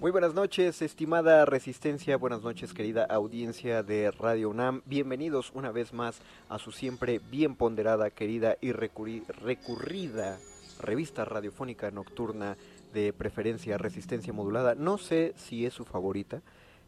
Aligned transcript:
Muy 0.00 0.10
buenas 0.10 0.34
noches, 0.34 0.82
estimada 0.82 1.44
Resistencia, 1.46 2.16
buenas 2.18 2.42
noches, 2.42 2.74
querida 2.74 3.04
audiencia 3.04 3.82
de 3.82 4.10
Radio 4.10 4.50
UNAM. 4.50 4.82
Bienvenidos 4.84 5.50
una 5.54 5.72
vez 5.72 5.92
más 5.92 6.20
a 6.48 6.58
su 6.58 6.70
siempre 6.70 7.18
bien 7.30 7.56
ponderada, 7.56 8.10
querida 8.10 8.56
y 8.60 8.72
recurri- 8.72 9.26
recurrida 9.26 10.38
revista 10.80 11.24
radiofónica 11.24 11.90
nocturna 11.90 12.56
de 12.92 13.12
preferencia 13.14 13.78
Resistencia 13.78 14.34
Modulada. 14.34 14.74
No 14.74 14.98
sé 14.98 15.32
si 15.36 15.64
es 15.64 15.72
su 15.72 15.84
favorita, 15.86 16.42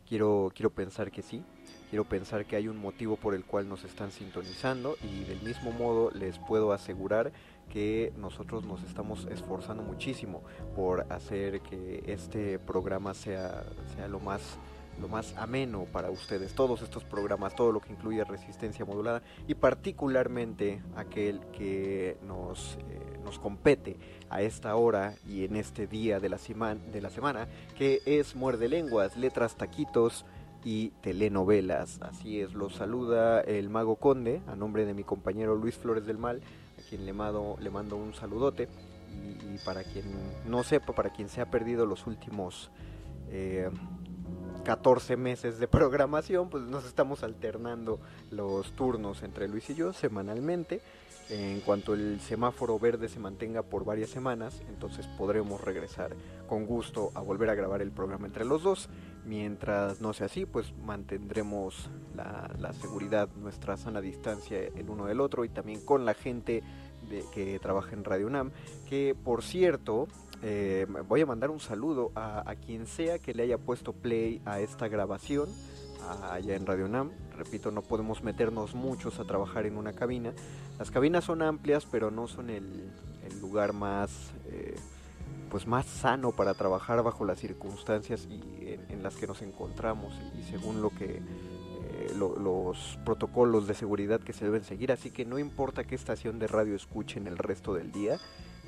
quiero, 0.07 0.53
quiero 0.55 0.71
pensar 0.71 1.11
que 1.11 1.23
sí. 1.23 1.43
Quiero 1.89 2.05
pensar 2.05 2.45
que 2.45 2.57
hay 2.57 2.69
un 2.69 2.77
motivo 2.77 3.17
por 3.17 3.35
el 3.35 3.47
cual 3.47 3.67
nos 3.67 3.85
están 3.85 4.11
sintonizando 4.13 4.97
y 5.03 5.25
del 5.25 5.41
mismo 5.41 5.73
modo 5.73 6.11
les 6.11 6.39
puedo 6.39 6.73
asegurar 6.73 7.33
que 7.69 8.13
nosotros 8.17 8.65
nos 8.65 8.83
estamos 8.83 9.27
esforzando 9.31 9.83
muchísimo 9.83 10.43
por 10.75 11.07
hacer 11.13 11.61
que 11.61 12.03
este 12.07 12.59
programa 12.59 13.15
sea, 13.15 13.65
sea 13.97 14.09
lo 14.09 14.21
más 14.21 14.59
lo 15.01 15.09
más 15.09 15.37
ameno 15.37 15.87
para 15.93 16.11
ustedes, 16.11 16.55
todos 16.55 16.83
estos 16.83 17.05
programas, 17.05 17.55
todo 17.55 17.73
lo 17.73 17.81
que 17.81 17.93
incluye 17.93 18.25
resistencia 18.25 18.85
modulada 18.85 19.23
y 19.47 19.55
particularmente 19.55 20.83
aquel 20.97 21.41
que 21.53 22.17
nos, 22.27 22.77
eh, 22.77 23.19
nos 23.25 23.39
compete 23.39 23.97
a 24.29 24.43
esta 24.43 24.75
hora 24.77 25.15
y 25.27 25.45
en 25.45 25.57
este 25.57 25.87
día 25.87 26.21
de 26.21 26.29
la, 26.29 26.39
de 26.93 27.01
la 27.01 27.11
semana, 27.11 27.49
que 27.77 28.01
es 28.07 28.35
Muerde 28.35 28.69
Lenguas, 28.69 29.17
Letras 29.17 29.57
Taquitos 29.57 30.25
y 30.65 30.91
Telenovelas. 31.03 32.01
Así 32.03 32.41
es, 32.41 32.55
los 32.55 32.75
saluda 32.75 33.41
el 33.41 33.69
Mago 33.69 33.97
Conde 33.97 34.43
a 34.47 34.57
nombre 34.57 34.85
de 34.85 34.95
mi 34.95 35.05
compañero 35.05 35.55
Luis 35.55 35.77
Flores 35.77 36.07
del 36.07 36.19
Mal, 36.19 36.41
quien 36.89 37.05
le 37.07 37.13
mando, 37.13 37.57
le 37.61 37.71
mando 37.71 37.97
un 37.97 38.15
saludote. 38.15 38.69
Y, 39.55 39.59
para 39.65 39.83
quien 39.85 40.05
no 40.47 40.63
sepa, 40.63 40.93
para 40.95 41.11
quien 41.11 41.29
se 41.29 41.41
ha 41.41 41.51
perdido 41.51 41.87
los 41.87 42.07
últimos 42.07 42.71
eh, 43.31 43.71
14 44.65 45.17
meses 45.17 45.59
de 45.59 45.67
programación, 45.67 46.51
pues 46.51 46.65
nos 46.65 46.85
estamos 46.85 47.23
alternando 47.23 48.01
los 48.31 48.73
turnos 48.73 49.23
entre 49.23 49.49
Luis 49.49 49.71
y 49.71 49.75
yo 49.75 49.93
semanalmente. 49.93 50.81
En 51.31 51.61
cuanto 51.61 51.93
el 51.93 52.21
semáforo 52.21 52.79
verde 52.79 53.09
se 53.09 53.21
mantenga 53.21 53.63
por 53.63 53.85
varias 53.85 54.09
semanas, 54.09 54.63
entonces 54.69 55.07
podremos 55.19 55.61
regresar 55.61 56.17
con 56.47 56.65
gusto 56.65 57.11
a 57.15 57.21
volver 57.21 57.51
a 57.51 57.55
grabar 57.55 57.83
el 57.83 57.91
programa 57.91 58.27
entre 58.27 58.47
los 58.47 58.63
dos. 58.63 58.89
Mientras 59.29 60.01
no 60.01 60.15
sea 60.15 60.25
así, 60.27 60.47
pues 60.47 60.73
mantendremos 60.85 61.91
la, 62.17 62.73
seguridad, 62.73 63.29
nuestra 63.37 63.77
sana 63.77 64.01
distancia 64.01 64.59
el 64.59 64.89
uno 64.89 65.05
del 65.05 65.21
otro 65.21 65.45
y 65.45 65.51
también 65.51 65.85
con 65.85 66.07
la 66.07 66.15
gente 66.15 66.63
que 67.35 67.59
trabaja 67.59 67.95
en 67.95 68.05
Radio 68.05 68.27
UNAM. 68.27 68.53
Que 68.89 69.15
por 69.15 69.43
cierto, 69.43 70.09
eh, 70.43 70.87
voy 71.07 71.21
a 71.21 71.27
mandar 71.27 71.51
un 71.51 71.61
saludo 71.61 72.11
a, 72.15 72.55
quien 72.65 72.87
sea 72.87 73.19
que 73.19 73.35
le 73.35 73.43
haya 73.43 73.59
puesto 73.59 73.93
play 73.93 74.41
a 74.47 74.61
esta 74.61 74.89
grabación 74.89 75.51
allá 76.23 76.57
en 76.57 76.65
Radio 76.65 76.87
UNAM. 76.87 77.11
Repito, 77.37 77.71
no 77.71 77.83
podemos 77.83 78.23
meternos 78.23 78.75
muchos 78.75 79.21
a 79.21 79.25
trabajar 79.25 79.67
en 79.67 79.77
una 79.77 79.93
cabina. 79.93 80.33
Las 80.79 80.91
cabinas 80.91 81.25
son 81.25 81.43
amplias, 81.43 81.85
pero 81.85 82.11
no 82.11 82.29
son 82.29 82.49
el, 82.49 82.91
el 83.31 83.41
lugar 83.41 83.75
más, 83.75 84.33
eh, 84.47 84.75
pues 85.51 85.67
más 85.67 85.87
sano 85.87 86.33
para 86.33 86.55
trabajar 86.55 87.03
bajo 87.03 87.25
las 87.25 87.39
circunstancias 87.39 88.27
y 88.31 88.77
en, 88.91 89.03
las 89.03 89.17
que 89.17 89.27
nos 89.27 89.43
encontramos 89.43 90.13
y 90.39 90.43
según 90.45 90.83
lo 90.83 90.91
que 90.91 91.17
eh, 91.17 92.13
lo- 92.17 92.37
los 92.39 92.99
protocolos 93.05 93.67
de 93.67 93.75
seguridad 93.75 94.21
que 94.21 94.33
se 94.33 94.45
deben 94.45 94.65
seguir. 94.65 94.93
Así 94.93 95.11
que 95.11 95.25
no 95.25 95.39
importa 95.39 95.85
qué 95.85 95.95
estación 95.95 96.39
de 96.39 96.47
radio 96.47 96.75
escuchen 96.75 97.27
el 97.27 97.39
resto 97.39 97.75
del 97.75 97.93
día. 97.93 98.19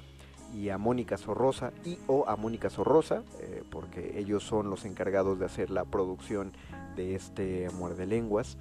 y 0.54 0.70
a 0.70 0.78
Mónica 0.78 1.18
Sorrosa 1.18 1.74
y 1.84 1.98
o 2.08 2.28
a 2.28 2.36
Mónica 2.36 2.70
Sorrosa, 2.70 3.24
eh, 3.40 3.64
porque 3.70 4.20
ellos 4.20 4.44
son 4.44 4.70
los 4.70 4.86
encargados 4.86 5.40
de 5.40 5.46
hacer 5.46 5.70
la 5.70 5.86
producción 5.86 6.54
de 6.96 7.16
este 7.16 7.70
Muerde 7.72 8.06
Lenguas. 8.06 8.58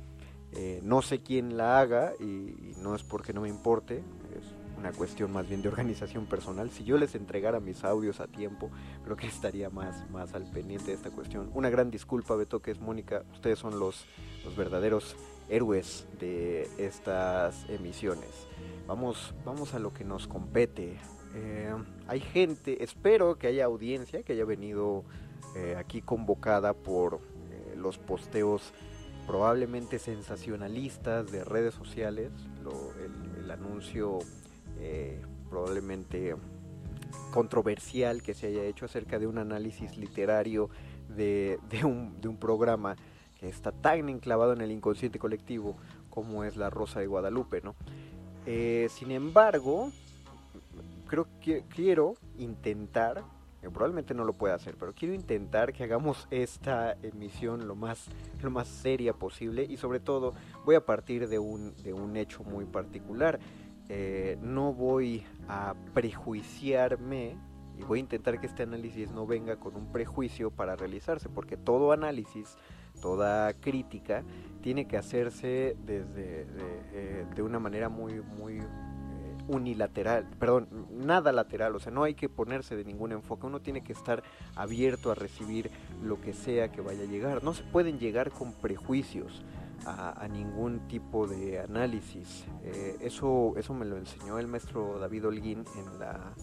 Eh, 0.52 0.80
no 0.82 1.00
sé 1.00 1.22
quién 1.22 1.56
la 1.56 1.80
haga 1.80 2.12
y, 2.20 2.24
y 2.24 2.74
no 2.82 2.94
es 2.94 3.02
porque 3.02 3.32
no 3.32 3.42
me 3.42 3.48
importe, 3.48 4.02
es 4.38 4.54
una 4.82 4.92
cuestión 4.92 5.32
más 5.32 5.48
bien 5.48 5.62
de 5.62 5.68
organización 5.68 6.26
personal. 6.26 6.70
Si 6.70 6.82
yo 6.82 6.98
les 6.98 7.14
entregara 7.14 7.60
mis 7.60 7.84
audios 7.84 8.18
a 8.18 8.26
tiempo, 8.26 8.68
creo 9.04 9.16
que 9.16 9.28
estaría 9.28 9.70
más, 9.70 10.10
más 10.10 10.34
al 10.34 10.50
pendiente 10.50 10.86
de 10.86 10.94
esta 10.94 11.10
cuestión. 11.10 11.50
Una 11.54 11.70
gran 11.70 11.90
disculpa, 11.90 12.34
Beto, 12.34 12.60
que 12.60 12.72
es 12.72 12.80
Mónica, 12.80 13.22
ustedes 13.32 13.60
son 13.60 13.78
los, 13.78 14.04
los 14.44 14.56
verdaderos 14.56 15.16
héroes 15.52 16.06
de 16.18 16.66
estas 16.78 17.68
emisiones. 17.68 18.48
Vamos, 18.86 19.34
vamos 19.44 19.74
a 19.74 19.78
lo 19.78 19.92
que 19.92 20.02
nos 20.02 20.26
compete. 20.26 20.96
Eh, 21.34 21.74
hay 22.08 22.20
gente, 22.20 22.82
espero 22.82 23.36
que 23.36 23.48
haya 23.48 23.66
audiencia 23.66 24.22
que 24.22 24.32
haya 24.32 24.46
venido 24.46 25.04
eh, 25.54 25.76
aquí 25.78 26.00
convocada 26.00 26.72
por 26.72 27.20
eh, 27.50 27.74
los 27.76 27.98
posteos 27.98 28.72
probablemente 29.26 29.98
sensacionalistas 29.98 31.30
de 31.30 31.44
redes 31.44 31.74
sociales, 31.74 32.30
el, 33.38 33.50
anuncio 33.50 34.20
probablemente 35.50 36.34
controversial 37.32 38.22
que 38.22 38.32
se 38.32 38.46
haya 38.46 38.64
hecho 38.64 38.86
acerca 38.86 39.18
de 39.18 39.26
un 39.26 39.36
análisis 39.36 39.98
literario 39.98 40.70
de 41.08 41.58
un 41.84 42.36
programa 42.40 42.96
está 43.42 43.72
tan 43.72 44.08
enclavado 44.08 44.52
en 44.52 44.60
el 44.60 44.70
inconsciente 44.70 45.18
colectivo 45.18 45.76
como 46.10 46.44
es 46.44 46.56
La 46.56 46.70
Rosa 46.70 47.00
de 47.00 47.06
Guadalupe, 47.06 47.60
¿no? 47.62 47.74
Eh, 48.46 48.88
sin 48.90 49.10
embargo, 49.10 49.90
creo 51.06 51.26
que 51.40 51.64
quiero 51.68 52.14
intentar, 52.38 53.22
probablemente 53.60 54.14
no 54.14 54.24
lo 54.24 54.32
pueda 54.32 54.54
hacer, 54.54 54.76
pero 54.78 54.92
quiero 54.92 55.14
intentar 55.14 55.72
que 55.72 55.84
hagamos 55.84 56.26
esta 56.30 56.96
emisión 57.02 57.68
lo 57.68 57.74
más, 57.76 58.08
lo 58.42 58.50
más 58.50 58.66
seria 58.66 59.12
posible 59.12 59.64
y 59.64 59.76
sobre 59.76 60.00
todo 60.00 60.34
voy 60.64 60.74
a 60.74 60.84
partir 60.84 61.28
de 61.28 61.38
un, 61.38 61.74
de 61.82 61.92
un 61.92 62.16
hecho 62.16 62.42
muy 62.44 62.64
particular. 62.64 63.38
Eh, 63.88 64.38
no 64.40 64.72
voy 64.72 65.22
a 65.48 65.74
prejuiciarme 65.92 67.36
y 67.78 67.82
voy 67.82 67.98
a 67.98 68.00
intentar 68.00 68.40
que 68.40 68.46
este 68.46 68.62
análisis 68.62 69.10
no 69.10 69.26
venga 69.26 69.56
con 69.56 69.76
un 69.76 69.92
prejuicio 69.92 70.50
para 70.50 70.76
realizarse, 70.76 71.28
porque 71.28 71.56
todo 71.56 71.92
análisis, 71.92 72.56
toda 73.02 73.52
crítica 73.54 74.22
tiene 74.62 74.86
que 74.86 74.96
hacerse 74.96 75.76
desde 75.84 76.46
de, 76.46 77.26
eh, 77.36 77.42
una 77.42 77.58
manera 77.58 77.90
muy 77.90 78.22
muy 78.22 78.58
eh, 78.58 78.62
unilateral, 79.48 80.26
perdón, 80.38 80.68
nada 80.90 81.32
lateral, 81.32 81.74
o 81.74 81.80
sea, 81.80 81.92
no 81.92 82.04
hay 82.04 82.14
que 82.14 82.28
ponerse 82.28 82.76
de 82.76 82.84
ningún 82.84 83.12
enfoque, 83.12 83.46
uno 83.46 83.60
tiene 83.60 83.82
que 83.82 83.92
estar 83.92 84.22
abierto 84.54 85.10
a 85.10 85.14
recibir 85.16 85.70
lo 86.02 86.20
que 86.20 86.32
sea 86.32 86.70
que 86.70 86.80
vaya 86.80 87.02
a 87.02 87.06
llegar, 87.06 87.42
no 87.42 87.52
se 87.52 87.64
pueden 87.64 87.98
llegar 87.98 88.30
con 88.30 88.52
prejuicios 88.52 89.42
a, 89.84 90.22
a 90.22 90.28
ningún 90.28 90.86
tipo 90.86 91.26
de 91.26 91.58
análisis, 91.58 92.46
eh, 92.62 92.96
eso, 93.00 93.54
eso 93.56 93.74
me 93.74 93.84
lo 93.84 93.96
enseñó 93.96 94.38
el 94.38 94.46
maestro 94.46 95.00
David 95.00 95.26
Holguín 95.26 95.64
en 95.76 95.98
la, 95.98 96.34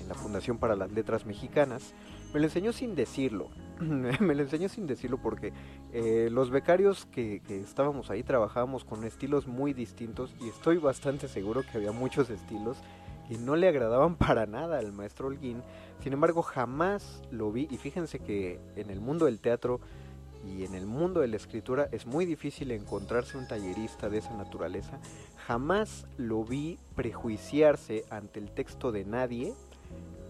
en 0.00 0.08
la 0.08 0.14
Fundación 0.14 0.58
para 0.58 0.76
las 0.76 0.92
Letras 0.92 1.26
Mexicanas, 1.26 1.94
me 2.32 2.40
lo 2.40 2.46
enseñó 2.46 2.72
sin 2.72 2.94
decirlo, 2.94 3.48
me 3.80 4.34
lo 4.34 4.42
enseñó 4.42 4.68
sin 4.68 4.86
decirlo 4.86 5.18
porque 5.18 5.52
eh, 5.92 6.28
los 6.30 6.50
becarios 6.50 7.06
que, 7.06 7.42
estábamos 7.48 8.10
ahí 8.10 8.22
trabajábamos 8.22 8.84
con 8.84 9.04
estilos 9.04 9.46
muy 9.46 9.72
distintos 9.72 10.34
y 10.40 10.48
estoy 10.48 10.78
bastante 10.78 11.28
seguro 11.28 11.62
que 11.62 11.78
había 11.78 11.92
muchos 11.92 12.30
estilos 12.30 12.78
que 13.28 13.38
no 13.38 13.56
le 13.56 13.68
agradaban 13.68 14.14
para 14.16 14.46
nada 14.46 14.78
al 14.78 14.92
maestro 14.92 15.28
Holguín. 15.28 15.62
Sin 16.02 16.12
embargo, 16.12 16.42
jamás 16.42 17.22
lo 17.30 17.50
vi 17.50 17.68
y 17.70 17.76
fíjense 17.76 18.18
que 18.18 18.60
en 18.76 18.90
el 18.90 19.00
mundo 19.00 19.24
del 19.26 19.40
teatro 19.40 19.80
y 20.44 20.64
en 20.64 20.74
el 20.74 20.86
mundo 20.86 21.20
de 21.20 21.28
la 21.28 21.36
escritura 21.36 21.88
es 21.92 22.06
muy 22.06 22.24
difícil 22.24 22.70
encontrarse 22.70 23.36
un 23.36 23.48
tallerista 23.48 24.08
de 24.08 24.18
esa 24.18 24.34
naturaleza. 24.34 25.00
Jamás 25.46 26.06
lo 26.16 26.44
vi 26.44 26.78
prejuiciarse 26.94 28.04
ante 28.10 28.40
el 28.40 28.50
texto 28.50 28.92
de 28.92 29.04
nadie. 29.04 29.54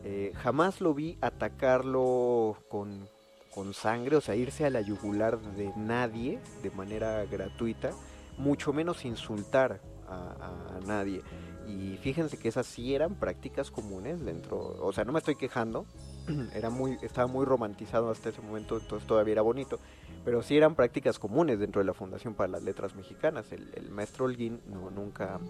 Eh, 0.09 0.33
jamás 0.37 0.81
lo 0.81 0.95
vi 0.95 1.19
atacarlo 1.21 2.57
con, 2.69 3.09
con 3.53 3.75
sangre, 3.75 4.15
o 4.15 4.21
sea, 4.21 4.37
irse 4.37 4.65
a 4.65 4.71
la 4.71 4.81
yugular 4.81 5.41
de 5.41 5.73
nadie 5.77 6.39
de 6.63 6.71
manera 6.71 7.25
gratuita, 7.25 7.91
mucho 8.39 8.73
menos 8.73 9.05
insultar 9.05 9.81
a, 10.07 10.79
nadie. 10.87 11.23
Y 11.67 11.97
fíjense 11.97 12.39
que 12.39 12.47
esas 12.47 12.67
sí 12.67 12.95
eran 12.95 13.17
prácticas 13.17 13.73
comunes 13.73 14.25
dentro, 14.25 14.77
o 14.81 14.93
sea, 14.93 15.03
no 15.05 15.11
me 15.11 15.19
estoy 15.19 15.35
quejando, 15.35 15.87
era 16.55 16.71
muy, 16.71 16.97
estaba 17.03 17.27
muy 17.27 17.45
romantizado 17.45 18.09
hasta 18.09 18.29
ese 18.29 18.41
momento, 18.41 18.79
entonces 18.79 19.09
todavía 19.09 19.33
era 19.33 19.43
bonito, 19.43 19.81
pero 20.25 20.41
sí 20.41 20.57
eran 20.57 20.77
prácticas 20.77 21.19
comunes 21.19 21.59
dentro 21.59 21.81
de 21.81 21.87
la 21.87 21.95
Fundación 21.95 22.35
para 22.35 22.53
las 22.53 22.63
Letras 22.63 22.95
Mexicanas. 22.95 23.51
El, 23.51 23.73
el 23.75 23.91
maestro 23.91 24.27
Holguín 24.27 24.61
no, 24.69 24.89
nunca... 24.89 25.41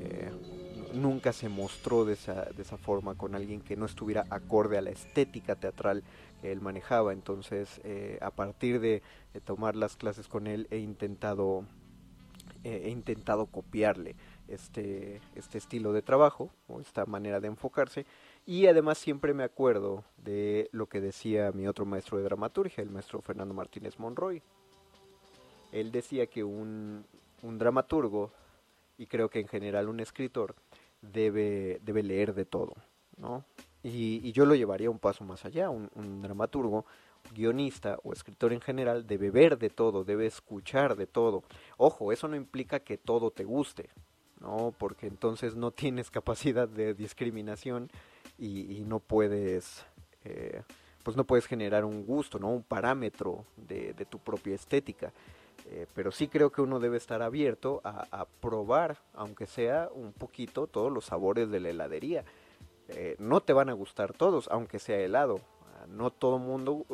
Eh, 0.00 0.32
nunca 0.92 1.32
se 1.32 1.48
mostró 1.48 2.04
de 2.04 2.14
esa, 2.14 2.44
de 2.44 2.62
esa 2.62 2.76
forma 2.76 3.14
con 3.14 3.34
alguien 3.34 3.60
que 3.60 3.76
no 3.76 3.86
estuviera 3.86 4.24
acorde 4.30 4.78
a 4.78 4.82
la 4.82 4.90
estética 4.90 5.56
teatral 5.56 6.02
que 6.40 6.52
él 6.52 6.60
manejaba. 6.60 7.12
Entonces, 7.12 7.80
eh, 7.84 8.18
a 8.20 8.30
partir 8.30 8.80
de, 8.80 9.02
tomar 9.44 9.76
las 9.76 9.96
clases 9.96 10.28
con 10.28 10.46
él, 10.46 10.66
he 10.70 10.78
intentado, 10.78 11.64
eh, 12.64 12.82
he 12.84 12.90
intentado 12.90 13.46
copiarle 13.46 14.14
este, 14.48 15.20
este 15.34 15.58
estilo 15.58 15.92
de 15.92 16.02
trabajo, 16.02 16.50
o 16.68 16.80
esta 16.80 17.06
manera 17.06 17.40
de 17.40 17.48
enfocarse. 17.48 18.04
Y 18.44 18.66
además 18.66 18.98
siempre 18.98 19.34
me 19.34 19.44
acuerdo 19.44 20.04
de 20.18 20.68
lo 20.72 20.86
que 20.86 21.00
decía 21.00 21.52
mi 21.52 21.66
otro 21.66 21.86
maestro 21.86 22.18
de 22.18 22.24
dramaturgia, 22.24 22.82
el 22.82 22.90
maestro 22.90 23.22
Fernando 23.22 23.54
Martínez 23.54 23.98
Monroy. 23.98 24.42
Él 25.70 25.90
decía 25.90 26.26
que 26.26 26.44
un, 26.44 27.06
un 27.42 27.58
dramaturgo, 27.58 28.30
y 28.98 29.06
creo 29.06 29.30
que 29.30 29.40
en 29.40 29.48
general 29.48 29.88
un 29.88 30.00
escritor, 30.00 30.54
debe, 31.02 31.80
debe 31.82 32.02
leer 32.02 32.34
de 32.34 32.44
todo, 32.44 32.74
¿no? 33.18 33.44
Y, 33.82 34.30
yo 34.32 34.46
lo 34.46 34.54
llevaría 34.54 34.90
un 34.90 34.98
paso 34.98 35.24
más 35.24 35.44
allá, 35.44 35.68
un, 35.68 36.22
dramaturgo, 36.22 36.86
guionista 37.34 37.98
o 38.04 38.12
escritor 38.12 38.52
en 38.52 38.60
general 38.60 39.06
debe 39.06 39.30
ver 39.30 39.58
de 39.58 39.70
todo, 39.70 40.04
debe 40.04 40.26
escuchar 40.26 40.96
de 40.96 41.06
todo. 41.06 41.42
Ojo, 41.76 42.12
eso 42.12 42.28
no 42.28 42.36
implica 42.36 42.80
que 42.80 42.96
todo 42.96 43.30
te 43.30 43.44
guste, 43.44 43.90
¿no? 44.40 44.72
Porque 44.78 45.06
entonces 45.06 45.56
no 45.56 45.70
tienes 45.72 46.10
capacidad 46.10 46.68
de 46.68 46.94
discriminación 46.94 47.90
y, 48.38 48.84
no 48.86 49.00
puedes, 49.00 49.84
eh, 50.24 50.62
pues 51.02 51.16
no 51.16 51.24
puedes 51.24 51.46
generar 51.46 51.84
un 51.84 52.04
gusto, 52.04 52.38
¿no? 52.38 52.48
Un 52.48 52.62
parámetro 52.62 53.44
de 53.56 54.06
tu 54.08 54.18
propia 54.18 54.54
estética. 54.54 55.12
Eh, 55.74 55.86
pero 55.94 56.12
sí 56.12 56.28
creo 56.28 56.52
que 56.52 56.60
uno 56.60 56.80
debe 56.80 56.98
estar 56.98 57.22
abierto 57.22 57.80
a, 57.82 58.26
probar, 58.40 58.98
aunque 59.14 59.46
sea 59.46 59.88
un 59.94 60.12
poquito, 60.12 60.66
todos 60.66 60.92
los 60.92 61.06
sabores 61.06 61.50
de 61.50 61.60
la 61.60 61.70
heladería. 61.70 62.24
Eh, 62.88 63.16
no 63.18 63.40
te 63.40 63.54
van 63.54 63.70
a 63.70 63.72
gustar 63.72 64.12
todos, 64.12 64.48
aunque 64.50 64.78
sea 64.78 64.98
helado. 64.98 65.40
No 65.88 66.10
todo 66.10 66.38
mundo, 66.38 66.84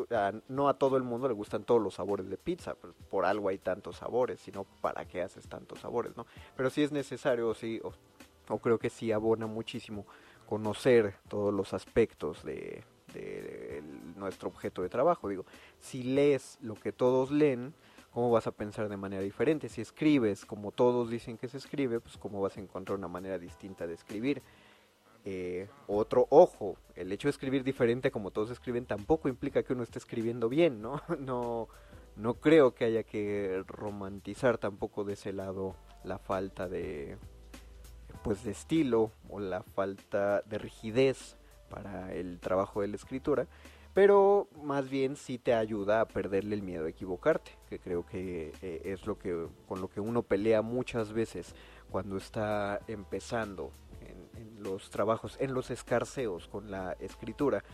no 0.48 0.68
a 0.68 0.74
todo 0.74 0.96
el 0.96 1.02
mundo 1.02 1.26
le 1.28 1.34
gustan 1.34 1.64
todos 1.64 1.82
los 1.82 1.94
sabores 1.94 2.30
de 2.30 2.38
pizza, 2.38 2.74
pues 2.74 2.94
por 3.10 3.26
algo 3.26 3.48
hay 3.48 3.58
tantos 3.58 3.96
sabores, 3.96 4.40
sino 4.40 4.64
para 4.80 5.04
qué 5.04 5.22
haces 5.22 5.46
tantos 5.46 5.80
sabores, 5.80 6.16
¿no? 6.16 6.24
Pero 6.56 6.70
sí 6.70 6.82
es 6.82 6.90
necesario, 6.90 7.52
sí, 7.54 7.82
o, 7.82 8.58
creo 8.58 8.78
que 8.78 8.88
sí 8.88 9.12
abona 9.12 9.46
muchísimo 9.46 10.06
conocer 10.48 11.16
todos 11.28 11.52
los 11.52 11.74
aspectos 11.74 12.42
de, 12.44 12.84
nuestro 14.16 14.48
objeto 14.48 14.82
de 14.82 14.88
trabajo. 14.88 15.28
Digo, 15.28 15.44
si 15.80 16.02
lees 16.02 16.58
lo 16.62 16.74
que 16.74 16.92
todos 16.92 17.30
leen, 17.30 17.74
cómo 18.12 18.30
vas 18.30 18.46
a 18.46 18.52
pensar 18.52 18.88
de 18.88 18.96
manera 18.96 19.22
diferente. 19.22 19.68
Si 19.68 19.80
escribes 19.80 20.44
como 20.44 20.72
todos 20.72 21.10
dicen 21.10 21.38
que 21.38 21.48
se 21.48 21.58
escribe, 21.58 22.00
pues 22.00 22.16
cómo 22.16 22.40
vas 22.40 22.56
a 22.56 22.60
encontrar 22.60 22.98
una 22.98 23.08
manera 23.08 23.38
distinta 23.38 23.86
de 23.86 23.94
escribir. 23.94 24.42
Eh, 25.24 25.68
otro 25.86 26.26
ojo, 26.30 26.76
el 26.94 27.12
hecho 27.12 27.28
de 27.28 27.30
escribir 27.30 27.64
diferente 27.64 28.10
como 28.10 28.30
todos 28.30 28.50
escriben 28.50 28.86
tampoco 28.86 29.28
implica 29.28 29.62
que 29.62 29.72
uno 29.72 29.82
esté 29.82 29.98
escribiendo 29.98 30.48
bien, 30.48 30.80
¿no? 30.80 31.02
No, 31.18 31.68
no 32.16 32.34
creo 32.34 32.74
que 32.74 32.84
haya 32.84 33.02
que 33.02 33.62
romantizar 33.66 34.58
tampoco 34.58 35.04
de 35.04 35.14
ese 35.14 35.32
lado 35.32 35.76
la 36.04 36.18
falta 36.18 36.68
de 36.68 37.16
pues 38.22 38.42
de 38.42 38.50
estilo 38.50 39.12
o 39.28 39.38
la 39.38 39.62
falta 39.62 40.42
de 40.42 40.58
rigidez 40.58 41.36
para 41.68 42.12
el 42.14 42.40
trabajo 42.40 42.80
de 42.80 42.88
la 42.88 42.96
escritura 42.96 43.46
pero 43.98 44.46
más 44.62 44.88
bien 44.88 45.16
sí 45.16 45.38
te 45.38 45.54
ayuda 45.54 46.00
a 46.00 46.06
perderle 46.06 46.54
el 46.54 46.62
miedo 46.62 46.86
a 46.86 46.88
equivocarte, 46.88 47.50
que 47.68 47.80
creo 47.80 48.06
que 48.06 48.52
eh, 48.62 48.82
es 48.84 49.04
lo 49.08 49.18
que 49.18 49.48
con 49.66 49.80
lo 49.80 49.88
que 49.88 49.98
uno 49.98 50.22
pelea 50.22 50.62
muchas 50.62 51.12
veces 51.12 51.52
cuando 51.90 52.16
está 52.16 52.78
empezando 52.86 53.72
en, 54.36 54.62
los 54.62 54.90
trabajos, 54.90 55.36
en 55.40 55.52
los 55.52 55.72
escarceos 55.72 56.46
con 56.46 56.70
la 56.70 56.92
escritura. 57.00 57.64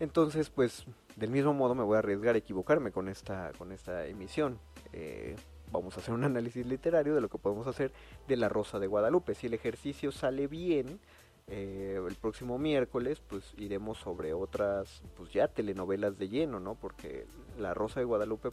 Entonces, 0.00 0.50
pues, 0.50 0.86
del 1.14 1.30
mismo 1.30 1.54
modo 1.54 1.76
me 1.76 1.84
voy 1.84 1.94
a 1.94 1.98
arriesgar 2.00 2.34
a 2.34 2.38
equivocarme 2.38 2.90
con 2.90 3.08
esta, 3.08 3.52
con 3.56 3.70
esta 3.70 4.08
emisión. 4.08 4.58
Eh, 4.92 5.36
vamos 5.70 5.96
a 5.96 6.00
hacer 6.00 6.14
un 6.14 6.24
análisis 6.24 6.66
literario 6.66 7.14
de 7.14 7.20
lo 7.20 7.28
que 7.28 7.38
podemos 7.38 7.68
hacer 7.68 7.92
de 8.26 8.36
La 8.36 8.48
Rosa 8.48 8.80
de 8.80 8.88
Guadalupe. 8.88 9.36
Si 9.36 9.46
el 9.46 9.54
ejercicio 9.54 10.10
sale 10.10 10.48
bien, 10.48 10.98
eh, 11.46 12.00
el 12.08 12.14
próximo 12.14 12.58
miércoles 12.58 13.20
pues 13.20 13.52
iremos 13.58 13.98
sobre 13.98 14.32
otras 14.32 15.02
pues 15.14 15.30
ya 15.30 15.46
telenovelas 15.46 16.16
de 16.18 16.30
lleno 16.30 16.58
no 16.58 16.74
porque 16.74 17.26
la 17.58 17.74
rosa 17.74 18.00
de 18.00 18.06
guadalupe 18.06 18.50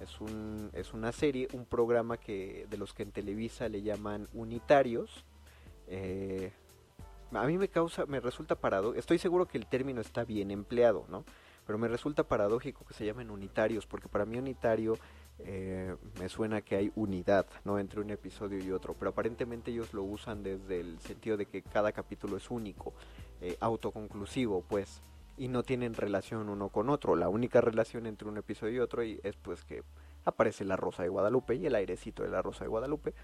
es 0.00 0.20
un 0.20 0.70
es 0.74 0.92
una 0.92 1.12
serie 1.12 1.48
un 1.54 1.64
programa 1.64 2.18
que 2.18 2.66
de 2.68 2.76
los 2.76 2.92
que 2.92 3.02
en 3.02 3.12
televisa 3.12 3.68
le 3.68 3.82
llaman 3.82 4.28
unitarios. 4.34 5.24
Eh, 5.86 6.52
a 7.32 7.46
mí 7.46 7.56
me 7.56 7.68
causa 7.68 8.04
me 8.04 8.20
resulta 8.20 8.56
parado 8.56 8.94
estoy 8.94 9.18
seguro 9.18 9.46
que 9.46 9.56
el 9.56 9.66
término 9.66 10.02
está 10.02 10.24
bien 10.24 10.50
empleado 10.50 11.06
no 11.08 11.24
pero 11.66 11.78
me 11.78 11.88
resulta 11.88 12.24
paradójico 12.24 12.84
que 12.84 12.92
se 12.92 13.06
llamen 13.06 13.30
unitarios 13.30 13.86
porque 13.86 14.08
para 14.08 14.26
mí 14.26 14.36
unitario 14.36 14.98
eh, 15.40 15.94
me 16.18 16.28
suena 16.28 16.62
que 16.62 16.76
hay 16.76 16.92
unidad 16.96 17.46
no 17.64 17.78
entre 17.78 18.00
un 18.00 18.10
episodio 18.10 18.58
y 18.62 18.72
otro 18.72 18.94
pero 18.94 19.10
aparentemente 19.10 19.70
ellos 19.70 19.94
lo 19.94 20.02
usan 20.02 20.42
desde 20.42 20.80
el 20.80 20.98
sentido 21.00 21.36
de 21.36 21.46
que 21.46 21.62
cada 21.62 21.92
capítulo 21.92 22.36
es 22.36 22.50
único 22.50 22.92
eh, 23.40 23.56
autoconclusivo 23.60 24.62
pues 24.68 25.02
y 25.38 25.48
no 25.48 25.62
tienen 25.62 25.94
relación 25.94 26.48
uno 26.48 26.68
con 26.68 26.90
otro. 26.90 27.14
La 27.14 27.28
única 27.28 27.60
relación 27.60 28.06
entre 28.06 28.28
un 28.28 28.38
episodio 28.38 28.74
y 28.74 28.78
otro 28.80 29.04
y 29.04 29.20
es 29.22 29.36
pues 29.36 29.64
que 29.64 29.84
aparece 30.24 30.64
la 30.64 30.76
rosa 30.76 31.04
de 31.04 31.08
Guadalupe 31.08 31.54
y 31.54 31.66
el 31.66 31.74
airecito 31.74 32.22
de 32.24 32.28
la 32.28 32.42
rosa 32.42 32.64
de 32.64 32.68
Guadalupe 32.68 33.14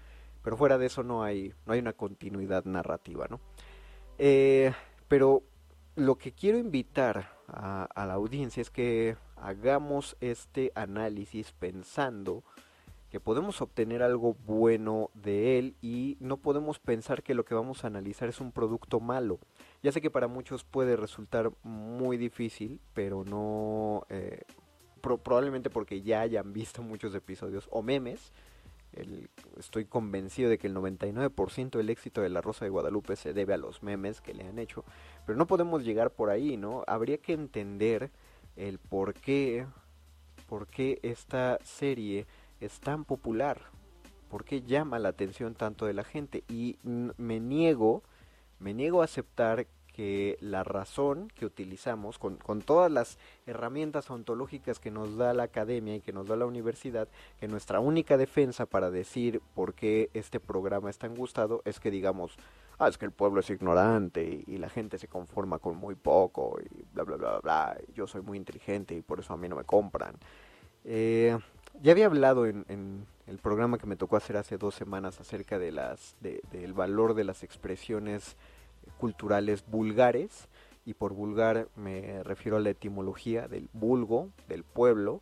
pero 0.41 0.57
fuera 0.57 0.77
de 0.77 0.85
eso 0.87 1.03
no 1.03 1.23
hay 1.23 1.53
no 1.65 1.73
hay 1.73 1.79
una 1.79 1.93
continuidad 1.93 2.65
narrativa 2.65 3.27
no 3.29 3.39
eh, 4.17 4.73
pero 5.07 5.43
lo 5.95 6.17
que 6.17 6.31
quiero 6.31 6.57
invitar 6.57 7.29
a, 7.47 7.87
la 7.95 8.13
audiencia 8.13 8.61
es 8.61 8.69
que 8.69 9.17
hagamos 9.35 10.17
este 10.19 10.71
análisis 10.75 11.51
pensando 11.53 12.43
que 13.09 13.19
podemos 13.19 13.61
obtener 13.61 14.03
algo 14.03 14.35
bueno 14.45 15.09
de 15.13 15.57
él 15.57 15.75
y 15.81 16.17
no 16.19 16.37
podemos 16.37 16.79
pensar 16.79 17.23
que 17.23 17.33
lo 17.33 17.45
que 17.45 17.55
vamos 17.55 17.83
a 17.83 17.87
analizar 17.87 18.27
es 18.27 18.41
un 18.41 18.51
producto 18.51 18.99
malo. 18.99 19.39
Ya 19.83 19.91
sé 19.91 20.01
que 20.01 20.11
para 20.11 20.27
muchos 20.27 20.65
puede 20.65 20.97
resultar 20.97 21.51
muy 21.63 22.17
difícil, 22.17 22.81
pero 22.93 23.23
no... 23.23 24.05
Eh, 24.09 24.41
probablemente 25.01 25.69
porque 25.69 26.01
ya 26.01 26.21
hayan 26.21 26.51
visto 26.51 26.81
muchos 26.81 27.13
episodios 27.13 27.67
o 27.69 27.83
memes. 27.83 28.33
Estoy 29.57 29.85
convencido 29.85 30.49
de 30.49 30.57
que 30.57 30.67
el 30.67 30.75
99% 30.75 31.71
del 31.71 31.89
éxito 31.89 32.21
de 32.21 32.29
La 32.29 32.41
Rosa 32.41 32.65
de 32.65 32.71
Guadalupe 32.71 33.15
se 33.15 33.33
debe 33.33 33.53
a 33.53 33.57
los 33.57 33.83
memes 33.83 34.21
que 34.21 34.33
le 34.33 34.47
han 34.47 34.59
hecho. 34.59 34.83
Pero 35.25 35.37
no 35.37 35.47
podemos 35.47 35.83
llegar 35.83 36.11
por 36.11 36.29
ahí, 36.29 36.57
¿no? 36.57 36.83
Habría 36.87 37.17
que 37.17 37.33
entender 37.33 38.11
el 38.55 38.79
por 38.79 39.13
qué, 39.13 39.65
por 40.47 40.67
qué 40.67 40.99
esta 41.03 41.59
serie 41.63 42.25
es 42.59 42.79
tan 42.79 43.05
popular, 43.05 43.61
por 44.29 44.45
qué 44.45 44.61
llama 44.61 44.99
la 44.99 45.09
atención 45.09 45.55
tanto 45.55 45.85
de 45.85 45.93
la 45.93 46.03
gente. 46.03 46.43
Y 46.47 46.77
me 46.83 47.39
niego, 47.39 48.03
me 48.59 48.73
niego 48.73 49.01
a 49.01 49.05
aceptar 49.05 49.67
que 49.95 50.37
la 50.41 50.65
razón 50.65 51.29
que 51.35 51.45
utilizamos, 51.45 52.19
con, 52.19 52.35
con, 52.35 52.61
todas 52.61 52.91
las 52.91 53.17
herramientas 53.45 54.11
ontológicas 54.11 54.77
que 54.77 54.91
nos 54.91 55.15
da 55.15 55.33
la 55.33 55.43
academia 55.43 55.95
y 55.95 56.01
que 56.01 56.11
nos 56.11 56.27
da 56.27 56.35
la 56.35 56.45
universidad, 56.45 57.07
que 57.39 57.47
nuestra 57.47 57.79
única 57.79 58.17
defensa 58.17 58.65
para 58.65 58.91
decir 58.91 59.41
por 59.53 59.73
qué 59.73 60.09
este 60.13 60.41
programa 60.41 60.89
es 60.89 60.97
tan 60.97 61.15
gustado 61.15 61.61
es 61.63 61.79
que 61.79 61.91
digamos, 61.91 62.35
ah, 62.77 62.89
es 62.89 62.97
que 62.97 63.05
el 63.05 63.11
pueblo 63.11 63.39
es 63.39 63.49
ignorante 63.49 64.43
y, 64.45 64.57
la 64.57 64.67
gente 64.67 64.97
se 64.97 65.07
conforma 65.07 65.59
con 65.59 65.77
muy 65.77 65.95
poco 65.95 66.57
y 66.59 66.83
bla, 66.93 67.03
bla, 67.03 67.15
bla, 67.15 67.39
bla, 67.39 67.77
yo 67.93 68.05
soy 68.05 68.21
muy 68.21 68.37
inteligente 68.37 68.95
y 68.95 69.01
por 69.01 69.21
eso 69.21 69.33
a 69.33 69.37
mí 69.37 69.47
no 69.47 69.55
me 69.55 69.63
compran. 69.63 70.15
Eh, 70.83 71.37
ya 71.81 71.93
había 71.93 72.07
hablado 72.07 72.45
en, 72.47 72.65
en, 72.67 73.05
el 73.27 73.37
programa 73.37 73.77
que 73.77 73.87
me 73.87 73.95
tocó 73.95 74.17
hacer 74.17 74.35
hace 74.35 74.57
dos 74.57 74.75
semanas 74.75 75.19
acerca 75.21 75.57
de 75.57 75.71
las, 75.71 76.15
de, 76.19 76.41
del 76.51 76.73
valor 76.73 77.13
de 77.13 77.23
las 77.23 77.43
expresiones 77.43 78.35
culturales 78.97 79.65
vulgares, 79.67 80.47
y 80.85 80.93
por 80.93 81.13
vulgar 81.13 81.67
me 81.75 82.23
refiero 82.23 82.57
a 82.57 82.59
la 82.59 82.69
etimología 82.69 83.47
del 83.47 83.69
vulgo, 83.73 84.29
del 84.47 84.63
pueblo. 84.63 85.21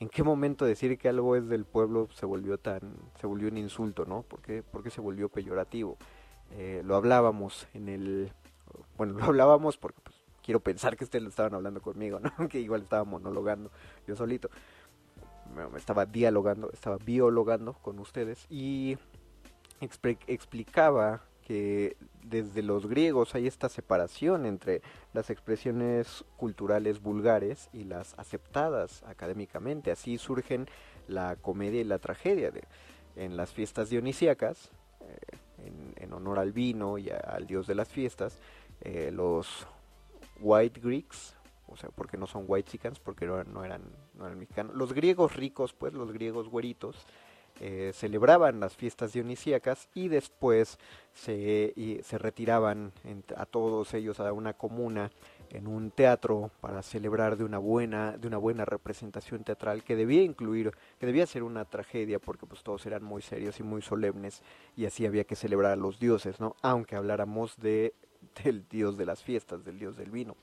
¿En 0.00 0.08
qué 0.08 0.24
momento 0.24 0.64
decir 0.64 0.98
que 0.98 1.08
algo 1.08 1.36
es 1.36 1.48
del 1.48 1.64
pueblo 1.64 2.08
se 2.12 2.26
volvió 2.26 2.58
tan, 2.58 2.80
se 3.20 3.26
volvió 3.26 3.48
un 3.48 3.56
insulto, 3.56 4.04
¿no? 4.04 4.22
¿Por 4.22 4.42
qué, 4.42 4.62
porque 4.62 4.90
se 4.90 5.00
volvió 5.00 5.28
peyorativo? 5.28 5.96
Eh, 6.50 6.82
lo 6.84 6.96
hablábamos 6.96 7.68
en 7.74 7.88
el, 7.88 8.32
bueno, 8.96 9.14
lo 9.14 9.24
hablábamos 9.24 9.76
porque 9.76 10.00
pues, 10.02 10.16
quiero 10.42 10.60
pensar 10.60 10.96
que 10.96 11.04
ustedes 11.04 11.22
lo 11.22 11.30
estaban 11.30 11.54
hablando 11.54 11.80
conmigo, 11.80 12.18
¿no? 12.20 12.30
que 12.48 12.60
igual 12.60 12.82
estaba 12.82 13.04
monologando 13.04 13.70
yo 14.06 14.16
solito. 14.16 14.50
Me 15.72 15.78
estaba 15.78 16.06
dialogando, 16.06 16.70
estaba 16.72 16.96
biologando 16.96 17.74
con 17.74 18.00
ustedes 18.00 18.46
y 18.50 18.98
explicaba 19.80 21.22
que 21.44 21.96
desde 22.22 22.62
los 22.62 22.86
griegos 22.86 23.34
hay 23.34 23.46
esta 23.46 23.68
separación 23.68 24.46
entre 24.46 24.82
las 25.12 25.30
expresiones 25.30 26.24
culturales 26.36 27.00
vulgares 27.00 27.68
y 27.72 27.84
las 27.84 28.18
aceptadas 28.18 29.02
académicamente. 29.04 29.90
Así 29.90 30.18
surgen 30.18 30.66
la 31.06 31.36
comedia 31.36 31.80
y 31.80 31.84
la 31.84 31.98
tragedia. 31.98 32.50
De, 32.50 32.64
en 33.16 33.36
las 33.36 33.52
fiestas 33.52 33.90
dionisíacas, 33.90 34.70
eh, 35.02 35.38
en, 35.96 36.12
honor 36.12 36.38
al 36.38 36.52
vino 36.52 36.98
y 36.98 37.10
al 37.10 37.46
dios 37.46 37.66
de 37.66 37.74
las 37.74 37.88
fiestas, 37.88 38.38
eh, 38.80 39.10
los 39.12 39.66
white 40.40 40.80
Greeks, 40.80 41.36
o 41.66 41.76
sea, 41.76 41.90
porque 41.90 42.16
no 42.16 42.26
son 42.26 42.44
white 42.46 42.70
chickens, 42.70 43.00
porque 43.00 43.26
no, 43.26 43.64
eran, 43.64 43.82
no 44.14 44.26
eran 44.26 44.38
mexicanos, 44.38 44.76
los 44.76 44.92
griegos 44.92 45.34
ricos, 45.34 45.72
pues 45.72 45.92
los 45.92 46.12
griegos 46.12 46.48
güeritos, 46.48 47.06
eh, 47.60 47.92
celebraban 47.94 48.60
las 48.60 48.76
fiestas 48.76 49.12
dionisíacas 49.12 49.88
y 49.94 50.08
después 50.08 50.78
se, 51.12 52.02
se 52.02 52.18
retiraban 52.18 52.92
a 53.36 53.46
todos 53.46 53.94
ellos 53.94 54.20
a 54.20 54.32
una 54.32 54.54
comuna 54.54 55.10
en 55.50 55.68
un 55.68 55.90
teatro 55.90 56.50
para 56.60 56.82
celebrar 56.82 57.36
de 57.36 57.44
una 57.44 57.58
buena 57.58 58.16
de 58.16 58.26
una 58.26 58.38
buena 58.38 58.64
representación 58.64 59.44
teatral 59.44 59.84
que 59.84 59.94
debía 59.94 60.22
incluir 60.22 60.72
que 60.98 61.06
debía 61.06 61.26
ser 61.26 61.44
una 61.44 61.64
tragedia 61.64 62.18
porque 62.18 62.46
pues 62.46 62.62
todos 62.64 62.84
eran 62.86 63.04
muy 63.04 63.22
serios 63.22 63.60
y 63.60 63.62
muy 63.62 63.82
solemnes 63.82 64.42
y 64.76 64.86
así 64.86 65.06
había 65.06 65.24
que 65.24 65.36
celebrar 65.36 65.72
a 65.72 65.76
los 65.76 66.00
dioses 66.00 66.40
no 66.40 66.56
aunque 66.62 66.96
habláramos 66.96 67.56
de 67.58 67.94
del 68.42 68.68
dios 68.68 68.96
de 68.96 69.06
las 69.06 69.22
fiestas 69.22 69.64
del 69.64 69.78
dios 69.78 69.96
del 69.96 70.10
vino. 70.10 70.36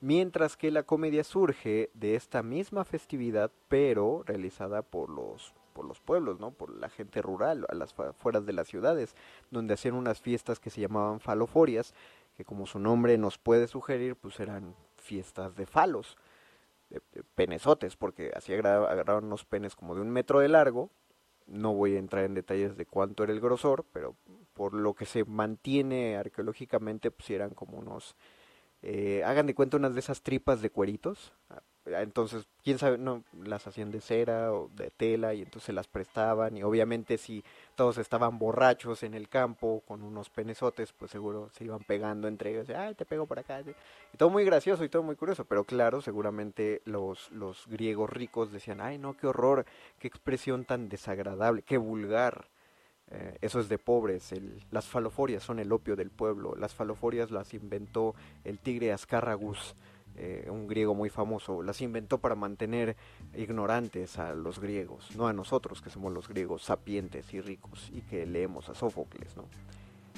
Mientras 0.00 0.56
que 0.56 0.70
la 0.70 0.84
comedia 0.84 1.24
surge 1.24 1.90
de 1.94 2.14
esta 2.14 2.42
misma 2.42 2.84
festividad 2.84 3.50
pero 3.68 4.22
realizada 4.24 4.82
por 4.82 5.10
los 5.10 5.54
por 5.68 5.84
los 5.84 6.00
pueblos, 6.00 6.40
¿no? 6.40 6.50
Por 6.50 6.70
la 6.70 6.88
gente 6.88 7.22
rural, 7.22 7.66
a 7.68 7.74
las 7.74 7.98
afueras 7.98 8.46
de 8.46 8.52
las 8.52 8.68
ciudades, 8.68 9.14
donde 9.50 9.74
hacían 9.74 9.94
unas 9.94 10.20
fiestas 10.20 10.60
que 10.60 10.70
se 10.70 10.80
llamaban 10.80 11.20
faloforias, 11.20 11.94
que 12.36 12.44
como 12.44 12.66
su 12.66 12.78
nombre 12.78 13.18
nos 13.18 13.38
puede 13.38 13.66
sugerir, 13.66 14.16
pues 14.16 14.38
eran 14.40 14.74
fiestas 14.96 15.56
de 15.56 15.66
falos, 15.66 16.16
de, 16.90 17.00
penesotes, 17.34 17.96
porque 17.96 18.32
así 18.34 18.52
agarraban 18.52 19.24
unos 19.24 19.44
penes 19.44 19.74
como 19.74 19.94
de 19.94 20.00
un 20.00 20.10
metro 20.10 20.40
de 20.40 20.48
largo, 20.48 20.90
no 21.48 21.74
voy 21.74 21.96
a 21.96 21.98
entrar 21.98 22.24
en 22.24 22.34
detalles 22.34 22.76
de 22.76 22.86
cuánto 22.86 23.24
era 23.24 23.32
el 23.32 23.40
grosor, 23.40 23.84
pero 23.92 24.14
por 24.54 24.74
lo 24.74 24.94
que 24.94 25.06
se 25.06 25.24
mantiene 25.24 26.16
arqueológicamente, 26.16 27.10
pues 27.10 27.30
eran 27.30 27.50
como 27.50 27.78
unos, 27.78 28.16
eh, 28.82 29.22
hagan 29.24 29.46
de 29.46 29.54
cuenta 29.54 29.76
unas 29.76 29.94
de 29.94 30.00
esas 30.00 30.22
tripas 30.22 30.60
de 30.60 30.70
cueritos, 30.70 31.32
entonces, 31.96 32.46
quién 32.62 32.78
sabe, 32.78 32.98
no, 32.98 33.24
las 33.44 33.66
hacían 33.66 33.90
de 33.90 34.00
cera 34.00 34.52
o 34.52 34.68
de 34.74 34.90
tela 34.90 35.34
y 35.34 35.42
entonces 35.42 35.74
las 35.74 35.86
prestaban 35.86 36.56
y 36.56 36.62
obviamente 36.62 37.18
si 37.18 37.44
todos 37.74 37.98
estaban 37.98 38.38
borrachos 38.38 39.02
en 39.02 39.14
el 39.14 39.28
campo 39.28 39.82
con 39.86 40.02
unos 40.02 40.30
penesotes, 40.30 40.92
pues 40.92 41.10
seguro 41.10 41.50
se 41.50 41.64
iban 41.64 41.80
pegando 41.80 42.28
entre 42.28 42.50
ellos, 42.50 42.68
ay, 42.70 42.94
te 42.94 43.04
pego 43.04 43.26
por 43.26 43.38
acá. 43.38 43.60
Y 43.60 44.16
todo 44.16 44.30
muy 44.30 44.44
gracioso 44.44 44.84
y 44.84 44.88
todo 44.88 45.02
muy 45.02 45.16
curioso, 45.16 45.44
pero 45.44 45.64
claro, 45.64 46.00
seguramente 46.00 46.82
los, 46.84 47.30
los 47.32 47.66
griegos 47.66 48.10
ricos 48.10 48.52
decían, 48.52 48.80
ay, 48.80 48.98
no, 48.98 49.16
qué 49.16 49.26
horror, 49.26 49.64
qué 49.98 50.08
expresión 50.08 50.64
tan 50.64 50.88
desagradable, 50.88 51.62
qué 51.62 51.78
vulgar. 51.78 52.48
Eh, 53.10 53.38
eso 53.40 53.58
es 53.60 53.68
de 53.68 53.78
pobres. 53.78 54.32
El, 54.32 54.62
las 54.70 54.86
faloforias 54.86 55.42
son 55.42 55.58
el 55.58 55.72
opio 55.72 55.96
del 55.96 56.10
pueblo. 56.10 56.54
Las 56.56 56.74
faloforias 56.74 57.30
las 57.30 57.54
inventó 57.54 58.14
el 58.44 58.58
tigre 58.58 58.92
Ascaragus 58.92 59.74
eh, 60.18 60.48
un 60.50 60.66
griego 60.66 60.94
muy 60.94 61.10
famoso, 61.10 61.62
las 61.62 61.80
inventó 61.80 62.18
para 62.18 62.34
mantener 62.34 62.96
ignorantes 63.36 64.18
a 64.18 64.34
los 64.34 64.58
griegos, 64.58 65.14
no 65.16 65.28
a 65.28 65.32
nosotros 65.32 65.80
que 65.80 65.90
somos 65.90 66.12
los 66.12 66.28
griegos 66.28 66.62
sapientes 66.64 67.32
y 67.32 67.40
ricos 67.40 67.90
y 67.92 68.00
que 68.02 68.26
leemos 68.26 68.68
a 68.68 68.74
Sófocles, 68.74 69.36
¿no? 69.36 69.44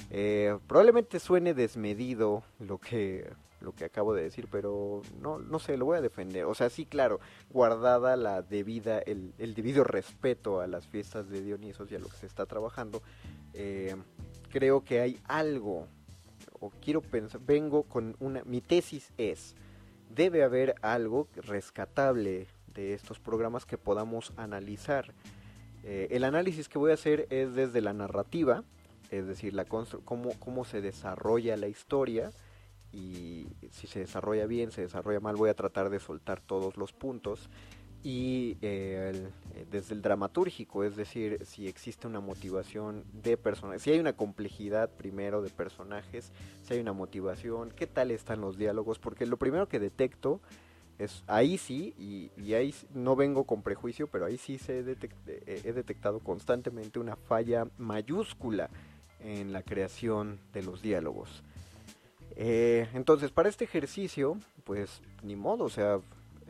Eh, 0.09 0.57
probablemente 0.67 1.19
suene 1.19 1.53
desmedido 1.53 2.43
lo 2.59 2.79
que 2.79 3.31
lo 3.61 3.73
que 3.73 3.85
acabo 3.85 4.13
de 4.13 4.23
decir, 4.23 4.47
pero 4.51 5.01
no, 5.21 5.39
no 5.39 5.59
sé, 5.59 5.77
lo 5.77 5.85
voy 5.85 5.97
a 5.97 6.01
defender. 6.01 6.45
O 6.45 6.55
sea, 6.55 6.69
sí, 6.69 6.85
claro, 6.85 7.19
guardada 7.51 8.15
la 8.15 8.41
debida, 8.41 8.99
el, 8.99 9.33
debido 9.37 9.83
respeto 9.83 10.61
a 10.61 10.67
las 10.67 10.87
fiestas 10.87 11.29
de 11.29 11.41
Dionisos 11.43 11.91
y 11.91 11.95
a 11.95 11.99
lo 11.99 12.07
que 12.07 12.17
se 12.17 12.25
está 12.25 12.45
trabajando, 12.45 13.01
eh, 13.53 13.95
creo 14.49 14.83
que 14.83 14.99
hay 14.99 15.19
algo, 15.25 15.87
o 16.59 16.71
quiero 16.81 17.01
pensar, 17.01 17.39
vengo 17.45 17.83
con 17.83 18.15
una, 18.19 18.43
mi 18.45 18.61
tesis 18.61 19.11
es, 19.17 19.55
debe 20.15 20.43
haber 20.43 20.75
algo 20.81 21.27
rescatable 21.35 22.47
de 22.73 22.93
estos 22.93 23.19
programas 23.19 23.65
que 23.65 23.77
podamos 23.77 24.33
analizar. 24.37 25.13
Eh, 25.83 26.07
el 26.11 26.23
análisis 26.23 26.69
que 26.69 26.77
voy 26.77 26.91
a 26.91 26.95
hacer 26.95 27.27
es 27.29 27.55
desde 27.55 27.81
la 27.81 27.93
narrativa, 27.93 28.63
es 29.09 29.27
decir, 29.27 29.53
la 29.53 29.65
cómo, 29.65 30.29
cómo 30.39 30.65
se 30.65 30.81
desarrolla 30.81 31.57
la 31.57 31.67
historia 31.67 32.31
y 32.93 33.47
si 33.71 33.87
se 33.87 33.99
desarrolla 33.99 34.45
bien, 34.45 34.71
se 34.71 34.81
desarrolla 34.81 35.19
mal, 35.19 35.35
voy 35.35 35.49
a 35.49 35.53
tratar 35.53 35.89
de 35.89 35.99
soltar 35.99 36.41
todos 36.41 36.77
los 36.77 36.93
puntos 36.93 37.49
y 38.03 38.57
eh, 38.61 39.29
eh, 39.53 39.65
desde 39.69 39.93
el 39.93 40.01
dramatúrgico, 40.01 40.83
es 40.83 40.95
decir, 40.95 41.39
si 41.45 41.67
existe 41.67 42.07
una 42.07 42.19
motivación 42.19 43.03
de 43.13 43.37
personajes, 43.37 43.83
si 43.83 43.91
hay 43.91 43.99
una 43.99 44.13
complejidad 44.13 44.89
primero 44.89 45.41
de 45.41 45.49
personajes, 45.49 46.31
si 46.63 46.73
hay 46.73 46.79
una 46.79 46.93
motivación, 46.93 47.71
qué 47.71 47.85
tal 47.85 48.11
están 48.11 48.41
los 48.41 48.57
diálogos, 48.57 48.97
porque 48.97 49.25
lo 49.25 49.37
primero 49.37 49.67
que 49.67 49.79
detecto 49.79 50.41
es 50.97 51.23
ahí 51.27 51.57
sí, 51.57 51.93
y, 51.97 52.53
ahí 52.53 52.73
no 52.93 53.15
vengo 53.15 53.43
con 53.43 53.61
prejuicio, 53.61 54.07
pero 54.07 54.25
ahí 54.25 54.37
sí 54.37 54.57
se 54.57 54.79
eh, 54.79 55.61
he 55.63 55.73
detectado 55.73 56.19
constantemente 56.19 56.99
una 56.99 57.15
falla 57.15 57.67
mayúscula 57.77 58.69
en 59.19 59.53
la 59.53 59.61
creación 59.61 60.39
de 60.53 60.63
los 60.63 60.81
diálogos. 60.81 61.43
entonces, 62.35 63.29
para 63.29 63.49
este 63.49 63.65
ejercicio, 63.65 64.37
pues 64.63 65.01
ni 65.23 65.35
modo, 65.35 65.65
o 65.65 65.69
sea, 65.69 65.99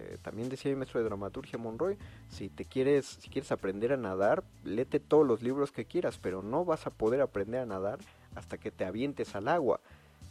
eh, 0.01 0.17
también 0.21 0.49
decía 0.49 0.71
mi 0.71 0.77
maestro 0.77 0.99
de 0.99 1.05
dramaturgia 1.05 1.59
Monroy, 1.59 1.97
si 2.29 2.49
te 2.49 2.65
quieres, 2.65 3.05
si 3.05 3.29
quieres 3.29 3.51
aprender 3.51 3.93
a 3.93 3.97
nadar, 3.97 4.43
léete 4.63 4.99
todos 4.99 5.27
los 5.27 5.43
libros 5.43 5.71
que 5.71 5.85
quieras, 5.85 6.17
pero 6.17 6.41
no 6.41 6.65
vas 6.65 6.87
a 6.87 6.89
poder 6.89 7.21
aprender 7.21 7.61
a 7.61 7.65
nadar 7.65 7.99
hasta 8.35 8.57
que 8.57 8.71
te 8.71 8.85
avientes 8.85 9.35
al 9.35 9.47
agua. 9.47 9.79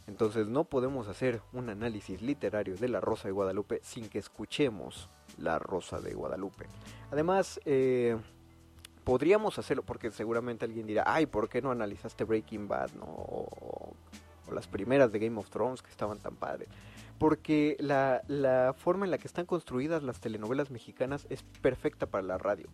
Entonces 0.07 0.47
no 0.47 0.65
podemos 0.65 1.07
hacer 1.07 1.41
un 1.53 1.69
análisis 1.69 2.21
literario 2.21 2.75
de 2.75 2.89
La 2.89 2.99
Rosa 2.99 3.27
de 3.27 3.31
Guadalupe 3.31 3.79
sin 3.83 4.09
que 4.09 4.19
escuchemos 4.19 5.09
La 5.37 5.57
Rosa 5.57 6.01
de 6.01 6.13
Guadalupe. 6.13 6.65
Además, 7.11 7.59
eh, 7.65 8.17
podríamos 9.03 9.57
hacerlo 9.57 9.83
porque 9.83 10.11
seguramente 10.11 10.65
alguien 10.65 10.87
dirá, 10.87 11.03
ay, 11.05 11.27
¿por 11.27 11.47
qué 11.47 11.61
no 11.61 11.71
analizaste 11.71 12.23
Breaking 12.23 12.67
Bad? 12.67 12.91
O 13.01 13.93
las 14.51 14.67
primeras 14.67 15.11
de 15.11 15.19
Game 15.19 15.39
of 15.39 15.49
Thrones 15.49 15.81
que 15.81 15.89
estaban 15.89 16.19
tan 16.19 16.35
padres. 16.35 16.67
Porque 17.21 17.77
la, 17.79 18.23
la 18.27 18.73
forma 18.75 19.05
en 19.05 19.11
la 19.11 19.19
que 19.19 19.27
están 19.27 19.45
construidas 19.45 20.01
las 20.01 20.19
telenovelas 20.19 20.71
mexicanas 20.71 21.27
es 21.29 21.43
perfecta 21.43 22.07
para 22.07 22.23
la 22.23 22.39
radio. 22.39 22.65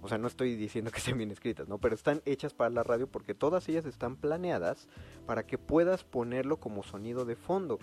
O 0.00 0.08
sea, 0.08 0.16
no 0.16 0.26
estoy 0.26 0.56
diciendo 0.56 0.90
que 0.90 0.96
estén 1.00 1.18
bien 1.18 1.30
escritas, 1.30 1.68
¿no? 1.68 1.76
Pero 1.76 1.94
están 1.94 2.22
hechas 2.24 2.54
para 2.54 2.70
la 2.70 2.82
radio 2.82 3.06
porque 3.08 3.34
todas 3.34 3.68
ellas 3.68 3.84
están 3.84 4.16
planeadas 4.16 4.88
para 5.26 5.46
que 5.46 5.58
puedas 5.58 6.02
ponerlo 6.02 6.56
como 6.56 6.82
sonido 6.82 7.26
de 7.26 7.36
fondo. 7.36 7.78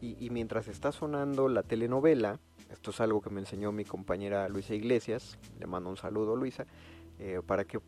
Y, 0.00 0.16
y 0.18 0.30
mientras 0.30 0.66
está 0.66 0.90
sonando 0.90 1.48
la 1.48 1.62
telenovela, 1.62 2.40
esto 2.72 2.90
es 2.90 3.00
algo 3.00 3.20
que 3.20 3.30
me 3.30 3.38
enseñó 3.38 3.70
mi 3.70 3.84
compañera 3.84 4.48
Luisa 4.48 4.74
Iglesias, 4.74 5.38
le 5.60 5.68
mando 5.68 5.90
un 5.90 5.96
saludo 5.96 6.34
Luisa, 6.34 6.66
eh, 7.20 7.40
para 7.46 7.64
que 7.64 7.78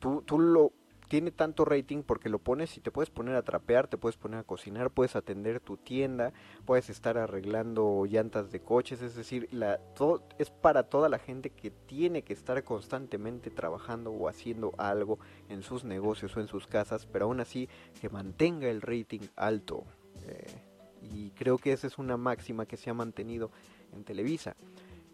tú, 0.00 0.22
tú 0.22 0.40
lo 0.40 0.72
tiene 1.12 1.30
tanto 1.30 1.66
rating 1.66 2.04
porque 2.04 2.30
lo 2.30 2.38
pones 2.38 2.74
y 2.78 2.80
te 2.80 2.90
puedes 2.90 3.10
poner 3.10 3.36
a 3.36 3.42
trapear, 3.42 3.86
te 3.86 3.98
puedes 3.98 4.16
poner 4.16 4.40
a 4.40 4.44
cocinar, 4.44 4.90
puedes 4.90 5.14
atender 5.14 5.60
tu 5.60 5.76
tienda, 5.76 6.32
puedes 6.64 6.88
estar 6.88 7.18
arreglando 7.18 8.06
llantas 8.06 8.50
de 8.50 8.60
coches, 8.60 9.02
es 9.02 9.14
decir, 9.14 9.46
la, 9.52 9.76
todo, 9.76 10.26
es 10.38 10.48
para 10.48 10.84
toda 10.84 11.10
la 11.10 11.18
gente 11.18 11.50
que 11.50 11.70
tiene 11.70 12.22
que 12.22 12.32
estar 12.32 12.64
constantemente 12.64 13.50
trabajando 13.50 14.10
o 14.10 14.26
haciendo 14.26 14.72
algo 14.78 15.18
en 15.50 15.62
sus 15.62 15.84
negocios 15.84 16.34
o 16.34 16.40
en 16.40 16.48
sus 16.48 16.66
casas, 16.66 17.04
pero 17.04 17.26
aún 17.26 17.40
así 17.40 17.68
que 18.00 18.08
mantenga 18.08 18.70
el 18.70 18.80
rating 18.80 19.28
alto. 19.36 19.84
Eh, 20.26 20.46
y 21.02 21.32
creo 21.32 21.58
que 21.58 21.74
esa 21.74 21.88
es 21.88 21.98
una 21.98 22.16
máxima 22.16 22.64
que 22.64 22.78
se 22.78 22.88
ha 22.88 22.94
mantenido 22.94 23.50
en 23.92 24.02
Televisa. 24.02 24.56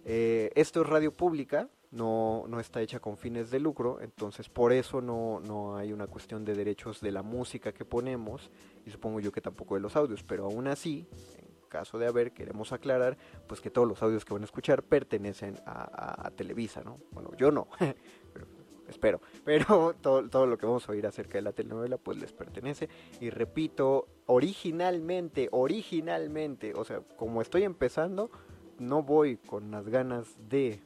Eh, 0.04 0.52
esto 0.54 0.82
es 0.82 0.86
radio 0.86 1.12
pública, 1.12 1.68
no, 1.90 2.44
no 2.48 2.60
está 2.60 2.82
hecha 2.82 3.00
con 3.00 3.16
fines 3.16 3.50
de 3.50 3.60
lucro, 3.60 4.00
entonces 4.00 4.48
por 4.48 4.72
eso 4.72 5.00
no, 5.00 5.40
no 5.40 5.76
hay 5.76 5.92
una 5.92 6.06
cuestión 6.06 6.44
de 6.44 6.54
derechos 6.54 7.00
de 7.00 7.12
la 7.12 7.22
música 7.22 7.72
que 7.72 7.84
ponemos 7.84 8.50
y 8.84 8.90
supongo 8.90 9.20
yo 9.20 9.32
que 9.32 9.40
tampoco 9.40 9.74
de 9.74 9.80
los 9.80 9.96
audios, 9.96 10.22
pero 10.22 10.44
aún 10.44 10.68
así, 10.68 11.06
en 11.38 11.48
caso 11.68 11.98
de 11.98 12.06
haber, 12.06 12.32
queremos 12.32 12.72
aclarar 12.72 13.16
pues 13.46 13.60
que 13.60 13.70
todos 13.70 13.88
los 13.88 14.02
audios 14.02 14.24
que 14.24 14.34
van 14.34 14.42
a 14.42 14.46
escuchar 14.46 14.82
pertenecen 14.82 15.58
a, 15.64 16.30
Televisa, 16.36 16.82
¿no? 16.84 16.98
Bueno, 17.10 17.30
yo 17.36 17.50
no, 17.50 17.68
pero, 18.32 18.46
espero, 18.86 19.20
pero 19.44 19.94
todo, 20.00 20.28
todo 20.28 20.46
lo 20.46 20.58
que 20.58 20.66
vamos 20.66 20.88
a 20.88 20.92
oír 20.92 21.06
acerca 21.06 21.38
de 21.38 21.42
la 21.42 21.52
telenovela 21.52 21.96
pues 21.96 22.18
les 22.18 22.32
pertenece 22.32 22.88
y 23.20 23.30
repito, 23.30 24.08
originalmente, 24.26 25.48
originalmente, 25.52 26.74
o 26.74 26.84
sea, 26.84 27.00
como 27.00 27.40
estoy 27.40 27.64
empezando, 27.64 28.30
no 28.78 29.02
voy 29.02 29.38
con 29.38 29.70
las 29.70 29.88
ganas 29.88 30.36
de 30.48 30.80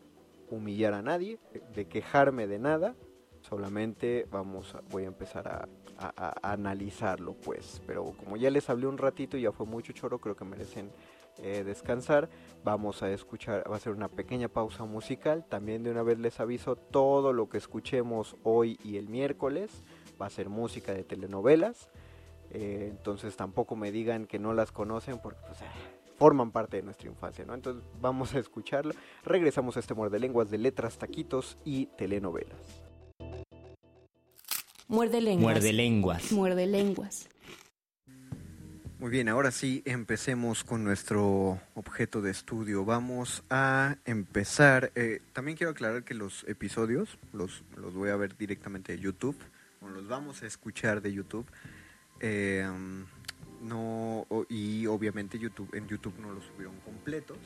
humillar 0.52 0.94
a 0.94 1.02
nadie, 1.02 1.38
de 1.74 1.86
quejarme 1.86 2.46
de 2.46 2.58
nada, 2.58 2.94
solamente 3.40 4.26
vamos 4.30 4.74
a, 4.74 4.82
voy 4.90 5.04
a 5.04 5.06
empezar 5.06 5.48
a, 5.48 5.68
a, 5.98 6.12
a, 6.16 6.52
analizarlo 6.52 7.34
pues, 7.34 7.82
pero 7.86 8.04
como 8.04 8.36
ya 8.36 8.50
les 8.50 8.68
hablé 8.70 8.86
un 8.86 8.98
ratito 8.98 9.36
y 9.36 9.42
ya 9.42 9.52
fue 9.52 9.66
mucho 9.66 9.92
choro, 9.92 10.18
creo 10.18 10.36
que 10.36 10.44
merecen 10.44 10.90
eh, 11.38 11.64
descansar, 11.64 12.28
vamos 12.62 13.02
a 13.02 13.10
escuchar, 13.10 13.64
va 13.70 13.76
a 13.76 13.80
ser 13.80 13.92
una 13.92 14.08
pequeña 14.08 14.48
pausa 14.48 14.84
musical, 14.84 15.44
también 15.48 15.82
de 15.82 15.90
una 15.90 16.02
vez 16.02 16.18
les 16.18 16.38
aviso, 16.40 16.76
todo 16.76 17.32
lo 17.32 17.48
que 17.48 17.56
escuchemos 17.56 18.36
hoy 18.42 18.78
y 18.84 18.98
el 18.98 19.08
miércoles 19.08 19.82
va 20.20 20.26
a 20.26 20.30
ser 20.30 20.50
música 20.50 20.92
de 20.92 21.04
telenovelas, 21.04 21.88
eh, 22.50 22.88
entonces 22.90 23.34
tampoco 23.34 23.76
me 23.76 23.90
digan 23.90 24.26
que 24.26 24.38
no 24.38 24.52
las 24.52 24.72
conocen 24.72 25.20
porque 25.20 25.40
pues 25.46 25.58
forman 26.22 26.52
parte 26.52 26.76
de 26.76 26.84
nuestra 26.84 27.08
infancia, 27.08 27.44
¿no? 27.44 27.52
Entonces 27.52 27.82
vamos 28.00 28.32
a 28.32 28.38
escucharlo. 28.38 28.94
Regresamos 29.24 29.76
a 29.76 29.80
este 29.80 29.92
muerde 29.92 30.20
lenguas 30.20 30.52
de 30.52 30.58
letras, 30.58 30.96
taquitos 30.96 31.58
y 31.64 31.86
telenovelas. 31.98 32.60
Muerde 34.86 35.20
lenguas. 35.20 35.42
Muerde 35.42 35.72
lenguas. 35.72 36.30
Muerde 36.30 36.66
lenguas. 36.68 37.28
Muy 39.00 39.10
bien, 39.10 39.28
ahora 39.28 39.50
sí 39.50 39.82
empecemos 39.84 40.62
con 40.62 40.84
nuestro 40.84 41.60
objeto 41.74 42.22
de 42.22 42.30
estudio. 42.30 42.84
Vamos 42.84 43.42
a 43.50 43.96
empezar. 44.04 44.92
Eh, 44.94 45.22
también 45.32 45.56
quiero 45.56 45.72
aclarar 45.72 46.04
que 46.04 46.14
los 46.14 46.44
episodios 46.44 47.18
los, 47.32 47.64
los 47.76 47.94
voy 47.94 48.10
a 48.10 48.16
ver 48.16 48.36
directamente 48.36 48.92
de 48.92 49.00
YouTube, 49.00 49.36
o 49.80 49.88
los 49.88 50.06
vamos 50.06 50.44
a 50.44 50.46
escuchar 50.46 51.02
de 51.02 51.14
YouTube. 51.14 51.46
Eh, 52.20 52.64
no 53.62 54.26
y 54.48 54.86
obviamente 54.86 55.38
YouTube 55.38 55.74
en 55.74 55.86
YouTube 55.88 56.18
no 56.18 56.32
los 56.32 56.44
subieron 56.44 56.78
completos. 56.80 57.38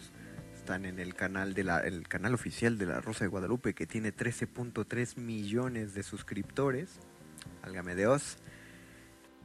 Están 0.55 0.85
en 0.85 0.99
el 0.99 1.15
canal 1.15 1.55
de 1.55 1.65
la 1.65 1.81
el 1.81 2.09
canal 2.09 2.35
oficial 2.35 2.79
de 2.79 2.87
la 2.87 3.01
Rosa 3.01 3.25
de 3.25 3.29
Guadalupe 3.29 3.75
que 3.75 3.87
tiene 3.87 4.15
13.3 4.15 5.19
millones 5.19 5.95
de 5.95 6.03
suscriptores. 6.03 6.99
Álgame 7.63 7.95
Dios. 7.95 8.39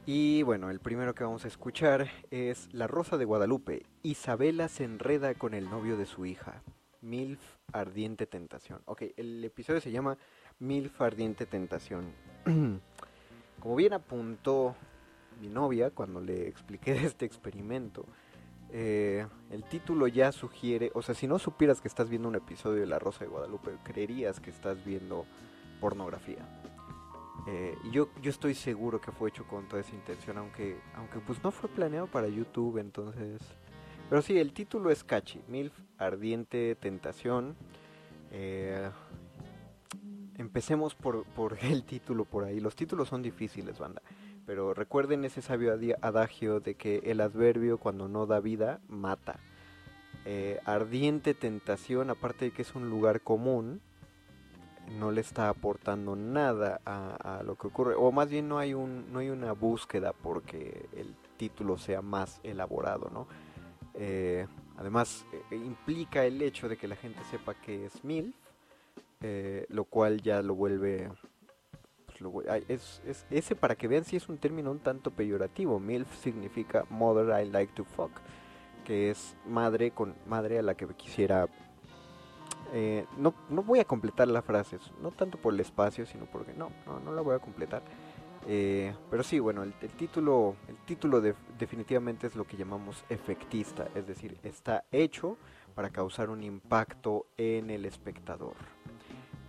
Y 0.06 0.42
bueno 0.42 0.70
el 0.70 0.80
primero 0.80 1.14
que 1.14 1.24
vamos 1.24 1.44
a 1.44 1.48
escuchar 1.48 2.10
es 2.30 2.68
La 2.72 2.86
Rosa 2.86 3.18
de 3.18 3.24
Guadalupe. 3.24 3.84
Isabela 4.02 4.68
se 4.68 4.84
enreda 4.84 5.34
con 5.34 5.54
el 5.54 5.70
novio 5.70 5.96
de 5.96 6.06
su 6.06 6.26
hija. 6.26 6.62
Milf 7.02 7.40
ardiente 7.72 8.26
tentación. 8.26 8.80
Ok 8.86 9.02
el 9.16 9.44
episodio 9.44 9.80
se 9.80 9.92
llama 9.92 10.16
Milf 10.58 11.00
ardiente 11.00 11.46
tentación. 11.46 12.12
Como 13.60 13.76
bien 13.76 13.92
apuntó 13.92 14.74
mi 15.42 15.48
novia 15.48 15.90
cuando 15.90 16.20
le 16.20 16.48
expliqué 16.48 16.92
este 17.04 17.26
experimento. 17.26 18.06
Eh, 18.70 19.26
el 19.50 19.64
título 19.64 20.06
ya 20.06 20.32
sugiere, 20.32 20.90
o 20.94 21.02
sea, 21.02 21.14
si 21.14 21.26
no 21.26 21.38
supieras 21.38 21.80
que 21.80 21.88
estás 21.88 22.08
viendo 22.08 22.28
un 22.28 22.36
episodio 22.36 22.80
de 22.80 22.86
La 22.86 22.98
Rosa 22.98 23.24
de 23.24 23.30
Guadalupe, 23.30 23.72
creerías 23.82 24.40
que 24.40 24.50
estás 24.50 24.82
viendo 24.84 25.26
pornografía. 25.80 26.48
Eh, 27.46 27.76
yo, 27.90 28.08
yo 28.22 28.30
estoy 28.30 28.54
seguro 28.54 29.00
que 29.00 29.10
fue 29.10 29.28
hecho 29.28 29.44
con 29.46 29.68
toda 29.68 29.82
esa 29.82 29.94
intención, 29.94 30.38
aunque, 30.38 30.78
aunque 30.94 31.18
pues 31.18 31.42
no 31.42 31.50
fue 31.50 31.68
planeado 31.68 32.06
para 32.06 32.28
YouTube, 32.28 32.78
entonces... 32.78 33.42
Pero 34.08 34.22
sí, 34.22 34.38
el 34.38 34.52
título 34.52 34.90
es 34.90 35.04
catchy, 35.04 35.42
MILF, 35.48 35.72
Ardiente 35.98 36.76
Tentación. 36.76 37.56
Eh, 38.30 38.90
empecemos 40.36 40.94
por, 40.94 41.24
por 41.24 41.58
el 41.62 41.84
título 41.84 42.24
por 42.24 42.44
ahí. 42.44 42.60
Los 42.60 42.76
títulos 42.76 43.08
son 43.08 43.22
difíciles, 43.22 43.78
banda. 43.78 44.02
Pero 44.46 44.74
recuerden 44.74 45.24
ese 45.24 45.42
sabio 45.42 45.72
adagio 46.00 46.60
de 46.60 46.74
que 46.74 46.98
el 47.04 47.20
adverbio 47.20 47.78
cuando 47.78 48.08
no 48.08 48.26
da 48.26 48.40
vida, 48.40 48.80
mata. 48.88 49.38
Eh, 50.24 50.60
ardiente 50.64 51.34
tentación, 51.34 52.10
aparte 52.10 52.46
de 52.46 52.50
que 52.52 52.62
es 52.62 52.74
un 52.74 52.90
lugar 52.90 53.20
común, 53.20 53.80
no 54.98 55.10
le 55.12 55.20
está 55.20 55.48
aportando 55.48 56.16
nada 56.16 56.80
a, 56.84 57.42
lo 57.44 57.56
que 57.56 57.68
ocurre. 57.68 57.94
O 57.94 58.10
más 58.10 58.28
bien 58.28 58.48
no 58.48 58.58
hay, 58.58 58.74
un, 58.74 59.12
no 59.12 59.20
hay 59.20 59.30
una 59.30 59.52
búsqueda 59.52 60.12
porque 60.12 60.86
el 60.96 61.14
título 61.36 61.78
sea 61.78 62.02
más 62.02 62.40
elaborado, 62.42 63.10
¿no? 63.12 63.26
Eh, 63.94 64.46
además, 64.76 65.24
eh, 65.32 65.56
implica 65.56 66.24
el 66.24 66.42
hecho 66.42 66.68
de 66.68 66.76
que 66.76 66.88
la 66.88 66.96
gente 66.96 67.22
sepa 67.30 67.54
que 67.54 67.86
es 67.86 68.04
MILF, 68.04 68.34
lo 69.68 69.84
cual 69.84 70.20
ya 70.20 70.42
lo 70.42 70.56
vuelve 70.56 71.08
es, 72.68 73.02
es, 73.06 73.26
ese 73.30 73.56
para 73.56 73.74
que 73.74 73.88
vean 73.88 74.04
si 74.04 74.16
es 74.16 74.28
un 74.28 74.38
término 74.38 74.70
un 74.70 74.78
tanto 74.78 75.10
peyorativo. 75.10 75.78
MILF 75.80 76.14
significa 76.20 76.84
Mother 76.90 77.44
I 77.44 77.48
Like 77.50 77.72
to 77.74 77.84
Fuck, 77.84 78.12
que 78.84 79.10
es 79.10 79.36
madre 79.46 79.90
con 79.90 80.14
madre 80.26 80.58
a 80.58 80.62
la 80.62 80.74
que 80.74 80.86
quisiera... 80.88 81.48
Eh, 82.74 83.04
no, 83.18 83.34
no 83.50 83.62
voy 83.62 83.80
a 83.80 83.84
completar 83.84 84.28
la 84.28 84.40
frase, 84.40 84.78
no 85.02 85.10
tanto 85.10 85.36
por 85.36 85.52
el 85.52 85.60
espacio, 85.60 86.06
sino 86.06 86.24
porque 86.24 86.54
no, 86.54 86.70
no, 86.86 87.00
no 87.00 87.12
la 87.12 87.20
voy 87.20 87.34
a 87.34 87.38
completar. 87.38 87.82
Eh, 88.46 88.94
pero 89.10 89.22
sí, 89.22 89.38
bueno, 89.38 89.62
el, 89.62 89.72
título, 89.72 90.56
el 90.68 90.76
título 90.78 91.20
de, 91.20 91.34
definitivamente 91.58 92.26
es 92.26 92.34
lo 92.34 92.44
que 92.44 92.56
llamamos 92.56 93.04
efectista, 93.08 93.88
es 93.94 94.06
decir, 94.06 94.36
está 94.42 94.84
hecho 94.90 95.36
para 95.74 95.90
causar 95.90 96.28
un 96.28 96.42
impacto 96.42 97.26
en 97.36 97.70
el 97.70 97.84
espectador. 97.84 98.56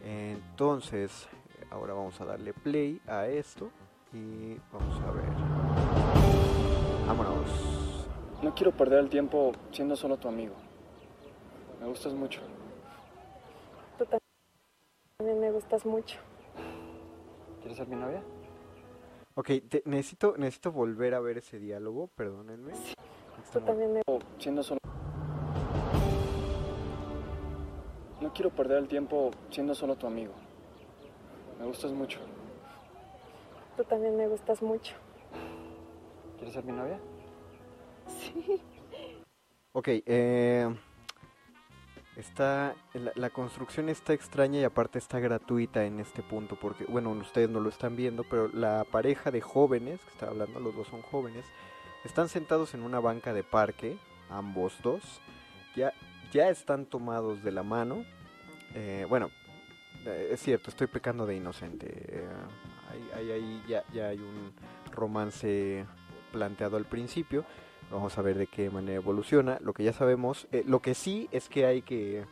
Entonces, 0.04 1.28
Ahora 1.74 1.96
vamos 1.96 2.22
a 2.22 2.26
darle 2.26 2.54
play 2.54 3.02
a 3.08 3.26
esto 3.26 3.72
y 4.14 4.56
vamos 4.72 5.02
a 5.02 5.12
ver. 5.12 5.26
Vámonos. 7.08 8.08
No 8.44 8.54
quiero 8.54 8.72
perder 8.72 9.00
el 9.00 9.10
tiempo 9.10 9.52
siendo 9.72 9.96
solo 9.96 10.18
tu 10.18 10.28
amigo. 10.28 10.54
Me 11.82 11.88
gustas 11.88 12.14
mucho. 12.14 12.42
Tú 13.98 14.06
también 15.18 15.40
me 15.40 15.52
gustas 15.52 15.84
mucho. 15.84 16.20
¿Quieres 17.62 17.78
ser 17.78 17.88
mi 17.88 17.96
novia? 17.96 18.22
Ok, 19.34 19.50
te, 19.68 19.82
necesito, 19.86 20.36
necesito 20.38 20.72
volver 20.72 21.16
a 21.16 21.22
ver 21.22 21.40
ese 21.40 21.58
diálogo, 21.58 22.08
perdónenme. 22.16 22.76
Sí. 22.76 22.94
Tú 23.52 23.62
también 23.62 23.94
me... 23.94 24.02
Siendo 24.38 24.62
solo... 24.62 24.78
No 28.22 28.32
quiero 28.32 28.52
perder 28.52 28.78
el 28.78 28.88
tiempo 28.88 29.32
siendo 29.50 29.74
solo 29.74 29.96
tu 29.96 30.06
amigo. 30.06 30.34
Me 31.64 31.70
gustas 31.70 31.94
mucho. 31.94 32.20
Tú 33.78 33.86
también 33.86 34.18
me 34.18 34.28
gustas 34.28 34.62
mucho. 34.62 34.96
¿Quieres 36.36 36.54
ser 36.54 36.66
mi 36.66 36.74
novia? 36.74 37.00
Ok, 39.72 39.88
eh, 39.88 40.76
está, 42.18 42.76
la, 42.94 43.14
la 43.16 43.30
construcción 43.30 43.88
está 43.88 44.12
extraña 44.12 44.60
y 44.60 44.66
aparte 44.66 45.00
está 45.00 45.22
gratuita 45.22 45.86
en 45.86 46.02
este 46.02 46.22
punto 46.22 46.58
porque, 46.60 46.84
bueno, 46.84 47.12
ustedes 47.12 47.50
no 47.50 47.62
lo 47.62 47.70
están 47.70 47.96
viendo, 47.96 48.26
pero 48.26 48.50
la 48.50 48.84
pareja 48.84 49.32
de 49.32 49.40
jóvenes, 49.40 50.02
que 50.04 50.12
está 50.12 50.28
hablando, 50.28 50.60
los 50.60 50.76
dos 50.76 50.88
son 50.90 51.02
jóvenes, 51.02 51.46
están 52.04 52.28
sentados 52.28 52.74
en 52.74 52.84
una 52.84 53.00
banca 53.00 53.32
de 53.32 53.44
parque, 53.44 53.98
ambos 54.30 54.74
dos, 54.84 55.22
ya, 55.78 55.94
ya 56.34 56.50
están 56.50 56.86
tomados 56.86 57.42
de 57.42 57.54
la 57.54 57.64
mano. 57.64 58.04
Eh, 58.76 59.06
bueno, 59.08 59.30
es 60.06 60.42
cierto, 60.42 60.70
estoy 60.70 60.88
pecando 60.88 61.26
de 61.26 61.36
inocente. 61.36 61.88
eh, 61.90 62.28
ahí, 62.92 63.10
ahí- 63.16 63.32
ahí 63.32 63.64
ya, 63.68 63.84
ya 63.94 64.08
hay 64.10 64.20
un 64.20 64.54
romance 64.92 65.86
planteado 66.32 66.78
al 66.78 66.86
principio. 66.86 67.46
Vamos 67.92 68.18
a 68.18 68.22
ver 68.22 68.38
de 68.38 68.48
qué 68.48 68.70
manera 68.70 68.96
evoluciona. 68.96 69.58
Lo 69.62 69.74
que 69.74 69.84
ya 69.84 69.94
sabemos, 69.94 70.48
eh, 70.52 70.64
lo 70.66 70.82
que 70.82 70.96
sí 70.96 71.28
es 71.32 71.48
que 71.50 71.66
hay 71.66 71.82
que, 71.82 72.20
eh, 72.22 72.26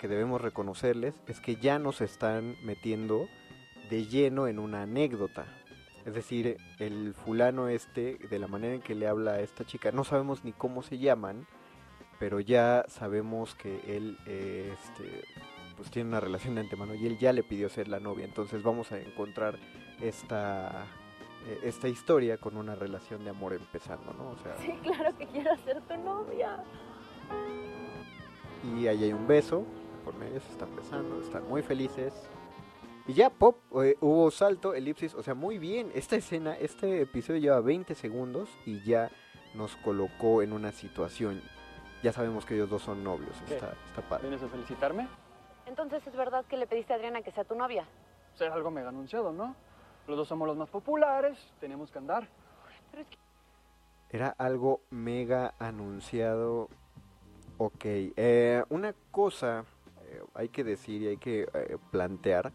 que 0.00 0.08
debemos 0.08 0.40
reconocerles, 0.40 1.14
es 1.28 1.40
que 1.40 1.56
ya 1.56 1.78
nos 1.78 2.00
están 2.00 2.56
metiendo 2.64 3.28
de 3.90 4.06
lleno 4.06 4.48
en 4.48 4.58
una 4.58 4.82
anécdota. 4.82 5.46
Es 6.04 6.14
decir, 6.14 6.56
el 6.80 7.14
fulano 7.14 7.68
este, 7.68 8.16
de 8.28 8.38
la 8.40 8.48
manera 8.48 8.74
en 8.74 8.80
que 8.82 8.96
le 8.96 9.06
habla 9.06 9.32
a 9.34 9.40
esta 9.40 9.64
chica, 9.64 9.92
no 9.92 10.02
sabemos 10.02 10.42
ni 10.44 10.52
cómo 10.52 10.82
se 10.82 10.98
llaman, 10.98 11.46
pero 12.18 12.40
ya 12.40 12.84
sabemos 12.88 13.54
que 13.54 13.80
él 13.96 14.18
eh, 14.26 14.74
este, 14.82 15.22
pues 15.74 15.90
tiene 15.90 16.08
una 16.08 16.20
relación 16.20 16.54
de 16.54 16.62
antemano 16.62 16.94
y 16.94 17.06
él 17.06 17.18
ya 17.18 17.32
le 17.32 17.42
pidió 17.42 17.68
ser 17.68 17.88
la 17.88 18.00
novia. 18.00 18.24
Entonces 18.24 18.62
vamos 18.62 18.92
a 18.92 18.98
encontrar 19.00 19.58
esta, 20.00 20.84
eh, 21.46 21.60
esta 21.64 21.88
historia 21.88 22.38
con 22.38 22.56
una 22.56 22.74
relación 22.74 23.24
de 23.24 23.30
amor 23.30 23.52
empezando, 23.54 24.12
¿no? 24.14 24.30
O 24.30 24.36
sea, 24.38 24.56
Sí, 24.58 24.72
claro 24.82 25.16
que 25.16 25.26
quiero 25.26 25.56
ser 25.58 25.80
tu 25.82 25.96
novia. 25.98 26.62
y 28.76 28.86
ahí 28.86 29.04
hay 29.04 29.12
un 29.12 29.26
beso, 29.26 29.64
por 30.04 30.14
medio 30.14 30.40
se 30.40 30.50
están 30.52 30.74
besando, 30.76 31.20
están 31.20 31.48
muy 31.48 31.62
felices. 31.62 32.12
Y 33.08 33.14
ya, 33.14 33.30
pop, 33.30 33.58
eh, 33.82 33.96
hubo 34.00 34.30
salto, 34.30 34.74
elipsis, 34.74 35.14
o 35.14 35.22
sea, 35.24 35.34
muy 35.34 35.58
bien. 35.58 35.90
Esta 35.94 36.14
escena, 36.16 36.54
este 36.56 37.00
episodio 37.02 37.40
lleva 37.40 37.60
20 37.60 37.96
segundos 37.96 38.48
y 38.64 38.80
ya 38.84 39.10
nos 39.54 39.74
colocó 39.76 40.40
en 40.42 40.52
una 40.52 40.70
situación. 40.70 41.42
Ya 42.04 42.12
sabemos 42.12 42.44
que 42.46 42.54
ellos 42.54 42.70
dos 42.70 42.82
son 42.82 43.02
novios, 43.02 43.34
está, 43.48 43.74
está 43.86 44.02
padre. 44.08 44.28
¿Vienes 44.28 44.44
a 44.44 44.48
felicitarme? 44.48 45.08
Entonces 45.72 46.06
es 46.06 46.14
verdad 46.14 46.44
que 46.44 46.58
le 46.58 46.66
pediste 46.66 46.92
a 46.92 46.96
Adriana 46.96 47.22
que 47.22 47.32
sea 47.32 47.44
tu 47.44 47.54
novia. 47.54 47.86
Ser 48.34 48.52
algo 48.52 48.70
mega 48.70 48.90
anunciado, 48.90 49.32
¿no? 49.32 49.56
Los 50.06 50.18
dos 50.18 50.28
somos 50.28 50.46
los 50.46 50.54
más 50.54 50.68
populares, 50.68 51.38
tenemos 51.60 51.90
que 51.90 51.96
andar. 51.96 52.28
Era 54.10 54.34
algo 54.36 54.82
mega 54.90 55.54
anunciado. 55.58 56.68
Ok, 57.56 57.84
eh, 57.84 58.62
una 58.68 58.94
cosa 59.10 59.64
eh, 60.04 60.22
hay 60.34 60.50
que 60.50 60.62
decir 60.62 61.00
y 61.00 61.08
hay 61.08 61.16
que 61.16 61.48
eh, 61.54 61.78
plantear, 61.90 62.52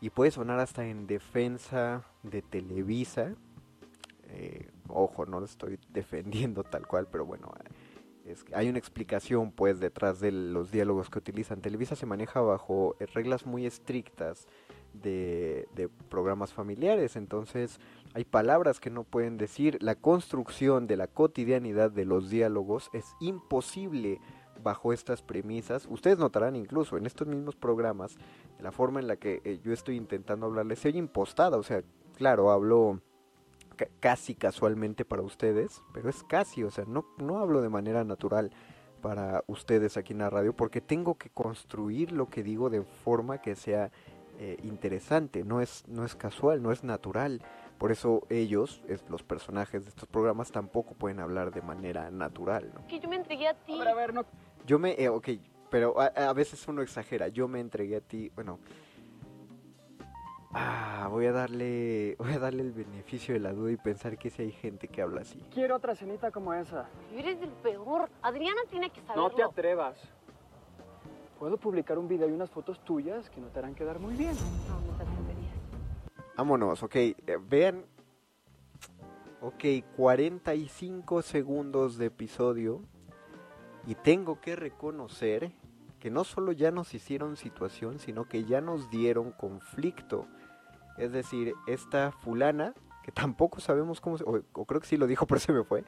y 0.00 0.10
puede 0.10 0.32
sonar 0.32 0.58
hasta 0.58 0.84
en 0.84 1.06
defensa 1.06 2.02
de 2.24 2.42
Televisa. 2.42 3.36
eh, 4.30 4.68
ojo, 4.88 5.26
no 5.26 5.38
lo 5.38 5.46
estoy 5.46 5.78
defendiendo 5.90 6.64
tal 6.64 6.88
cual, 6.88 7.06
pero 7.06 7.24
bueno, 7.24 7.52
eh, 7.60 7.68
hay 8.54 8.68
una 8.68 8.78
explicación 8.78 9.52
pues 9.52 9.80
detrás 9.80 10.20
de 10.20 10.32
los 10.32 10.70
diálogos 10.70 11.10
que 11.10 11.18
utilizan. 11.18 11.60
Televisa 11.60 11.96
se 11.96 12.06
maneja 12.06 12.40
bajo 12.40 12.96
eh, 13.00 13.06
reglas 13.06 13.46
muy 13.46 13.66
estrictas 13.66 14.46
de, 14.92 15.68
programas 16.08 16.52
familiares, 16.52 17.16
entonces 17.16 17.80
hay 18.14 18.24
palabras 18.24 18.80
que 18.80 18.90
no 18.90 19.04
pueden 19.04 19.38
decir. 19.38 19.78
La 19.82 19.94
construcción 19.94 20.86
de 20.86 20.96
la 20.96 21.06
cotidianidad 21.06 21.90
de 21.90 22.04
los 22.04 22.28
diálogos 22.28 22.90
es 22.92 23.06
imposible 23.20 24.20
bajo 24.62 24.92
estas 24.92 25.22
premisas. 25.22 25.86
Ustedes 25.88 26.18
notarán 26.18 26.56
incluso 26.56 26.96
en 26.96 27.06
estos 27.06 27.26
mismos 27.26 27.56
programas 27.56 28.16
la 28.60 28.70
forma 28.70 29.00
en 29.00 29.08
la 29.08 29.16
que 29.16 29.40
eh, 29.44 29.60
yo 29.62 29.72
estoy 29.72 29.96
intentando 29.96 30.46
hablarles 30.46 30.78
se 30.78 30.88
oye 30.88 30.98
impostada. 30.98 31.56
O 31.56 31.62
sea, 31.62 31.82
claro, 32.16 32.50
hablo 32.50 33.00
casi 34.00 34.34
casualmente 34.34 35.04
para 35.04 35.22
ustedes, 35.22 35.82
pero 35.92 36.08
es 36.08 36.22
casi, 36.24 36.64
o 36.64 36.70
sea, 36.70 36.84
no, 36.86 37.04
no 37.18 37.38
hablo 37.38 37.60
de 37.62 37.68
manera 37.68 38.04
natural 38.04 38.50
para 39.00 39.42
ustedes 39.48 39.96
aquí 39.96 40.12
en 40.12 40.20
la 40.20 40.30
radio 40.30 40.54
porque 40.54 40.80
tengo 40.80 41.16
que 41.16 41.28
construir 41.30 42.12
lo 42.12 42.28
que 42.30 42.42
digo 42.42 42.70
de 42.70 42.82
forma 42.82 43.40
que 43.42 43.56
sea 43.56 43.90
eh, 44.38 44.56
interesante, 44.62 45.44
no 45.44 45.60
es, 45.60 45.84
no 45.88 46.04
es 46.04 46.14
casual, 46.16 46.62
no 46.62 46.72
es 46.72 46.82
natural. 46.84 47.42
Por 47.78 47.92
eso 47.92 48.22
ellos, 48.30 48.82
es- 48.88 49.04
los 49.08 49.22
personajes 49.22 49.84
de 49.84 49.88
estos 49.90 50.08
programas, 50.08 50.50
tampoco 50.52 50.94
pueden 50.94 51.20
hablar 51.20 51.52
de 51.52 51.62
manera 51.62 52.10
natural. 52.10 52.70
¿no? 52.74 52.86
Que 52.86 52.98
yo 53.00 53.08
me 53.08 53.16
entregué 53.16 53.48
a 53.48 53.54
ti. 53.54 53.74
A 53.74 53.78
ver, 53.78 53.88
a 53.88 53.94
ver, 53.94 54.14
no. 54.14 54.24
Yo 54.66 54.78
me, 54.78 54.92
eh, 54.92 55.08
ok, 55.08 55.28
pero 55.68 56.00
a, 56.00 56.06
a 56.06 56.32
veces 56.32 56.66
uno 56.68 56.80
exagera. 56.82 57.28
Yo 57.28 57.46
me 57.48 57.60
entregué 57.60 57.96
a 57.96 58.00
ti, 58.00 58.30
bueno. 58.34 58.58
Ah, 60.54 61.08
voy 61.10 61.26
a 61.26 61.32
darle, 61.32 62.14
voy 62.18 62.32
a 62.32 62.38
darle 62.38 62.62
el 62.62 62.72
beneficio 62.72 63.32
de 63.32 63.40
la 63.40 63.52
duda 63.52 63.72
y 63.72 63.76
pensar 63.76 64.18
que 64.18 64.28
si 64.28 64.42
hay 64.42 64.52
gente 64.52 64.88
que 64.88 65.00
habla 65.00 65.22
así. 65.22 65.42
Quiero 65.52 65.76
otra 65.76 65.94
cenita 65.94 66.30
como 66.30 66.52
esa. 66.52 66.88
Eres 67.14 67.40
el 67.40 67.50
peor. 67.50 68.10
Adriana 68.20 68.60
tiene 68.68 68.90
que 68.90 69.00
saberlo. 69.00 69.28
No 69.28 69.34
te 69.34 69.42
atrevas. 69.42 69.96
Puedo 71.38 71.56
publicar 71.56 71.98
un 71.98 72.06
video 72.06 72.28
y 72.28 72.32
unas 72.32 72.50
fotos 72.50 72.78
tuyas 72.84 73.30
que 73.30 73.40
no 73.40 73.48
te 73.48 73.58
harán 73.58 73.74
quedar 73.74 73.98
muy 73.98 74.14
bien. 74.14 74.34
No, 74.68 74.92
no 74.92 74.96
te 74.96 75.02
atreverías. 75.02 75.54
Vámonos, 76.36 76.82
ok, 76.82 76.96
eh, 76.96 77.16
vean. 77.48 77.84
Ok, 79.40 79.64
45 79.96 81.22
segundos 81.22 81.96
de 81.96 82.06
episodio. 82.06 82.82
Y 83.86 83.96
tengo 83.96 84.40
que 84.40 84.54
reconocer 84.54 85.50
que 85.98 86.10
no 86.10 86.24
solo 86.24 86.52
ya 86.52 86.70
nos 86.70 86.94
hicieron 86.94 87.36
situación, 87.36 87.98
sino 87.98 88.28
que 88.28 88.44
ya 88.44 88.60
nos 88.60 88.90
dieron 88.90 89.32
conflicto. 89.32 90.26
Es 90.98 91.12
decir, 91.12 91.54
esta 91.66 92.12
fulana, 92.12 92.74
que 93.02 93.12
tampoco 93.12 93.60
sabemos 93.60 94.00
cómo 94.00 94.18
se... 94.18 94.24
O, 94.24 94.64
creo 94.66 94.80
que 94.80 94.86
sí 94.86 94.96
lo 94.96 95.06
dijo, 95.06 95.26
pero 95.28 95.40
se 95.40 95.52
me 95.52 95.64
fue. 95.64 95.84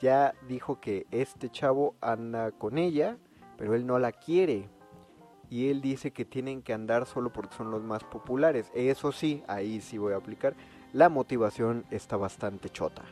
Ya 0.00 0.34
dijo 0.48 0.80
que 0.80 1.06
este 1.10 1.50
chavo 1.50 1.94
anda 2.00 2.52
con 2.52 2.78
ella, 2.78 3.18
pero 3.56 3.74
él 3.74 3.86
no 3.86 3.98
la 3.98 4.12
quiere. 4.12 4.68
Y 5.50 5.68
él 5.68 5.80
dice 5.80 6.12
que 6.12 6.24
tienen 6.24 6.62
que 6.62 6.72
andar 6.72 7.06
solo 7.06 7.32
porque 7.32 7.54
son 7.56 7.70
los 7.70 7.82
más 7.82 8.04
populares. 8.04 8.70
Eso 8.74 9.12
sí, 9.12 9.42
ahí 9.48 9.80
sí 9.80 9.98
voy 9.98 10.12
a 10.12 10.16
aplicar. 10.16 10.54
La 10.92 11.08
motivación 11.08 11.84
está 11.90 12.16
bastante 12.16 12.70
chota. 12.70 13.02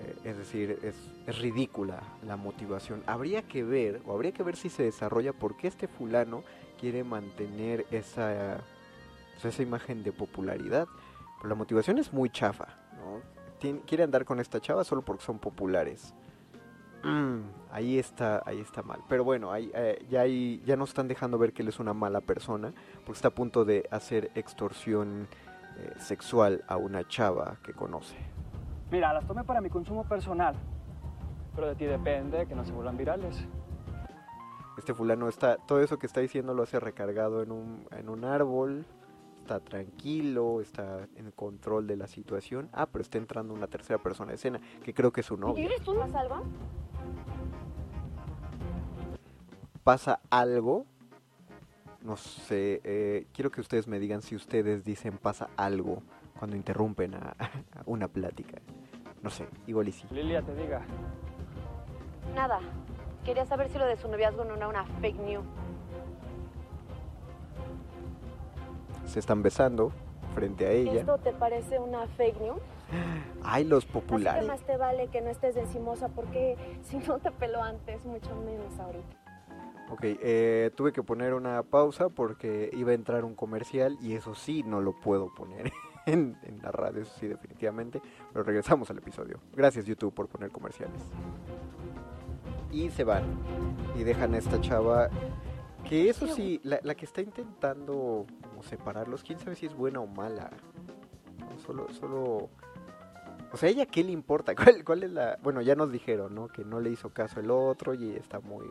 Eh, 0.00 0.16
es 0.24 0.36
decir, 0.36 0.78
es, 0.82 0.96
es 1.26 1.38
ridícula 1.38 2.02
la 2.26 2.36
motivación. 2.36 3.02
Habría 3.06 3.42
que 3.42 3.62
ver, 3.62 4.02
o 4.06 4.12
habría 4.12 4.32
que 4.32 4.42
ver 4.42 4.56
si 4.56 4.68
se 4.68 4.82
desarrolla 4.82 5.32
por 5.32 5.56
qué 5.56 5.68
este 5.68 5.86
fulano 5.86 6.42
quiere 6.80 7.04
mantener 7.04 7.86
esa, 7.92 8.60
pues, 9.32 9.44
esa 9.46 9.62
imagen 9.62 10.02
de 10.02 10.12
popularidad. 10.12 10.86
Pero 11.38 11.48
la 11.48 11.54
motivación 11.54 11.98
es 11.98 12.12
muy 12.12 12.30
chafa, 12.30 12.68
¿no? 12.96 13.20
Tien- 13.60 13.80
quiere 13.86 14.04
andar 14.04 14.24
con 14.24 14.40
esta 14.40 14.60
chava 14.60 14.84
solo 14.84 15.02
porque 15.02 15.24
son 15.24 15.38
populares. 15.38 16.14
Mm, 17.04 17.40
ahí 17.72 17.98
está, 17.98 18.42
ahí 18.46 18.60
está 18.60 18.82
mal. 18.82 19.00
Pero 19.08 19.24
bueno, 19.24 19.50
ahí, 19.50 19.70
eh, 19.74 20.04
ya, 20.08 20.20
hay- 20.20 20.62
ya 20.64 20.76
nos 20.76 20.90
están 20.90 21.08
dejando 21.08 21.36
ver 21.38 21.52
que 21.52 21.62
él 21.62 21.68
es 21.68 21.80
una 21.80 21.92
mala 21.94 22.20
persona, 22.20 22.72
porque 23.04 23.12
está 23.18 23.28
a 23.28 23.32
punto 23.32 23.64
de 23.64 23.88
hacer 23.90 24.30
extorsión 24.36 25.26
eh, 25.78 25.94
sexual 25.98 26.62
a 26.68 26.76
una 26.76 27.08
chava 27.08 27.56
que 27.64 27.72
conoce. 27.72 28.14
Mira, 28.90 29.12
las 29.14 29.26
tomé 29.26 29.42
para 29.42 29.60
mi 29.62 29.70
consumo 29.70 30.04
personal. 30.04 30.54
Pero 31.54 31.66
de 31.68 31.74
ti 31.74 31.86
depende 31.86 32.46
que 32.46 32.54
no 32.54 32.62
se 32.64 32.72
vuelvan 32.72 32.96
virales. 32.98 33.36
Este 34.78 34.94
fulano 34.94 35.28
está, 35.28 35.56
todo 35.56 35.80
eso 35.80 35.98
que 35.98 36.06
está 36.06 36.20
diciendo 36.20 36.54
lo 36.54 36.62
hace 36.62 36.78
recargado 36.78 37.42
en 37.42 37.52
un, 37.52 37.86
en 37.90 38.08
un 38.08 38.24
árbol, 38.24 38.84
está 39.52 39.60
tranquilo, 39.60 40.60
está 40.60 41.06
en 41.16 41.30
control 41.32 41.86
de 41.86 41.96
la 41.96 42.06
situación. 42.06 42.68
Ah, 42.72 42.86
pero 42.86 43.02
está 43.02 43.18
entrando 43.18 43.52
una 43.52 43.66
tercera 43.66 43.98
persona 44.02 44.30
de 44.30 44.36
escena, 44.36 44.60
que 44.82 44.94
creo 44.94 45.12
que 45.12 45.20
es 45.20 45.26
su 45.26 45.34
¿Y 45.34 45.38
novia. 45.38 45.64
eres 45.66 45.82
tú, 45.82 45.94
Salva? 46.10 46.42
pasa 49.84 50.20
algo, 50.30 50.86
no 52.02 52.16
sé, 52.16 52.80
eh, 52.84 53.26
quiero 53.32 53.50
que 53.50 53.60
ustedes 53.60 53.88
me 53.88 53.98
digan 53.98 54.22
si 54.22 54.36
ustedes 54.36 54.84
dicen 54.84 55.18
pasa 55.18 55.48
algo 55.56 56.04
cuando 56.38 56.54
interrumpen 56.56 57.16
a, 57.16 57.30
a 57.74 57.82
una 57.86 58.06
plática. 58.06 58.60
No 59.22 59.28
sé, 59.30 59.48
igual 59.66 59.88
y 59.88 59.92
sí. 59.92 60.06
Lilia, 60.12 60.40
te 60.42 60.54
diga. 60.54 60.82
Nada. 62.34 62.60
Quería 63.24 63.44
saber 63.44 63.70
si 63.70 63.78
lo 63.78 63.86
de 63.86 63.96
su 63.96 64.06
noviazgo 64.08 64.44
no 64.44 64.54
era 64.54 64.68
una 64.68 64.84
fake 65.00 65.18
news. 65.18 65.44
Se 69.12 69.18
están 69.18 69.42
besando 69.42 69.92
frente 70.34 70.66
a 70.66 70.70
ella. 70.70 71.00
¿Esto 71.00 71.18
te 71.18 71.32
parece 71.34 71.78
una 71.78 72.06
fake 72.16 72.40
news? 72.40 72.62
Ay, 73.42 73.64
los 73.64 73.84
Así 73.84 73.92
que 73.92 74.00
populares. 74.00 74.48
más 74.48 74.60
te 74.62 74.78
vale 74.78 75.08
que 75.08 75.20
no 75.20 75.28
estés 75.28 75.54
encimosa 75.56 76.08
porque 76.08 76.56
si 76.82 76.96
no 76.96 77.18
te 77.18 77.30
peló 77.30 77.62
antes, 77.62 78.02
mucho 78.06 78.34
menos 78.36 78.78
ahorita. 78.78 79.16
Ok, 79.90 80.00
eh, 80.02 80.70
tuve 80.74 80.92
que 80.92 81.02
poner 81.02 81.34
una 81.34 81.62
pausa 81.62 82.08
porque 82.08 82.70
iba 82.72 82.92
a 82.92 82.94
entrar 82.94 83.26
un 83.26 83.34
comercial 83.34 83.98
y 84.00 84.14
eso 84.14 84.34
sí 84.34 84.62
no 84.62 84.80
lo 84.80 84.98
puedo 84.98 85.28
poner. 85.34 85.70
en, 86.06 86.38
en 86.42 86.62
la 86.62 86.72
radio, 86.72 87.02
eso 87.02 87.12
sí, 87.20 87.28
definitivamente. 87.28 88.00
Pero 88.32 88.44
regresamos 88.44 88.90
al 88.90 88.96
episodio. 88.96 89.40
Gracias 89.54 89.84
YouTube 89.84 90.14
por 90.14 90.26
poner 90.26 90.50
comerciales. 90.50 91.02
Y 92.70 92.88
se 92.88 93.04
van. 93.04 93.24
Y 93.94 94.04
dejan 94.04 94.32
a 94.32 94.38
esta 94.38 94.58
chava. 94.62 95.10
Que 95.86 96.08
eso 96.08 96.26
sí, 96.28 96.60
la, 96.62 96.80
la 96.82 96.94
que 96.94 97.04
está 97.04 97.20
intentando 97.20 98.24
separarlos, 98.62 99.22
quién 99.22 99.38
sabe 99.38 99.56
si 99.56 99.66
es 99.66 99.74
buena 99.74 100.00
o 100.00 100.06
mala. 100.06 100.50
Solo, 101.66 101.88
solo. 101.92 102.50
O 103.52 103.56
sea, 103.56 103.68
¿a 103.68 103.72
ella 103.72 103.86
qué 103.86 104.02
le 104.02 104.12
importa? 104.12 104.54
¿Cuál, 104.56 104.84
¿Cuál 104.84 105.02
es 105.04 105.10
la...? 105.10 105.38
Bueno, 105.42 105.60
ya 105.60 105.74
nos 105.74 105.92
dijeron, 105.92 106.34
¿no? 106.34 106.48
Que 106.48 106.64
no 106.64 106.80
le 106.80 106.90
hizo 106.90 107.10
caso 107.10 107.40
el 107.40 107.50
otro 107.50 107.94
y 107.94 108.12
está 108.16 108.40
muy... 108.40 108.66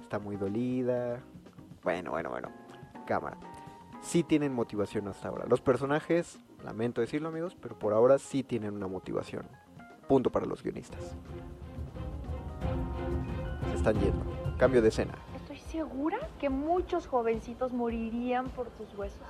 Está 0.00 0.18
muy 0.18 0.36
dolida. 0.36 1.20
Bueno, 1.82 2.12
bueno, 2.12 2.30
bueno. 2.30 2.50
Cámara. 3.06 3.36
Sí 4.00 4.22
tienen 4.22 4.54
motivación 4.54 5.08
hasta 5.08 5.28
ahora. 5.28 5.44
Los 5.46 5.60
personajes, 5.60 6.38
lamento 6.64 7.00
decirlo 7.00 7.28
amigos, 7.28 7.56
pero 7.60 7.78
por 7.78 7.92
ahora 7.92 8.18
sí 8.18 8.42
tienen 8.42 8.74
una 8.74 8.86
motivación. 8.86 9.46
Punto 10.06 10.30
para 10.30 10.46
los 10.46 10.62
guionistas. 10.62 11.14
Se 13.70 13.76
están 13.76 14.00
yendo. 14.00 14.24
Cambio 14.56 14.80
de 14.80 14.88
escena. 14.88 15.14
Segura 15.78 16.18
que 16.40 16.50
muchos 16.50 17.06
jovencitos 17.06 17.72
morirían 17.72 18.48
por 18.48 18.66
tus 18.70 18.92
huesos. 18.98 19.20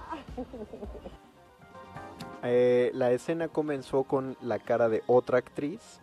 Eh, 2.42 2.90
la 2.94 3.11
escena 3.11 3.48
comenzó 3.48 4.04
con 4.04 4.34
la 4.40 4.58
cara 4.58 4.88
de 4.88 5.02
otra 5.06 5.37
actriz 5.37 6.00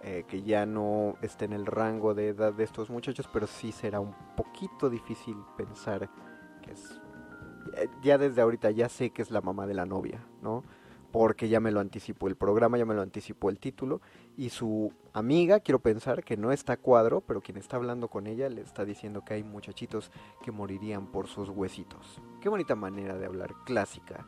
eh, 0.00 0.24
que 0.26 0.44
ya 0.44 0.64
no 0.64 1.16
está 1.20 1.44
en 1.44 1.52
el 1.52 1.66
rango 1.66 2.14
de 2.14 2.28
edad 2.28 2.54
de 2.54 2.64
estos 2.64 2.88
muchachos, 2.88 3.28
pero 3.30 3.46
sí 3.46 3.70
será 3.70 4.00
un 4.00 4.14
poquito 4.34 4.88
difícil 4.88 5.36
pensar 5.58 6.08
que 6.62 6.72
es... 6.72 6.98
eh, 7.76 7.90
Ya 8.02 8.16
desde 8.16 8.40
ahorita 8.40 8.70
ya 8.70 8.88
sé 8.88 9.10
que 9.10 9.20
es 9.20 9.30
la 9.30 9.42
mamá 9.42 9.66
de 9.66 9.74
la 9.74 9.84
novia, 9.84 10.24
¿no? 10.40 10.64
Porque 11.10 11.50
ya 11.50 11.60
me 11.60 11.70
lo 11.70 11.80
anticipó 11.80 12.28
el 12.28 12.36
programa, 12.36 12.78
ya 12.78 12.86
me 12.86 12.94
lo 12.94 13.02
anticipó 13.02 13.50
el 13.50 13.58
título. 13.58 14.00
Y 14.36 14.48
su 14.48 14.92
amiga, 15.12 15.60
quiero 15.60 15.78
pensar 15.78 16.24
que 16.24 16.36
no 16.36 16.52
está 16.52 16.74
a 16.74 16.76
cuadro, 16.78 17.20
pero 17.20 17.42
quien 17.42 17.58
está 17.58 17.76
hablando 17.76 18.08
con 18.08 18.26
ella 18.26 18.48
le 18.48 18.62
está 18.62 18.84
diciendo 18.84 19.24
que 19.24 19.34
hay 19.34 19.44
muchachitos 19.44 20.10
que 20.42 20.50
morirían 20.50 21.06
por 21.06 21.26
sus 21.26 21.50
huesitos. 21.50 22.20
Qué 22.40 22.48
bonita 22.48 22.74
manera 22.74 23.18
de 23.18 23.26
hablar 23.26 23.54
clásica, 23.66 24.26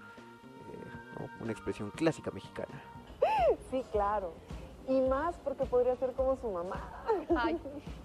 eh, 0.73 1.19
¿no? 1.19 1.45
una 1.45 1.53
expresión 1.53 1.91
clásica 1.91 2.31
mexicana. 2.31 2.83
Sí, 3.71 3.83
claro. 3.93 4.35
Y 4.89 5.01
más 5.01 5.37
porque 5.39 5.65
podría 5.65 5.97
ser 5.97 6.13
como 6.13 6.37
su 6.37 6.51
mamá. 6.51 7.05
Ay, 7.37 7.59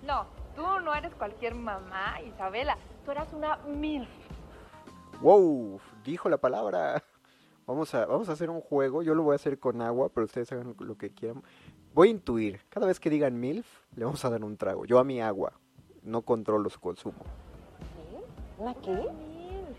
no, 0.03 0.25
tú 0.55 0.63
no 0.83 0.95
eres 0.95 1.13
cualquier 1.15 1.53
mamá, 1.53 2.21
Isabela. 2.21 2.77
Tú 3.03 3.11
eras 3.11 3.31
una 3.33 3.57
MILF. 3.57 4.09
¡Wow! 5.21 5.81
Dijo 6.03 6.29
la 6.29 6.37
palabra. 6.37 7.03
Vamos 7.67 7.93
a, 7.93 8.07
vamos 8.07 8.27
a 8.29 8.31
hacer 8.31 8.49
un 8.49 8.61
juego. 8.61 9.03
Yo 9.03 9.13
lo 9.13 9.21
voy 9.21 9.33
a 9.33 9.35
hacer 9.35 9.59
con 9.59 9.79
agua, 9.83 10.09
pero 10.09 10.25
ustedes 10.25 10.51
hagan 10.51 10.75
lo 10.79 10.97
que 10.97 11.11
quieran. 11.11 11.43
Voy 11.99 12.07
a 12.07 12.11
intuir. 12.11 12.61
Cada 12.69 12.87
vez 12.87 12.97
que 12.97 13.09
digan 13.09 13.37
MILF, 13.37 13.67
le 13.97 14.05
vamos 14.05 14.23
a 14.23 14.29
dar 14.29 14.41
un 14.45 14.55
trago. 14.55 14.85
Yo 14.85 14.99
a 14.99 15.03
mi 15.03 15.19
agua. 15.19 15.51
No 16.01 16.21
controlo 16.21 16.69
su 16.69 16.79
consumo. 16.79 17.25
¿Una 18.57 18.73
qué? 18.75 18.91
MILF. 18.91 19.77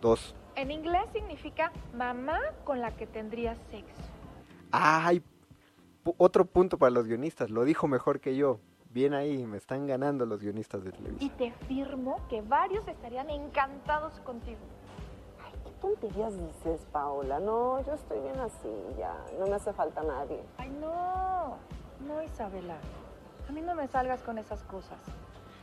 Dos. 0.00 0.34
En 0.54 0.70
inglés 0.70 1.02
significa 1.12 1.70
mamá 1.94 2.40
con 2.64 2.80
la 2.80 2.96
que 2.96 3.06
tendrías 3.06 3.58
sexo. 3.70 4.00
¡Ay! 4.72 5.22
Otro 6.16 6.46
punto 6.46 6.78
para 6.78 6.88
los 6.88 7.06
guionistas. 7.06 7.50
Lo 7.50 7.64
dijo 7.64 7.88
mejor 7.88 8.20
que 8.20 8.36
yo. 8.36 8.58
Bien 8.88 9.12
ahí. 9.12 9.44
Me 9.46 9.58
están 9.58 9.86
ganando 9.86 10.24
los 10.24 10.40
guionistas 10.40 10.82
de 10.82 10.88
Y 10.88 10.92
televisión. 10.94 11.30
te 11.36 11.52
firmo 11.66 12.26
que 12.30 12.40
varios 12.40 12.88
estarían 12.88 13.28
encantados 13.28 14.18
contigo. 14.20 14.60
¿Qué 15.62 15.70
tonterías 15.80 16.32
dices, 16.38 16.86
Paola? 16.90 17.38
No, 17.38 17.84
yo 17.84 17.92
estoy 17.92 18.20
bien 18.20 18.38
así, 18.40 18.68
ya. 18.98 19.14
No 19.38 19.46
me 19.46 19.54
hace 19.56 19.74
falta 19.74 20.02
nadie. 20.02 20.42
Ay, 20.58 20.70
no, 20.80 21.33
no, 22.06 22.22
Isabela. 22.22 22.76
A 23.48 23.52
mí 23.52 23.60
no 23.60 23.74
me 23.74 23.88
salgas 23.88 24.22
con 24.22 24.38
esas 24.38 24.62
cosas. 24.64 24.98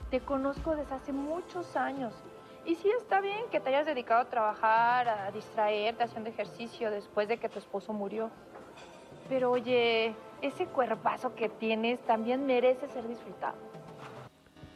Te 0.10 0.20
conozco 0.20 0.76
desde 0.76 0.94
hace 0.96 1.14
muchos 1.14 1.76
años. 1.76 2.14
Y 2.66 2.76
sí 2.76 2.90
está 3.00 3.22
bien 3.22 3.46
que 3.50 3.60
te 3.60 3.70
hayas 3.70 3.86
dedicado 3.86 4.22
a 4.22 4.26
trabajar, 4.26 5.10
a 5.10 5.32
distraerte, 5.32 6.04
haciendo 6.04 6.30
ejercicio 6.30 6.92
después 6.92 7.28
de 7.28 7.38
que 7.38 7.50
tu 7.50 7.58
esposo 7.58 7.92
murió. 7.94 8.30
Pero 9.30 9.52
oye, 9.52 10.14
ese 10.42 10.68
cuerpazo 10.68 11.34
que 11.34 11.50
tienes 11.50 12.00
también 12.06 12.46
merece 12.46 12.88
ser 12.90 13.08
disfrutado. 13.08 13.56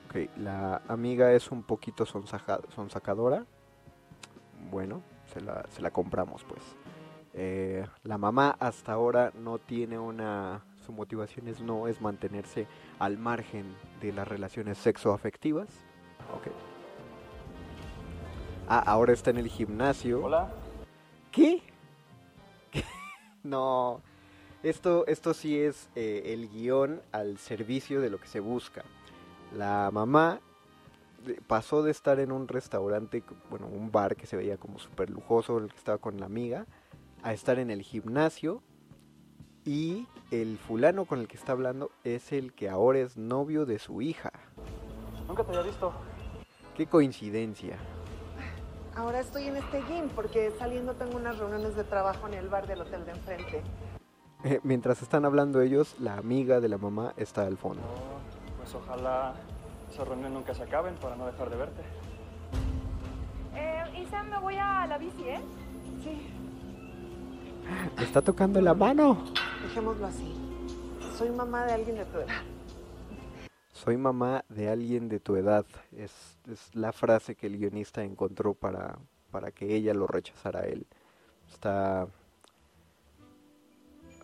Ok, 0.10 0.30
la 0.38 0.82
amiga 0.88 1.32
es 1.34 1.52
un 1.52 1.62
poquito 1.62 2.06
sonsaja- 2.06 2.62
sonsacadora. 2.74 3.46
Bueno, 4.72 5.02
se 5.26 5.42
la, 5.42 5.92
compramos 5.92 6.44
pues. 6.46 6.64
Eh, 7.34 7.86
la 8.04 8.18
mamá 8.18 8.56
hasta 8.60 8.94
ahora 8.94 9.32
no 9.36 9.60
tiene 9.60 10.00
una... 10.00 10.64
Su 10.86 10.92
motivación 10.92 11.48
es 11.48 11.62
no 11.62 11.88
es 11.88 12.02
mantenerse 12.02 12.68
al 13.00 13.18
margen 13.18 13.66
de 14.02 14.12
las 14.14 14.28
relaciones 14.28 14.78
sexoafectivas. 14.78 15.68
Ok. 16.36 16.48
Ah, 18.68 18.80
ahora 18.86 19.14
está 19.14 19.30
en 19.32 19.38
el 19.38 19.48
gimnasio. 19.48 20.24
Hola. 20.24 20.52
¿Qué? 21.32 21.62
¿Qué? 22.72 22.84
No. 23.44 24.02
Esto, 24.64 25.06
esto 25.06 25.36
sí 25.36 25.60
es 25.60 25.88
eh, 25.96 26.34
el 26.34 26.50
guion 26.50 27.00
al 27.12 27.38
servicio 27.38 28.02
de 28.02 28.10
lo 28.10 28.20
que 28.20 28.28
se 28.28 28.40
busca. 28.40 28.84
La 29.56 29.92
mamá 29.94 30.40
de- 31.24 31.36
pasó 31.36 31.84
de 31.84 31.92
estar 31.92 32.20
en 32.20 32.32
un 32.32 32.48
restaurante, 32.48 33.24
bueno, 33.52 33.68
un 33.68 33.92
bar 33.92 34.16
que 34.16 34.26
se 34.26 34.36
veía 34.36 34.58
como 34.58 34.80
súper 34.80 35.12
lujoso, 35.12 35.60
el 35.60 35.70
que 35.70 35.78
estaba 35.78 36.00
con 36.00 36.20
la 36.20 36.26
amiga, 36.26 36.66
a 37.22 37.34
estar 37.34 37.60
en 37.60 37.70
el 37.70 37.84
gimnasio. 37.84 38.64
Y 39.66 40.06
el 40.30 40.60
fulano 40.60 41.06
con 41.06 41.20
el 41.20 41.28
que 41.28 41.38
está 41.38 41.54
hablando 41.54 41.90
es 42.04 42.32
el 42.32 42.54
que 42.54 42.70
ahora 42.70 43.00
es 43.00 43.18
novio 43.18 43.66
de 43.66 43.80
su 43.80 44.02
hija. 44.02 44.32
Nunca 45.28 45.44
te 45.44 45.50
había 45.50 45.64
visto. 45.64 45.92
Qué 46.78 46.86
coincidencia. 46.86 47.78
Ahora 48.96 49.20
estoy 49.20 49.46
en 49.48 49.58
este 49.58 49.82
gym 49.84 50.08
porque 50.10 50.52
saliendo 50.60 50.94
tengo 50.94 51.18
unas 51.18 51.38
reuniones 51.38 51.76
de 51.76 51.84
trabajo 51.84 52.28
en 52.28 52.36
el 52.36 52.48
bar 52.48 52.68
del 52.68 52.82
hotel 52.82 53.06
de 53.06 53.12
enfrente. 53.12 53.64
Eh, 54.44 54.60
mientras 54.64 55.02
están 55.02 55.26
hablando 55.26 55.62
ellos, 55.62 55.96
la 56.00 56.16
amiga 56.16 56.60
de 56.60 56.70
la 56.70 56.78
mamá 56.78 57.14
está 57.18 57.48
al 57.48 57.58
fondo. 57.58 57.82
Oh, 57.82 58.58
pues 58.58 58.76
ojalá 58.76 59.34
esas 59.92 60.08
reuniones 60.08 60.34
nunca 60.34 60.54
se 60.54 60.64
acaben 60.64 60.94
para 60.96 61.16
no 61.16 61.26
dejar 61.26 61.50
de 61.50 61.56
verte. 61.56 61.82
Eh, 63.56 64.04
Isa, 64.04 64.22
me 64.24 64.38
voy 64.40 64.56
a 64.58 64.86
la 64.86 64.98
bici, 64.98 65.24
¿eh? 65.24 65.42
Sí, 66.04 66.28
Le 67.98 68.04
está 68.04 68.22
tocando 68.22 68.62
la 68.62 68.76
mano. 68.76 69.26
Dejémoslo 69.64 70.06
así. 70.08 70.34
Soy 71.18 71.30
mamá 71.30 71.66
de 71.66 71.74
alguien 71.74 71.98
de 71.98 72.06
tu 72.06 72.18
edad. 72.20 72.44
Soy 73.72 73.98
mamá 73.98 74.46
de 74.50 74.70
alguien 74.70 75.10
de 75.10 75.20
tu 75.20 75.36
edad. 75.36 75.66
Es, 75.96 76.38
es 76.50 76.74
la 76.76 76.92
frase 76.92 77.36
que 77.36 77.48
el 77.48 77.58
guionista 77.58 78.04
encontró 78.04 78.54
para, 78.54 78.98
para 79.32 79.52
que 79.52 79.76
ella 79.76 79.94
lo 79.94 80.08
rechazara 80.08 80.62
a 80.62 80.66
él. 80.66 80.88
Está... 81.52 82.08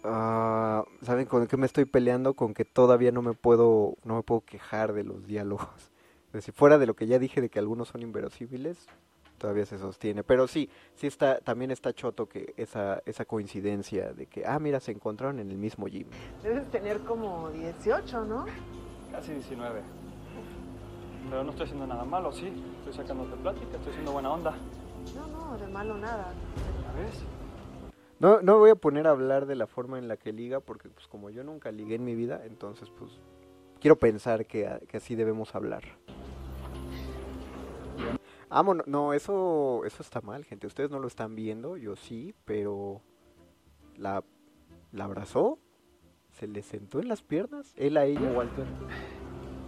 Ah, 0.04 0.84
¿Saben 1.04 1.28
con 1.28 1.46
qué 1.48 1.58
me 1.58 1.66
estoy 1.66 1.86
peleando? 1.86 2.34
Con 2.34 2.54
que 2.54 2.66
todavía 2.66 3.12
no 3.12 3.22
me 3.22 3.34
puedo, 3.34 3.98
no 4.04 4.16
me 4.16 4.24
puedo 4.24 4.42
quejar 4.42 4.94
de 4.94 5.04
los 5.04 5.28
diálogos. 5.28 5.68
Es 6.28 6.34
decir, 6.34 6.54
fuera 6.54 6.78
de 6.78 6.86
lo 6.86 6.96
que 6.96 7.08
ya 7.08 7.20
dije 7.20 7.42
de 7.42 7.50
que 7.50 7.60
algunos 7.60 7.90
son 7.90 8.02
inverosímiles, 8.02 8.88
todavía 9.42 9.66
se 9.66 9.80
sostiene. 9.80 10.24
Pero 10.24 10.48
sí, 10.48 10.70
sí 10.94 11.08
está, 11.08 11.40
también 11.40 11.72
está 11.72 11.92
choto 11.94 12.30
que 12.30 12.54
esa, 12.58 13.02
esa 13.06 13.26
coincidencia 13.26 14.14
de 14.14 14.28
que, 14.28 14.46
ah, 14.46 14.60
mira, 14.60 14.80
se 14.80 14.92
encontraron 14.92 15.40
en 15.40 15.50
el 15.50 15.58
mismo 15.58 15.88
gym. 15.88 16.08
Debes 16.44 16.70
tener 16.70 17.00
como 17.00 17.50
18, 17.50 18.26
¿no? 18.26 18.46
Casi 19.12 19.34
19. 19.34 19.82
Pero 21.30 21.44
no 21.44 21.50
estoy 21.50 21.66
haciendo 21.66 21.88
nada 21.88 22.06
malo, 22.06 22.32
sí. 22.32 22.54
Estoy 22.80 22.94
sacándote 22.94 23.36
plática, 23.38 23.78
estoy 23.78 23.92
haciendo 23.92 24.12
buena 24.12 24.32
onda. 24.32 24.54
No, 25.16 25.28
no, 25.28 25.58
de 25.58 25.68
malo 25.68 25.98
nada. 25.98 26.34
¿Ya 26.84 27.02
ves? 27.02 27.24
No, 28.20 28.42
no 28.42 28.54
me 28.54 28.60
voy 28.60 28.70
a 28.70 28.76
poner 28.76 29.08
a 29.08 29.10
hablar 29.10 29.48
de 29.48 29.56
la 29.56 29.66
forma 29.66 29.98
en 29.98 30.08
la 30.08 30.18
que 30.18 30.32
liga, 30.32 30.60
porque 30.60 30.90
pues 30.90 31.08
como 31.08 31.32
yo 31.32 31.44
nunca 31.44 31.72
ligué 31.72 31.96
en 31.96 32.06
mi 32.06 32.14
vida, 32.14 32.44
entonces 32.46 32.92
pues 32.92 33.20
quiero 33.80 33.98
pensar 33.98 34.46
que, 34.46 34.70
que 34.88 34.98
así 34.98 35.16
debemos 35.16 35.56
hablar. 35.56 35.82
Vámonos, 38.52 38.86
no, 38.86 39.14
eso, 39.14 39.86
eso 39.86 40.04
está 40.04 40.20
mal, 40.20 40.44
gente. 40.44 40.68
Ustedes 40.68 40.92
no 40.92 41.00
lo 41.00 41.08
están 41.08 41.36
viendo, 41.36 41.78
yo 41.78 41.96
sí, 41.96 42.36
pero 42.44 43.02
la, 43.96 44.26
la 44.92 45.06
abrazó, 45.06 45.58
se 46.32 46.48
le 46.48 46.62
sentó 46.62 47.00
en 47.00 47.08
las 47.08 47.22
piernas, 47.22 47.74
él 47.78 47.96
a 47.96 48.04
ella. 48.04 48.30
Walter. 48.34 48.66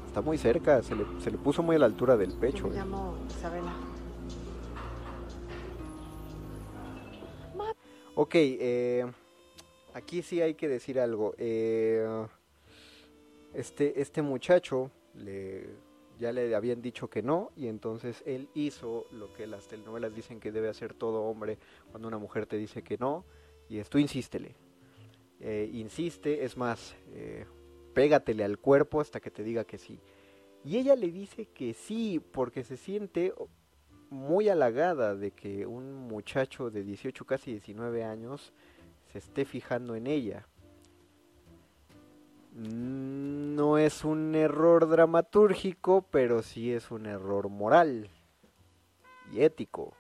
Está 0.06 0.20
muy 0.20 0.38
cerca, 0.38 0.84
se 0.84 0.96
le, 0.96 1.06
se 1.22 1.32
le 1.32 1.38
puso 1.38 1.64
muy 1.64 1.78
a 1.78 1.80
la 1.80 1.86
altura 1.86 2.18
del 2.18 2.32
Yo 2.32 2.40
pecho. 2.42 2.68
me 2.68 2.76
eh. 2.76 2.80
llamo 2.80 3.18
Isabela. 3.30 3.74
Ok, 8.16 8.36
eh, 8.36 9.06
aquí 9.94 10.22
sí 10.22 10.42
hay 10.42 10.56
que 10.56 10.68
decir 10.68 11.00
algo. 11.00 11.34
Eh, 11.38 12.28
este, 13.54 14.02
este 14.02 14.22
muchacho 14.22 14.92
le, 15.16 15.70
ya 16.24 16.32
le 16.32 16.56
habían 16.56 16.82
dicho 16.82 17.10
que 17.10 17.22
no 17.22 17.52
y 17.58 17.68
entonces 17.68 18.24
él 18.26 18.48
hizo 18.54 19.08
lo 19.12 19.34
que 19.34 19.46
las 19.46 19.68
telenovelas 19.68 20.16
dicen 20.16 20.40
que 20.40 20.54
debe 20.54 20.70
hacer 20.70 20.94
todo 20.94 21.24
hombre 21.24 21.58
cuando 21.92 22.08
una 22.08 22.18
mujer 22.18 22.46
te 22.46 22.56
dice 22.56 22.82
que 22.82 22.98
no. 22.98 23.26
Y 23.68 23.80
esto 23.80 24.00
insístele. 24.00 24.56
Eh, 25.42 25.70
insiste, 25.74 26.46
es 26.46 26.56
más, 26.56 26.96
eh, 27.12 27.46
pégatele 27.94 28.46
al 28.46 28.58
cuerpo 28.58 29.02
hasta 29.02 29.20
que 29.20 29.32
te 29.32 29.44
diga 29.44 29.66
que 29.66 29.78
sí. 29.78 30.00
Y 30.64 30.78
ella 30.78 30.96
le 30.96 31.12
dice 31.12 31.48
que 31.48 31.74
sí, 31.74 32.22
porque 32.32 32.64
se 32.64 32.78
siente 32.78 33.34
muy 34.10 34.48
halagada 34.48 35.16
de 35.16 35.32
que 35.32 35.66
un 35.66 36.08
muchacho 36.08 36.70
de 36.70 36.84
18, 36.84 37.26
casi 37.26 37.52
19 37.52 38.06
años 38.06 38.54
se 39.12 39.18
esté 39.18 39.44
fijando 39.44 39.96
en 39.96 40.08
ella. 40.08 40.48
No 42.56 43.80
es 43.80 44.06
un 44.06 44.36
error 44.36 44.88
dramatúrgico, 44.88 46.06
pero 46.12 46.44
sí 46.44 46.72
es 46.72 46.92
un 46.92 47.08
error 47.08 47.50
moral 47.50 48.10
y 49.32 49.42
ético. 49.42 49.94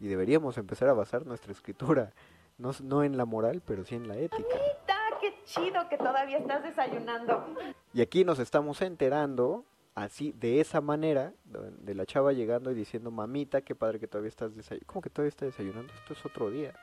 Y 0.00 0.08
deberíamos 0.08 0.58
empezar 0.58 0.88
a 0.88 0.94
basar 0.94 1.26
nuestra 1.26 1.52
escritura, 1.52 2.12
no, 2.56 2.72
no 2.82 3.04
en 3.04 3.16
la 3.16 3.24
moral, 3.24 3.62
pero 3.64 3.84
sí 3.84 3.94
en 3.94 4.08
la 4.08 4.16
ética. 4.16 4.42
Mamita, 4.42 4.94
qué 5.20 5.34
chido 5.44 5.88
que 5.88 5.96
todavía 5.96 6.38
estás 6.38 6.62
desayunando. 6.64 7.54
Y 7.92 8.00
aquí 8.00 8.24
nos 8.24 8.40
estamos 8.40 8.82
enterando, 8.82 9.64
así, 9.94 10.32
de 10.32 10.60
esa 10.60 10.80
manera, 10.80 11.32
de 11.44 11.94
la 11.94 12.04
chava 12.04 12.32
llegando 12.32 12.72
y 12.72 12.74
diciendo, 12.74 13.12
mamita, 13.12 13.60
qué 13.60 13.76
padre 13.76 14.00
que 14.00 14.08
todavía 14.08 14.28
estás 14.28 14.56
desayunando. 14.56 14.92
¿Cómo 14.92 15.02
que 15.02 15.10
todavía 15.10 15.28
estás 15.28 15.48
desayunando? 15.50 15.92
Esto 15.94 16.14
es 16.14 16.26
otro 16.26 16.50
día. 16.50 16.74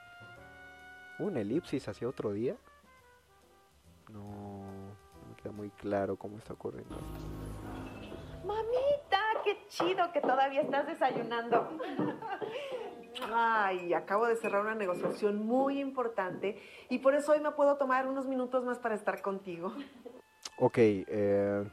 ¿Un 1.19 1.35
elipsis 1.35 1.87
hacia 1.89 2.07
otro 2.07 2.31
día? 2.31 2.55
No, 4.09 4.19
no 4.19 5.27
me 5.29 5.35
queda 5.35 5.51
muy 5.51 5.69
claro 5.71 6.15
cómo 6.15 6.37
está 6.37 6.53
ocurriendo 6.53 6.95
esto. 6.95 8.45
Mamita, 8.45 9.19
qué 9.43 9.65
chido 9.67 10.11
que 10.11 10.21
todavía 10.21 10.61
estás 10.61 10.87
desayunando. 10.87 11.77
Ay, 13.33 13.93
acabo 13.93 14.27
de 14.27 14.35
cerrar 14.35 14.61
una 14.61 14.75
negociación 14.75 15.45
muy 15.45 15.79
importante 15.79 16.61
y 16.89 16.99
por 16.99 17.15
eso 17.15 17.31
hoy 17.31 17.39
me 17.39 17.51
puedo 17.51 17.77
tomar 17.77 18.07
unos 18.07 18.27
minutos 18.27 18.63
más 18.65 18.79
para 18.79 18.95
estar 18.95 19.21
contigo. 19.21 19.73
Ok, 20.57 20.77
eh, 20.77 21.63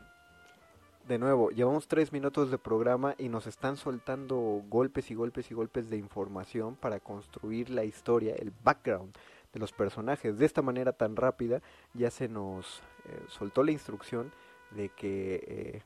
de 1.07 1.19
nuevo, 1.19 1.51
llevamos 1.51 1.89
tres 1.89 2.13
minutos 2.13 2.51
de 2.51 2.59
programa 2.59 3.15
y 3.19 3.29
nos 3.29 3.47
están 3.47 3.77
soltando 3.77 4.63
golpes 4.69 5.11
y 5.11 5.15
golpes 5.15 5.51
y 5.51 5.55
golpes 5.55 5.91
de 5.91 5.97
información 5.97 6.77
para 6.77 7.01
construir 7.01 7.71
la 7.71 7.85
historia, 7.85 8.35
el 8.37 8.53
background 8.63 9.17
de 9.53 9.61
los 9.61 9.73
personajes. 9.73 10.39
De 10.39 10.47
esta 10.47 10.63
manera 10.63 10.93
tan 10.93 11.17
rápida 11.17 11.63
ya 11.95 12.11
se 12.11 12.29
nos 12.29 12.83
eh, 13.05 13.25
soltó 13.29 13.63
la 13.63 13.73
instrucción 13.73 14.33
de 14.71 14.89
que, 14.89 15.45
eh, 15.47 15.83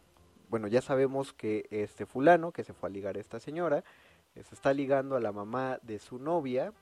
bueno, 0.48 0.68
ya 0.68 0.80
sabemos 0.80 1.32
que 1.32 1.66
este 1.70 2.06
fulano 2.06 2.52
que 2.52 2.64
se 2.64 2.72
fue 2.72 2.88
a 2.88 2.92
ligar 2.92 3.16
a 3.16 3.20
esta 3.20 3.40
señora, 3.40 3.84
eh, 4.34 4.42
se 4.44 4.54
está 4.54 4.72
ligando 4.72 5.16
a 5.16 5.20
la 5.20 5.32
mamá 5.32 5.78
de 5.82 5.98
su 5.98 6.18
novia 6.18 6.72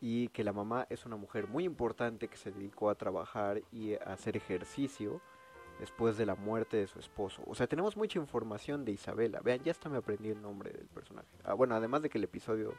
y 0.00 0.28
que 0.28 0.44
la 0.44 0.52
mamá 0.52 0.86
es 0.90 1.04
una 1.06 1.16
mujer 1.16 1.48
muy 1.48 1.64
importante 1.64 2.28
que 2.28 2.36
se 2.36 2.52
dedicó 2.52 2.88
a 2.88 2.94
trabajar 2.94 3.62
y 3.72 3.94
a 3.94 4.12
hacer 4.12 4.36
ejercicio 4.36 5.20
después 5.78 6.16
de 6.16 6.26
la 6.26 6.34
muerte 6.34 6.76
de 6.76 6.86
su 6.86 6.98
esposo. 6.98 7.42
O 7.46 7.54
sea, 7.54 7.66
tenemos 7.66 7.96
mucha 7.96 8.18
información 8.18 8.84
de 8.84 8.92
Isabela. 8.92 9.40
Vean, 9.40 9.62
ya 9.62 9.72
hasta 9.72 9.88
me 9.88 9.98
aprendí 9.98 10.30
el 10.30 10.40
nombre 10.40 10.70
del 10.70 10.86
personaje. 10.86 11.28
Ah, 11.44 11.54
bueno, 11.54 11.74
además 11.74 12.02
de 12.02 12.10
que 12.10 12.18
el 12.18 12.24
episodio 12.24 12.74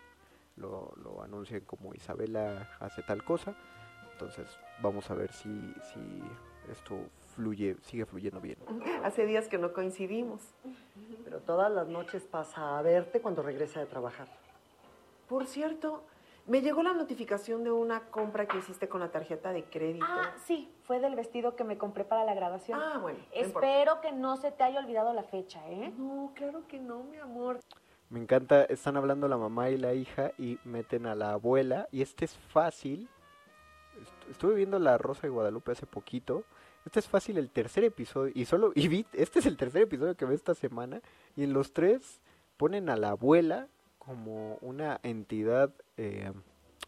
lo, 0.60 0.94
lo 0.98 1.24
anuncian 1.24 1.62
como 1.62 1.94
Isabela 1.94 2.70
hace 2.80 3.02
tal 3.04 3.24
cosa. 3.24 3.56
Entonces, 4.12 4.48
vamos 4.82 5.10
a 5.10 5.14
ver 5.14 5.32
si, 5.32 5.50
si 5.94 6.22
esto 6.70 6.98
fluye, 7.36 7.78
sigue 7.82 8.06
fluyendo 8.06 8.42
bien. 8.42 8.58
Hace 9.04 9.26
días 9.26 9.48
que 9.48 9.58
no 9.58 9.72
coincidimos. 9.72 10.42
Pero 11.24 11.40
todas 11.40 11.72
las 11.72 11.88
noches 11.88 12.24
pasa 12.24 12.78
a 12.78 12.82
verte 12.82 13.22
cuando 13.22 13.42
regresa 13.42 13.80
de 13.80 13.86
trabajar. 13.86 14.28
Por 15.30 15.46
cierto, 15.46 16.04
me 16.48 16.62
llegó 16.62 16.84
la 16.84 16.94
notificación 16.94 17.64
de 17.64 17.72
una 17.72 18.10
compra 18.10 18.48
que 18.48 18.58
hiciste 18.58 18.90
con 18.90 19.00
la 19.00 19.10
tarjeta 19.10 19.54
de 19.54 19.64
crédito. 19.64 20.06
Ah, 20.08 20.34
sí, 20.46 20.70
fue 20.84 21.00
del 21.00 21.16
vestido 21.16 21.56
que 21.56 21.64
me 21.64 21.78
compré 21.78 22.04
para 22.04 22.26
la 22.26 22.34
graduación. 22.34 22.80
Ah, 22.82 22.98
bueno. 23.00 23.20
no 23.20 23.26
Espero 23.32 24.02
que 24.02 24.12
no 24.12 24.36
se 24.36 24.52
te 24.52 24.64
haya 24.64 24.80
olvidado 24.80 25.14
la 25.14 25.24
fecha, 25.24 25.62
¿eh? 25.70 25.94
No, 25.98 26.32
claro 26.36 26.68
que 26.68 26.80
no, 26.80 27.04
mi 27.04 27.18
amor. 27.18 27.60
Me 28.10 28.20
encanta, 28.20 28.64
están 28.66 28.98
hablando 28.98 29.28
la 29.28 29.38
mamá 29.38 29.70
y 29.70 29.78
la 29.78 29.94
hija 29.94 30.32
y 30.38 30.58
meten 30.64 31.06
a 31.06 31.16
la 31.16 31.32
abuela. 31.34 31.88
Y 31.92 32.02
este 32.02 32.26
es 32.26 32.36
fácil. 32.36 33.08
Est- 34.02 34.30
Estuve 34.32 34.56
viendo 34.56 34.80
La 34.80 34.98
Rosa 34.98 35.22
de 35.24 35.30
Guadalupe 35.30 35.72
hace 35.74 35.86
poquito. 35.86 36.44
Este 36.86 37.00
es 37.00 37.08
fácil 37.08 37.38
el 37.38 37.50
tercer 37.52 37.84
episodio. 37.84 38.32
Y 38.36 38.46
solo, 38.46 38.72
y 38.74 38.88
vi, 38.88 39.06
este 39.14 39.40
es 39.40 39.46
el 39.46 39.58
tercer 39.58 39.84
episodio 39.84 40.16
que 40.16 40.26
ve 40.26 40.34
esta 40.34 40.56
semana. 40.56 41.02
Y 41.36 41.44
en 41.44 41.54
los 41.54 41.72
tres 41.74 42.20
ponen 42.58 42.90
a 42.90 42.96
la 42.98 43.10
abuela 43.12 43.68
como 44.00 44.56
una 44.62 45.00
entidad, 45.04 45.72
eh, 45.98 46.32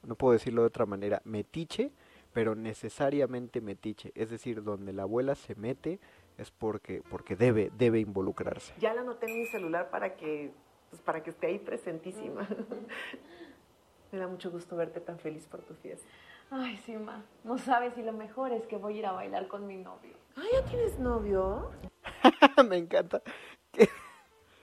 no 0.03 0.15
puedo 0.15 0.33
decirlo 0.33 0.61
de 0.61 0.67
otra 0.69 0.87
manera, 0.87 1.21
metiche, 1.23 1.91
pero 2.33 2.55
necesariamente 2.55 3.61
metiche. 3.61 4.11
Es 4.15 4.31
decir, 4.31 4.63
donde 4.63 4.91
la 4.93 5.03
abuela 5.03 5.35
se 5.35 5.53
mete 5.53 5.99
es 6.39 6.49
porque, 6.49 7.03
porque 7.11 7.35
debe, 7.35 7.71
debe 7.77 7.99
involucrarse. 7.99 8.73
Ya 8.79 8.93
la 8.95 9.01
anoté 9.01 9.29
en 9.29 9.37
mi 9.39 9.45
celular 9.47 9.91
para 9.91 10.15
que, 10.15 10.51
pues, 10.91 11.01
para 11.01 11.23
que 11.23 11.31
esté 11.31 11.47
ahí 11.47 11.57
presentísima. 11.59 12.47
Me 14.11 14.19
da 14.19 14.27
mucho 14.27 14.51
gusto 14.51 14.75
verte 14.75 14.99
tan 14.99 15.17
feliz 15.17 15.47
por 15.47 15.61
tu 15.61 15.73
fiesta. 15.73 16.05
Ay, 16.51 16.77
sí, 16.85 16.97
ma. 16.97 17.23
No 17.45 17.57
sabes 17.57 17.93
si 17.95 18.03
lo 18.03 18.11
mejor 18.13 18.51
es 18.51 18.67
que 18.67 18.75
voy 18.77 18.95
a 18.95 18.99
ir 18.99 19.05
a 19.05 19.13
bailar 19.13 19.47
con 19.47 19.65
mi 19.65 19.77
novio. 19.77 20.13
Ah, 20.35 20.43
¿ya 20.53 20.63
tienes 20.65 20.99
novio? 20.99 21.71
Me 22.69 22.77
encanta. 22.77 23.21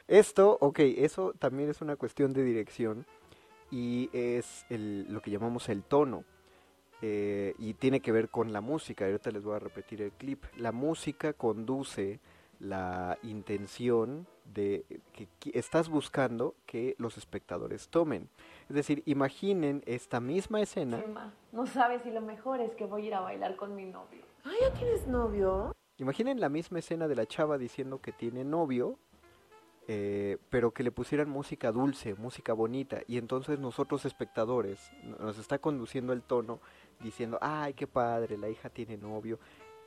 Esto, 0.06 0.56
ok, 0.60 0.78
eso 0.80 1.32
también 1.38 1.70
es 1.70 1.80
una 1.80 1.96
cuestión 1.96 2.32
de 2.32 2.42
dirección 2.44 3.06
y 3.70 4.08
es 4.12 4.64
el- 4.70 5.06
lo 5.12 5.20
que 5.20 5.30
llamamos 5.30 5.68
el 5.68 5.82
tono. 5.82 6.24
eh, 7.00 7.54
y 7.60 7.74
tiene 7.74 8.00
que 8.00 8.10
ver 8.10 8.28
con 8.28 8.52
la 8.52 8.60
música. 8.60 9.04
Ahorita 9.04 9.30
les 9.30 9.44
voy 9.44 9.54
a 9.54 9.60
repetir 9.60 10.02
el 10.02 10.10
clip. 10.10 10.42
La 10.56 10.72
música 10.72 11.32
conduce 11.32 12.18
la 12.58 13.16
intención 13.22 14.26
de 14.52 14.84
que 15.12 15.28
estás 15.52 15.88
buscando 15.88 16.54
que 16.66 16.94
los 16.98 17.16
espectadores 17.16 17.88
tomen. 17.88 18.28
Es 18.68 18.76
decir, 18.76 19.02
imaginen 19.06 19.82
esta 19.87 20.20
misma 20.20 20.61
escena. 20.61 21.02
No 21.52 21.66
sabes 21.66 22.02
si 22.02 22.11
lo 22.11 22.20
mejor 22.20 22.61
es 22.61 22.74
que 22.74 22.84
voy 22.87 23.02
a 23.02 23.06
ir 23.06 23.14
a 23.14 23.20
bailar 23.20 23.56
con 23.56 23.74
mi 23.74 23.84
novio. 23.84 24.24
Ah, 24.44 24.52
¿ya 24.61 24.72
tienes 24.72 25.06
novio? 25.06 25.72
Imaginen 25.98 26.40
la 26.40 26.48
misma 26.48 26.78
escena 26.78 27.08
de 27.08 27.16
la 27.16 27.26
chava 27.26 27.58
diciendo 27.58 28.00
que 28.00 28.12
tiene 28.12 28.44
novio, 28.44 28.98
eh, 29.88 30.38
pero 30.50 30.72
que 30.72 30.82
le 30.82 30.92
pusieran 30.92 31.28
música 31.28 31.72
dulce, 31.72 32.14
música 32.14 32.52
bonita, 32.52 33.00
y 33.06 33.18
entonces 33.18 33.58
nosotros 33.58 34.04
espectadores 34.04 34.92
nos 35.18 35.38
está 35.38 35.58
conduciendo 35.58 36.12
el 36.12 36.22
tono 36.22 36.61
diciendo, 37.00 37.38
ay, 37.40 37.74
qué 37.74 37.87
padre, 37.87 38.37
la 38.38 38.48
hija 38.48 38.70
tiene 38.70 38.96
novio, 38.96 39.38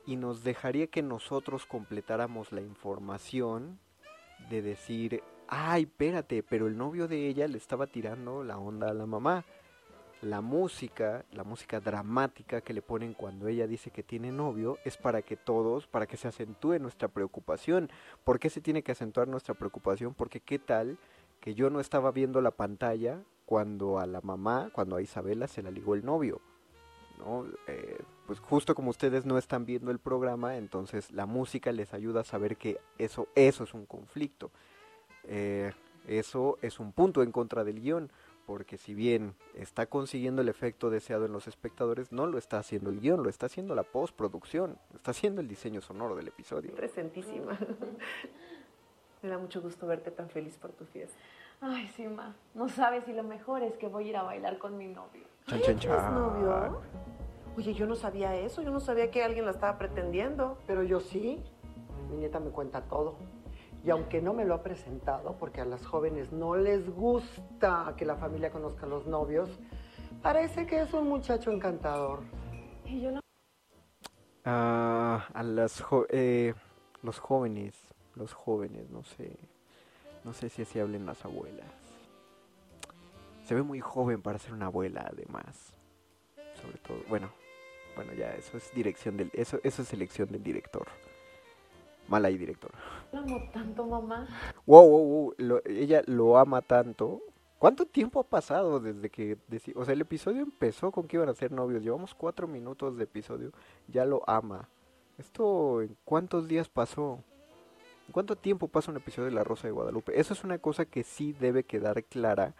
y 0.04 0.16
nos 0.16 0.42
dejaría 0.44 0.88
que 0.88 1.02
nosotros 1.02 1.66
completáramos 1.66 2.52
la 2.52 2.60
información 2.60 3.78
de 4.50 4.62
decir, 4.62 5.22
ay, 5.48 5.82
espérate, 5.82 6.42
pero 6.42 6.66
el 6.66 6.76
novio 6.76 7.08
de 7.08 7.28
ella 7.28 7.46
le 7.48 7.58
estaba 7.58 7.86
tirando 7.86 8.42
la 8.44 8.58
onda 8.58 8.88
a 8.88 8.94
la 8.94 9.06
mamá. 9.06 9.44
La 10.22 10.40
música, 10.40 11.24
la 11.32 11.42
música 11.42 11.80
dramática 11.80 12.60
que 12.60 12.72
le 12.72 12.80
ponen 12.80 13.12
cuando 13.12 13.48
ella 13.48 13.66
dice 13.66 13.90
que 13.90 14.04
tiene 14.04 14.30
novio 14.30 14.78
es 14.84 14.96
para 14.96 15.22
que 15.22 15.36
todos, 15.36 15.88
para 15.88 16.06
que 16.06 16.16
se 16.16 16.28
acentúe 16.28 16.78
nuestra 16.78 17.08
preocupación. 17.08 17.90
¿Por 18.22 18.38
qué 18.38 18.48
se 18.48 18.60
tiene 18.60 18.82
que 18.82 18.92
acentuar 18.92 19.26
nuestra 19.26 19.54
preocupación? 19.54 20.14
Porque 20.14 20.38
qué 20.38 20.60
tal 20.60 20.96
que 21.40 21.54
yo 21.54 21.70
no 21.70 21.80
estaba 21.80 22.12
viendo 22.12 22.40
la 22.40 22.52
pantalla 22.52 23.20
cuando 23.46 23.98
a 23.98 24.06
la 24.06 24.20
mamá, 24.20 24.70
cuando 24.72 24.94
a 24.94 25.02
Isabela 25.02 25.48
se 25.48 25.60
la 25.60 25.72
ligó 25.72 25.96
el 25.96 26.04
novio. 26.04 26.40
¿No? 27.24 27.46
Eh, 27.66 27.98
pues 28.26 28.40
justo 28.40 28.74
como 28.74 28.90
ustedes 28.90 29.24
no 29.24 29.38
están 29.38 29.64
viendo 29.64 29.90
el 29.90 29.98
programa, 29.98 30.56
entonces 30.56 31.10
la 31.12 31.26
música 31.26 31.72
les 31.72 31.94
ayuda 31.94 32.20
a 32.20 32.24
saber 32.24 32.56
que 32.56 32.80
eso, 32.98 33.28
eso 33.34 33.64
es 33.64 33.74
un 33.74 33.86
conflicto. 33.86 34.50
Eh, 35.24 35.72
eso 36.06 36.58
es 36.62 36.80
un 36.80 36.92
punto 36.92 37.22
en 37.22 37.30
contra 37.30 37.62
del 37.64 37.80
guion, 37.80 38.10
porque 38.46 38.76
si 38.76 38.92
bien 38.92 39.34
está 39.54 39.86
consiguiendo 39.86 40.42
el 40.42 40.48
efecto 40.48 40.90
deseado 40.90 41.26
en 41.26 41.32
los 41.32 41.46
espectadores, 41.46 42.10
no 42.10 42.26
lo 42.26 42.38
está 42.38 42.58
haciendo 42.58 42.90
el 42.90 43.00
guion, 43.00 43.22
lo 43.22 43.28
está 43.28 43.46
haciendo 43.46 43.74
la 43.74 43.84
postproducción, 43.84 44.78
está 44.94 45.12
haciendo 45.12 45.40
el 45.40 45.48
diseño 45.48 45.80
sonoro 45.80 46.16
del 46.16 46.28
episodio. 46.28 46.74
Presentísima. 46.74 47.56
Me 49.22 49.28
da 49.28 49.38
mucho 49.38 49.62
gusto 49.62 49.86
verte 49.86 50.10
tan 50.10 50.28
feliz 50.28 50.56
por 50.56 50.72
tu 50.72 50.84
fiesta. 50.84 51.16
Ay, 51.60 51.88
sí, 51.94 52.08
ma. 52.08 52.34
No 52.54 52.68
sabes 52.68 53.04
si 53.04 53.12
lo 53.12 53.22
mejor 53.22 53.62
es 53.62 53.76
que 53.78 53.86
voy 53.86 54.06
a 54.06 54.08
ir 54.08 54.16
a 54.16 54.22
bailar 54.24 54.58
con 54.58 54.76
mi 54.76 54.88
novio. 54.88 55.22
Chan, 55.46 55.60
¿Ya 55.60 55.66
chan, 55.66 55.78
chan. 55.78 56.14
novio? 56.14 56.82
Oye, 57.56 57.74
yo 57.74 57.86
no 57.86 57.94
sabía 57.96 58.34
eso, 58.36 58.62
yo 58.62 58.70
no 58.70 58.80
sabía 58.80 59.10
que 59.10 59.22
alguien 59.22 59.44
la 59.44 59.50
estaba 59.50 59.78
pretendiendo. 59.78 60.58
Pero 60.66 60.82
yo 60.82 61.00
sí, 61.00 61.42
mi 62.10 62.16
nieta 62.16 62.40
me 62.40 62.50
cuenta 62.50 62.82
todo. 62.82 63.16
Y 63.84 63.90
aunque 63.90 64.22
no 64.22 64.32
me 64.32 64.44
lo 64.44 64.54
ha 64.54 64.62
presentado, 64.62 65.36
porque 65.38 65.60
a 65.60 65.64
las 65.64 65.84
jóvenes 65.84 66.32
no 66.32 66.54
les 66.56 66.88
gusta 66.88 67.94
que 67.96 68.04
la 68.04 68.16
familia 68.16 68.50
conozca 68.50 68.86
a 68.86 68.88
los 68.88 69.06
novios, 69.06 69.50
parece 70.22 70.66
que 70.66 70.80
es 70.82 70.92
un 70.94 71.08
muchacho 71.08 71.50
encantador. 71.50 72.20
Y 72.86 73.00
yo 73.00 73.10
no... 73.12 73.20
Ah, 74.44 75.26
a 75.34 75.42
las 75.42 75.80
jo- 75.80 76.06
eh, 76.10 76.54
los 77.02 77.18
jóvenes, 77.18 77.74
los 78.14 78.32
jóvenes, 78.32 78.88
no 78.90 79.02
sé, 79.02 79.36
no 80.24 80.32
sé 80.32 80.48
si 80.48 80.62
así 80.62 80.78
hablen 80.78 81.04
las 81.06 81.24
abuelas. 81.24 81.66
Se 83.44 83.54
ve 83.56 83.62
muy 83.62 83.80
joven 83.80 84.22
para 84.22 84.38
ser 84.38 84.52
una 84.52 84.66
abuela, 84.66 85.08
además. 85.12 85.74
sobre 86.60 86.78
todo. 86.78 86.98
Bueno, 87.08 87.30
bueno, 87.94 88.12
ya 88.14 88.34
eso 88.34 88.56
es 88.56 88.72
dirección 88.74 89.16
del, 89.16 89.30
eso, 89.32 89.58
eso 89.62 89.82
es 89.82 89.92
elección 89.92 90.28
del 90.30 90.42
director. 90.42 90.86
Mal 92.08 92.24
ahí, 92.24 92.36
director. 92.36 92.70
Lo 93.12 93.20
amo 93.20 93.42
tanto, 93.52 93.86
mamá. 93.86 94.26
Wow, 94.66 94.88
wow, 94.88 95.04
wow. 95.06 95.34
lo- 95.38 95.62
ella 95.64 96.02
lo 96.06 96.36
ama 96.38 96.60
tanto. 96.60 97.22
¿Cuánto 97.58 97.86
tiempo 97.86 98.18
ha 98.18 98.24
pasado 98.24 98.80
desde 98.80 99.08
que... 99.08 99.38
o 99.76 99.84
sea, 99.84 99.94
el 99.94 100.00
episodio 100.00 100.42
empezó 100.42 100.90
con 100.90 101.06
que 101.06 101.16
iban 101.16 101.28
a 101.28 101.34
ser 101.34 101.52
novios. 101.52 101.80
Llevamos 101.82 102.12
cuatro 102.12 102.48
minutos 102.48 102.96
de 102.96 103.04
episodio. 103.04 103.52
Ya 103.86 104.04
lo 104.04 104.28
ama. 104.28 104.68
¿Esto 105.16 105.80
en 105.80 105.96
cuántos 106.04 106.48
días 106.48 106.68
pasó? 106.68 107.20
¿En 108.08 108.12
cuánto 108.12 108.34
tiempo 108.34 108.66
pasa 108.66 108.90
un 108.90 108.96
episodio 108.96 109.26
de 109.26 109.34
La 109.34 109.44
Rosa 109.44 109.68
de 109.68 109.72
Guadalupe? 109.72 110.18
Eso 110.18 110.34
es 110.34 110.42
una 110.42 110.58
cosa 110.58 110.86
que 110.86 111.04
sí 111.04 111.34
debe 111.38 111.62
quedar 111.62 112.02
clara 112.02 112.52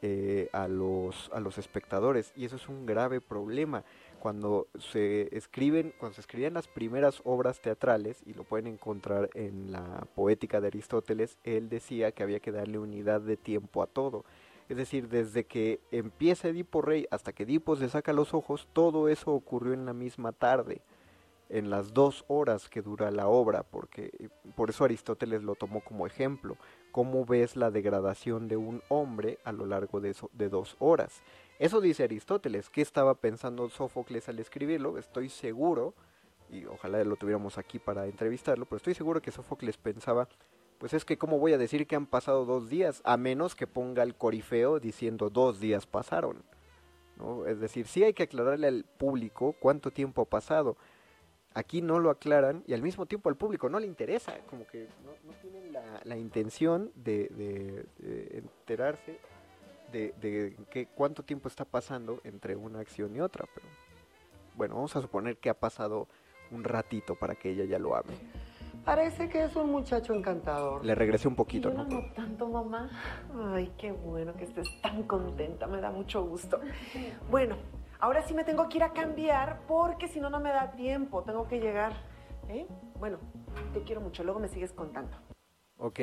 eh, 0.00 0.48
a, 0.52 0.68
los, 0.68 1.28
a 1.34 1.40
los 1.40 1.58
espectadores. 1.58 2.32
Y 2.36 2.44
eso 2.44 2.54
es 2.54 2.68
un 2.68 2.86
grave 2.86 3.20
problema. 3.20 3.82
Cuando 4.26 4.66
se 4.80 5.28
escriben, 5.36 5.94
cuando 6.00 6.16
se 6.16 6.20
escribían 6.20 6.54
las 6.54 6.66
primeras 6.66 7.22
obras 7.24 7.60
teatrales, 7.60 8.24
y 8.26 8.34
lo 8.34 8.42
pueden 8.42 8.66
encontrar 8.66 9.30
en 9.34 9.70
la 9.70 10.04
poética 10.16 10.60
de 10.60 10.66
Aristóteles, 10.66 11.38
él 11.44 11.68
decía 11.68 12.10
que 12.10 12.24
había 12.24 12.40
que 12.40 12.50
darle 12.50 12.80
unidad 12.80 13.20
de 13.20 13.36
tiempo 13.36 13.84
a 13.84 13.86
todo. 13.86 14.24
Es 14.68 14.76
decir, 14.78 15.08
desde 15.08 15.44
que 15.44 15.78
empieza 15.92 16.48
Edipo 16.48 16.82
Rey 16.82 17.06
hasta 17.12 17.32
que 17.32 17.44
Edipo 17.44 17.76
se 17.76 17.88
saca 17.88 18.12
los 18.12 18.34
ojos, 18.34 18.66
todo 18.72 19.08
eso 19.08 19.30
ocurrió 19.30 19.74
en 19.74 19.86
la 19.86 19.92
misma 19.92 20.32
tarde, 20.32 20.80
en 21.48 21.70
las 21.70 21.94
dos 21.94 22.24
horas 22.26 22.68
que 22.68 22.82
dura 22.82 23.12
la 23.12 23.28
obra, 23.28 23.62
porque 23.62 24.10
eh, 24.18 24.28
por 24.56 24.70
eso 24.70 24.82
Aristóteles 24.82 25.44
lo 25.44 25.54
tomó 25.54 25.84
como 25.84 26.04
ejemplo. 26.04 26.56
¿Cómo 26.90 27.24
ves 27.26 27.54
la 27.54 27.70
degradación 27.70 28.48
de 28.48 28.56
un 28.56 28.82
hombre 28.88 29.38
a 29.44 29.52
lo 29.52 29.66
largo 29.66 30.00
de, 30.00 30.10
eso- 30.10 30.30
de 30.32 30.48
dos 30.48 30.74
horas? 30.80 31.22
Eso 31.58 31.80
dice 31.80 32.04
Aristóteles. 32.04 32.68
¿Qué 32.70 32.82
estaba 32.82 33.14
pensando 33.14 33.68
Sófocles 33.68 34.28
al 34.28 34.38
escribirlo? 34.38 34.98
Estoy 34.98 35.28
seguro, 35.28 35.94
y 36.50 36.66
ojalá 36.66 37.02
lo 37.04 37.16
tuviéramos 37.16 37.58
aquí 37.58 37.78
para 37.78 38.06
entrevistarlo, 38.06 38.66
pero 38.66 38.76
estoy 38.76 38.94
seguro 38.94 39.22
que 39.22 39.30
Sófocles 39.32 39.76
pensaba, 39.78 40.28
pues 40.78 40.92
es 40.92 41.04
que 41.04 41.16
cómo 41.16 41.38
voy 41.38 41.54
a 41.54 41.58
decir 41.58 41.86
que 41.86 41.96
han 41.96 42.06
pasado 42.06 42.44
dos 42.44 42.68
días, 42.68 43.00
a 43.04 43.16
menos 43.16 43.54
que 43.54 43.66
ponga 43.66 44.02
el 44.02 44.14
corifeo 44.14 44.78
diciendo 44.80 45.30
dos 45.30 45.58
días 45.58 45.86
pasaron. 45.86 46.42
¿no? 47.16 47.46
Es 47.46 47.58
decir, 47.58 47.86
sí 47.86 48.04
hay 48.04 48.12
que 48.12 48.24
aclararle 48.24 48.66
al 48.66 48.84
público 48.84 49.54
cuánto 49.58 49.90
tiempo 49.90 50.22
ha 50.22 50.26
pasado. 50.26 50.76
Aquí 51.54 51.80
no 51.80 51.98
lo 52.00 52.10
aclaran 52.10 52.62
y 52.66 52.74
al 52.74 52.82
mismo 52.82 53.06
tiempo 53.06 53.30
al 53.30 53.36
público 53.36 53.70
no 53.70 53.80
le 53.80 53.86
interesa, 53.86 54.36
como 54.50 54.66
que 54.66 54.88
no, 55.02 55.12
no 55.24 55.32
tienen 55.40 55.72
la, 56.04 56.18
intención 56.18 56.92
de- 56.94 57.28
de 57.98 58.36
enterarse 58.36 59.18
de, 59.92 60.12
de 60.20 60.56
qué, 60.70 60.86
cuánto 60.86 61.22
tiempo 61.22 61.48
está 61.48 61.64
pasando 61.64 62.20
entre 62.24 62.56
una 62.56 62.80
acción 62.80 63.14
y 63.14 63.20
otra. 63.20 63.46
Pero 63.54 63.66
bueno, 64.54 64.74
vamos 64.76 64.94
a 64.96 65.02
suponer 65.02 65.36
que 65.38 65.50
ha 65.50 65.54
pasado 65.58 66.08
un 66.50 66.64
ratito 66.64 67.14
para 67.16 67.34
que 67.34 67.50
ella 67.50 67.64
ya 67.64 67.78
lo 67.78 67.94
ame. 67.96 68.14
Parece 68.84 69.28
que 69.28 69.42
es 69.42 69.56
un 69.56 69.70
muchacho 69.70 70.14
encantador. 70.14 70.84
Le 70.84 70.94
regresé 70.94 71.26
un 71.26 71.34
poquito, 71.34 71.72
Yo 71.72 71.82
¿no? 71.84 72.12
tanto, 72.14 72.48
mamá. 72.48 72.88
Ay, 73.52 73.72
qué 73.76 73.90
bueno 73.90 74.34
que 74.36 74.44
estés 74.44 74.68
tan 74.80 75.02
contenta, 75.04 75.66
me 75.66 75.80
da 75.80 75.90
mucho 75.90 76.22
gusto. 76.24 76.60
Bueno, 77.28 77.56
ahora 77.98 78.22
sí 78.22 78.32
me 78.32 78.44
tengo 78.44 78.68
que 78.68 78.76
ir 78.78 78.84
a 78.84 78.92
cambiar 78.92 79.60
porque 79.66 80.06
si 80.06 80.20
no, 80.20 80.30
no 80.30 80.38
me 80.38 80.50
da 80.50 80.70
tiempo, 80.72 81.24
tengo 81.24 81.48
que 81.48 81.58
llegar. 81.58 81.94
¿eh? 82.48 82.66
Bueno, 83.00 83.18
te 83.72 83.82
quiero 83.82 84.00
mucho, 84.00 84.22
luego 84.22 84.38
me 84.38 84.48
sigues 84.48 84.72
contando. 84.72 85.16
Ok. 85.78 85.98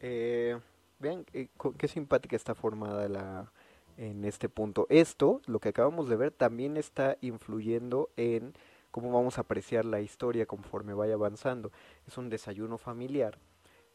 eh, 0.00 0.58
vean 0.98 1.24
eh, 1.32 1.48
qué 1.76 1.88
simpática 1.88 2.36
está 2.36 2.54
formada 2.54 3.08
la 3.08 3.52
en 3.96 4.24
este 4.24 4.48
punto. 4.48 4.86
Esto, 4.90 5.42
lo 5.46 5.58
que 5.58 5.70
acabamos 5.70 6.08
de 6.08 6.16
ver, 6.16 6.30
también 6.30 6.76
está 6.76 7.18
influyendo 7.20 8.10
en 8.16 8.54
cómo 8.92 9.12
vamos 9.12 9.38
a 9.38 9.40
apreciar 9.40 9.84
la 9.84 10.00
historia 10.00 10.46
conforme 10.46 10.94
vaya 10.94 11.14
avanzando. 11.14 11.72
Es 12.06 12.16
un 12.16 12.28
desayuno 12.28 12.78
familiar 12.78 13.38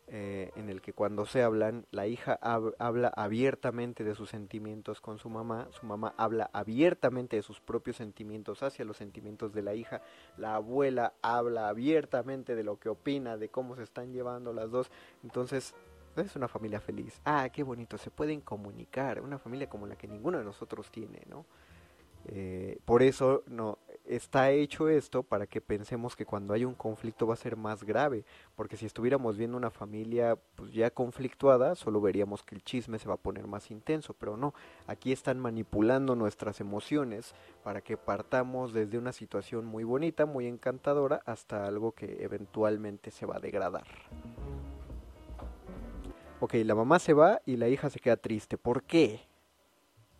eh, 0.08 0.52
en 0.58 0.70
el 0.70 0.82
que 0.82 0.92
cuando 0.92 1.26
se 1.26 1.42
hablan, 1.42 1.86
la 1.92 2.06
hija 2.06 2.38
hab- 2.42 2.76
habla 2.78 3.08
abiertamente 3.16 4.04
de 4.04 4.14
sus 4.14 4.30
sentimientos 4.30 5.00
con 5.00 5.18
su 5.18 5.30
mamá, 5.30 5.70
su 5.72 5.86
mamá 5.86 6.14
habla 6.18 6.50
abiertamente 6.52 7.38
de 7.38 7.42
sus 7.42 7.62
propios 7.62 7.96
sentimientos 7.96 8.62
hacia 8.62 8.84
los 8.84 8.98
sentimientos 8.98 9.54
de 9.54 9.62
la 9.62 9.74
hija, 9.74 10.02
la 10.38 10.56
abuela 10.56 11.14
habla 11.22 11.70
abiertamente 11.70 12.56
de 12.56 12.64
lo 12.66 12.78
que 12.78 12.90
opina, 12.90 13.38
de 13.38 13.48
cómo 13.48 13.78
se 13.78 13.84
están 13.84 14.12
llevando 14.12 14.52
las 14.52 14.70
dos, 14.70 14.92
entonces 15.24 15.74
es 16.22 16.36
una 16.36 16.48
familia 16.48 16.80
feliz. 16.80 17.20
Ah, 17.26 17.50
qué 17.50 17.64
bonito, 17.64 17.98
se 17.98 18.12
pueden 18.12 18.42
comunicar, 18.42 19.22
una 19.22 19.38
familia 19.40 19.70
como 19.70 19.88
la 19.88 19.96
que 19.96 20.08
ninguno 20.08 20.38
de 20.38 20.44
nosotros 20.44 20.92
tiene, 20.92 21.22
¿no? 21.28 21.46
Eh, 22.26 22.80
por 22.86 23.04
eso 23.04 23.44
no 23.48 23.80
está 24.06 24.52
hecho 24.52 24.88
esto 24.88 25.24
para 25.24 25.46
que 25.46 25.60
pensemos 25.62 26.16
que 26.16 26.26
cuando 26.26 26.54
hay 26.54 26.66
un 26.66 26.74
conflicto 26.74 27.28
va 27.28 27.34
a 27.34 27.38
ser 27.38 27.56
más 27.56 27.84
grave, 27.84 28.26
porque 28.56 28.78
si 28.78 28.86
estuviéramos 28.86 29.38
viendo 29.38 29.58
una 29.58 29.72
familia 29.72 30.38
pues 30.56 30.74
ya 30.74 30.90
conflictuada, 30.90 31.76
solo 31.76 32.02
veríamos 32.02 32.44
que 32.44 32.56
el 32.56 32.64
chisme 32.64 33.00
se 33.00 33.08
va 33.08 33.16
a 33.16 33.18
poner 33.18 33.48
más 33.48 33.72
intenso, 33.72 34.14
pero 34.14 34.38
no, 34.38 34.54
aquí 34.88 35.12
están 35.12 35.40
manipulando 35.40 36.16
nuestras 36.16 36.60
emociones 36.62 37.34
para 37.64 37.82
que 37.82 37.98
partamos 37.98 38.74
desde 38.74 38.98
una 38.98 39.12
situación 39.12 39.66
muy 39.66 39.84
bonita, 39.84 40.26
muy 40.26 40.48
encantadora, 40.48 41.22
hasta 41.26 41.66
algo 41.66 41.92
que 41.92 42.24
eventualmente 42.24 43.12
se 43.12 43.26
va 43.26 43.38
a 43.38 43.40
degradar. 43.40 43.88
Ok, 46.44 46.56
la 46.66 46.76
mamá 46.76 47.00
se 47.00 47.14
va 47.14 47.42
y 47.46 47.56
la 47.56 47.70
hija 47.70 47.90
se 47.90 48.00
queda 48.00 48.18
triste. 48.18 48.58
¿Por 48.58 48.84
qué? 48.84 49.22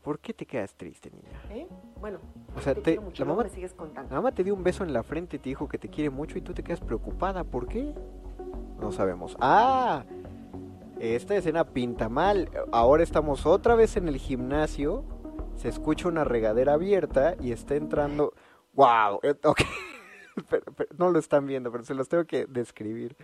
¿Por 0.02 0.20
qué 0.20 0.34
te 0.34 0.46
quedas 0.46 0.74
triste, 0.76 1.12
niña? 1.12 1.42
¿eh? 1.50 1.68
Bueno, 2.00 2.20
O 2.56 2.62
sea, 2.62 2.74
te 2.76 2.82
te- 2.82 3.00
mucho, 3.00 3.24
la 3.26 3.30
mamá, 3.32 3.44
me 3.44 3.50
sigues 3.50 3.74
contando. 3.74 4.10
la 4.10 4.22
mamá 4.22 4.32
te 4.34 4.42
dio 4.46 4.54
un 4.54 4.64
beso 4.64 4.86
en 4.86 4.94
la 4.94 5.04
frente 5.04 5.36
y 5.36 5.40
te 5.40 5.50
dijo 5.50 5.68
que 5.68 5.78
te 5.78 5.90
quiere 5.90 6.10
mucho 6.10 6.38
y 6.38 6.42
tú 6.42 6.54
te 6.54 6.64
quedas 6.64 6.80
preocupada. 6.80 7.44
¿Por 7.44 7.68
qué? 7.68 7.94
No 8.80 8.94
sabemos. 8.94 9.36
¡Ah! 9.42 10.06
Esta 11.00 11.36
escena 11.36 11.66
pinta 11.66 12.08
mal. 12.08 12.50
Ahora 12.72 13.04
estamos 13.04 13.46
otra 13.46 13.76
vez 13.76 13.98
en 13.98 14.08
el 14.08 14.16
gimnasio. 14.18 15.04
Se 15.58 15.68
escucha 15.68 16.08
una 16.08 16.24
regadera 16.24 16.74
abierta 16.74 17.36
y 17.42 17.52
está 17.52 17.76
entrando. 17.76 18.34
¡Wow! 18.74 19.20
Eh, 19.24 19.36
ok. 19.44 19.60
Pero- 20.50 20.64
pero 20.76 20.90
no 20.98 21.12
lo 21.12 21.20
están 21.20 21.46
viendo, 21.46 21.72
pero 21.72 21.84
se 21.84 21.94
los 21.94 22.10
tengo 22.10 22.26
que 22.26 22.48
describir. 22.48 23.16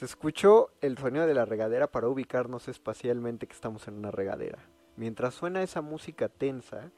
Se 0.00 0.06
escuchó 0.06 0.70
el 0.80 0.96
sonido 0.96 1.26
de 1.26 1.34
la 1.34 1.44
regadera 1.44 1.86
para 1.86 2.08
ubicarnos 2.08 2.68
espacialmente 2.68 3.46
que 3.46 3.52
estamos 3.52 3.86
en 3.86 3.98
una 3.98 4.10
regadera. 4.10 4.58
Mientras 4.96 5.34
suena 5.34 5.62
esa 5.62 5.82
música 5.82 6.30
tensa, 6.30 6.90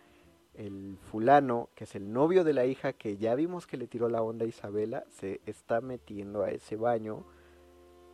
el 0.54 0.98
fulano, 1.10 1.68
que 1.74 1.82
es 1.82 1.96
el 1.96 2.12
novio 2.12 2.44
de 2.44 2.52
la 2.52 2.64
hija 2.64 2.92
que 2.92 3.16
ya 3.16 3.34
vimos 3.34 3.66
que 3.66 3.76
le 3.76 3.88
tiró 3.88 4.08
la 4.08 4.22
onda 4.22 4.44
a 4.44 4.48
Isabela, 4.48 5.02
se 5.08 5.40
está 5.46 5.80
metiendo 5.80 6.44
a 6.44 6.52
ese 6.52 6.76
baño 6.76 7.26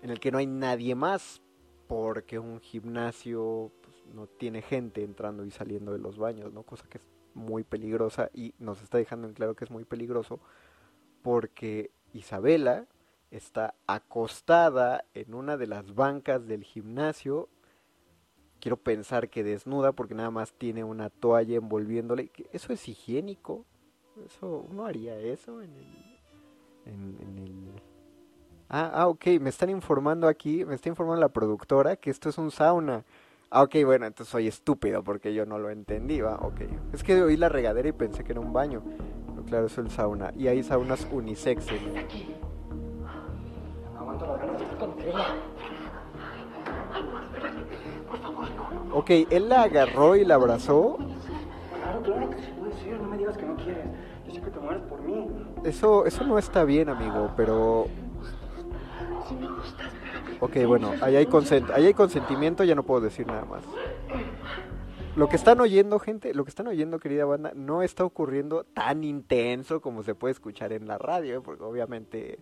en 0.01 0.09
el 0.09 0.20
que 0.20 0.30
no 0.32 0.39
hay 0.39 0.47
nadie 0.47 0.95
más 0.95 1.43
porque 1.86 2.39
un 2.39 2.59
gimnasio 2.59 3.70
pues, 3.82 3.95
no 4.14 4.26
tiene 4.26 4.62
gente 4.62 5.05
entrando 5.05 5.45
y 5.45 5.51
saliendo 5.51 5.93
de 5.93 5.99
los 5.99 6.16
baños, 6.16 6.55
¿no? 6.55 6.62
Cosa 6.62 6.89
que 6.89 6.97
es 6.97 7.05
muy 7.34 7.62
peligrosa 7.62 8.30
y 8.32 8.55
nos 8.59 8.80
está 8.80 8.97
dejando 8.97 9.28
en 9.28 9.34
claro 9.34 9.55
que 9.55 9.66
es 9.66 9.70
muy 9.70 9.84
peligroso 9.84 10.41
porque 11.20 11.91
Isabela 12.14 12.86
está 13.31 13.74
acostada 13.87 15.05
en 15.14 15.35
una 15.35 15.57
de 15.57 15.66
las 15.66 15.95
bancas 15.95 16.47
del 16.47 16.64
gimnasio. 16.64 17.49
Quiero 18.61 18.76
pensar 18.76 19.29
que 19.29 19.45
desnuda 19.45 19.93
porque 19.93 20.14
nada 20.14 20.31
más 20.31 20.53
tiene 20.53 20.83
una 20.85 21.11
toalla 21.11 21.57
envolviéndole. 21.57 22.29
¿Qué- 22.29 22.49
¿Eso 22.53 22.72
es 22.72 22.89
higiénico? 22.89 23.64
Eso, 24.26 24.66
¿Uno 24.68 24.85
haría 24.87 25.16
eso 25.18 25.62
en 25.62 25.70
el, 25.76 26.18
en, 26.87 27.39
el... 27.39 27.83
Ah, 28.68 28.91
ah, 28.93 29.09
ok, 29.09 29.26
me 29.41 29.49
están 29.51 29.70
informando 29.70 30.26
aquí, 30.26 30.64
me 30.64 30.74
está 30.74 30.89
informando 30.89 31.20
la 31.20 31.29
productora 31.29 31.97
que 31.97 32.11
esto 32.11 32.29
es 32.29 32.37
un 32.37 32.51
sauna. 32.51 33.05
Ah, 33.51 33.62
ok, 33.62 33.76
bueno, 33.85 34.07
entonces 34.07 34.31
soy 34.31 34.47
estúpido 34.49 35.03
porque 35.05 35.33
yo 35.33 35.47
no 35.47 35.59
lo 35.59 35.70
entendí, 35.70 36.20
va, 36.20 36.35
ok. 36.35 36.61
Es 36.93 37.03
que 37.03 37.22
oí 37.22 37.37
la 37.37 37.49
regadera 37.49 37.89
y 37.89 37.93
pensé 37.93 38.24
que 38.24 38.33
era 38.33 38.41
un 38.41 38.53
baño. 38.53 38.83
Pero 39.29 39.45
claro, 39.45 39.66
es 39.66 39.79
el 39.79 39.91
sauna. 39.91 40.33
Y 40.37 40.49
hay 40.49 40.62
saunas 40.62 41.07
Ok, 48.93 49.11
él 49.31 49.49
la 49.49 49.62
agarró 49.62 50.16
y 50.16 50.25
la 50.25 50.35
abrazó. 50.35 50.99
Claro, 51.83 52.03
claro 52.03 52.31
que 52.31 52.37
sí. 52.39 52.53
No 53.01 53.09
me 53.09 53.19
digas 53.19 53.37
que 53.37 53.47
no 53.47 53.57
quieres. 53.57 53.87
Yo 54.27 54.35
sé 54.35 54.41
que 54.41 54.51
te 54.51 54.59
mueres 54.59 54.83
por 54.85 55.01
mí. 55.03 55.27
Eso, 55.64 56.07
eso 56.07 56.25
no 56.25 56.39
está 56.39 56.64
bien, 56.64 56.89
amigo, 56.89 57.31
pero... 57.37 57.87
Si 59.29 59.35
me 59.35 59.49
gustas. 59.49 59.93
Ok, 60.41 60.57
bueno, 60.66 60.93
ahí 61.01 61.16
hay, 61.16 61.27
consent 61.27 61.71
ahí 61.71 61.87
hay 61.87 61.95
consentimiento, 61.95 62.62
ya 62.62 62.75
no 62.75 62.85
puedo 62.85 63.01
decir 63.01 63.27
nada 63.27 63.45
más. 63.45 63.62
Lo 65.16 65.29
que 65.29 65.37
están 65.37 65.61
oyendo, 65.61 65.99
gente, 65.99 66.33
lo 66.33 66.45
que 66.45 66.51
están 66.51 66.69
oyendo, 66.69 67.01
querida 67.01 67.25
banda, 67.25 67.53
no 67.55 67.83
está 67.83 68.05
ocurriendo 68.05 68.64
tan 68.64 69.03
intenso 69.03 69.81
como 69.81 70.05
se 70.05 70.14
puede 70.14 70.33
escuchar 70.33 70.73
en 70.73 70.87
la 70.87 70.97
radio, 70.97 71.39
¿eh? 71.39 71.41
porque 71.41 71.64
obviamente 71.64 72.39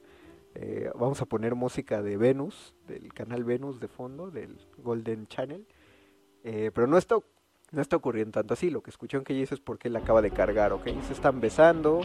eh, 0.59 0.90
vamos 0.98 1.20
a 1.20 1.26
poner 1.26 1.54
música 1.54 2.00
de 2.02 2.16
Venus, 2.16 2.74
del 2.88 3.12
canal 3.12 3.44
Venus 3.44 3.78
de 3.78 3.88
fondo, 3.88 4.30
del 4.30 4.57
Golden 4.78 5.26
Channel, 5.26 5.66
eh, 6.44 6.70
pero 6.74 6.86
no 6.86 6.96
está, 6.96 7.16
No 7.72 7.82
está 7.82 7.96
ocurriendo 7.96 8.32
tanto 8.32 8.54
así, 8.54 8.70
lo 8.70 8.80
que 8.82 8.90
escucharon 8.90 9.24
que 9.24 9.42
es 9.42 9.61
porque 9.61 9.88
él 9.88 9.96
acaba 9.96 10.22
de 10.22 10.30
cargar, 10.30 10.72
¿ok? 10.72 10.86
Se 11.07 11.12
están 11.12 11.40
besando, 11.40 12.00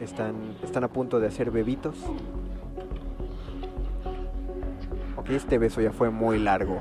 están, 0.00 0.56
están 0.62 0.84
a 0.84 0.88
punto 0.88 1.20
de 1.20 1.26
hacer 1.26 1.50
bebitos. 1.50 1.96
Ok, 5.16 5.30
este 5.30 5.58
beso 5.58 5.80
ya 5.82 5.92
fue 5.92 6.08
muy 6.10 6.38
largo. 6.38 6.80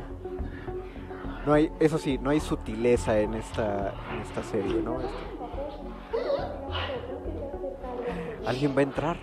No 1.45 1.51
hay, 1.53 1.71
eso 1.79 1.97
sí, 1.97 2.17
no 2.19 2.29
hay 2.29 2.39
sutileza 2.39 3.19
en 3.19 3.33
esta, 3.33 3.93
en 4.13 4.21
esta 4.21 4.43
serie, 4.43 4.81
¿no? 4.81 5.01
Este- 5.01 5.33
Alguien 8.45 8.75
va 8.75 8.79
a 8.79 8.83
entrar. 8.83 9.17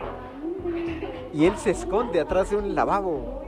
Y 1.33 1.47
él 1.47 1.57
se 1.57 1.71
esconde 1.71 2.21
atrás 2.21 2.51
de 2.51 2.57
un 2.57 2.75
lavabo. 2.75 3.43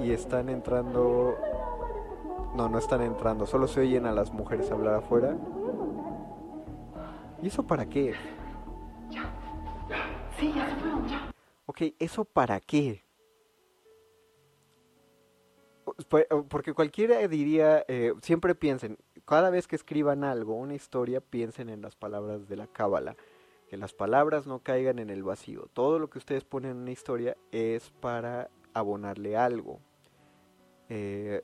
Y 0.00 0.10
están 0.10 0.48
entrando... 0.48 1.36
No, 2.54 2.68
no 2.68 2.78
están 2.78 3.02
entrando, 3.02 3.46
solo 3.46 3.66
se 3.66 3.80
oyen 3.80 4.06
a 4.06 4.12
las 4.12 4.32
mujeres 4.32 4.70
hablar 4.70 4.94
afuera. 4.94 5.36
¿Y 7.42 7.48
eso 7.48 7.66
para 7.66 7.86
qué? 7.86 8.14
Sí, 10.38 10.52
ya 10.54 10.68
se 10.68 10.76
fueron, 10.76 11.06
ya. 11.08 11.30
Ok, 11.66 11.82
¿eso 11.98 12.24
para 12.24 12.60
qué? 12.60 13.02
Pues, 16.08 16.26
Porque 16.48 16.72
cualquiera 16.72 17.26
diría, 17.28 17.84
eh, 17.88 18.14
siempre 18.22 18.54
piensen, 18.54 18.98
cada 19.24 19.50
vez 19.50 19.66
que 19.66 19.76
escriban 19.76 20.24
algo, 20.24 20.54
una 20.54 20.74
historia, 20.74 21.20
piensen 21.20 21.68
en 21.68 21.82
las 21.82 21.96
palabras 21.96 22.48
de 22.48 22.56
la 22.56 22.66
cábala. 22.66 23.16
Que 23.68 23.76
las 23.76 23.92
palabras 23.92 24.46
no 24.46 24.60
caigan 24.60 24.98
en 24.98 25.10
el 25.10 25.22
vacío. 25.22 25.68
Todo 25.72 25.98
lo 25.98 26.10
que 26.10 26.18
ustedes 26.18 26.44
ponen 26.44 26.72
en 26.72 26.76
una 26.78 26.90
historia 26.92 27.36
es 27.50 27.90
para 28.00 28.50
abonarle 28.72 29.36
algo. 29.36 29.80
Eh, 30.88 31.42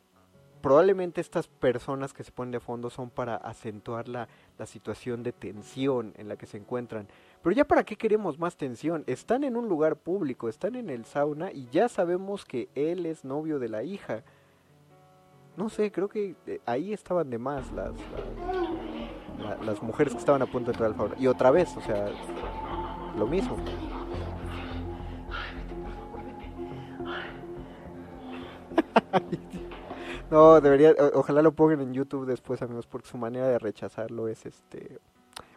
probablemente 0.61 1.21
estas 1.21 1.49
personas 1.49 2.12
que 2.12 2.23
se 2.23 2.33
ponen 2.33 2.53
de 2.53 2.61
fondo 2.61 2.91
son 2.91 3.11
para 3.11 3.37
acentuar 3.37 4.09
la, 4.09 4.29
la 4.59 4.66
situación 4.66 5.23
de 5.23 5.33
tensión 5.33 6.12
en 6.16 6.29
la 6.29 6.37
que 6.37 6.47
se 6.47 6.59
encuentran. 6.59 7.09
Pero 7.43 7.57
ya 7.57 7.64
para 7.64 7.85
qué 7.85 7.97
queremos 7.97 8.39
más 8.39 8.57
tensión? 8.57 9.05
Están 9.07 9.45
en 9.45 9.57
un 9.57 9.68
lugar 9.68 9.97
público, 9.97 10.49
están 10.49 10.75
en 10.77 10.91
el 10.91 11.05
sauna 11.05 11.51
y 11.53 11.68
ya 11.71 11.89
sabemos 11.89 12.45
que 12.45 12.68
él 12.75 13.07
es 13.07 13.25
novio 13.25 13.59
de 13.59 13.68
la 13.68 13.83
hija. 13.83 14.23
No 15.57 15.68
sé, 15.68 15.91
creo 15.91 16.09
que 16.09 16.37
eh, 16.47 16.61
ahí 16.66 16.93
estaban 16.93 17.29
de 17.31 17.39
más 17.39 17.73
las, 17.73 17.93
las, 17.93 18.60
la- 19.41 19.57
las 19.64 19.82
mujeres 19.82 20.12
que 20.12 20.18
estaban 20.18 20.43
a 20.43 20.47
punto 20.47 20.66
de 20.70 20.72
entrar 20.76 20.91
al 20.91 20.97
sauna. 20.97 21.14
Y 21.18 21.26
otra 21.26 21.51
vez, 21.51 21.76
o 21.76 21.80
sea, 21.80 22.09
lo 23.16 23.26
mismo. 23.26 23.57
No, 30.30 30.61
debería, 30.61 30.95
ojalá 31.14 31.43
lo 31.43 31.53
pongan 31.53 31.80
en 31.80 31.93
YouTube 31.93 32.24
después, 32.26 32.62
amigos, 32.62 32.86
porque 32.86 33.09
su 33.09 33.18
manera 33.18 33.49
de 33.49 33.59
rechazarlo 33.59 34.28
es 34.28 34.47
este... 34.47 34.99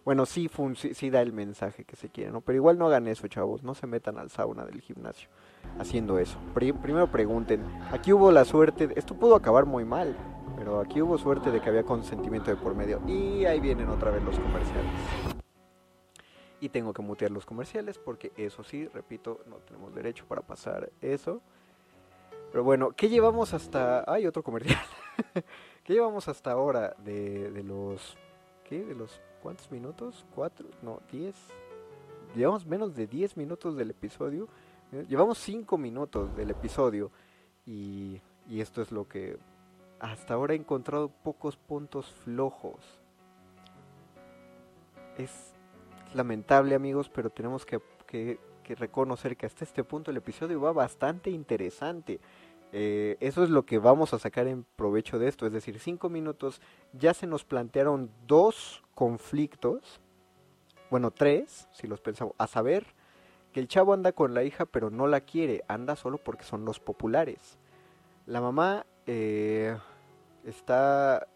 Bueno, 0.04 0.26
sí, 0.26 0.50
fun- 0.50 0.76
sí, 0.76 1.10
da 1.12 1.22
el 1.22 1.32
mensaje 1.32 1.86
que 1.86 1.96
se 1.96 2.10
quiere, 2.10 2.32
¿no? 2.32 2.42
Pero 2.42 2.58
igual 2.58 2.78
no 2.78 2.88
hagan 2.88 3.08
eso, 3.08 3.28
chavos, 3.28 3.64
no 3.64 3.74
se 3.76 3.88
metan 3.88 4.18
al 4.18 4.30
sauna 4.32 4.66
del 4.66 4.82
gimnasio 4.82 5.30
haciendo 5.80 6.18
eso. 6.20 6.38
Pri- 6.56 6.74
primero 6.74 7.08
pregunten, 7.12 7.62
aquí 7.92 8.12
hubo 8.12 8.32
la 8.32 8.44
suerte, 8.46 8.90
esto 8.96 9.14
pudo 9.16 9.36
acabar 9.36 9.66
muy 9.66 9.86
mal, 9.86 10.16
pero 10.56 10.80
aquí 10.80 11.02
hubo 11.02 11.18
suerte 11.18 11.52
de 11.52 11.62
que 11.62 11.70
había 11.70 11.84
consentimiento 11.84 12.52
de 12.52 12.58
por 12.58 12.76
medio. 12.76 13.02
Y 13.08 13.46
ahí 13.46 13.60
vienen 13.60 13.90
otra 13.90 14.12
vez 14.12 14.24
los 14.24 14.40
comerciales. 14.40 14.92
Y 16.60 16.70
tengo 16.70 16.94
que 16.94 17.02
mutear 17.02 17.32
los 17.32 17.46
comerciales 17.46 17.98
porque 17.98 18.32
eso 18.38 18.64
sí, 18.64 18.88
repito, 18.88 19.42
no 19.48 19.58
tenemos 19.58 19.94
derecho 19.94 20.26
para 20.26 20.42
pasar 20.42 20.92
eso. 21.02 21.42
Pero 22.52 22.64
bueno, 22.64 22.92
¿qué 22.92 23.10
llevamos 23.10 23.54
hasta... 23.54 24.04
Hay 24.08 24.28
otro 24.28 24.44
comercial. 24.44 24.80
¿Qué 25.84 25.94
llevamos 25.94 26.28
hasta 26.28 26.52
ahora 26.52 26.96
de, 27.04 27.52
de 27.52 27.64
los... 27.64 28.16
¿Qué? 28.64 28.84
¿De 28.86 28.96
los 28.96 29.20
cuántos 29.42 29.70
minutos? 29.72 30.26
¿Cuatro? 30.34 30.70
No, 30.82 31.02
diez. 31.12 31.36
Llevamos 32.36 32.66
menos 32.66 32.96
de 32.96 33.08
diez 33.08 33.36
minutos 33.36 33.76
del 33.76 33.90
episodio. 33.90 34.48
Llevamos 35.10 35.40
cinco 35.40 35.78
minutos 35.78 36.34
del 36.36 36.52
episodio. 36.52 37.12
Y, 37.66 38.22
y 38.48 38.62
esto 38.62 38.82
es 38.82 38.92
lo 38.92 39.08
que... 39.08 39.38
Hasta 40.04 40.34
ahora 40.34 40.54
he 40.54 40.58
encontrado 40.58 41.08
pocos 41.08 41.56
puntos 41.56 42.12
flojos. 42.26 43.00
Es 45.18 45.54
lamentable 46.14 46.76
amigos, 46.76 47.08
pero 47.10 47.30
tenemos 47.30 47.66
que, 47.66 47.80
que- 48.06 48.38
que 48.64 48.76
reconocer 48.76 49.38
que 49.38 49.46
hasta 49.46 49.64
este 49.64 49.86
punto 49.86 50.12
el 50.12 50.18
episodio 50.18 50.60
va 50.60 50.74
bastante 50.74 51.30
interesante. 51.30 52.20
Eh, 52.74 53.16
eso 53.22 53.46
es 53.46 53.50
lo 53.50 53.66
que 53.66 53.80
vamos 53.80 54.14
a 54.14 54.20
sacar 54.20 54.48
en 54.48 54.66
provecho 54.76 55.20
de 55.20 55.30
esto, 55.30 55.46
es 55.46 55.54
decir, 55.54 55.80
cinco 55.80 56.10
minutos 56.10 56.62
ya 56.92 57.14
se 57.14 57.26
nos 57.26 57.46
plantearon 57.46 58.10
dos 58.28 58.84
conflictos, 58.96 60.02
bueno, 60.90 61.12
tres, 61.12 61.70
si 61.72 61.88
los 61.88 62.02
pensamos, 62.02 62.34
a 62.38 62.48
saber 62.48 62.86
que 63.54 63.62
el 63.62 63.70
chavo 63.70 63.94
anda 63.94 64.12
con 64.12 64.34
la 64.34 64.44
hija 64.44 64.66
pero 64.66 64.90
no 64.90 65.08
la 65.08 65.22
quiere, 65.22 65.64
anda 65.70 65.96
solo 65.96 66.18
porque 66.18 66.44
son 66.44 66.66
los 66.66 66.80
populares. 66.82 67.58
La 68.26 68.42
mamá 68.42 68.86
eh, 69.06 69.78
está 70.44 71.28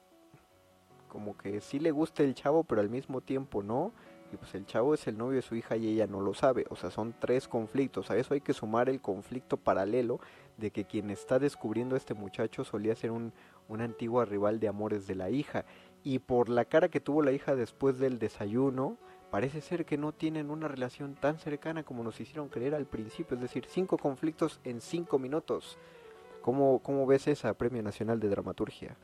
como 1.07 1.37
que 1.37 1.61
sí 1.61 1.79
le 1.79 1.91
gusta 1.91 2.23
el 2.23 2.35
chavo 2.35 2.63
pero 2.63 2.81
al 2.81 2.89
mismo 2.89 3.21
tiempo 3.21 3.63
no. 3.63 3.93
Y 4.31 4.35
pues 4.35 4.53
el 4.55 4.65
chavo 4.65 4.93
es 4.93 5.07
el 5.07 5.17
novio 5.17 5.37
de 5.37 5.41
su 5.41 5.55
hija 5.55 5.77
y 5.77 5.87
ella 5.87 6.05
no 6.05 6.19
lo 6.19 6.33
sabe. 6.33 6.65
O 6.69 6.75
sea, 6.75 6.91
son 6.91 7.15
tres 7.17 7.47
conflictos. 7.47 8.11
A 8.11 8.17
eso 8.17 8.33
hay 8.33 8.41
que 8.41 8.53
sumar 8.53 8.89
el 8.89 8.99
conflicto 8.99 9.55
paralelo 9.55 10.19
de 10.57 10.71
que 10.71 10.83
quien 10.83 11.09
está 11.09 11.39
descubriendo 11.39 11.95
a 11.95 11.97
este 11.97 12.13
muchacho 12.13 12.65
solía 12.65 12.95
ser 12.95 13.11
un, 13.11 13.31
una 13.69 13.85
antigua 13.85 14.25
rival 14.25 14.59
de 14.59 14.67
amores 14.67 15.07
de 15.07 15.15
la 15.15 15.29
hija. 15.29 15.63
Y 16.03 16.19
por 16.19 16.49
la 16.49 16.65
cara 16.65 16.89
que 16.89 16.99
tuvo 16.99 17.21
la 17.21 17.31
hija 17.31 17.55
después 17.55 17.99
del 17.99 18.19
desayuno, 18.19 18.97
parece 19.31 19.61
ser 19.61 19.85
que 19.85 19.97
no 19.97 20.11
tienen 20.11 20.49
una 20.49 20.67
relación 20.67 21.15
tan 21.15 21.37
cercana 21.37 21.83
como 21.83 22.03
nos 22.03 22.19
hicieron 22.19 22.49
creer 22.49 22.75
al 22.75 22.85
principio. 22.85 23.35
Es 23.35 23.41
decir, 23.41 23.65
cinco 23.69 23.97
conflictos 23.97 24.59
en 24.65 24.81
cinco 24.81 25.19
minutos. 25.19 25.77
¿Cómo, 26.47 27.05
ves 27.05 27.27
esa 27.27 27.53
Premio 27.55 27.83
Nacional 27.83 28.21
de 28.21 28.29
Dramaturgia? 28.29 28.95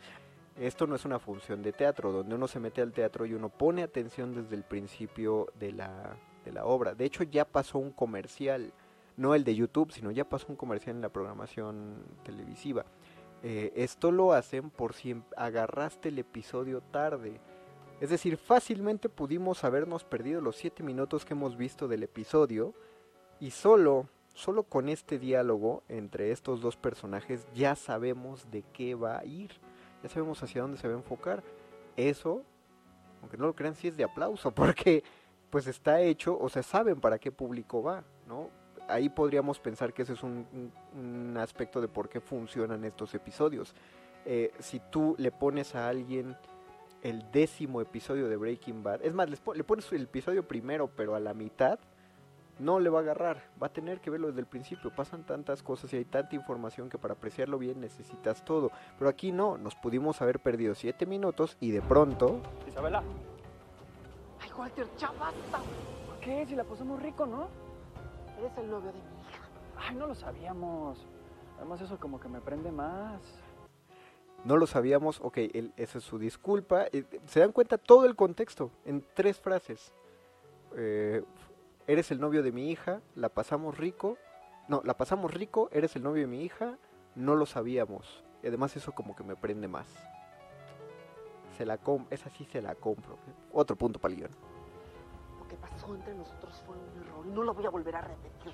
Esto 0.58 0.88
no 0.88 0.96
es 0.96 1.04
una 1.04 1.20
función 1.20 1.62
de 1.62 1.74
teatro, 1.74 2.14
donde 2.14 2.36
uno 2.36 2.48
se 2.48 2.58
mete 2.58 2.82
al 2.82 2.94
teatro 2.94 3.26
y 3.26 3.34
uno 3.34 3.50
pone 3.50 3.84
atención 3.84 4.34
desde 4.34 4.56
el 4.56 4.64
principio 4.64 5.48
de 5.60 5.74
la, 5.74 6.16
obra. 6.64 6.96
De 6.96 7.04
hecho, 7.04 7.24
ya 7.24 7.44
pasó 7.44 7.80
un 7.80 7.92
comercial, 7.92 8.72
no 9.18 9.36
el 9.36 9.44
de 9.44 9.56
YouTube, 9.56 9.92
sino 9.92 10.10
ya 10.10 10.24
pasó 10.24 10.46
un 10.48 10.56
comercial 10.56 10.96
en 10.96 11.02
la 11.02 11.10
programación 11.10 12.06
televisiva. 12.24 12.86
Eh, 13.42 13.74
esto 13.76 14.14
lo 14.14 14.32
hacen 14.32 14.70
por 14.70 14.94
si 14.94 15.12
em- 15.12 15.24
agarraste 15.36 16.08
el 16.08 16.20
episodio 16.20 16.80
tarde. 16.80 17.42
Es 18.00 18.10
decir, 18.10 18.38
fácilmente 18.38 19.10
pudimos 19.10 19.66
habernos 19.66 20.06
perdido 20.06 20.40
los 20.40 20.56
siete 20.56 20.82
minutos 20.82 21.26
que 21.26 21.34
hemos 21.34 21.58
visto 21.58 21.90
del 21.90 22.04
episodio 22.04 22.74
y 23.42 23.52
solo, 23.52 24.08
solo 24.34 24.64
con 24.64 24.90
este 24.90 25.20
diálogo 25.20 25.84
entre 25.90 26.32
estos 26.32 26.62
dos 26.62 26.76
personajes 26.76 27.48
ya 27.54 27.76
sabemos 27.76 28.50
de 28.52 28.64
qué 28.74 28.96
va 28.96 29.20
a 29.20 29.26
ir 29.26 29.52
ya 30.04 30.10
sabemos 30.10 30.44
hacia 30.44 30.62
dónde 30.62 30.78
se 30.78 30.88
va 30.88 30.94
a 30.94 30.98
enfocar. 30.98 31.42
Eso, 31.96 32.44
aunque 33.22 33.38
no 33.38 33.48
lo 33.48 33.56
crean, 33.56 33.76
sí 33.76 33.88
es 33.88 33.98
de 33.98 34.04
aplauso, 34.04 34.52
porque 34.56 35.04
pues 35.50 35.68
está 35.68 36.02
hecho, 36.02 36.38
o 36.38 36.50
sea, 36.50 36.62
saben 36.62 37.00
para 37.00 37.20
qué 37.20 37.32
público 37.32 37.82
va, 37.82 38.04
¿no? 38.28 38.50
Ahí 38.88 39.08
podríamos 39.08 39.60
pensar 39.60 39.94
que 39.94 40.02
ese 40.02 40.14
es 40.14 40.24
un, 40.24 41.38
aspecto 41.40 41.80
de 41.80 41.88
por 41.88 42.10
qué 42.10 42.20
funcionan 42.20 42.84
estos 42.84 43.14
episodios. 43.14 43.74
Eh, 44.26 44.52
si 44.60 44.82
tú 44.92 45.16
le 45.18 45.32
pones 45.32 45.74
a 45.76 45.88
alguien 45.88 46.36
el 47.02 47.32
décimo 47.32 47.82
episodio 47.82 48.28
de 48.28 48.36
Breaking 48.36 48.84
Bad, 48.84 49.02
es 49.04 49.14
más, 49.14 49.30
le 49.30 49.64
pones 49.64 49.92
el 49.94 50.04
episodio 50.04 50.46
primero, 50.46 50.90
pero 50.94 51.16
a 51.16 51.20
la 51.20 51.34
mitad, 51.34 51.80
no 52.60 52.80
le 52.80 52.90
va 52.90 53.00
a 53.00 53.02
agarrar, 53.02 53.42
va 53.62 53.68
a 53.68 53.74
tener 53.74 54.00
que 54.00 54.10
verlo 54.10 54.28
desde 54.28 54.42
el 54.42 54.46
principio. 54.48 54.92
Pasan 54.96 55.26
tantas 55.26 55.64
cosas 55.64 55.92
y 55.94 55.98
hay 55.98 56.06
tanta 56.06 56.36
información 56.36 56.90
que 56.90 56.98
para 56.98 57.14
apreciarlo 57.16 57.58
bien 57.58 57.80
necesitas 57.82 58.46
todo. 58.46 58.72
Pero 58.98 59.10
aquí 59.10 59.32
no, 59.32 59.58
nos 59.58 59.76
pudimos 59.76 60.22
haber 60.22 60.40
perdido 60.40 60.76
siete 60.76 61.06
minutos 61.06 61.58
y 61.60 61.72
de 61.72 61.82
pronto... 61.82 62.42
Isabela, 62.68 63.04
Ay, 64.42 64.50
Walter, 64.58 64.88
ya 64.98 65.12
basta. 65.12 65.60
¿por 66.08 66.20
qué? 66.22 66.46
Si 66.46 66.56
la 66.56 66.64
pusimos 66.64 67.02
rico, 67.02 67.26
¿no? 67.26 67.48
Eres 68.38 68.58
el 68.58 68.70
novio 68.70 68.92
de 68.92 69.00
mi 69.00 69.00
hija. 69.22 69.40
Ay, 69.78 69.96
no 69.96 70.08
lo 70.08 70.16
sabíamos. 70.16 71.06
Además, 71.58 71.82
eso 71.82 71.98
como 72.00 72.20
que 72.20 72.28
me 72.30 72.42
prende 72.42 72.72
más. 72.72 73.22
No 74.44 74.58
lo 74.58 74.68
sabíamos, 74.68 75.22
ok, 75.22 75.38
él- 75.38 75.72
esa 75.78 76.00
es 76.00 76.04
su 76.04 76.20
disculpa. 76.20 76.86
eh, 76.92 77.06
Se 77.28 77.40
dan 77.40 77.54
cuenta 77.54 77.78
todo 77.78 78.06
el 78.06 78.16
contexto 78.16 78.72
en 78.86 79.06
tres 79.14 79.40
frases. 79.40 79.94
Eh, 80.76 81.24
eres 81.88 82.12
el 82.12 82.20
novio 82.20 82.44
de 82.44 82.52
mi 82.52 82.70
hija, 82.72 83.02
la 83.16 83.30
pasamos 83.30 83.78
rico. 83.78 84.18
No, 84.68 84.82
la 84.86 84.96
pasamos 84.96 85.34
rico, 85.34 85.70
eres 85.72 85.96
el 85.96 86.04
novio 86.04 86.22
de 86.22 86.28
mi 86.28 86.44
hija, 86.44 86.78
no 87.16 87.36
lo 87.36 87.46
sabíamos. 87.46 88.24
Y 88.42 88.48
además 88.48 88.76
eso 88.76 88.94
como 88.94 89.16
que 89.16 89.24
me 89.24 89.36
prende 89.36 89.68
más. 89.68 89.88
Se 91.58 91.66
la 91.66 91.78
com 91.78 92.06
esa 92.10 92.30
sí 92.30 92.46
se 92.46 92.62
la 92.62 92.76
compro. 92.76 93.18
Otro 93.52 93.76
punto 93.76 94.00
para 94.00 94.14
el 94.14 94.20
guion. 94.22 94.32
Lo 95.40 95.48
que 95.48 95.56
pasó 95.56 95.94
entre 95.94 96.16
nosotros 96.16 96.64
fue 96.66 96.76
un 96.76 97.02
error 97.02 97.26
y 97.26 97.30
no 97.30 97.44
lo 97.44 97.54
voy 97.54 97.66
a 97.66 97.70
volver 97.70 97.96
a 97.96 98.02
repetir. 98.02 98.54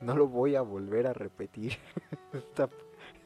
no 0.00 0.16
lo 0.16 0.26
voy 0.26 0.56
a 0.56 0.62
volver 0.62 1.06
a 1.06 1.12
repetir. 1.12 1.76
está, 2.32 2.68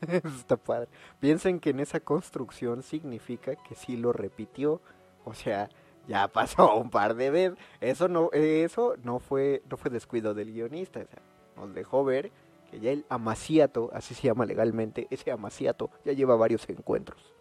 está 0.24 0.56
padre. 0.56 0.88
Piensen 1.20 1.60
que 1.60 1.70
en 1.70 1.80
esa 1.80 2.00
construcción 2.00 2.82
significa 2.82 3.56
que 3.56 3.74
sí 3.74 3.96
lo 3.96 4.12
repitió. 4.12 4.80
O 5.24 5.34
sea, 5.34 5.68
ya 6.10 6.26
pasó 6.26 6.76
un 6.76 6.90
par 6.90 7.14
de 7.14 7.30
veces. 7.30 7.58
Eso 7.80 8.08
no, 8.08 8.30
eso 8.32 8.96
no 9.04 9.20
fue, 9.20 9.62
no 9.70 9.76
fue 9.76 9.90
descuido 9.90 10.34
del 10.34 10.52
guionista. 10.52 11.00
O 11.00 11.06
sea, 11.06 11.22
nos 11.56 11.72
dejó 11.72 12.04
ver 12.04 12.32
que 12.68 12.80
ya 12.80 12.90
el 12.90 13.06
amaciato, 13.08 13.90
así 13.94 14.14
se 14.14 14.26
llama 14.26 14.44
legalmente, 14.44 15.06
ese 15.10 15.30
amaciato 15.30 15.90
ya 16.04 16.12
lleva 16.12 16.34
varios 16.34 16.68
encuentros. 16.68 17.32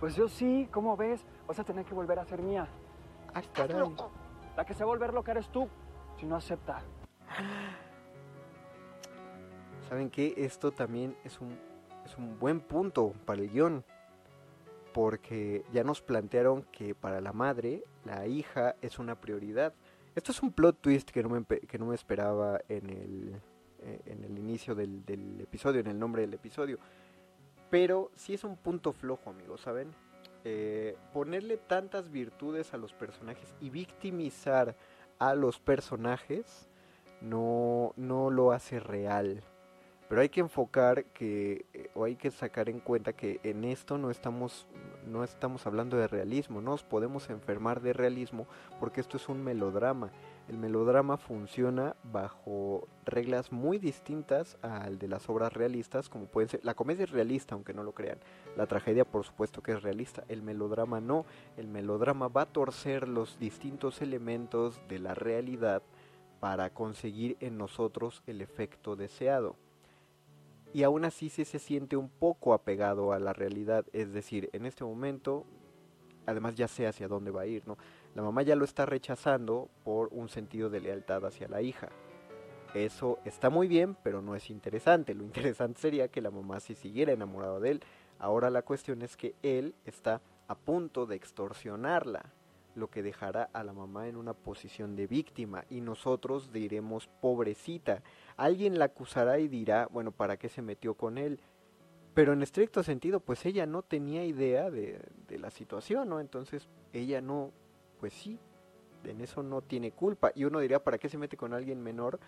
Pues 0.00 0.16
yo 0.16 0.28
sí, 0.28 0.68
¿cómo 0.72 0.96
ves? 0.96 1.24
Vas 1.46 1.58
a 1.58 1.64
tener 1.64 1.84
que 1.84 1.94
volver 1.94 2.18
a 2.18 2.24
ser 2.24 2.42
mía. 2.42 2.68
Ay, 3.32 3.44
caray. 3.52 3.76
La 4.56 4.64
que 4.64 4.74
se 4.74 4.80
va 4.80 4.90
a 4.90 4.94
volver 4.94 5.12
loca 5.12 5.30
eres 5.30 5.48
tú, 5.48 5.68
si 6.18 6.26
no 6.26 6.34
acepta. 6.34 6.82
¿Saben 9.88 10.10
qué? 10.10 10.34
Esto 10.36 10.72
también 10.72 11.16
es 11.24 11.40
un, 11.40 11.56
es 12.04 12.16
un 12.16 12.38
buen 12.38 12.60
punto 12.60 13.12
para 13.24 13.40
el 13.40 13.50
guion. 13.50 13.84
Porque 14.98 15.64
ya 15.72 15.84
nos 15.84 16.02
plantearon 16.02 16.64
que 16.72 16.92
para 16.92 17.20
la 17.20 17.32
madre, 17.32 17.84
la 18.04 18.26
hija 18.26 18.74
es 18.82 18.98
una 18.98 19.14
prioridad. 19.20 19.72
Esto 20.16 20.32
es 20.32 20.42
un 20.42 20.50
plot 20.50 20.80
twist 20.80 21.10
que 21.10 21.22
no 21.22 21.28
me, 21.28 21.44
que 21.44 21.78
no 21.78 21.86
me 21.86 21.94
esperaba 21.94 22.60
en 22.68 22.90
el, 22.90 23.40
eh, 23.78 24.00
en 24.06 24.24
el 24.24 24.36
inicio 24.36 24.74
del, 24.74 25.06
del, 25.06 25.40
episodio, 25.40 25.78
en 25.82 25.86
el 25.86 26.00
nombre 26.00 26.22
del 26.22 26.34
episodio. 26.34 26.80
Pero 27.70 28.10
sí 28.16 28.34
es 28.34 28.42
un 28.42 28.56
punto 28.56 28.92
flojo, 28.92 29.30
amigos, 29.30 29.60
¿saben? 29.60 29.94
Eh, 30.42 30.96
ponerle 31.12 31.58
tantas 31.58 32.10
virtudes 32.10 32.74
a 32.74 32.76
los 32.76 32.92
personajes 32.92 33.54
y 33.60 33.70
victimizar 33.70 34.74
a 35.20 35.36
los 35.36 35.60
personajes 35.60 36.68
no, 37.20 37.92
no 37.94 38.30
lo 38.30 38.50
hace 38.50 38.80
real. 38.80 39.44
Pero 40.08 40.22
hay 40.22 40.30
que 40.30 40.40
enfocar 40.40 41.04
que, 41.06 41.66
eh, 41.74 41.90
o 41.94 42.04
hay 42.04 42.16
que 42.16 42.30
sacar 42.30 42.70
en 42.70 42.80
cuenta 42.80 43.12
que 43.12 43.40
en 43.42 43.64
esto 43.64 43.98
no 43.98 44.10
estamos, 44.10 44.66
no 45.06 45.22
estamos 45.22 45.66
hablando 45.66 45.98
de 45.98 46.08
realismo, 46.08 46.62
no 46.62 46.70
nos 46.70 46.82
podemos 46.82 47.28
enfermar 47.28 47.82
de 47.82 47.92
realismo 47.92 48.46
porque 48.80 49.02
esto 49.02 49.18
es 49.18 49.28
un 49.28 49.44
melodrama. 49.44 50.10
El 50.48 50.56
melodrama 50.56 51.18
funciona 51.18 51.94
bajo 52.04 52.88
reglas 53.04 53.52
muy 53.52 53.76
distintas 53.76 54.56
al 54.62 54.98
de 54.98 55.08
las 55.08 55.28
obras 55.28 55.52
realistas, 55.52 56.08
como 56.08 56.24
pueden 56.24 56.48
ser, 56.48 56.64
la 56.64 56.72
comedia 56.72 57.04
es 57.04 57.10
realista, 57.10 57.54
aunque 57.54 57.74
no 57.74 57.82
lo 57.82 57.92
crean, 57.92 58.18
la 58.56 58.66
tragedia 58.66 59.04
por 59.04 59.24
supuesto 59.24 59.62
que 59.62 59.72
es 59.72 59.82
realista, 59.82 60.24
el 60.28 60.40
melodrama 60.40 61.02
no, 61.02 61.26
el 61.58 61.68
melodrama 61.68 62.28
va 62.28 62.42
a 62.42 62.46
torcer 62.46 63.08
los 63.08 63.38
distintos 63.38 64.00
elementos 64.00 64.80
de 64.88 65.00
la 65.00 65.12
realidad 65.12 65.82
para 66.40 66.70
conseguir 66.70 67.36
en 67.40 67.58
nosotros 67.58 68.22
el 68.26 68.40
efecto 68.40 68.96
deseado 68.96 69.56
y 70.72 70.82
aún 70.82 71.04
así 71.04 71.30
sí 71.30 71.44
se 71.44 71.58
siente 71.58 71.96
un 71.96 72.08
poco 72.08 72.52
apegado 72.52 73.12
a 73.12 73.18
la 73.18 73.32
realidad, 73.32 73.86
es 73.92 74.12
decir, 74.12 74.50
en 74.52 74.66
este 74.66 74.84
momento, 74.84 75.44
además 76.26 76.54
ya 76.54 76.68
sé 76.68 76.86
hacia 76.86 77.08
dónde 77.08 77.30
va 77.30 77.42
a 77.42 77.46
ir, 77.46 77.66
¿no? 77.66 77.78
La 78.14 78.22
mamá 78.22 78.42
ya 78.42 78.56
lo 78.56 78.64
está 78.64 78.84
rechazando 78.84 79.68
por 79.84 80.08
un 80.12 80.28
sentido 80.28 80.70
de 80.70 80.80
lealtad 80.80 81.24
hacia 81.24 81.48
la 81.48 81.62
hija. 81.62 81.88
Eso 82.74 83.18
está 83.24 83.48
muy 83.48 83.66
bien, 83.66 83.96
pero 84.02 84.20
no 84.20 84.34
es 84.34 84.50
interesante. 84.50 85.14
Lo 85.14 85.24
interesante 85.24 85.80
sería 85.80 86.08
que 86.08 86.20
la 86.20 86.30
mamá 86.30 86.60
sí 86.60 86.74
siguiera 86.74 87.12
enamorada 87.12 87.60
de 87.60 87.70
él. 87.70 87.80
Ahora 88.18 88.50
la 88.50 88.62
cuestión 88.62 89.02
es 89.02 89.16
que 89.16 89.34
él 89.42 89.74
está 89.84 90.20
a 90.48 90.54
punto 90.54 91.06
de 91.06 91.16
extorsionarla, 91.16 92.32
lo 92.78 92.88
que 92.88 93.02
dejará 93.02 93.50
a 93.52 93.64
la 93.64 93.72
mamá 93.72 94.08
en 94.08 94.16
una 94.16 94.34
posición 94.34 94.96
de 94.96 95.06
víctima 95.06 95.64
y 95.68 95.80
nosotros 95.80 96.52
diremos 96.52 97.08
pobrecita. 97.20 98.02
Alguien 98.36 98.78
la 98.78 98.86
acusará 98.86 99.38
y 99.38 99.48
dirá, 99.48 99.88
bueno, 99.90 100.12
¿para 100.12 100.36
qué 100.36 100.48
se 100.48 100.62
metió 100.62 100.94
con 100.94 101.18
él? 101.18 101.40
Pero 102.14 102.32
en 102.32 102.42
estricto 102.42 102.82
sentido, 102.82 103.20
pues 103.20 103.46
ella 103.46 103.66
no 103.66 103.82
tenía 103.82 104.24
idea 104.24 104.70
de, 104.70 105.00
la 105.28 105.50
situación, 105.50 106.08
¿no? 106.08 106.20
Entonces 106.20 106.68
ella 106.92 107.20
no, 107.20 107.52
pues 108.00 108.12
sí, 108.12 108.38
en 109.04 109.20
eso 109.20 109.42
no 109.42 109.62
tiene 109.62 109.92
culpa. 109.92 110.32
Y 110.34 110.44
uno 110.44 110.58
diría, 110.60 110.82
¿para 110.82 110.98
qué 110.98 111.08
se 111.08 111.18
mete 111.18 111.36
con 111.36 111.54
alguien 111.54 111.82
menor? 111.82 112.18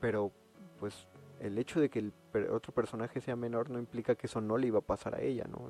Pero 0.00 0.32
pues 0.78 1.06
el 1.40 1.58
hecho 1.58 1.80
de 1.80 1.90
que 1.90 1.98
el 1.98 2.12
otro 2.50 2.72
personaje 2.72 3.20
sea 3.20 3.36
menor 3.36 3.68
no 3.68 3.78
implica 3.78 4.14
que 4.14 4.26
eso 4.26 4.40
no 4.40 4.56
le 4.56 4.68
iba 4.68 4.78
a 4.78 4.82
pasar 4.82 5.14
a 5.14 5.20
ella, 5.20 5.44
¿no? 5.50 5.68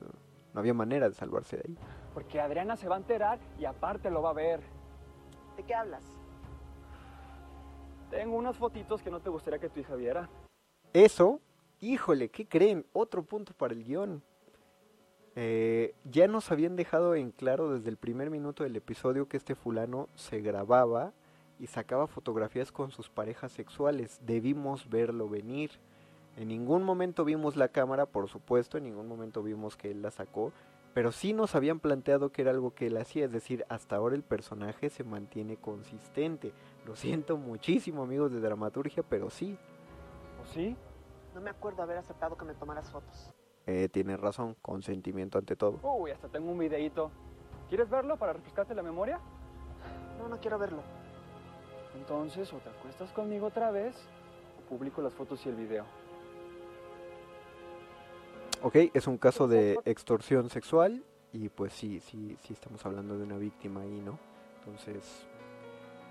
No 0.52 0.60
había 0.60 0.74
manera 0.74 1.08
de 1.08 1.14
salvarse 1.14 1.56
de 1.56 1.62
ahí. 1.66 1.78
Porque 2.14 2.40
Adriana 2.40 2.76
se 2.76 2.88
va 2.88 2.94
a 2.94 2.98
enterar 2.98 3.38
y 3.58 3.64
aparte 3.64 4.08
lo 4.08 4.22
va 4.22 4.30
a 4.30 4.34
ver. 4.34 4.60
¿De 5.56 5.64
qué 5.64 5.74
hablas? 5.74 6.04
Tengo 8.10 8.36
unas 8.36 8.56
fotitos 8.56 9.02
que 9.02 9.10
no 9.10 9.20
te 9.20 9.28
gustaría 9.28 9.58
que 9.58 9.68
tu 9.68 9.80
hija 9.80 9.96
viera. 9.96 10.28
Eso, 10.92 11.40
híjole, 11.80 12.28
¿qué 12.28 12.46
creen? 12.46 12.86
Otro 12.92 13.24
punto 13.24 13.52
para 13.52 13.74
el 13.74 13.82
guion. 13.82 14.22
Eh, 15.36 15.94
ya 16.04 16.28
nos 16.28 16.52
habían 16.52 16.76
dejado 16.76 17.16
en 17.16 17.32
claro 17.32 17.74
desde 17.74 17.90
el 17.90 17.96
primer 17.96 18.30
minuto 18.30 18.62
del 18.62 18.76
episodio 18.76 19.26
que 19.26 19.36
este 19.36 19.56
fulano 19.56 20.08
se 20.14 20.40
grababa 20.40 21.12
y 21.58 21.66
sacaba 21.66 22.06
fotografías 22.06 22.70
con 22.70 22.92
sus 22.92 23.10
parejas 23.10 23.50
sexuales. 23.50 24.20
Debimos 24.24 24.88
verlo 24.88 25.28
venir. 25.28 25.72
En 26.36 26.48
ningún 26.48 26.84
momento 26.84 27.24
vimos 27.24 27.56
la 27.56 27.68
cámara, 27.68 28.06
por 28.06 28.28
supuesto, 28.28 28.78
en 28.78 28.84
ningún 28.84 29.08
momento 29.08 29.42
vimos 29.42 29.76
que 29.76 29.90
él 29.90 30.02
la 30.02 30.10
sacó, 30.10 30.52
pero 30.94 31.10
sí 31.10 31.32
nos 31.32 31.56
habían 31.56 31.80
planteado 31.80 32.30
que 32.30 32.42
era 32.42 32.52
algo 32.52 32.72
que 32.72 32.86
él 32.86 32.96
hacía, 32.96 33.24
es 33.24 33.32
decir, 33.32 33.66
hasta 33.68 33.96
ahora 33.96 34.14
el 34.14 34.22
personaje 34.22 34.88
se 34.90 35.02
mantiene 35.02 35.56
consistente. 35.56 36.52
Lo 36.86 36.94
siento 36.94 37.36
muchísimo, 37.36 38.04
amigos 38.04 38.32
de 38.32 38.40
dramaturgia, 38.40 39.02
pero 39.02 39.28
sí. 39.28 39.58
¿O 40.40 40.46
sí? 40.46 40.76
No 41.34 41.40
me 41.40 41.50
acuerdo 41.50 41.82
haber 41.82 41.98
aceptado 41.98 42.38
que 42.38 42.44
me 42.44 42.54
tomaras 42.54 42.88
fotos. 42.90 43.32
Eh, 43.66 43.88
tienes 43.90 44.20
razón, 44.20 44.56
consentimiento 44.62 45.36
ante 45.36 45.56
todo. 45.56 45.80
Uy, 45.82 46.12
hasta 46.12 46.28
tengo 46.28 46.52
un 46.52 46.58
videíto. 46.58 47.10
¿Quieres 47.68 47.90
verlo 47.90 48.16
para 48.16 48.34
refrescarte 48.34 48.72
la 48.74 48.82
memoria? 48.82 49.18
No, 50.18 50.28
no 50.28 50.38
quiero 50.38 50.58
verlo. 50.58 50.82
Entonces, 51.96 52.52
o 52.52 52.58
te 52.58 52.68
acuestas 52.68 53.10
conmigo 53.10 53.46
otra 53.46 53.72
vez, 53.72 53.96
o 54.58 54.68
publico 54.68 55.02
las 55.02 55.12
fotos 55.12 55.44
y 55.44 55.48
el 55.48 55.56
video. 55.56 55.86
Ok, 58.62 58.76
es 58.94 59.06
un 59.06 59.18
caso 59.18 59.46
de 59.46 59.78
extorsión 59.84 60.48
sexual 60.48 61.04
y 61.32 61.48
pues 61.48 61.72
sí, 61.72 62.00
sí, 62.00 62.36
sí 62.42 62.52
estamos 62.52 62.84
hablando 62.86 63.18
de 63.18 63.24
una 63.24 63.36
víctima 63.36 63.82
ahí, 63.82 64.00
¿no? 64.00 64.18
Entonces, 64.58 65.26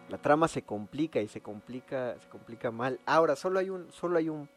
la 0.09 0.17
trama 0.19 0.47
se 0.47 0.61
complica 0.61 1.19
y 1.21 1.27
se 1.27 1.41
complica, 1.41 2.19
se 2.19 2.29
complica 2.29 2.69
mal. 2.71 2.99
Ahora, 3.05 3.35
solo 3.35 3.59
hay 3.59 3.69
un, 3.69 3.91
solo 3.91 4.17
hay 4.17 4.29
un, 4.29 4.47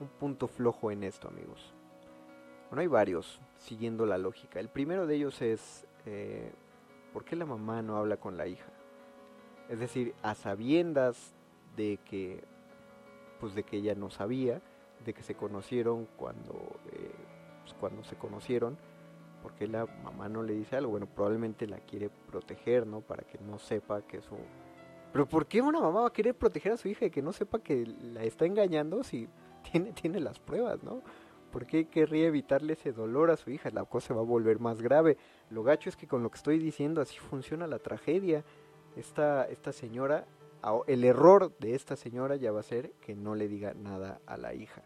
un 0.00 0.08
punto 0.18 0.48
flojo 0.48 0.90
en 0.90 1.02
esto, 1.02 1.28
amigos. 1.28 1.74
Bueno, 2.70 2.80
hay 2.80 2.86
varios, 2.86 3.40
siguiendo 3.58 4.06
la 4.06 4.18
lógica. 4.18 4.60
El 4.60 4.68
primero 4.68 5.06
de 5.06 5.16
ellos 5.16 5.42
es, 5.42 5.86
eh, 6.06 6.52
¿por 7.12 7.24
qué 7.24 7.36
la 7.36 7.46
mamá 7.46 7.82
no 7.82 7.96
habla 7.96 8.16
con 8.16 8.36
la 8.36 8.46
hija? 8.46 8.70
Es 9.68 9.80
decir, 9.80 10.14
a 10.22 10.34
sabiendas 10.34 11.34
de 11.76 11.98
que, 12.04 12.44
pues 13.40 13.54
de 13.54 13.64
que 13.64 13.78
ella 13.78 13.94
no 13.94 14.10
sabía, 14.10 14.62
de 15.04 15.14
que 15.14 15.22
se 15.22 15.34
conocieron 15.34 16.06
cuando, 16.16 16.54
eh, 16.92 17.10
pues 17.62 17.74
cuando 17.74 18.04
se 18.04 18.16
conocieron, 18.16 18.76
¿por 19.42 19.54
qué 19.54 19.66
la 19.66 19.86
mamá 20.02 20.28
no 20.28 20.42
le 20.42 20.54
dice 20.54 20.76
algo? 20.76 20.92
Bueno, 20.92 21.06
probablemente 21.06 21.66
la 21.66 21.78
quiere 21.78 22.10
proteger, 22.10 22.86
¿no? 22.86 23.00
Para 23.00 23.22
que 23.22 23.38
no 23.38 23.58
sepa 23.58 24.02
que 24.02 24.18
eso... 24.18 24.36
Pero 25.12 25.26
¿por 25.26 25.46
qué 25.46 25.62
una 25.62 25.80
mamá 25.80 26.02
va 26.02 26.08
a 26.08 26.12
querer 26.12 26.34
proteger 26.34 26.72
a 26.72 26.76
su 26.76 26.88
hija 26.88 27.06
y 27.06 27.10
que 27.10 27.22
no 27.22 27.32
sepa 27.32 27.60
que 27.60 27.86
la 27.86 28.24
está 28.24 28.44
engañando 28.44 29.02
si 29.02 29.28
tiene, 29.72 29.92
tiene 29.92 30.20
las 30.20 30.38
pruebas, 30.38 30.82
¿no? 30.82 31.02
¿Por 31.50 31.66
qué 31.66 31.86
querría 31.86 32.26
evitarle 32.26 32.74
ese 32.74 32.92
dolor 32.92 33.30
a 33.30 33.36
su 33.36 33.50
hija? 33.50 33.70
La 33.70 33.84
cosa 33.84 34.12
va 34.12 34.20
a 34.20 34.24
volver 34.24 34.58
más 34.58 34.82
grave. 34.82 35.16
Lo 35.50 35.62
gacho 35.62 35.88
es 35.88 35.96
que 35.96 36.06
con 36.06 36.22
lo 36.22 36.30
que 36.30 36.36
estoy 36.36 36.58
diciendo 36.58 37.00
así 37.00 37.18
funciona 37.18 37.66
la 37.66 37.78
tragedia. 37.78 38.44
Esta, 38.96 39.44
esta 39.48 39.72
señora, 39.72 40.26
el 40.86 41.04
error 41.04 41.56
de 41.58 41.74
esta 41.74 41.96
señora 41.96 42.36
ya 42.36 42.52
va 42.52 42.60
a 42.60 42.64
ser 42.64 42.92
que 43.00 43.14
no 43.14 43.34
le 43.34 43.48
diga 43.48 43.74
nada 43.74 44.20
a 44.26 44.36
la 44.36 44.54
hija. 44.54 44.82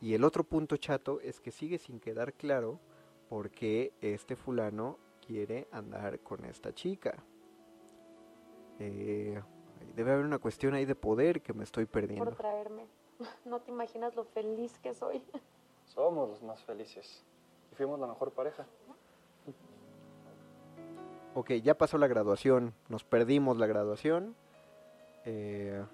Y 0.00 0.14
el 0.14 0.24
otro 0.24 0.44
punto 0.44 0.76
chato 0.76 1.20
es 1.20 1.40
que 1.40 1.50
sigue 1.50 1.78
sin 1.78 2.00
quedar 2.00 2.34
claro 2.34 2.78
por 3.28 3.50
qué 3.50 3.92
este 4.00 4.36
fulano 4.36 4.98
quiere 5.26 5.66
andar 5.72 6.20
con 6.20 6.44
esta 6.44 6.74
chica. 6.74 7.14
Eh, 8.78 9.40
debe 9.94 10.12
haber 10.12 10.26
una 10.26 10.38
cuestión 10.38 10.74
ahí 10.74 10.84
de 10.84 10.94
poder 10.94 11.40
que 11.40 11.52
me 11.52 11.64
estoy 11.64 11.86
perdiendo. 11.86 12.24
Por 12.24 12.36
traerme. 12.36 12.86
No 13.44 13.60
te 13.60 13.70
imaginas 13.70 14.16
lo 14.16 14.24
feliz 14.24 14.78
que 14.80 14.92
soy. 14.92 15.22
Somos 15.84 16.28
los 16.28 16.42
más 16.42 16.62
felices. 16.64 17.24
Y 17.70 17.76
fuimos 17.76 17.98
la 18.00 18.08
mejor 18.08 18.32
pareja. 18.32 18.66
Ok, 21.34 21.52
ya 21.62 21.78
pasó 21.78 21.96
la 21.98 22.08
graduación. 22.08 22.74
Nos 22.88 23.04
perdimos 23.04 23.56
la 23.56 23.66
graduación. 23.66 24.34
Eh, 25.24 25.84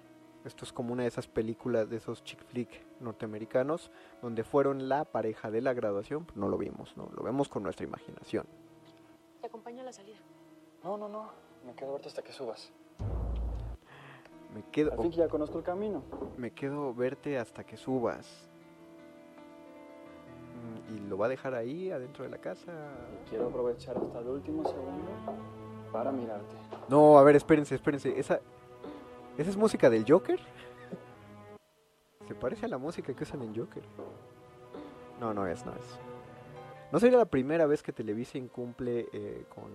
esto 0.45 0.65
es 0.65 0.73
como 0.73 0.93
una 0.93 1.03
de 1.03 1.09
esas 1.09 1.27
películas 1.27 1.89
de 1.89 1.97
esos 1.97 2.23
chick 2.23 2.43
flick 2.45 2.69
norteamericanos 2.99 3.91
donde 4.21 4.43
fueron 4.43 4.89
la 4.89 5.05
pareja 5.05 5.51
de 5.51 5.61
la 5.61 5.73
graduación. 5.73 6.27
no 6.35 6.49
lo 6.49 6.57
vimos, 6.57 6.97
¿no? 6.97 7.09
Lo 7.15 7.23
vemos 7.23 7.47
con 7.47 7.63
nuestra 7.63 7.85
imaginación. 7.85 8.45
Te 9.39 9.47
acompaño 9.47 9.81
a 9.81 9.85
la 9.85 9.93
salida. 9.93 10.17
No, 10.83 10.97
no, 10.97 11.07
no. 11.07 11.29
Me 11.65 11.73
quedo 11.75 11.91
ahorita 11.91 12.09
hasta 12.09 12.23
que 12.23 12.33
subas. 12.33 12.71
Me 14.53 14.63
quedo. 14.71 14.91
Al 14.91 14.99
fin 14.99 15.11
que 15.11 15.17
ya 15.17 15.27
conozco 15.27 15.59
el 15.59 15.63
camino. 15.63 16.03
Me 16.37 16.51
quedo 16.51 16.93
verte 16.93 17.37
hasta 17.37 17.63
que 17.63 17.77
subas. 17.77 18.49
Mm, 20.61 20.95
¿Y 20.95 20.99
lo 21.07 21.17
va 21.17 21.27
a 21.27 21.29
dejar 21.29 21.53
ahí, 21.53 21.91
adentro 21.91 22.23
de 22.23 22.31
la 22.31 22.39
casa? 22.39 22.71
Quiero 23.29 23.47
aprovechar 23.47 23.97
hasta 23.97 24.19
el 24.19 24.27
último 24.27 24.65
segundo 24.65 25.11
para 25.91 26.11
mirarte. 26.11 26.55
No, 26.89 27.17
a 27.17 27.23
ver, 27.23 27.35
espérense, 27.35 27.75
espérense. 27.75 28.19
¿Esa, 28.19 28.41
¿Esa 29.37 29.49
es 29.49 29.57
música 29.57 29.89
del 29.89 30.05
Joker? 30.07 30.39
Se 32.27 32.35
parece 32.35 32.65
a 32.65 32.69
la 32.69 32.77
música 32.77 33.13
que 33.13 33.23
usan 33.23 33.41
en 33.41 33.55
Joker. 33.55 33.83
No, 35.19 35.33
no 35.33 35.47
es, 35.47 35.65
no 35.65 35.71
es. 35.73 35.99
No 36.91 36.99
sería 36.99 37.17
la 37.17 37.25
primera 37.25 37.65
vez 37.65 37.81
que 37.81 37.93
Televisa 37.93 38.37
incumple 38.37 39.07
eh, 39.13 39.45
con 39.47 39.71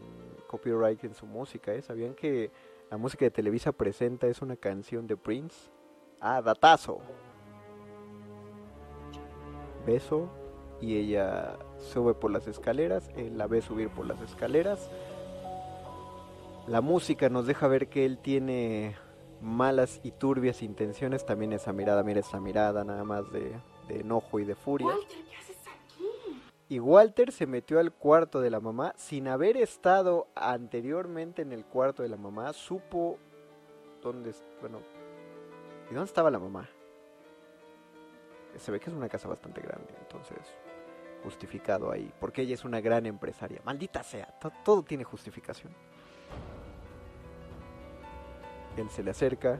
copyright 0.47 1.03
en 1.05 1.15
su 1.15 1.25
música, 1.25 1.73
¿eh? 1.73 1.81
¿Sabían 1.81 2.15
que 2.15 2.51
la 2.91 2.99
música 2.99 3.25
de 3.25 3.31
Televisa 3.31 3.73
Presenta 3.73 4.27
es 4.27 4.43
una 4.43 4.57
canción 4.57 5.07
de 5.07 5.17
Prince? 5.17 5.71
Ah, 6.21 6.43
datazo. 6.43 7.01
Beso 9.87 10.29
y 10.81 10.97
ella 10.97 11.57
sube 11.79 12.13
por 12.13 12.31
las 12.31 12.47
escaleras, 12.47 13.09
él 13.17 13.39
la 13.39 13.47
ve 13.47 13.63
subir 13.63 13.89
por 13.89 14.07
las 14.07 14.21
escaleras. 14.21 14.91
La 16.67 16.83
música 16.83 17.31
nos 17.31 17.47
deja 17.47 17.67
ver 17.69 17.89
que 17.89 18.05
él 18.05 18.19
tiene 18.19 18.97
malas 19.41 20.01
y 20.03 20.11
turbias 20.13 20.63
intenciones, 20.63 21.25
también 21.27 21.53
esa 21.53 21.73
mirada, 21.73 22.03
mira 22.03 22.21
esa 22.21 22.41
mirada 22.41 22.85
nada 22.85 23.05
más 23.05 23.31
de, 23.33 23.53
de 23.89 24.01
enojo 24.01 24.39
y 24.41 24.45
de 24.45 24.55
furia. 24.55 24.87
Walter, 24.89 25.19
¿qué 25.29 25.37
haces 25.37 25.57
aquí? 25.67 26.43
Y 26.69 26.81
Walter 26.81 27.33
se 27.33 27.47
metió 27.47 27.79
al 27.79 27.93
cuarto 27.93 28.41
de 28.41 28.51
la 28.51 28.61
mamá 28.61 28.93
sin 28.97 29.29
haber 29.29 29.57
estado 29.57 30.27
anteriormente 30.35 31.43
en 31.43 31.53
el 31.53 31.65
cuarto 31.65 32.03
de 32.03 32.09
la 32.09 32.17
mamá. 32.17 32.53
Supo 32.53 33.19
dónde, 34.03 34.35
bueno, 34.61 34.81
¿y 35.91 35.95
dónde 35.95 36.09
estaba 36.09 36.31
la 36.31 36.39
mamá? 36.39 36.69
Se 38.59 38.73
ve 38.73 38.81
que 38.81 38.89
es 38.91 38.97
una 38.97 39.09
casa 39.09 39.29
bastante 39.29 39.61
grande, 39.61 39.93
entonces 40.01 40.39
justificado 41.23 41.91
ahí, 41.91 42.13
porque 42.21 42.43
ella 42.43 42.55
es 42.55 42.65
una 42.65 42.81
gran 42.81 43.05
empresaria. 43.05 43.61
Maldita 43.65 44.03
sea, 44.03 44.27
to- 44.41 44.53
todo 44.65 44.83
tiene 44.83 45.03
justificación. 45.05 45.73
Él 48.77 48.91
se 48.91 49.03
le 49.03 49.11
acerca. 49.11 49.59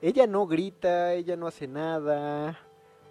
Ella 0.00 0.26
no 0.26 0.46
grita, 0.46 1.14
ella 1.14 1.36
no 1.36 1.46
hace 1.46 1.66
nada. 1.66 2.58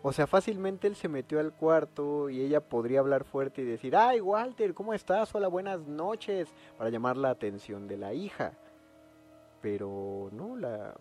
O 0.03 0.11
sea, 0.11 0.25
fácilmente 0.25 0.87
él 0.87 0.95
se 0.95 1.07
metió 1.07 1.39
al 1.39 1.53
cuarto 1.53 2.29
y 2.29 2.41
ella 2.41 2.61
podría 2.61 2.99
hablar 2.99 3.23
fuerte 3.23 3.61
y 3.61 3.65
decir, 3.65 3.95
ay 3.95 4.19
Walter, 4.19 4.73
¿cómo 4.73 4.93
estás? 4.93 5.33
Hola, 5.35 5.47
buenas 5.47 5.81
noches, 5.87 6.53
para 6.77 6.89
llamar 6.89 7.17
la 7.17 7.29
atención 7.29 7.87
de 7.87 7.97
la 7.97 8.13
hija. 8.13 8.53
Pero 9.61 10.29
no, 10.31 10.55
la... 10.55 10.95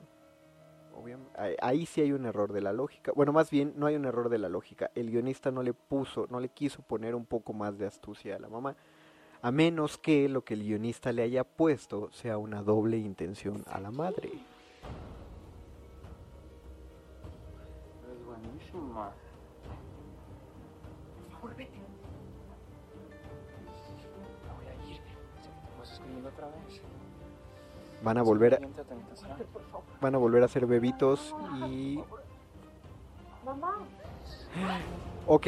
Ahí 1.63 1.87
sí 1.87 2.03
hay 2.03 2.13
un 2.13 2.27
error 2.27 2.53
de 2.53 2.61
la 2.61 2.75
lógica. 2.75 3.13
Bueno, 3.15 3.33
más 3.33 3.51
bien 3.51 3.73
no 3.77 3.87
hay 3.87 3.97
un 3.97 4.05
error 4.05 4.29
de 4.29 4.37
la 4.37 4.51
lógica. 4.51 4.91
El 4.95 5.11
guionista 5.11 5.51
no 5.51 5.63
le 5.63 5.73
puso, 5.73 6.27
no 6.29 6.41
le 6.41 6.51
quiso 6.51 6.83
poner 6.83 7.15
un 7.15 7.25
poco 7.25 7.55
más 7.55 7.79
de 7.79 7.87
astucia 7.87 8.37
a 8.37 8.39
la 8.39 8.49
mamá. 8.49 8.77
A 9.43 9.51
menos 9.51 9.97
que 9.97 10.29
lo 10.29 10.45
que 10.45 10.55
el 10.55 10.63
guionista 10.63 11.13
le 11.13 11.23
haya 11.23 11.45
puesto 11.45 12.11
sea 12.13 12.37
una 12.37 12.63
doble 12.63 12.99
intención 12.99 13.65
a 13.67 13.81
la 13.81 13.91
madre. 13.91 14.29
Eres 18.05 18.25
buenísima. 18.27 19.13
Por 21.23 21.33
favor, 21.33 21.57
vete. 21.57 21.79
Me 24.45 24.53
voy 24.57 24.67
a 24.67 24.75
ir. 24.91 24.97
Sé 24.97 25.49
que 25.49 25.69
te 25.69 25.79
vas 25.79 25.93
escondiendo 25.93 26.29
otra 26.29 26.47
vez. 26.49 26.83
Van 28.03 28.19
a 28.19 28.23
volver 28.23 28.55
a, 28.55 28.61
van 30.01 30.15
a 30.15 30.19
volver 30.19 30.43
a 30.43 30.49
ser 30.49 30.67
bebitos 30.67 31.35
y 31.67 32.01
Mamá. 33.45 33.79
Ok, 35.27 35.47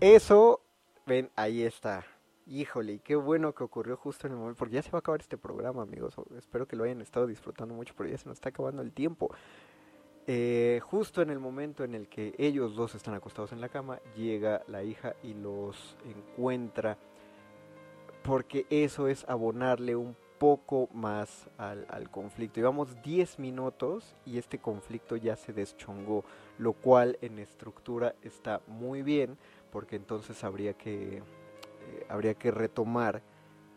eso, 0.00 0.60
ven, 1.04 1.30
ahí 1.36 1.62
está. 1.62 2.04
Híjole, 2.48 2.92
y 2.92 2.98
qué 3.00 3.16
bueno 3.16 3.52
que 3.52 3.64
ocurrió 3.64 3.96
justo 3.96 4.28
en 4.28 4.34
el 4.34 4.38
momento, 4.38 4.58
porque 4.60 4.76
ya 4.76 4.82
se 4.82 4.90
va 4.92 4.98
a 4.98 5.00
acabar 5.00 5.20
este 5.20 5.36
programa, 5.36 5.82
amigos. 5.82 6.14
Espero 6.38 6.68
que 6.68 6.76
lo 6.76 6.84
hayan 6.84 7.00
estado 7.00 7.26
disfrutando 7.26 7.74
mucho, 7.74 7.92
pero 7.96 8.08
ya 8.08 8.16
se 8.18 8.28
nos 8.28 8.36
está 8.36 8.50
acabando 8.50 8.82
el 8.82 8.92
tiempo. 8.92 9.34
Eh, 10.28 10.80
justo 10.84 11.22
en 11.22 11.30
el 11.30 11.40
momento 11.40 11.82
en 11.82 11.96
el 11.96 12.08
que 12.08 12.36
ellos 12.38 12.76
dos 12.76 12.94
están 12.94 13.14
acostados 13.14 13.50
en 13.50 13.60
la 13.60 13.68
cama, 13.68 13.98
llega 14.16 14.62
la 14.68 14.84
hija 14.84 15.16
y 15.24 15.34
los 15.34 15.96
encuentra, 16.04 16.98
porque 18.22 18.64
eso 18.70 19.08
es 19.08 19.28
abonarle 19.28 19.96
un 19.96 20.16
poco 20.38 20.88
más 20.92 21.48
al, 21.58 21.84
al 21.88 22.10
conflicto. 22.12 22.60
Llevamos 22.60 23.02
10 23.02 23.40
minutos 23.40 24.14
y 24.24 24.38
este 24.38 24.60
conflicto 24.60 25.16
ya 25.16 25.34
se 25.34 25.52
deschongó 25.52 26.24
lo 26.58 26.74
cual 26.74 27.18
en 27.22 27.40
estructura 27.40 28.14
está 28.22 28.60
muy 28.68 29.02
bien 29.02 29.36
porque 29.72 29.96
entonces 29.96 30.42
habría 30.44 30.74
que 30.74 31.22
eh, 31.86 32.06
habría 32.08 32.34
que 32.34 32.50
retomar 32.50 33.22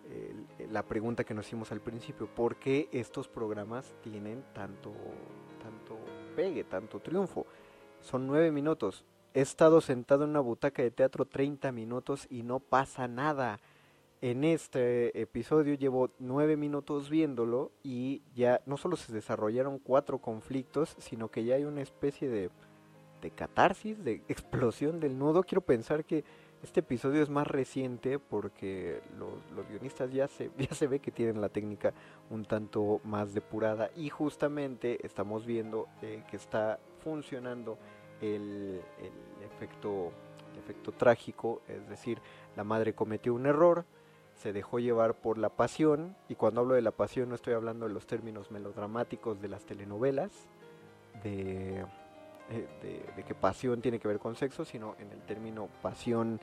eh, 0.09 0.33
la 0.71 0.83
pregunta 0.83 1.23
que 1.23 1.33
nos 1.33 1.47
hicimos 1.47 1.71
al 1.71 1.81
principio 1.81 2.27
¿por 2.27 2.57
qué 2.57 2.89
estos 2.91 3.27
programas 3.27 3.93
tienen 4.01 4.43
tanto 4.53 4.91
tanto 5.61 5.97
pegue 6.35 6.63
tanto 6.63 6.99
triunfo? 6.99 7.45
son 8.01 8.27
nueve 8.27 8.51
minutos 8.51 9.05
he 9.33 9.41
estado 9.41 9.81
sentado 9.81 10.23
en 10.23 10.31
una 10.31 10.39
butaca 10.39 10.81
de 10.81 10.91
teatro 10.91 11.25
30 11.25 11.71
minutos 11.71 12.27
y 12.29 12.43
no 12.43 12.59
pasa 12.59 13.07
nada 13.07 13.59
en 14.21 14.43
este 14.43 15.21
episodio 15.21 15.75
llevo 15.75 16.11
nueve 16.19 16.57
minutos 16.57 17.09
viéndolo 17.09 17.71
y 17.83 18.21
ya 18.35 18.61
no 18.65 18.75
solo 18.75 18.97
se 18.97 19.13
desarrollaron 19.13 19.79
cuatro 19.79 20.19
conflictos, 20.19 20.95
sino 20.99 21.29
que 21.29 21.45
ya 21.45 21.55
hay 21.55 21.63
una 21.63 21.81
especie 21.81 22.27
de, 22.27 22.49
de 23.21 23.31
catarsis, 23.31 24.03
de 24.03 24.21
explosión 24.27 24.99
del 24.99 25.17
nudo. 25.17 25.43
Quiero 25.43 25.61
pensar 25.61 26.03
que 26.03 26.25
este 26.63 26.81
episodio 26.81 27.23
es 27.23 27.29
más 27.29 27.47
reciente 27.47 28.19
porque 28.19 29.01
los, 29.17 29.29
los 29.55 29.67
guionistas 29.69 30.11
ya 30.11 30.27
se, 30.27 30.51
ya 30.57 30.73
se 30.73 30.87
ve 30.87 30.99
que 30.99 31.11
tienen 31.11 31.41
la 31.41 31.49
técnica 31.49 31.93
un 32.29 32.45
tanto 32.45 32.99
más 33.03 33.33
depurada 33.33 33.89
y 33.95 34.09
justamente 34.09 35.05
estamos 35.05 35.45
viendo 35.45 35.87
eh, 36.01 36.23
que 36.29 36.37
está 36.37 36.79
funcionando 37.03 37.77
el, 38.21 38.81
el 38.99 39.45
efecto, 39.45 40.11
efecto 40.57 40.91
trágico, 40.91 41.61
es 41.67 41.87
decir, 41.87 42.21
la 42.55 42.63
madre 42.63 42.93
cometió 42.93 43.33
un 43.33 43.45
error, 43.45 43.85
se 44.35 44.51
dejó 44.53 44.79
llevar 44.79 45.15
por 45.15 45.37
la 45.37 45.49
pasión, 45.49 46.15
y 46.27 46.35
cuando 46.35 46.61
hablo 46.61 46.75
de 46.75 46.81
la 46.81 46.91
pasión 46.91 47.29
no 47.29 47.35
estoy 47.35 47.53
hablando 47.53 47.87
de 47.87 47.93
los 47.93 48.07
términos 48.07 48.51
melodramáticos 48.51 49.41
de 49.41 49.47
las 49.47 49.65
telenovelas, 49.65 50.31
de, 51.23 51.85
eh, 52.51 52.67
de, 53.15 53.23
que 53.23 53.35
pasión 53.35 53.81
tiene 53.81 53.99
que 53.99 54.07
ver 54.07 54.19
con 54.19 54.35
sexo, 54.35 54.65
sino 54.65 54.95
en 54.99 55.11
el 55.11 55.21
término 55.21 55.69
pasión 55.81 56.39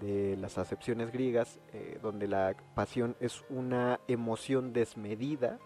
de 0.00 0.36
las 0.36 0.58
acepciones 0.58 1.10
griegas, 1.10 1.58
eh, 1.72 1.98
donde 2.02 2.28
la 2.28 2.54
pasión 2.74 3.16
es 3.20 3.44
una 3.48 4.00
emoción 4.06 4.72
desmedida, 4.72 5.58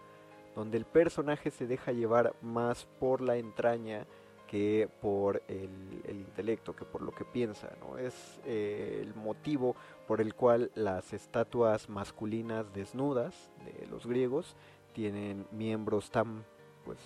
donde 0.55 0.77
el 0.77 0.85
personaje 0.85 1.51
se 1.51 1.67
deja 1.67 1.91
llevar 1.91 2.35
más 2.41 2.85
por 2.99 3.21
la 3.21 3.37
entraña 3.37 4.05
que 4.47 4.87
por 5.01 5.41
el, 5.47 6.01
el 6.05 6.17
intelecto, 6.17 6.75
que 6.75 6.85
por 6.85 7.01
lo 7.01 7.11
que 7.11 7.25
piensa, 7.25 7.71
¿no? 7.79 7.97
Es 7.97 8.39
eh, 8.45 8.99
el 9.01 9.15
motivo 9.15 9.75
por 10.07 10.21
el 10.21 10.35
cual 10.35 10.71
las 10.75 11.11
estatuas 11.11 11.89
masculinas 11.89 12.71
desnudas 12.73 13.49
de 13.65 13.87
los 13.87 14.05
griegos 14.05 14.55
tienen 14.93 15.47
miembros 15.51 16.11
tan, 16.11 16.45
pues, 16.85 16.99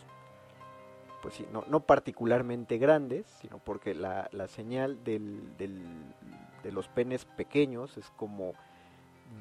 pues 1.21 1.35
sí, 1.35 1.47
no, 1.51 1.63
no 1.67 1.81
particularmente 1.81 2.77
grandes, 2.77 3.25
sino 3.41 3.59
porque 3.59 3.93
la, 3.93 4.29
la 4.31 4.47
señal 4.47 5.03
del, 5.03 5.57
del, 5.57 5.81
de 6.63 6.71
los 6.71 6.87
penes 6.87 7.25
pequeños 7.25 7.97
es 7.97 8.09
como 8.11 8.53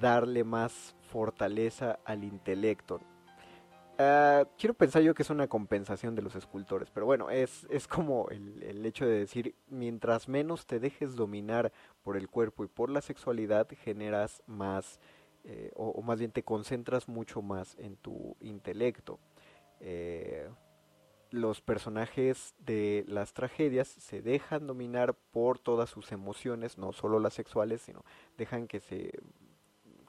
darle 0.00 0.44
más 0.44 0.94
fortaleza 1.10 1.98
al 2.04 2.24
intelecto. 2.24 3.00
Ah, 3.98 4.44
quiero 4.58 4.74
pensar 4.74 5.02
yo 5.02 5.14
que 5.14 5.22
es 5.22 5.30
una 5.30 5.48
compensación 5.48 6.14
de 6.14 6.20
los 6.20 6.34
escultores, 6.36 6.90
pero 6.90 7.06
bueno, 7.06 7.30
es, 7.30 7.66
es 7.70 7.88
como 7.88 8.28
el, 8.28 8.62
el 8.62 8.84
hecho 8.84 9.06
de 9.06 9.20
decir, 9.20 9.54
mientras 9.68 10.28
menos 10.28 10.66
te 10.66 10.78
dejes 10.80 11.16
dominar 11.16 11.72
por 12.02 12.18
el 12.18 12.28
cuerpo 12.28 12.64
y 12.64 12.68
por 12.68 12.90
la 12.90 13.00
sexualidad, 13.00 13.66
generas 13.82 14.42
más, 14.46 15.00
eh, 15.44 15.70
o, 15.74 16.02
más 16.02 16.18
bien 16.18 16.30
te 16.30 16.42
concentras 16.42 17.08
mucho 17.08 17.40
más 17.40 17.74
en 17.78 17.96
tu 17.96 18.36
intelecto. 18.40 19.18
Eh, 19.80 20.46
los 21.30 21.60
personajes 21.60 22.54
de 22.58 23.04
las 23.08 23.32
tragedias 23.32 23.88
se 23.88 24.22
dejan 24.22 24.66
dominar 24.66 25.14
por 25.14 25.58
todas 25.58 25.90
sus 25.90 26.12
emociones, 26.12 26.78
no 26.78 26.92
solo 26.92 27.18
las 27.18 27.34
sexuales, 27.34 27.82
sino 27.82 28.04
dejan 28.36 28.66
que 28.68 28.80
se 28.80 29.12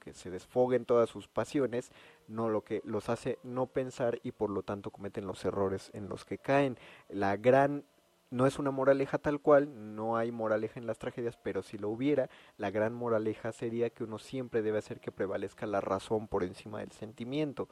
que 0.08 0.14
se 0.14 0.30
desfoguen 0.30 0.86
todas 0.86 1.10
sus 1.10 1.28
pasiones, 1.28 1.92
no 2.30 2.48
lo 2.48 2.64
que 2.64 2.82
los 2.86 3.10
hace 3.10 3.40
no 3.44 3.66
pensar 3.66 4.22
y 4.24 4.32
por 4.32 4.50
lo 4.50 4.64
tanto 4.64 4.90
cometen 4.90 5.28
los 5.28 5.44
errores 5.44 5.92
en 5.94 6.08
los 6.08 6.24
que 6.24 6.38
caen. 6.38 6.78
La 7.10 7.36
gran 7.36 7.84
no 8.30 8.46
es 8.46 8.60
una 8.60 8.72
moraleja 8.72 9.18
tal 9.18 9.40
cual, 9.40 9.96
no 9.96 10.18
hay 10.18 10.32
moraleja 10.32 10.80
en 10.80 10.88
las 10.88 10.98
tragedias, 10.98 11.38
pero 11.38 11.62
si 11.62 11.78
lo 11.78 11.90
hubiera, 11.90 12.30
la 12.58 12.72
gran 12.72 12.94
moraleja 12.94 13.52
sería 13.52 13.90
que 13.90 14.04
uno 14.04 14.18
siempre 14.18 14.62
debe 14.62 14.80
hacer 14.80 15.00
que 15.00 15.12
prevalezca 15.12 15.66
la 15.66 15.82
razón 15.82 16.28
por 16.28 16.44
encima 16.44 16.80
del 16.80 16.92
sentimiento. 16.92 17.70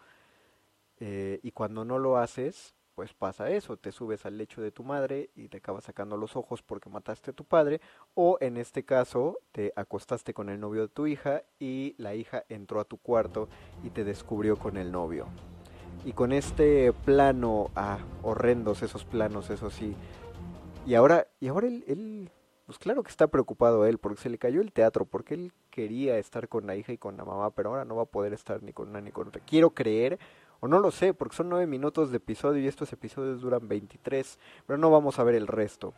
Eh, 0.99 1.39
y 1.43 1.51
cuando 1.51 1.83
no 1.83 1.99
lo 1.99 2.17
haces, 2.17 2.74
pues 2.95 3.13
pasa 3.13 3.49
eso, 3.49 3.75
te 3.75 3.91
subes 3.91 4.25
al 4.25 4.37
lecho 4.37 4.61
de 4.61 4.71
tu 4.71 4.83
madre 4.83 5.29
y 5.35 5.49
te 5.49 5.57
acabas 5.57 5.83
sacando 5.83 6.15
los 6.15 6.37
ojos 6.37 6.61
porque 6.63 6.89
mataste 6.89 7.31
a 7.31 7.33
tu 7.33 7.43
padre, 7.43 7.81
o 8.13 8.37
en 8.39 8.55
este 8.55 8.85
caso 8.85 9.39
te 9.51 9.73
acostaste 9.75 10.33
con 10.33 10.49
el 10.49 10.59
novio 10.61 10.83
de 10.83 10.87
tu 10.87 11.05
hija 11.05 11.43
y 11.59 11.93
la 11.97 12.15
hija 12.15 12.45
entró 12.47 12.79
a 12.79 12.85
tu 12.85 12.97
cuarto 12.97 13.49
y 13.83 13.89
te 13.89 14.05
descubrió 14.05 14.57
con 14.57 14.77
el 14.77 14.91
novio. 14.91 15.27
Y 16.05 16.13
con 16.13 16.31
este 16.31 16.93
plano, 16.93 17.71
ah, 17.75 17.97
horrendos 18.23 18.81
esos 18.81 19.03
planos, 19.03 19.49
eso 19.49 19.69
sí. 19.69 19.95
Y 20.85 20.93
ahora, 20.93 21.27
y 21.39 21.47
ahora 21.47 21.67
él, 21.67 21.83
él, 21.87 22.29
pues 22.65 22.77
claro 22.77 23.03
que 23.03 23.09
está 23.09 23.27
preocupado 23.27 23.85
él, 23.85 23.97
porque 23.97 24.21
se 24.21 24.29
le 24.29 24.37
cayó 24.37 24.61
el 24.61 24.71
teatro, 24.71 25.05
porque 25.05 25.33
él 25.33 25.51
quería 25.71 26.17
estar 26.17 26.47
con 26.47 26.67
la 26.67 26.75
hija 26.75 26.93
y 26.93 26.97
con 26.97 27.17
la 27.17 27.25
mamá, 27.25 27.51
pero 27.51 27.69
ahora 27.69 27.85
no 27.85 27.95
va 27.95 28.03
a 28.03 28.05
poder 28.05 28.33
estar 28.33 28.61
ni 28.63 28.71
con 28.71 28.89
una 28.89 29.01
ni 29.01 29.11
con 29.11 29.27
otra. 29.27 29.41
Quiero 29.43 29.71
creer 29.71 30.19
o 30.65 30.67
no 30.67 30.79
lo 30.79 30.89
sé, 30.89 31.13
porque 31.13 31.35
son 31.35 31.49
nueve 31.49 31.67
minutos 31.67 32.09
de 32.09 32.17
episodio 32.17 32.59
y 32.59 32.67
estos 32.67 32.91
episodios 32.91 33.39
duran 33.39 33.67
23, 33.67 34.39
pero 34.65 34.79
no 34.79 34.89
vamos 34.89 35.19
a 35.19 35.23
ver 35.23 35.35
el 35.35 35.45
resto. 35.45 35.93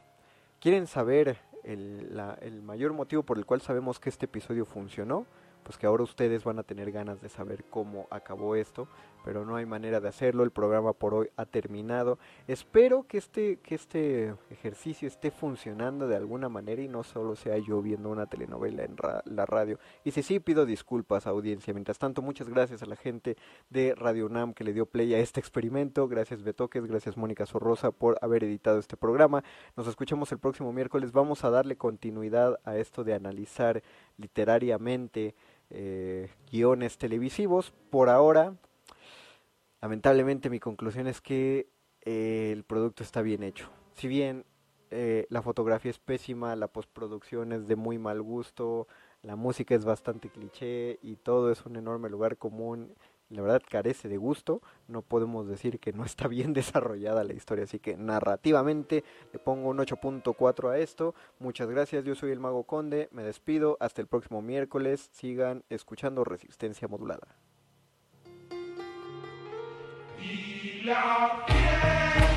¿Quieren 0.60 0.88
saber 0.88 1.38
el, 1.64 2.20
el 2.42 2.62
mayor 2.64 2.92
motivo 2.92 3.24
por 3.24 3.38
el 3.38 3.46
cual 3.46 3.62
sabemos 3.62 3.98
que 3.98 4.10
este 4.10 4.26
episodio 4.26 4.66
funcionó? 4.66 5.26
Pues 5.64 5.78
que 5.78 5.86
ahora 5.86 6.04
ustedes 6.04 6.44
van 6.44 6.60
a 6.60 6.64
tener 6.64 6.92
ganas 6.92 7.22
de 7.22 7.30
saber 7.30 7.64
cómo 7.70 8.08
acabó 8.10 8.56
esto 8.58 8.90
pero 9.28 9.44
no 9.44 9.58
hay 9.58 9.66
manera 9.66 10.00
de 10.00 10.08
hacerlo. 10.08 10.46
El 10.46 10.52
programa 10.52 10.94
por 10.94 11.14
hoy 11.14 11.28
ha 11.36 11.46
terminado. 11.46 12.18
Espero 12.48 13.04
que 13.04 13.18
este, 13.18 13.58
que 13.58 13.76
este 13.76 14.34
ejercicio 14.50 15.06
esté 15.06 15.32
funcionando 15.32 16.08
de 16.08 16.16
alguna 16.16 16.48
manera 16.48 16.82
y 16.82 16.88
no 16.88 17.04
solo 17.04 17.36
sea 17.36 17.58
yo 17.58 17.82
viendo 17.82 18.08
una 18.08 18.28
telenovela 18.28 18.86
en 18.86 18.96
la 19.26 19.46
radio. 19.46 19.80
Y 20.06 20.12
si 20.12 20.24
sí, 20.24 20.40
pido 20.40 20.66
disculpas, 20.66 21.28
audiencia. 21.28 21.74
Mientras 21.74 22.00
tanto, 22.00 22.22
muchas 22.22 22.48
gracias 22.48 22.84
a 22.84 22.86
la 22.86 22.96
gente 22.96 23.36
de 23.70 23.96
Radio 23.96 24.28
UNAM 24.28 24.54
que 24.54 24.64
le 24.64 24.72
dio 24.72 24.86
play 24.86 25.14
a 25.14 25.20
este 25.20 25.42
experimento. 25.42 26.08
Gracias, 26.08 26.42
Betoques. 26.42 26.86
Gracias, 26.86 27.18
Mónica 27.18 27.46
Sorrosa, 27.46 27.92
por 27.92 28.18
haber 28.22 28.46
editado 28.46 28.80
este 28.80 28.96
programa. 28.96 29.44
Nos 29.76 29.88
escuchamos 29.88 30.32
el 30.32 30.40
próximo 30.40 30.72
miércoles. 30.72 31.12
Vamos 31.12 31.44
a 31.44 31.50
darle 31.50 31.76
continuidad 31.76 32.62
a 32.64 32.78
esto 32.78 33.04
de 33.04 33.14
analizar 33.14 33.84
literariamente. 34.18 35.36
Eh, 35.70 36.30
guiones 36.50 36.98
televisivos. 36.98 37.74
Por 37.90 38.08
ahora, 38.08 38.56
lamentablemente 39.82 40.50
mi 40.50 40.60
conclusión 40.60 41.08
es 41.08 41.22
que 41.22 41.70
eh, 42.02 42.52
el 42.54 42.64
producto 42.64 43.04
está 43.04 43.22
bien 43.22 43.44
hecho. 43.44 43.70
Si 43.94 44.08
bien 44.08 44.46
eh, 44.92 45.28
la 45.30 45.42
fotografía 45.42 45.92
es 45.92 46.00
pésima, 46.00 46.56
la 46.56 46.68
postproducción 46.68 47.52
es 47.52 47.68
de 47.68 47.76
muy 47.76 47.98
mal 47.98 48.22
gusto, 48.22 48.88
la 49.22 49.36
música 49.36 49.76
es 49.76 49.84
bastante 49.84 50.30
cliché 50.30 51.00
y 51.02 51.18
todo 51.18 51.52
es 51.52 51.66
un 51.66 51.76
enorme 51.76 52.10
lugar 52.10 52.38
común, 52.38 52.94
la 53.30 53.42
verdad 53.42 53.62
carece 53.68 54.08
de 54.08 54.16
gusto, 54.16 54.62
no 54.88 55.02
podemos 55.02 55.48
decir 55.48 55.80
que 55.80 55.92
no 55.92 56.06
está 56.06 56.28
bien 56.30 56.54
desarrollada 56.54 57.24
la 57.24 57.34
historia, 57.34 57.66
así 57.66 57.80
que 57.80 57.98
narrativamente 57.98 59.04
le 59.34 59.40
pongo 59.40 59.70
un 59.70 59.80
8.4 59.80 60.70
a 60.70 60.78
esto. 60.78 61.14
Muchas 61.40 61.70
gracias, 61.70 62.06
yo 62.06 62.16
soy 62.16 62.32
el 62.32 62.40
Mago 62.40 62.64
Conde, 62.64 63.10
me 63.12 63.24
despido, 63.24 63.78
hasta 63.82 64.02
el 64.02 64.08
próximo 64.08 64.42
miércoles, 64.42 65.10
sigan 65.12 65.64
escuchando 65.70 66.24
Resistencia 66.24 66.88
Modulada. 66.88 67.36
La 70.84 71.44
fiesta 71.48 72.37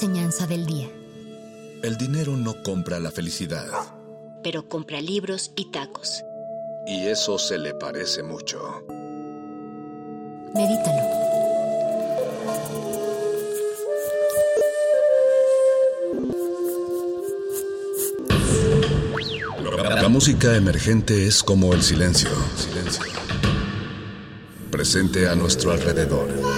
del 0.00 0.64
día. 0.64 0.88
El 1.82 1.96
dinero 1.96 2.36
no 2.36 2.62
compra 2.62 3.00
la 3.00 3.10
felicidad. 3.10 3.66
Pero 4.44 4.68
compra 4.68 5.00
libros 5.00 5.50
y 5.56 5.72
tacos. 5.72 6.22
Y 6.86 7.08
eso 7.08 7.36
se 7.36 7.58
le 7.58 7.74
parece 7.74 8.22
mucho. 8.22 8.84
Medítalo. 10.54 11.02
La 20.00 20.08
música 20.08 20.54
emergente 20.54 21.26
es 21.26 21.42
como 21.42 21.74
el 21.74 21.82
silencio. 21.82 22.30
Silencio. 22.56 23.02
Presente 24.70 25.28
a 25.28 25.34
nuestro 25.34 25.72
alrededor 25.72 26.57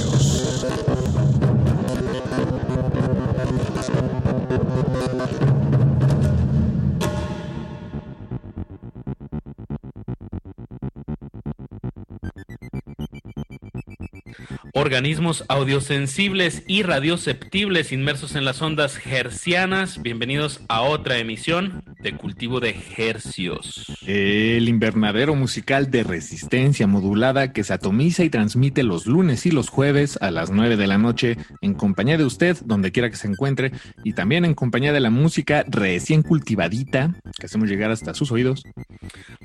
Organismos 14.91 15.45
audiosensibles 15.47 16.63
y 16.67 16.83
radioceptibles 16.83 17.93
inmersos 17.93 18.35
en 18.35 18.43
las 18.43 18.61
ondas 18.61 18.99
hercianas. 19.05 20.01
Bienvenidos 20.01 20.59
a 20.67 20.81
otra 20.81 21.17
emisión 21.17 21.81
de 22.01 22.17
Cultivo 22.17 22.59
de 22.59 22.75
Hercios. 22.97 23.85
El 24.05 24.67
invernadero 24.67 25.33
musical 25.33 25.89
de 25.91 26.03
resistencia 26.03 26.87
modulada 26.87 27.53
que 27.53 27.63
se 27.63 27.71
atomiza 27.71 28.25
y 28.25 28.29
transmite 28.29 28.83
los 28.83 29.05
lunes 29.05 29.45
y 29.45 29.51
los 29.51 29.69
jueves 29.69 30.17
a 30.19 30.29
las 30.29 30.51
9 30.51 30.75
de 30.75 30.87
la 30.87 30.97
noche 30.97 31.37
en 31.61 31.73
compañía 31.73 32.17
de 32.17 32.25
usted, 32.25 32.57
donde 32.65 32.91
quiera 32.91 33.09
que 33.09 33.15
se 33.15 33.29
encuentre, 33.29 33.71
y 34.03 34.11
también 34.11 34.43
en 34.43 34.55
compañía 34.55 34.91
de 34.91 34.99
la 34.99 35.09
música 35.09 35.63
recién 35.69 36.21
cultivadita 36.21 37.15
que 37.39 37.45
hacemos 37.45 37.69
llegar 37.69 37.91
hasta 37.91 38.13
sus 38.13 38.29
oídos. 38.33 38.63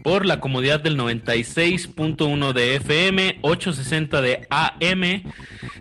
Por 0.06 0.24
la 0.24 0.38
comodidad 0.38 0.78
del 0.78 0.96
96.1 0.96 2.52
de 2.52 2.76
FM, 2.76 3.40
860 3.42 4.20
de 4.20 4.46
AM, 4.50 5.32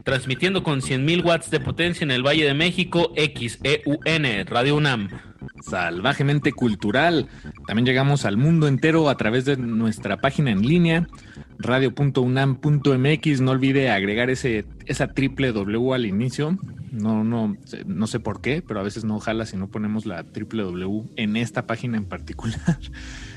transmitiendo 0.03 0.63
con 0.63 0.81
100.000 0.81 1.23
watts 1.23 1.51
de 1.51 1.59
potencia 1.59 2.03
en 2.03 2.09
el 2.09 2.25
Valle 2.25 2.43
de 2.43 2.55
México, 2.55 3.13
XEUN, 3.15 4.47
Radio 4.47 4.77
UNAM 4.77 5.09
salvajemente 5.61 6.53
cultural. 6.53 7.27
También 7.67 7.85
llegamos 7.85 8.25
al 8.25 8.37
mundo 8.37 8.67
entero 8.67 9.09
a 9.09 9.17
través 9.17 9.45
de 9.45 9.57
nuestra 9.57 10.17
página 10.17 10.51
en 10.51 10.61
línea, 10.61 11.07
radio.unam.mx. 11.59 13.41
No 13.41 13.51
olvide 13.51 13.89
agregar 13.89 14.29
ese, 14.29 14.65
esa 14.85 15.07
triple 15.07 15.51
W 15.51 15.93
al 15.93 16.05
inicio. 16.05 16.57
No, 16.91 17.23
no, 17.23 17.57
no 17.85 18.07
sé 18.07 18.19
por 18.19 18.41
qué, 18.41 18.63
pero 18.65 18.79
a 18.79 18.83
veces 18.83 19.03
no 19.03 19.19
jala 19.19 19.45
si 19.45 19.57
no 19.57 19.69
ponemos 19.69 20.05
la 20.05 20.23
triple 20.23 20.63
W 20.63 21.03
en 21.17 21.35
esta 21.35 21.67
página 21.67 21.97
en 21.97 22.05
particular. 22.05 22.59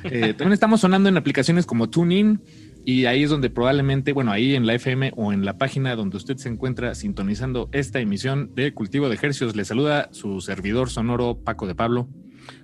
Eh, 0.05 0.33
también 0.33 0.53
estamos 0.53 0.81
sonando 0.81 1.09
en 1.09 1.17
aplicaciones 1.17 1.67
como 1.67 1.91
TuneIn, 1.91 2.41
Y 2.85 3.07
ahí 3.07 3.25
es 3.25 3.31
donde 3.31 3.51
probablemente, 3.51 4.13
bueno, 4.13 4.31
ahí 4.31 4.55
en 4.55 4.65
la 4.65 4.75
FM 4.75 5.13
o 5.17 5.33
en 5.33 5.45
la 5.45 5.59
página 5.59 5.97
donde 5.97 6.17
usted 6.17 6.37
se 6.37 6.49
encuentra 6.49 6.95
sintonizando 6.95 7.69
esta 7.73 7.99
emisión 7.99 8.55
de 8.55 8.73
Cultivo 8.73 9.09
de 9.09 9.17
Ejercios, 9.17 9.57
le 9.57 9.65
saluda 9.65 10.09
su 10.13 10.41
servidor 10.41 10.89
sonoro 10.89 11.41
Paco 11.43 11.67
de 11.67 11.75
Pablo. 11.75 12.09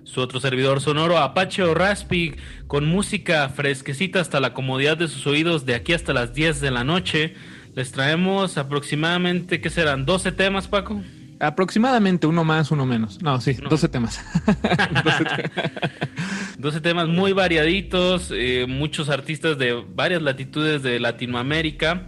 Su 0.03 0.21
otro 0.21 0.39
servidor 0.39 0.81
sonoro, 0.81 1.17
Apache 1.17 1.63
o 1.63 1.73
Raspi, 1.73 2.35
con 2.67 2.85
música 2.87 3.49
fresquecita 3.49 4.21
hasta 4.21 4.39
la 4.39 4.53
comodidad 4.53 4.97
de 4.97 5.07
sus 5.07 5.27
oídos 5.27 5.65
de 5.65 5.75
aquí 5.75 5.93
hasta 5.93 6.13
las 6.13 6.33
10 6.33 6.61
de 6.61 6.71
la 6.71 6.83
noche. 6.83 7.33
Les 7.75 7.91
traemos 7.91 8.57
aproximadamente, 8.57 9.59
¿qué 9.59 9.69
serán? 9.69 10.05
¿12 10.05 10.33
temas, 10.33 10.69
Paco? 10.69 11.03
Aproximadamente 11.41 12.25
uno 12.25 12.45
más, 12.45 12.71
uno 12.71 12.85
menos. 12.85 13.21
No, 13.21 13.41
sí, 13.41 13.53
12 13.53 13.89
temas. 13.89 14.23
12 16.57 16.79
temas 16.81 17.09
muy 17.09 17.33
variaditos, 17.33 18.31
eh, 18.33 18.65
muchos 18.65 19.09
artistas 19.09 19.57
de 19.57 19.83
varias 19.93 20.21
latitudes 20.21 20.83
de 20.83 21.01
Latinoamérica. 21.01 22.07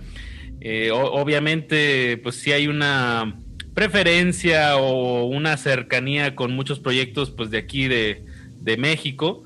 Eh, 0.62 0.90
obviamente, 0.92 2.18
pues 2.24 2.36
sí 2.36 2.54
hay 2.54 2.68
una 2.68 3.36
preferencia 3.74 4.78
o 4.78 5.26
una 5.26 5.58
cercanía 5.58 6.34
con 6.34 6.56
muchos 6.56 6.80
proyectos 6.80 7.30
pues 7.30 7.52
de 7.52 7.58
aquí 7.58 7.90
de, 7.90 8.24
de 8.62 8.78
México. 8.78 9.44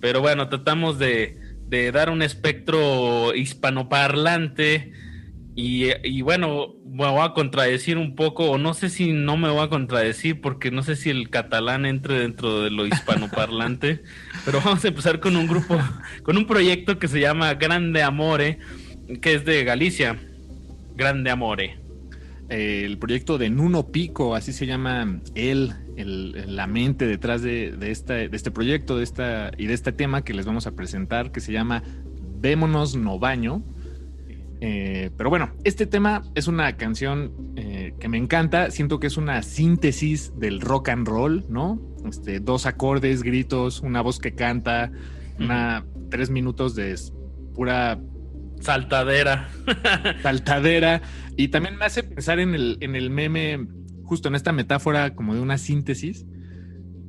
Pero 0.00 0.20
bueno, 0.20 0.48
tratamos 0.48 0.98
de, 0.98 1.38
de 1.68 1.92
dar 1.92 2.10
un 2.10 2.22
espectro 2.22 3.32
hispanoparlante. 3.36 5.09
Y, 5.56 5.86
y 6.04 6.22
bueno, 6.22 6.74
me 6.86 7.08
voy 7.10 7.20
a 7.22 7.32
contradecir 7.32 7.98
un 7.98 8.14
poco, 8.14 8.50
o 8.52 8.58
no 8.58 8.72
sé 8.72 8.88
si 8.88 9.12
no 9.12 9.36
me 9.36 9.50
voy 9.50 9.62
a 9.64 9.68
contradecir, 9.68 10.40
porque 10.40 10.70
no 10.70 10.82
sé 10.82 10.96
si 10.96 11.10
el 11.10 11.28
catalán 11.28 11.86
entre 11.86 12.20
dentro 12.20 12.62
de 12.62 12.70
lo 12.70 12.86
hispanoparlante, 12.86 14.02
pero 14.44 14.60
vamos 14.64 14.84
a 14.84 14.88
empezar 14.88 15.20
con 15.20 15.36
un 15.36 15.46
grupo, 15.48 15.76
con 16.22 16.36
un 16.38 16.46
proyecto 16.46 16.98
que 16.98 17.08
se 17.08 17.20
llama 17.20 17.54
Grande 17.54 18.02
Amore, 18.02 18.58
que 19.20 19.34
es 19.34 19.44
de 19.44 19.64
Galicia. 19.64 20.16
Grande 20.96 21.30
Amore. 21.30 21.78
El 22.48 22.98
proyecto 22.98 23.38
de 23.38 23.48
Nuno 23.50 23.88
Pico, 23.88 24.34
así 24.34 24.52
se 24.52 24.66
llama 24.66 25.20
él, 25.34 25.72
el- 25.96 26.56
la 26.56 26.66
mente 26.66 27.06
detrás 27.06 27.42
de, 27.42 27.72
de 27.72 27.90
esta- 27.90 28.14
de 28.14 28.30
este 28.32 28.50
proyecto 28.50 28.96
de 28.98 29.04
esta, 29.04 29.50
y 29.58 29.66
de 29.66 29.74
este 29.74 29.92
tema 29.92 30.22
que 30.24 30.32
les 30.34 30.46
vamos 30.46 30.66
a 30.66 30.72
presentar, 30.72 31.32
que 31.32 31.40
se 31.40 31.52
llama 31.52 31.82
Vémonos 32.40 32.96
no 32.96 33.18
baño. 33.18 33.62
Eh, 34.62 35.10
pero 35.16 35.30
bueno, 35.30 35.52
este 35.64 35.86
tema 35.86 36.22
es 36.34 36.46
una 36.46 36.76
canción 36.76 37.54
eh, 37.56 37.94
que 37.98 38.08
me 38.08 38.18
encanta. 38.18 38.70
Siento 38.70 39.00
que 39.00 39.06
es 39.06 39.16
una 39.16 39.42
síntesis 39.42 40.38
del 40.38 40.60
rock 40.60 40.90
and 40.90 41.08
roll, 41.08 41.46
¿no? 41.48 41.80
Este, 42.06 42.40
dos 42.40 42.66
acordes, 42.66 43.22
gritos, 43.22 43.80
una 43.80 44.02
voz 44.02 44.18
que 44.18 44.34
canta, 44.34 44.92
una 45.38 45.86
tres 46.10 46.30
minutos 46.30 46.74
de 46.74 46.94
pura 47.54 47.98
saltadera. 48.60 49.48
saltadera. 50.22 51.00
Y 51.36 51.48
también 51.48 51.76
me 51.76 51.86
hace 51.86 52.02
pensar 52.02 52.38
en 52.38 52.54
el, 52.54 52.76
en 52.80 52.96
el 52.96 53.08
meme, 53.08 53.66
justo 54.04 54.28
en 54.28 54.34
esta 54.34 54.52
metáfora 54.52 55.14
como 55.14 55.34
de 55.34 55.40
una 55.40 55.56
síntesis. 55.56 56.26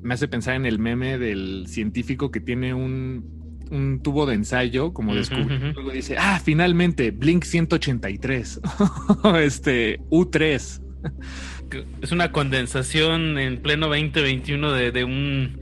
Me 0.01 0.13
hace 0.13 0.29
pensar 0.29 0.55
en 0.55 0.65
el 0.65 0.79
meme 0.79 1.17
del 1.17 1.65
científico 1.67 2.31
que 2.31 2.39
tiene 2.39 2.73
un, 2.73 3.40
un 3.71 4.01
tubo 4.03 4.25
de 4.25 4.35
ensayo, 4.35 4.93
como 4.93 5.13
ujú. 5.13 5.71
Luego 5.73 5.91
dice, 5.91 6.15
ah, 6.19 6.39
finalmente, 6.43 7.11
Blink 7.11 7.43
183, 7.43 8.61
este, 9.39 9.99
U3. 10.09 10.81
que 11.69 11.85
es 12.01 12.11
una 12.11 12.31
condensación 12.31 13.39
en 13.39 13.61
pleno 13.61 13.87
2021 13.87 14.73
de, 14.73 14.91
de 14.91 15.03
un 15.03 15.59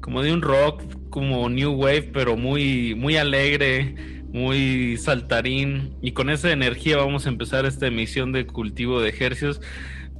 como 0.00 0.22
de 0.22 0.34
un 0.34 0.42
rock 0.42 0.82
como 1.08 1.48
new 1.48 1.72
wave 1.72 2.10
pero 2.12 2.36
muy 2.36 2.94
muy 2.94 3.16
alegre 3.16 3.94
muy 4.30 4.98
saltarín 4.98 5.96
y 6.02 6.12
con 6.12 6.28
esa 6.28 6.52
energía 6.52 6.98
vamos 6.98 7.24
a 7.24 7.30
empezar 7.30 7.64
esta 7.64 7.86
emisión 7.86 8.32
de 8.32 8.46
cultivo 8.46 9.00
de 9.00 9.08
ejercicios 9.08 9.62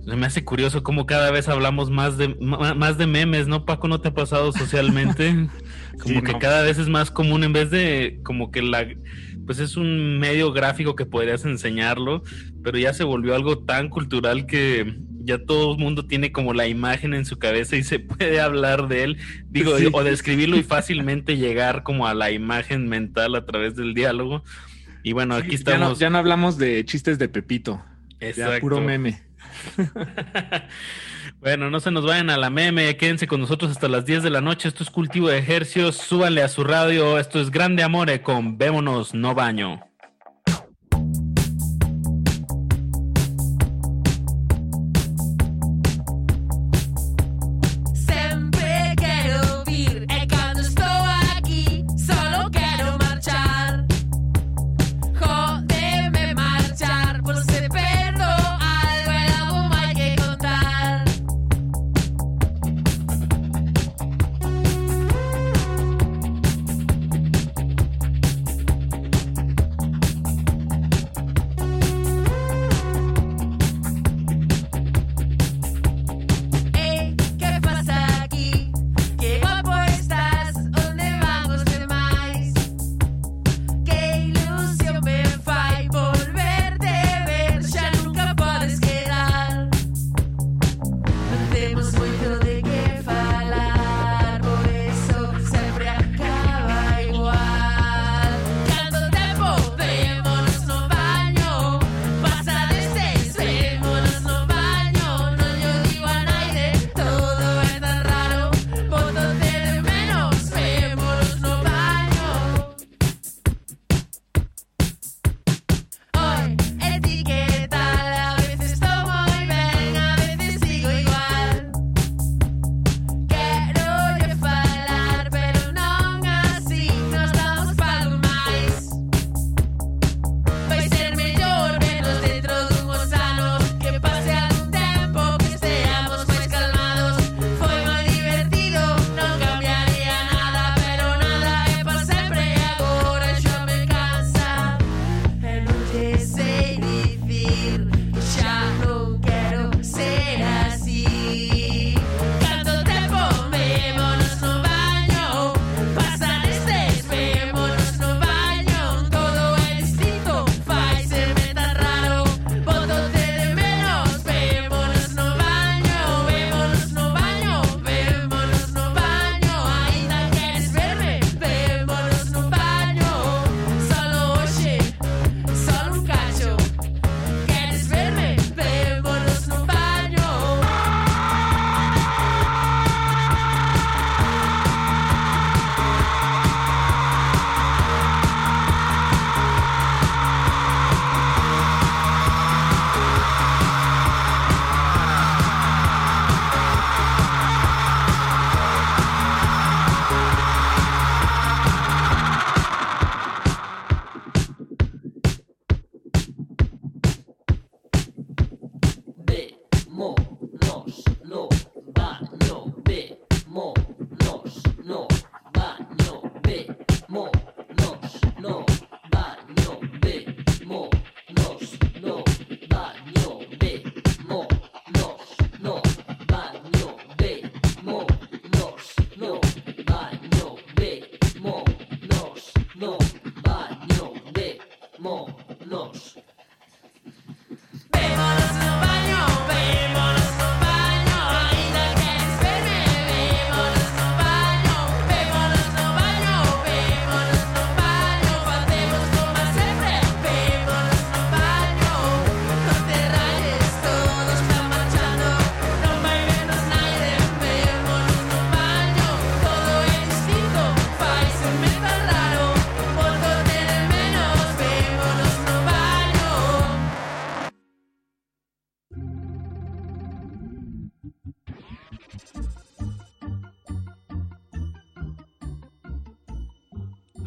me 0.07 0.25
hace 0.25 0.45
curioso 0.45 0.83
cómo 0.83 1.05
cada 1.05 1.31
vez 1.31 1.49
hablamos 1.49 1.91
más 1.91 2.17
de 2.17 2.29
más 2.29 2.97
de 2.97 3.07
memes 3.07 3.47
no 3.47 3.67
Paco 3.67 3.89
no 3.89 4.01
te 4.01 4.09
ha 4.09 4.15
pasado 4.15 4.53
socialmente 4.53 5.49
como 6.01 6.17
Sí, 6.21 6.23
que 6.23 6.33
no. 6.33 6.39
cada 6.39 6.63
vez 6.63 6.79
es 6.79 6.89
más 6.89 7.11
común 7.11 7.45
en 7.45 7.53
vez 7.53 7.71
de 7.71 8.21
como 8.23 8.51
que 8.51 8.63
la 8.63 8.87
pues 9.47 9.59
es 9.59 9.77
un 9.77 10.19
medio 10.19 10.53
gráfico 10.53 10.97
que 10.97 11.05
podrías 11.05 11.45
enseñarlo, 11.45 12.23
pero 12.63 12.79
ya 12.79 12.95
se 12.95 13.05
volvió 13.05 13.35
algo 13.35 13.59
tan 13.59 13.91
cultural 13.91 14.47
que 14.47 14.95
ya 15.27 15.39
todo 15.45 15.73
el 15.73 15.79
mundo 15.79 16.07
tiene 16.07 16.33
como 16.33 16.55
la 16.55 16.67
imagen 16.67 17.13
en 17.13 17.27
su 17.27 17.39
cabeza 17.39 17.77
y 17.77 17.83
se 17.83 17.99
puede 18.01 18.41
hablar 18.41 18.89
de 18.89 19.05
él, 19.05 19.17
digo, 19.51 19.77
Sí. 19.79 19.89
o 19.93 20.03
describirlo 20.03 20.57
y 20.57 20.63
fácilmente 20.63 21.37
llegar 21.37 21.83
como 21.83 22.07
a 22.07 22.15
la 22.15 22.31
imagen 22.31 22.89
mental 22.89 23.35
a 23.35 23.45
través 23.45 23.77
del 23.77 23.93
diálogo. 23.93 24.45
Y 25.03 25.13
bueno, 25.13 25.35
aquí 25.35 25.51
Ya 25.51 25.53
no, 25.53 25.59
estamos. 25.59 25.99
ya 25.99 26.09
no 26.11 26.17
hablamos 26.19 26.57
de 26.57 26.83
chistes 26.87 27.19
de 27.19 27.29
Pepito. 27.29 27.83
Ya 28.21 28.29
Exacto. 28.29 28.61
puro 28.61 28.81
meme. 28.81 29.21
Bueno, 31.41 31.71
no 31.71 31.81
se 31.81 31.91
nos 31.91 32.05
vayan 32.05 32.31
a 32.31 32.37
la 32.37 32.51
meme, 32.51 32.97
quédense 32.97 33.27
con 33.27 33.41
nosotros 33.41 33.71
hasta 33.71 33.89
las 33.89 34.05
10 34.05 34.23
de 34.23 34.31
la 34.31 34.41
noche. 34.41 34.69
Esto 34.69 34.83
es 34.83 34.91
Cultivo 34.91 35.29
de 35.29 35.39
Ejercios, 35.39 35.97
súbanle 35.97 36.43
a 36.43 36.49
su 36.49 36.65
radio. 36.65 37.19
Esto 37.19 37.41
es 37.41 37.51
Grande 37.51 37.83
Amore 37.83 38.23
con 38.23 38.59
Vémonos, 38.59 39.15
no 39.15 39.35
baño. 39.35 39.94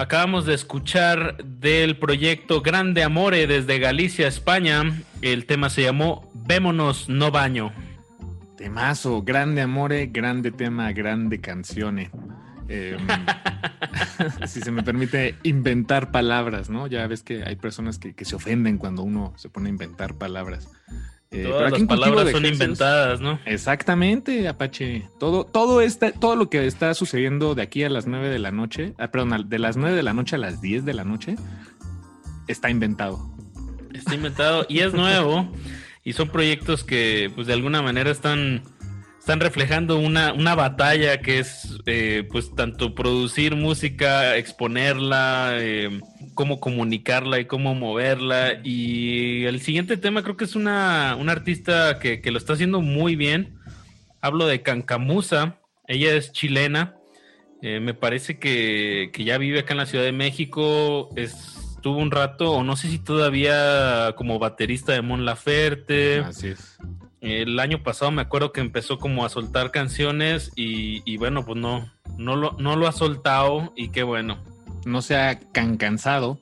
Acabamos 0.08 0.46
de 0.46 0.54
escuchar 0.54 1.36
del 1.44 1.98
proyecto 1.98 2.62
Grande 2.62 3.04
Amore 3.04 3.46
desde 3.46 3.78
Galicia, 3.78 4.30
España. 4.30 5.02
El 5.22 5.46
tema 5.46 5.70
se 5.70 5.84
llamó 5.84 6.32
Vémonos 6.34 7.10
no 7.10 7.30
baño. 7.30 7.74
Temazo, 8.56 9.22
grande 9.24 9.62
amore, 9.62 10.06
grande 10.06 10.52
tema, 10.52 10.94
grande 10.94 11.42
canciones. 11.42 12.10
Eh, 12.70 12.96
si 14.48 14.62
se 14.62 14.72
me 14.72 14.82
permite 14.82 15.36
inventar 15.44 16.10
palabras, 16.10 16.70
¿no? 16.70 16.88
Ya 16.88 17.06
ves 17.08 17.22
que 17.22 17.44
hay 17.44 17.58
personas 17.58 18.00
que, 18.00 18.14
que 18.14 18.24
se 18.24 18.38
ofenden 18.38 18.78
cuando 18.78 19.04
uno 19.04 19.34
se 19.36 19.50
pone 19.50 19.68
a 19.68 19.72
inventar 19.72 20.14
palabras. 20.14 20.70
Eh, 21.38 21.44
pero 21.44 21.58
Todas 21.58 21.74
aquí 21.74 21.82
las 21.82 21.88
palabras 21.90 22.26
de 22.26 22.32
son 22.32 22.44
Ejercicios- 22.46 22.54
inventadas, 22.54 23.22
¿no? 23.22 23.40
Exactamente, 23.46 24.48
Apache. 24.48 25.08
Todo, 25.20 25.46
todo, 25.46 25.82
está, 25.82 26.12
todo 26.12 26.36
lo 26.36 26.50
que 26.50 26.66
está 26.68 26.94
sucediendo 26.94 27.56
de 27.56 27.62
aquí 27.62 27.84
a 27.84 27.90
las 27.90 28.08
9 28.08 28.30
de 28.30 28.40
la 28.40 28.52
noche, 28.52 28.94
ah, 28.98 29.10
perdón, 29.10 29.50
de 29.50 29.60
las 29.60 29.78
9 29.78 29.96
de 29.96 30.04
la 30.04 30.14
noche 30.14 30.36
a 30.36 30.40
las 30.40 30.62
10 30.62 30.86
de 30.86 30.94
la 30.94 31.04
noche, 31.04 31.36
está 32.48 32.70
inventado. 32.70 33.20
Está 33.94 34.16
inventado 34.16 34.66
y 34.70 34.80
es 34.80 34.94
nuevo. 34.94 35.48
Y 36.04 36.14
son 36.14 36.30
proyectos 36.30 36.84
que, 36.86 37.30
pues, 37.36 37.48
de 37.48 37.54
alguna 37.54 37.82
manera 37.82 38.10
están, 38.12 38.62
están 39.28 39.42
reflejando 39.42 39.98
una, 39.98 40.32
una 40.32 40.56
batalla 40.56 41.20
que 41.20 41.40
es, 41.40 41.80
eh, 41.86 42.26
pues, 42.32 42.56
tanto 42.56 42.96
producir 42.96 43.58
música, 43.58 44.38
exponerla, 44.38 45.50
eh, 45.56 46.00
cómo 46.34 46.62
comunicarla 46.62 47.38
y 47.38 47.44
cómo 47.44 47.76
moverla. 47.76 48.62
Y 48.64 49.44
el 49.44 49.60
siguiente 49.60 49.98
tema 49.98 50.24
creo 50.24 50.38
que 50.38 50.46
es 50.46 50.56
una, 50.56 51.18
una 51.20 51.34
artista 51.34 52.00
que, 52.00 52.22
que 52.22 52.32
lo 52.32 52.38
está 52.38 52.54
haciendo 52.54 52.80
muy 52.80 53.18
bien. 53.18 53.58
Hablo 54.22 54.48
de 54.48 54.62
Cancamusa. 54.62 55.58
Ella 55.90 56.16
es 56.16 56.32
chilena. 56.32 56.96
Eh, 57.62 57.82
me 57.82 57.94
parece 57.94 58.40
que, 58.40 59.10
que 59.12 59.26
ya 59.26 59.38
vive 59.38 59.60
acá 59.60 59.74
en 59.74 59.80
la 59.80 59.88
Ciudad 59.88 60.06
de 60.06 60.14
México. 60.14 61.10
Estuvo 61.18 61.98
un 61.98 62.12
rato, 62.12 62.54
o 62.54 62.64
no 62.64 62.78
sé 62.78 62.88
si 62.88 62.98
todavía 62.98 64.14
como 64.16 64.40
baterista 64.40 64.94
de 64.94 65.02
Mon 65.02 65.26
Laferte. 65.26 66.20
Así 66.20 66.48
es. 66.48 66.78
El 67.22 67.60
año 67.60 67.82
pasado 67.82 68.12
me 68.12 68.22
acuerdo 68.22 68.52
que 68.52 68.62
empezó 68.62 69.00
como 69.00 69.26
a 69.26 69.30
soltar 69.30 69.72
canciones 69.72 70.52
y, 70.56 71.18
bueno, 71.18 71.46
pues 71.46 71.58
no, 71.58 71.92
no 72.18 72.36
lo, 72.36 72.54
no 72.54 72.76
lo 72.76 72.88
ha 72.88 72.92
soltado 72.92 73.74
y 73.76 73.90
qué 73.90 74.04
bueno. 74.04 74.38
No 74.86 75.02
se 75.02 75.18
ha 75.18 75.40
cancansado. 75.40 76.40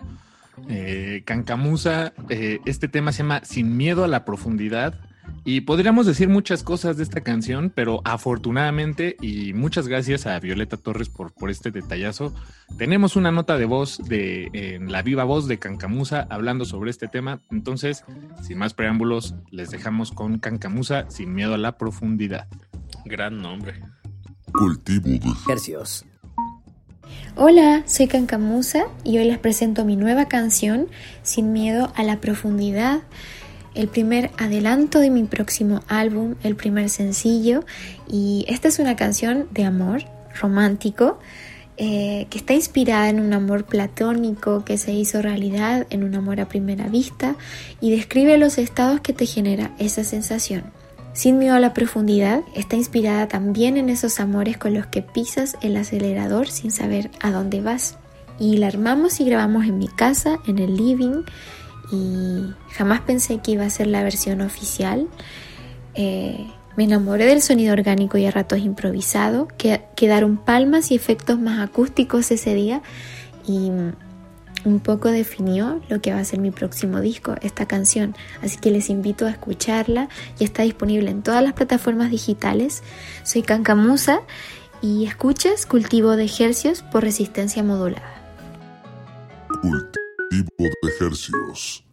Eh, 0.70 1.24
Cancamusa, 1.26 2.14
eh, 2.30 2.60
este 2.66 2.88
tema 2.88 3.12
se 3.12 3.20
llama 3.20 3.44
Sin 3.44 3.78
miedo 3.78 4.04
a 4.04 4.08
la 4.08 4.26
profundidad. 4.26 5.00
Y 5.48 5.62
podríamos 5.62 6.08
decir 6.08 6.28
muchas 6.28 6.64
cosas 6.64 6.98
de 6.98 7.04
esta 7.04 7.22
canción, 7.22 7.72
pero 7.74 8.02
afortunadamente, 8.04 9.16
y 9.22 9.54
muchas 9.54 9.88
gracias 9.88 10.26
a 10.26 10.40
Violeta 10.40 10.76
Torres 10.76 11.08
por, 11.08 11.34
por 11.34 11.52
este 11.52 11.70
detallazo, 11.70 12.34
tenemos 12.80 13.16
una 13.16 13.32
nota 13.32 13.56
de 13.56 13.66
voz 13.66 14.00
de 14.00 14.50
en 14.54 14.92
la 14.92 15.04
viva 15.04 15.24
voz 15.24 15.48
de 15.48 15.60
Cancamusa 15.60 16.26
hablando 16.32 16.66
sobre 16.66 16.90
este 16.90 17.08
tema. 17.08 17.42
Entonces, 17.52 18.04
sin 18.42 18.58
más 18.58 18.74
preámbulos, 18.74 19.36
les 19.52 19.70
dejamos 19.70 20.12
con 20.12 20.40
Cancamusa 20.40 21.06
sin 21.12 21.36
miedo 21.36 21.54
a 21.54 21.60
la 21.60 21.78
profundidad. 21.78 22.48
Gran 23.06 23.38
nombre. 23.38 23.82
Cultivo 24.52 25.10
de. 25.10 26.06
Hola, 27.36 27.84
soy 27.86 28.08
Cancamusa 28.08 28.86
y 29.04 29.18
hoy 29.18 29.26
les 29.26 29.38
presento 29.38 29.84
mi 29.84 29.98
nueva 29.98 30.30
canción 30.30 30.88
Sin 31.22 31.52
miedo 31.52 31.92
a 31.96 32.04
la 32.04 32.22
profundidad, 32.22 33.02
el 33.76 33.88
primer 33.88 34.32
adelanto 34.38 35.00
de 35.00 35.10
mi 35.10 35.24
próximo 35.24 35.82
álbum, 35.88 36.36
el 36.44 36.56
primer 36.56 36.90
sencillo 36.90 37.66
y 38.10 38.46
esta 38.48 38.68
es 38.68 38.80
una 38.80 38.96
canción 38.96 39.48
de 39.52 39.66
amor 39.66 40.04
romántico 40.40 41.20
eh, 41.78 42.28
que 42.30 42.38
está 42.38 42.54
inspirada 42.54 43.10
en 43.10 43.20
un 43.20 43.34
amor 43.34 43.66
platónico 43.66 44.64
que 44.64 44.78
se 44.78 44.94
hizo 44.94 45.22
realidad 45.22 45.86
en 45.90 46.06
un 46.06 46.16
amor 46.16 46.40
a 46.40 46.48
primera 46.48 46.88
vista 46.88 47.36
y 47.82 47.92
describe 47.92 48.38
los 48.38 48.58
estados 48.58 49.02
que 49.02 49.12
te 49.12 49.26
genera 49.26 49.72
esa 49.78 50.06
sensación. 50.06 50.64
Sin 51.12 51.38
miedo 51.38 51.56
a 51.56 51.60
la 51.60 51.74
profundidad 51.74 52.44
está 52.56 52.78
inspirada 52.78 53.28
también 53.28 53.76
en 53.76 53.90
esos 53.90 54.22
amores 54.22 54.58
con 54.58 54.74
los 54.74 54.86
que 54.86 55.02
pisas 55.02 55.58
el 55.62 55.76
acelerador 55.76 56.50
sin 56.50 56.72
saber 56.72 57.12
a 57.22 57.32
dónde 57.32 57.62
vas. 57.62 57.98
Y 58.40 58.58
la 58.58 58.68
armamos 58.68 59.20
y 59.20 59.26
grabamos 59.26 59.66
en 59.66 59.78
mi 59.78 59.88
casa, 59.88 60.40
en 60.46 60.60
el 60.60 60.76
living, 60.76 61.24
y 61.92 62.54
jamás 62.72 63.02
pensé 63.02 63.40
que 63.40 63.52
iba 63.52 63.66
a 63.66 63.70
ser 63.70 63.88
la 63.88 64.04
versión 64.04 64.42
oficial. 64.42 65.08
Eh, 65.94 66.48
me 66.76 66.84
enamoré 66.84 67.26
del 67.26 67.42
sonido 67.42 67.74
orgánico 67.74 68.18
y 68.18 68.26
a 68.26 68.32
ratos 68.32 68.60
improvisado, 68.60 69.48
que 69.58 69.82
quedaron 69.96 70.38
palmas 70.38 70.92
y 70.92 70.96
efectos 70.96 71.40
más 71.40 71.60
acústicos 71.60 72.32
ese 72.32 72.54
día 72.54 72.82
y 73.48 73.72
un 74.66 74.80
poco 74.80 75.10
definió 75.10 75.82
lo 75.90 76.02
que 76.02 76.12
va 76.12 76.20
a 76.20 76.26
ser 76.26 76.40
mi 76.40 76.52
próximo 76.52 77.00
disco, 77.00 77.36
esta 77.42 77.68
canción. 77.68 78.16
Así 78.42 78.58
que 78.58 78.72
les 78.72 78.90
invito 78.90 79.26
a 79.26 79.30
escucharla 79.30 80.10
y 80.40 80.44
está 80.44 80.64
disponible 80.64 81.12
en 81.12 81.22
todas 81.22 81.44
las 81.44 81.54
plataformas 81.54 82.12
digitales. 82.12 82.84
Soy 83.24 83.44
Cancamusa 83.44 84.22
y 84.82 85.06
escuchas 85.06 85.66
Cultivo 85.66 86.16
de 86.16 86.26
Ejercios 86.26 86.84
por 86.92 87.04
resistencia 87.04 87.64
modulada. 87.64 88.16
Cultivo 90.36 90.74
de 90.82 90.90
Ejercios. 90.90 91.85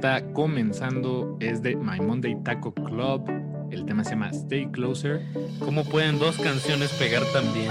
está 0.00 0.32
comenzando 0.32 1.36
es 1.40 1.60
de 1.60 1.76
My 1.76 2.00
Monday 2.00 2.34
Taco 2.42 2.72
Club. 2.72 3.30
El 3.70 3.84
tema 3.84 4.02
se 4.02 4.12
llama 4.12 4.30
Stay 4.30 4.66
Closer. 4.68 5.20
¿Cómo 5.58 5.84
pueden 5.84 6.18
dos 6.18 6.38
canciones 6.38 6.90
pegar 6.92 7.22
tan 7.34 7.52
bien? 7.52 7.70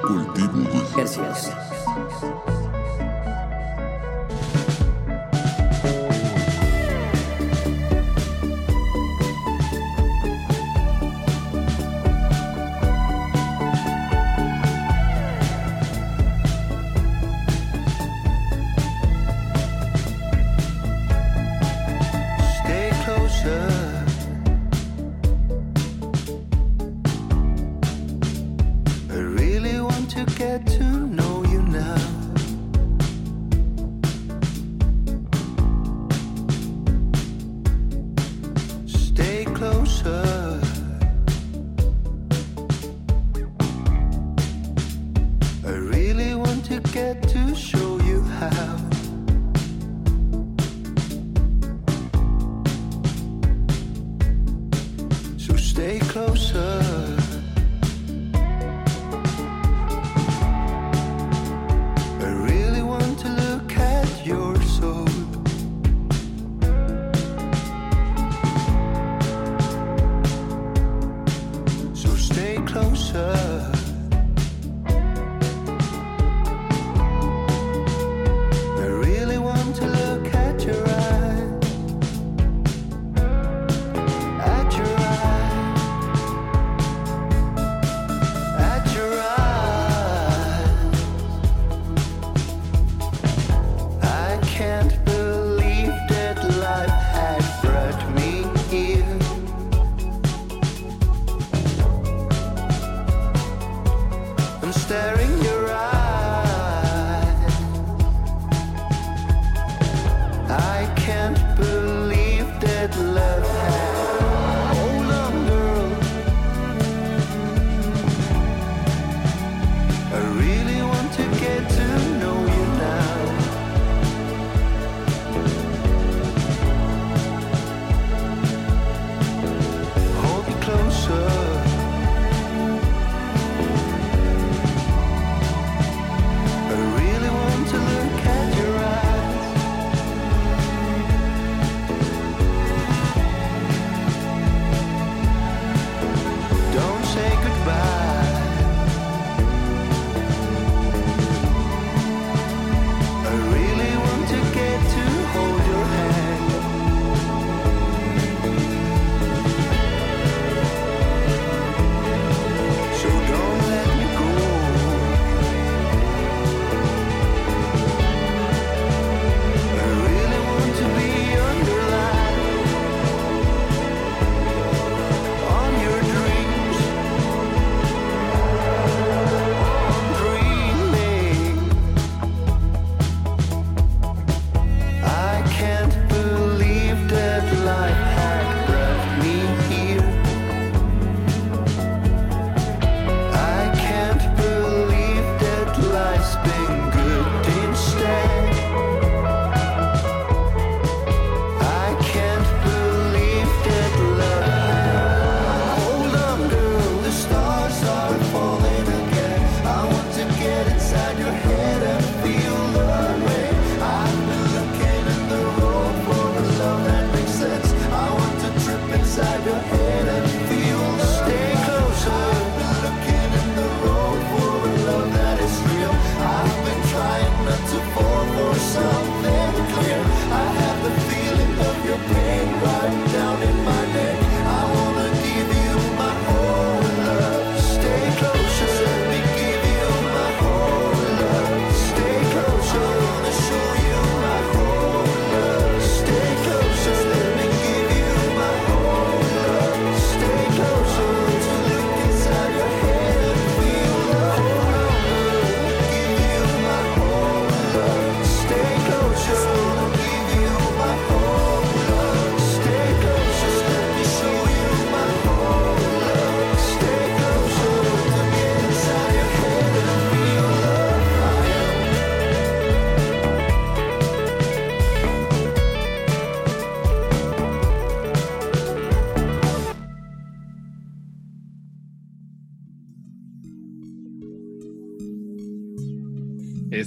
Cultivo 0.00 0.66
Gracias. 0.96 1.54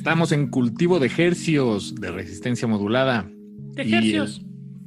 Estamos 0.07 0.31
en 0.31 0.47
cultivo 0.47 0.99
de 0.99 1.11
hercios 1.17 1.93
de 1.95 2.11
resistencia 2.11 2.65
modulada. 2.65 3.29
De 3.73 3.84
y 3.84 3.93
hercios. 3.93 4.41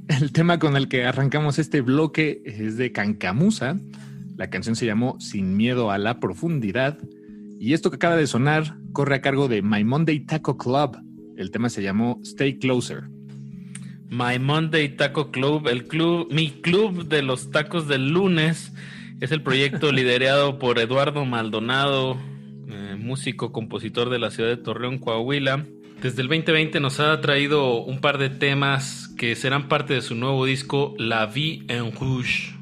El, 0.09 0.23
el, 0.23 0.33
tema 0.33 0.59
con 0.59 0.79
el 0.79 0.89
que 0.89 1.05
arrancamos 1.05 1.59
este 1.59 1.83
bloque 1.83 2.41
es 2.47 2.79
de 2.79 2.91
Cancamusa. 2.91 3.77
La 4.39 4.49
canción 4.49 4.77
se 4.77 4.87
llamó 4.87 5.21
Sin 5.21 5.59
miedo 5.59 5.91
a 5.91 5.99
la 5.99 6.21
profundidad. 6.21 6.97
Y 7.59 7.75
esto 7.75 7.91
que 7.91 7.97
acaba 7.97 8.17
de 8.17 8.27
sonar 8.27 8.79
corre 8.95 9.17
a 9.17 9.21
cargo 9.21 9.47
de 9.47 9.61
My 9.61 9.85
Monday 9.85 10.21
Taco 10.21 10.57
Club. 10.57 10.97
El 11.37 11.51
tema 11.51 11.69
se 11.69 11.83
llamó 11.83 12.19
Stay 12.23 12.59
Closer. 12.59 13.11
My 14.09 14.39
Monday 14.41 14.97
Taco 14.97 15.31
Club, 15.31 15.69
el 15.69 15.85
club, 15.85 16.33
mi 16.33 16.49
club 16.49 17.07
de 17.09 17.21
los 17.21 17.51
tacos 17.51 17.87
del 17.89 18.09
lunes, 18.09 18.73
es 19.21 19.33
el 19.33 19.43
proyecto 19.43 19.93
liderado 19.93 20.59
por 20.59 20.79
Eduardo 20.79 21.27
Maldonado, 21.27 22.17
músico, 23.11 23.51
compositor 23.51 24.09
de 24.09 24.21
la 24.21 24.31
ciudad 24.31 24.51
de 24.51 24.57
Torreón, 24.57 24.99
Coahuila. 24.99 25.67
Desde 26.01 26.23
el 26.23 26.29
2020 26.29 26.79
nos 26.79 27.01
ha 27.01 27.21
traído 27.21 27.83
un 27.83 28.01
par 28.01 28.19
de 28.19 28.31
temas 28.31 29.09
que 29.19 29.35
serán 29.35 29.67
parte 29.67 29.95
de 29.95 30.01
su 30.01 30.15
nuevo 30.15 30.47
disco 30.47 30.95
La 30.97 31.27
Vie 31.27 31.65
en 31.67 31.91
Rouge. 31.91 32.55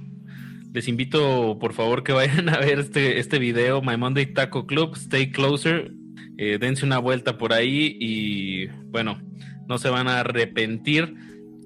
Les 0.72 0.88
invito, 0.88 1.58
por 1.60 1.74
favor, 1.74 2.02
que 2.02 2.12
vayan 2.14 2.48
a 2.48 2.56
ver 2.60 2.78
este, 2.78 3.18
este 3.18 3.38
video, 3.38 3.82
My 3.82 3.98
Monday 3.98 4.24
Taco 4.32 4.66
Club, 4.66 4.96
Stay 4.96 5.32
Closer. 5.32 5.92
Eh, 6.38 6.56
dense 6.58 6.86
una 6.86 6.98
vuelta 6.98 7.36
por 7.36 7.52
ahí 7.52 7.98
y, 8.00 8.68
bueno, 8.90 9.20
no 9.68 9.76
se 9.76 9.90
van 9.90 10.08
a 10.08 10.20
arrepentir. 10.20 11.14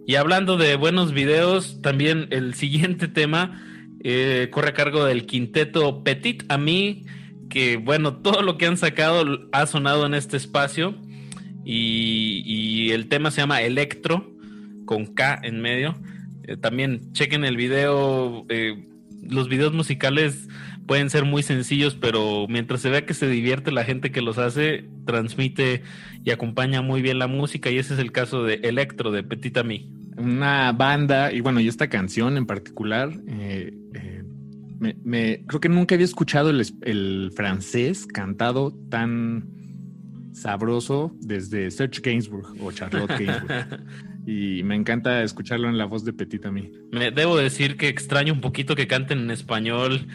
Y 0.09 0.17
hablando 0.17 0.57
de 0.57 0.75
buenos 0.75 1.13
videos, 1.13 1.81
también 1.83 2.27
el 2.31 2.55
siguiente 2.55 3.07
tema 3.21 3.63
eh, 4.03 4.49
corre 4.51 4.71
a 4.71 4.75
cargo 4.75 5.05
del 5.05 5.25
quinteto 5.25 6.03
Petit 6.03 6.43
Ami, 6.49 7.05
que 7.53 7.77
bueno, 7.77 8.17
todo 8.17 8.41
lo 8.41 8.57
que 8.57 8.67
han 8.67 8.79
sacado 8.79 9.47
ha 9.53 9.67
sonado 9.67 10.07
en 10.07 10.15
este 10.15 10.39
espacio. 10.39 10.95
Y, 11.65 12.91
el 12.91 13.09
tema 13.09 13.31
se 13.31 13.43
llama 13.43 13.63
Electro, 13.63 14.35
con 14.87 15.07
K 15.07 15.39
en 15.43 15.61
medio. 15.61 15.95
Eh, 16.45 16.57
también 16.57 17.13
chequen 17.13 17.45
el 17.45 17.57
video. 17.57 18.47
eh, 18.49 18.89
los 19.23 19.49
videos 19.49 19.73
musicales 19.73 20.49
pueden 20.87 21.11
ser 21.11 21.25
muy 21.25 21.43
sencillos, 21.43 21.95
pero 21.95 22.47
mientras 22.49 22.81
se 22.81 22.91
vea 22.91 23.07
que 23.07 23.15
se 23.15 23.29
divierte 23.29 23.71
la 23.71 23.85
gente 23.85 24.11
que 24.11 24.23
los 24.23 24.39
hace, 24.39 24.89
transmite 25.07 25.83
y 26.25 26.31
acompaña 26.31 26.83
muy 26.83 27.03
bien 27.03 27.19
la 27.19 27.27
música. 27.27 27.71
Y 27.71 27.79
ese 27.79 27.95
es 27.95 28.01
el 28.01 28.13
caso 28.13 28.45
de 28.45 28.55
Electro, 28.65 29.13
de 29.13 29.23
Petit 29.23 29.57
Ami. 29.59 29.91
Una 30.17 30.73
banda, 30.73 31.33
y 31.33 31.41
bueno, 31.41 31.61
y 31.61 31.69
esta 31.69 31.89
canción 31.89 32.37
en 32.37 32.47
particular, 32.47 33.11
eh, 33.29 33.73
eh, 33.95 34.22
me, 34.83 34.97
me- 35.05 35.45
creo 35.47 35.61
que 35.61 35.69
nunca 35.69 35.95
había 35.95 36.05
escuchado 36.05 36.51
el, 36.51 37.33
francés 37.37 38.05
cantado 38.07 38.73
tan 38.91 39.45
sabroso 40.33 41.15
desde 41.21 41.71
Serge 41.71 42.01
Gainsbourg 42.01 42.47
o 42.61 42.73
Charlotte 42.73 43.09
Gainsbourg. 43.19 43.81
y 44.27 44.63
me 44.65 44.75
encanta 44.75 45.23
escucharlo 45.23 45.69
en 45.69 45.79
la 45.79 45.85
voz 45.85 46.05
de 46.05 46.13
Petit 46.13 46.45
Ami. 46.47 46.73
Me 46.91 47.11
debo 47.11 47.37
decir 47.37 47.77
que 47.77 47.89
extraño 47.89 48.33
un 48.33 48.41
poquito 48.41 48.75
que 48.75 48.87
canten 48.87 49.19
en 49.21 49.31
español. 49.31 50.07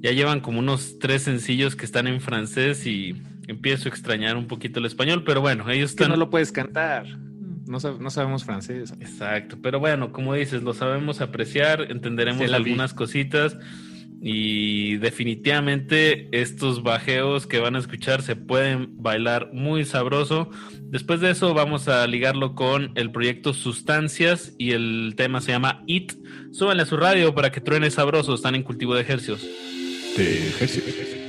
Ya 0.00 0.12
llevan 0.12 0.40
como 0.40 0.58
unos 0.58 0.98
tres 0.98 1.22
sencillos 1.22 1.76
que 1.76 1.84
están 1.84 2.06
en 2.06 2.20
francés 2.20 2.86
y 2.86 3.14
empiezo 3.46 3.88
a 3.88 3.92
extrañar 3.92 4.36
un 4.36 4.46
poquito 4.46 4.78
el 4.80 4.86
español, 4.86 5.22
pero 5.24 5.40
bueno, 5.40 5.68
ellos 5.70 5.90
que 5.92 6.02
están... 6.04 6.10
no 6.10 6.16
lo 6.16 6.30
puedes 6.30 6.52
cantar. 6.52 7.06
No, 7.66 7.78
sab- 7.80 7.98
no 7.98 8.10
sabemos 8.10 8.44
francés. 8.44 8.92
Exacto, 9.00 9.58
pero 9.62 9.80
bueno, 9.80 10.12
como 10.12 10.34
dices, 10.34 10.62
lo 10.62 10.74
sabemos 10.74 11.20
apreciar, 11.22 11.90
entenderemos 11.90 12.52
algunas 12.52 12.92
cositas 12.92 13.56
y 14.26 14.96
definitivamente 14.96 16.28
estos 16.32 16.82
bajeos 16.82 17.46
que 17.46 17.58
van 17.58 17.76
a 17.76 17.78
escuchar 17.78 18.22
se 18.22 18.36
pueden 18.36 19.02
bailar 19.02 19.50
muy 19.52 19.84
sabroso. 19.84 20.48
Después 20.80 21.20
de 21.20 21.30
eso 21.30 21.52
vamos 21.52 21.88
a 21.88 22.06
ligarlo 22.06 22.54
con 22.54 22.92
el 22.94 23.12
proyecto 23.12 23.52
Sustancias 23.52 24.54
y 24.56 24.70
el 24.70 25.12
tema 25.14 25.42
se 25.42 25.52
llama 25.52 25.82
It. 25.86 26.14
Súbanle 26.52 26.84
a 26.84 26.86
su 26.86 26.96
radio 26.96 27.34
para 27.34 27.52
que 27.52 27.60
truene 27.60 27.90
sabroso, 27.90 28.34
están 28.34 28.54
en 28.54 28.62
cultivo 28.62 28.94
de 28.94 29.02
ejercicios. 29.02 29.42
De 30.16 30.48
ejercicio. 30.48 31.23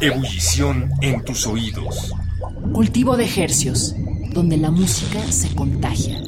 Ebullición 0.00 0.92
en 1.00 1.24
tus 1.24 1.44
oídos. 1.48 2.14
Cultivo 2.72 3.16
de 3.16 3.24
ejercios, 3.24 3.96
donde 4.32 4.56
la 4.56 4.70
música 4.70 5.20
se 5.32 5.52
contagia. 5.56 6.22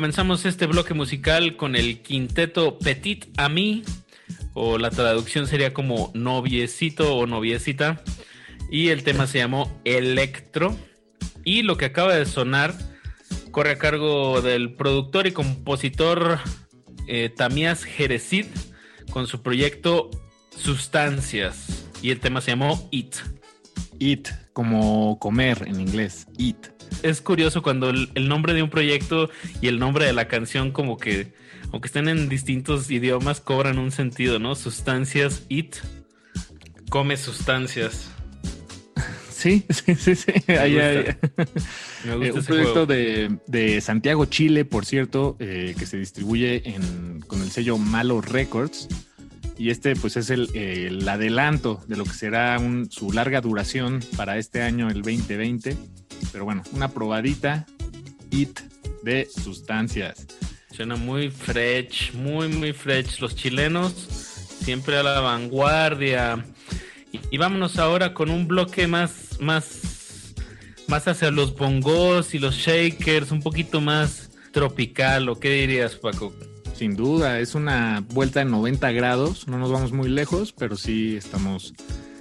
Comenzamos 0.00 0.46
este 0.46 0.64
bloque 0.64 0.94
musical 0.94 1.56
con 1.56 1.76
el 1.76 2.00
quinteto 2.00 2.78
Petit 2.78 3.26
Ami, 3.36 3.82
o 4.54 4.78
la 4.78 4.88
traducción 4.88 5.46
sería 5.46 5.74
como 5.74 6.10
noviecito 6.14 7.14
o 7.14 7.26
noviecita, 7.26 8.02
y 8.70 8.88
el 8.88 9.02
tema 9.02 9.26
se 9.26 9.40
llamó 9.40 9.70
Electro. 9.84 10.74
Y 11.44 11.64
lo 11.64 11.76
que 11.76 11.84
acaba 11.84 12.14
de 12.14 12.24
sonar 12.24 12.72
corre 13.50 13.72
a 13.72 13.78
cargo 13.78 14.40
del 14.40 14.72
productor 14.72 15.26
y 15.26 15.32
compositor 15.32 16.38
eh, 17.06 17.28
Tamías 17.28 17.84
Jerezid 17.84 18.46
con 19.10 19.26
su 19.26 19.42
proyecto 19.42 20.08
Sustancias, 20.56 21.84
y 22.00 22.10
el 22.10 22.20
tema 22.20 22.40
se 22.40 22.52
llamó 22.52 22.88
It. 22.90 23.16
Eat, 23.98 24.28
como 24.54 25.18
comer 25.18 25.66
en 25.68 25.78
inglés. 25.78 26.26
Eat. 26.38 26.69
Es 27.02 27.20
curioso 27.20 27.62
cuando 27.62 27.90
el, 27.90 28.10
el 28.14 28.28
nombre 28.28 28.54
de 28.54 28.62
un 28.62 28.70
proyecto 28.70 29.30
y 29.60 29.68
el 29.68 29.78
nombre 29.78 30.04
de 30.06 30.12
la 30.12 30.28
canción 30.28 30.70
como 30.72 30.96
que, 30.98 31.32
aunque 31.72 31.86
estén 31.88 32.08
en 32.08 32.28
distintos 32.28 32.90
idiomas, 32.90 33.40
cobran 33.40 33.78
un 33.78 33.90
sentido, 33.92 34.38
¿no? 34.38 34.54
Sustancias, 34.54 35.42
it, 35.48 35.76
come 36.88 37.16
sustancias. 37.16 38.10
Sí, 39.30 39.64
sí, 39.70 39.94
sí, 39.94 40.14
sí. 40.14 40.32
Me 40.46 40.58
Ahí 40.58 40.74
gusta. 40.74 41.18
Me 42.04 42.16
gusta 42.16 42.26
Eh, 42.26 42.32
un 42.32 42.44
proyecto 42.44 42.86
de, 42.86 43.38
de 43.46 43.80
Santiago, 43.80 44.24
Chile, 44.26 44.64
por 44.64 44.84
cierto, 44.84 45.36
eh, 45.38 45.74
que 45.78 45.86
se 45.86 45.96
distribuye 45.98 46.62
en- 46.68 47.20
con 47.26 47.40
el 47.42 47.50
sello 47.50 47.78
Malo 47.78 48.20
Records. 48.20 48.88
Y 49.58 49.68
este, 49.70 49.94
pues, 49.94 50.16
es 50.16 50.30
el, 50.30 50.48
eh, 50.54 50.86
el 50.88 51.06
adelanto 51.06 51.82
de 51.86 51.96
lo 51.96 52.04
que 52.04 52.12
será 52.12 52.58
un- 52.58 52.90
su 52.90 53.12
larga 53.12 53.40
duración 53.42 54.00
para 54.16 54.38
este 54.38 54.62
año, 54.62 54.88
el 54.88 55.02
2020. 55.02 55.76
Pero 56.32 56.44
bueno, 56.44 56.62
una 56.72 56.88
probadita, 56.88 57.66
It 58.30 58.60
de 59.02 59.26
sustancias. 59.26 60.26
Suena 60.70 60.96
muy 60.96 61.30
fresh, 61.30 62.12
muy, 62.14 62.48
muy 62.48 62.72
fresh. 62.72 63.20
Los 63.20 63.34
chilenos 63.34 63.92
siempre 63.92 64.96
a 64.96 65.02
la 65.02 65.20
vanguardia. 65.20 66.44
Y, 67.12 67.20
y 67.30 67.38
vámonos 67.38 67.78
ahora 67.78 68.14
con 68.14 68.30
un 68.30 68.46
bloque 68.46 68.86
más, 68.86 69.40
más, 69.40 70.34
más 70.86 71.08
hacia 71.08 71.30
los 71.30 71.54
bongos 71.54 72.34
y 72.34 72.38
los 72.38 72.56
shakers, 72.56 73.30
un 73.32 73.42
poquito 73.42 73.80
más 73.80 74.30
tropical. 74.52 75.28
¿O 75.28 75.38
qué 75.40 75.50
dirías, 75.50 75.96
Paco? 75.96 76.32
Sin 76.74 76.96
duda, 76.96 77.40
es 77.40 77.54
una 77.54 78.02
vuelta 78.08 78.40
en 78.40 78.50
90 78.50 78.90
grados. 78.92 79.48
No 79.48 79.58
nos 79.58 79.70
vamos 79.70 79.92
muy 79.92 80.08
lejos, 80.08 80.52
pero 80.52 80.76
sí 80.76 81.16
estamos 81.16 81.74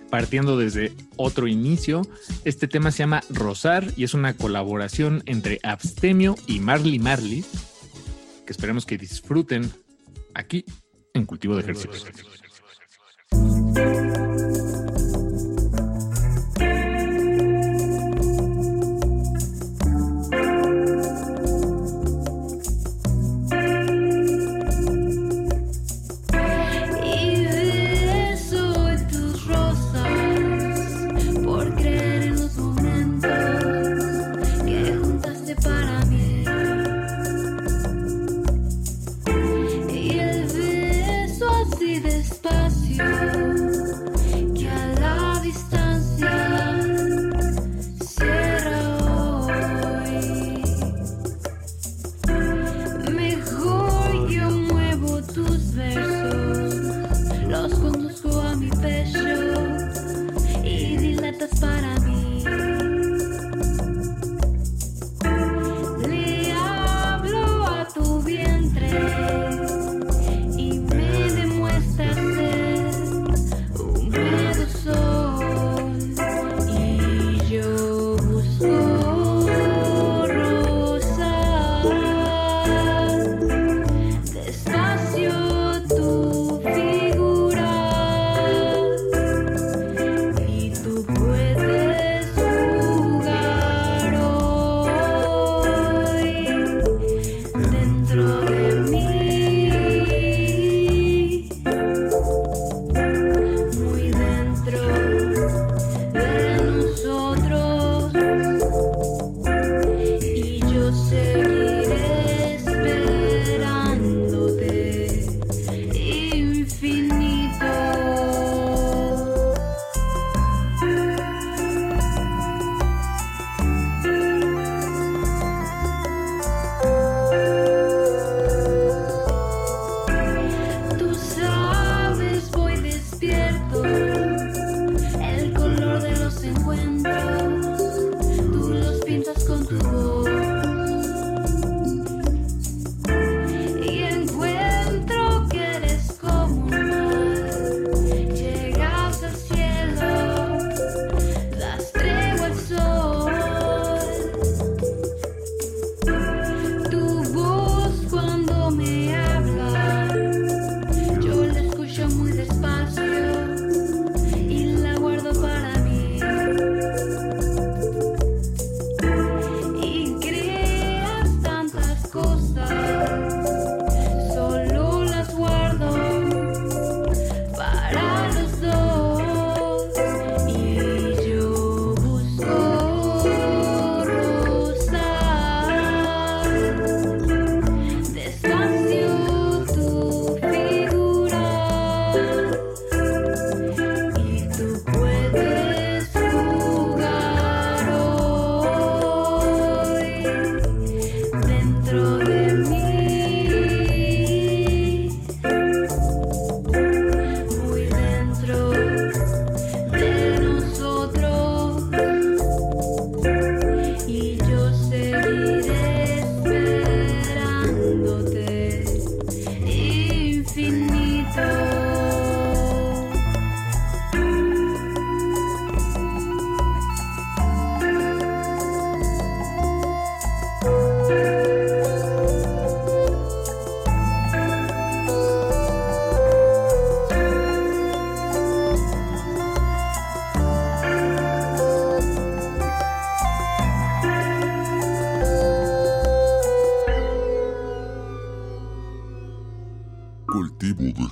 partiendo 0.09 0.57
desde 0.57 0.93
otro 1.15 1.47
inicio. 1.47 2.01
Este 2.45 2.67
tema 2.67 2.91
se 2.91 2.99
llama 2.99 3.23
Rosar 3.29 3.85
y 3.95 4.03
es 4.03 4.13
una 4.13 4.33
colaboración 4.35 5.23
entre 5.25 5.59
Abstemio 5.63 6.35
y 6.47 6.59
Marley 6.59 6.99
Marley, 6.99 7.45
que 8.45 8.51
esperemos 8.51 8.85
que 8.85 8.97
disfruten 8.97 9.71
aquí 10.33 10.65
en 11.13 11.25
Cultivo 11.25 11.55
de 11.55 11.61
Ejercicios. 11.61 12.05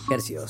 Cultivo 0.08 0.46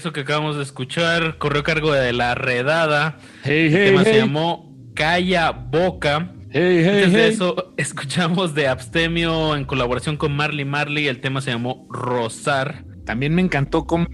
Eso 0.00 0.14
que 0.14 0.20
acabamos 0.20 0.56
de 0.56 0.62
escuchar 0.62 1.36
corrió 1.36 1.62
cargo 1.62 1.92
de 1.92 2.14
La 2.14 2.34
Redada. 2.34 3.18
Hey, 3.44 3.66
El 3.66 3.76
hey, 3.76 3.84
tema 3.90 4.04
se 4.04 4.16
llamó 4.16 4.74
Calla 4.94 5.50
Boca. 5.50 6.16
Antes 6.16 7.12
de 7.12 7.28
eso, 7.28 7.74
escuchamos 7.76 8.54
de 8.54 8.66
Abstemio 8.66 9.54
en 9.54 9.66
colaboración 9.66 10.16
con 10.16 10.34
Marley 10.34 10.64
Marley. 10.64 11.06
El 11.06 11.20
tema 11.20 11.42
se 11.42 11.50
llamó 11.50 11.86
Rosar. 11.90 12.86
También 13.04 13.34
me 13.34 13.42
encantó 13.42 13.86
cómo 13.86 14.06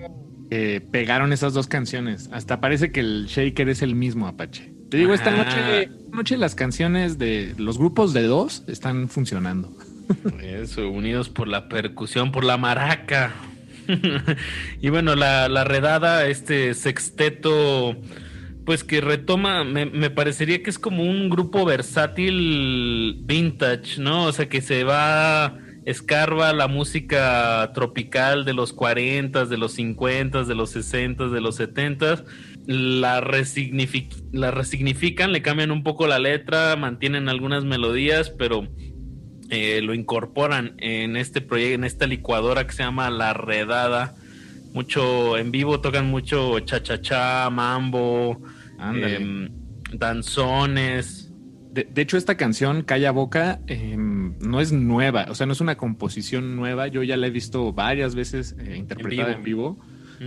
eh, 0.50 0.80
pegaron 0.90 1.32
esas 1.32 1.54
dos 1.54 1.68
canciones. 1.68 2.30
Hasta 2.32 2.60
parece 2.60 2.90
que 2.90 2.98
el 2.98 3.26
Shaker 3.28 3.68
es 3.68 3.80
el 3.80 3.94
mismo 3.94 4.26
Apache. 4.26 4.74
Te 4.90 4.96
digo, 4.96 5.14
esta 5.14 5.30
noche, 5.30 5.84
esta 5.84 6.16
noche 6.16 6.36
las 6.36 6.56
canciones 6.56 7.16
de 7.16 7.54
los 7.58 7.78
grupos 7.78 8.12
de 8.12 8.24
dos 8.24 8.64
están 8.66 9.08
funcionando. 9.08 9.70
Eso, 10.42 10.90
unidos 10.90 11.28
por 11.28 11.46
la 11.46 11.68
percusión, 11.68 12.32
por 12.32 12.42
la 12.42 12.56
maraca. 12.56 13.32
y 14.80 14.88
bueno, 14.90 15.14
la, 15.14 15.64
redada, 15.64 16.26
este 16.26 16.74
sexteto, 16.74 17.96
pues 18.64 18.84
que 18.84 19.00
retoma, 19.00 19.64
me, 19.64 19.86
me 19.86 20.10
parecería 20.10 20.62
que 20.62 20.70
es 20.70 20.78
como 20.78 21.02
un 21.04 21.28
grupo 21.30 21.64
versátil 21.64 23.16
vintage, 23.24 24.00
¿no? 24.00 24.24
O 24.24 24.32
sea, 24.32 24.48
que 24.48 24.60
se 24.60 24.84
va, 24.84 25.58
escarba 25.84 26.52
la 26.52 26.68
música 26.68 27.70
tropical 27.74 28.44
de 28.44 28.54
los 28.54 28.72
40, 28.72 29.44
de 29.46 29.56
los 29.56 29.72
50, 29.72 30.44
de 30.44 30.54
los 30.54 30.70
60, 30.70 31.28
de 31.28 31.40
los 31.40 31.56
70, 31.56 32.24
la, 32.66 33.20
resignific- 33.20 34.24
la 34.32 34.50
resignifican, 34.50 35.32
le 35.32 35.42
cambian 35.42 35.70
un 35.70 35.82
poco 35.84 36.06
la 36.08 36.18
letra, 36.18 36.74
mantienen 36.76 37.28
algunas 37.28 37.64
melodías, 37.64 38.30
pero 38.30 38.66
eh, 39.50 39.80
lo 39.82 39.94
incorporan 39.94 40.74
en 40.78 41.16
este 41.16 41.40
proyecto, 41.40 41.74
en 41.74 41.84
esta 41.84 42.06
licuadora 42.06 42.66
que 42.66 42.72
se 42.72 42.82
llama 42.82 43.10
La 43.10 43.32
Redada. 43.32 44.14
Mucho 44.72 45.38
en 45.38 45.50
vivo, 45.50 45.80
tocan 45.80 46.06
mucho 46.06 46.60
cha-cha-cha, 46.60 47.48
mambo, 47.50 48.40
em, 48.78 49.48
danzones. 49.92 51.32
De, 51.72 51.84
de 51.84 52.02
hecho, 52.02 52.16
esta 52.16 52.36
canción, 52.36 52.82
Calla 52.82 53.10
Boca, 53.10 53.60
eh, 53.66 53.96
no 53.96 54.60
es 54.60 54.72
nueva, 54.72 55.26
o 55.28 55.34
sea, 55.34 55.46
no 55.46 55.52
es 55.52 55.60
una 55.60 55.76
composición 55.76 56.56
nueva. 56.56 56.88
Yo 56.88 57.02
ya 57.02 57.16
la 57.16 57.26
he 57.26 57.30
visto 57.30 57.72
varias 57.72 58.14
veces 58.14 58.56
eh, 58.58 58.76
interpretada 58.76 59.32
en 59.32 59.42
vivo, 59.42 59.78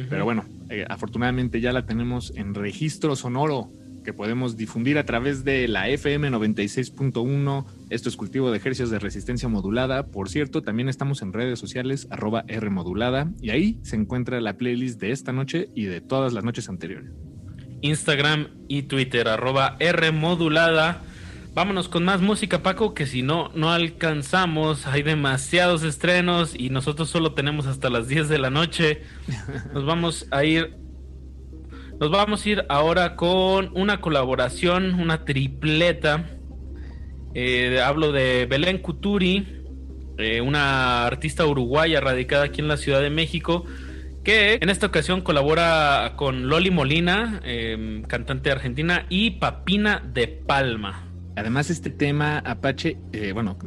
pero 0.09 0.23
bueno, 0.23 0.45
eh, 0.69 0.85
afortunadamente 0.87 1.61
ya 1.61 1.73
la 1.73 1.85
tenemos 1.85 2.31
en 2.35 2.53
registro 2.53 3.15
sonoro 3.15 3.71
que 4.09 4.13
podemos 4.13 4.57
difundir 4.57 4.97
a 4.97 5.05
través 5.05 5.43
de 5.43 5.67
la 5.67 5.87
FM 5.87 6.31
96.1. 6.31 7.65
Esto 7.91 8.09
es 8.09 8.15
cultivo 8.15 8.49
de 8.49 8.57
ejercicios 8.57 8.89
de 8.89 8.97
resistencia 8.97 9.47
modulada. 9.47 10.07
Por 10.07 10.29
cierto, 10.29 10.63
también 10.63 10.89
estamos 10.89 11.21
en 11.21 11.31
redes 11.31 11.59
sociales, 11.59 12.07
arroba 12.09 12.43
R 12.47 12.71
modulada, 12.71 13.31
y 13.39 13.51
ahí 13.51 13.79
se 13.83 13.97
encuentra 13.97 14.41
la 14.41 14.57
playlist 14.57 14.99
de 14.99 15.11
esta 15.11 15.31
noche 15.31 15.69
y 15.75 15.85
de 15.85 16.01
todas 16.01 16.33
las 16.33 16.43
noches 16.43 16.69
anteriores. 16.69 17.11
Instagram 17.81 18.47
y 18.67 18.81
Twitter, 18.81 19.27
arroba 19.27 19.75
R 19.77 20.11
modulada. 20.11 21.03
Vámonos 21.53 21.87
con 21.87 22.03
más 22.03 22.19
música, 22.19 22.63
Paco, 22.63 22.95
que 22.95 23.05
si 23.05 23.21
no, 23.21 23.51
no 23.53 23.69
alcanzamos. 23.69 24.87
Hay 24.87 25.03
demasiados 25.03 25.83
estrenos 25.83 26.55
y 26.57 26.71
nosotros 26.71 27.11
solo 27.11 27.33
tenemos 27.33 27.67
hasta 27.67 27.91
las 27.91 28.07
10 28.07 28.27
de 28.27 28.39
la 28.39 28.49
noche. 28.49 29.03
Nos 29.71 29.85
vamos 29.85 30.25
a 30.31 30.43
ir. 30.45 30.88
Nos 31.99 32.11
vamos 32.11 32.45
a 32.45 32.49
ir 32.49 32.65
ahora 32.69 33.17
con 33.17 33.71
una 33.73 33.99
colaboración, 33.99 35.01
una 35.01 35.25
tripleta. 35.25 36.29
Eh, 37.33 37.81
hablo 37.83 38.13
de 38.13 38.45
Belén 38.45 38.77
Cuturi, 38.77 39.65
eh, 40.17 40.39
una 40.39 41.05
artista 41.05 41.45
uruguaya 41.45 41.99
radicada 41.99 42.45
aquí 42.45 42.61
en 42.61 42.69
la 42.69 42.77
Ciudad 42.77 43.01
de 43.01 43.09
México, 43.09 43.65
que 44.23 44.59
en 44.61 44.69
esta 44.69 44.87
ocasión 44.87 45.19
colabora 45.19 46.13
con 46.15 46.47
Loli 46.47 46.71
Molina, 46.71 47.41
eh, 47.43 48.01
cantante 48.07 48.49
argentina, 48.49 49.05
y 49.09 49.31
Papina 49.31 50.01
de 50.13 50.29
Palma. 50.29 51.05
Además, 51.35 51.69
este 51.69 51.89
tema 51.89 52.39
Apache, 52.39 52.97
eh, 53.11 53.33
bueno, 53.33 53.57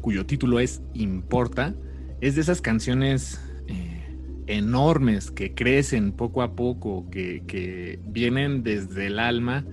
cuyo 0.00 0.24
título 0.24 0.58
es 0.58 0.80
Importa, 0.94 1.74
es 2.22 2.34
de 2.34 2.40
esas 2.40 2.62
canciones 2.62 3.43
enormes 4.46 5.30
que 5.30 5.54
crecen 5.54 6.12
poco 6.12 6.42
a 6.42 6.54
poco, 6.54 7.08
que, 7.10 7.42
que 7.46 7.98
vienen 8.04 8.62
desde 8.62 9.06
el 9.06 9.18
alma 9.18 9.64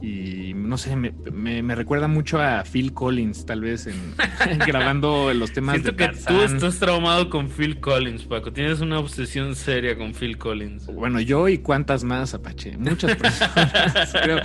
y 0.00 0.52
no 0.54 0.78
sé, 0.78 0.94
me, 0.94 1.12
me- 1.32 1.62
me 1.62 1.74
recuerda 1.74 2.06
mucho 2.06 2.40
a 2.40 2.62
Phil 2.62 2.92
Collins, 2.94 3.44
tal 3.46 3.62
vez, 3.62 3.86
en, 3.88 3.96
grabando 4.66 5.34
los 5.34 5.52
temas 5.52 5.74
Siento 5.74 5.90
de 5.92 5.96
que 5.96 6.16
tú 6.24 6.40
estás 6.42 6.78
traumado 6.78 7.28
con 7.30 7.48
Phil 7.48 7.80
Collins, 7.80 8.22
Paco. 8.24 8.52
Tienes 8.52 8.80
una 8.80 8.98
obsesión 9.00 9.56
seria 9.56 9.96
con 9.96 10.14
Phil 10.14 10.38
Collins. 10.38 10.86
Bueno, 10.86 11.20
yo 11.20 11.48
y 11.48 11.58
cuántas 11.58 12.04
más, 12.04 12.32
Apache. 12.34 12.76
Muchas 12.78 13.16
personas, 13.16 14.12
creo. 14.22 14.38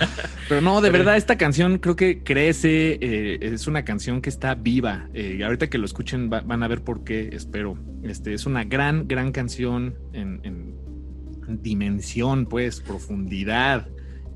Pero 0.48 0.60
no, 0.60 0.80
de 0.80 0.90
verdad, 0.90 1.16
esta 1.16 1.38
canción 1.38 1.78
creo 1.78 1.94
que 1.94 2.22
crece. 2.24 2.98
eh, 3.00 3.38
es 3.40 3.66
una 3.68 3.84
canción 3.84 4.20
que 4.20 4.30
está 4.30 4.54
viva. 4.56 5.08
eh, 5.14 5.36
y 5.38 5.42
ahorita 5.42 5.68
que 5.70 5.78
lo 5.78 5.84
escuchen 5.86 6.30
va- 6.32 6.40
van 6.40 6.62
a 6.64 6.68
ver 6.68 6.82
por 6.82 7.04
qué, 7.04 7.28
espero. 7.32 7.78
Este, 8.02 8.34
es 8.34 8.44
una 8.46 8.64
gran, 8.64 9.06
gran 9.06 9.30
canción 9.30 9.94
en, 10.12 10.40
en 10.42 10.74
dimensión, 11.62 12.46
pues, 12.46 12.80
profundidad. 12.80 13.88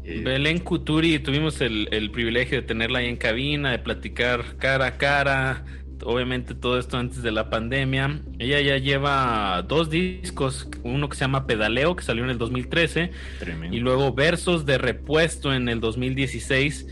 Eh, 0.09 0.23
Belén 0.25 0.59
Cuturi, 0.61 1.19
tuvimos 1.19 1.61
el, 1.61 1.87
el 1.93 2.11
privilegio 2.11 2.63
de 2.63 2.67
tenerla 2.67 3.01
ahí 3.01 3.09
en 3.09 3.17
cabina, 3.17 3.73
de 3.73 3.79
platicar 3.79 4.57
cara 4.57 4.87
a 4.87 4.97
cara. 4.97 5.67
Obviamente 6.03 6.55
todo 6.55 6.79
esto 6.79 6.97
antes 6.97 7.23
de 7.23 7.31
la 7.31 7.51
pandemia. 7.51 8.23
Ella 8.39 8.61
ya 8.63 8.79
lleva 8.79 9.63
dos 9.69 9.91
discos, 9.91 10.67
uno 10.83 11.11
que 11.11 11.17
se 11.17 11.25
llama 11.25 11.47
Pedaleo, 11.47 11.95
que 11.95 12.05
salió 12.05 12.25
en 12.25 12.31
el 12.31 12.39
2013, 12.39 13.11
Tremendo. 13.39 13.77
y 13.77 13.81
luego 13.81 14.15
Versos 14.15 14.65
de 14.65 14.79
Repuesto 14.79 15.53
en 15.53 15.69
el 15.69 15.81
2016. 15.81 16.87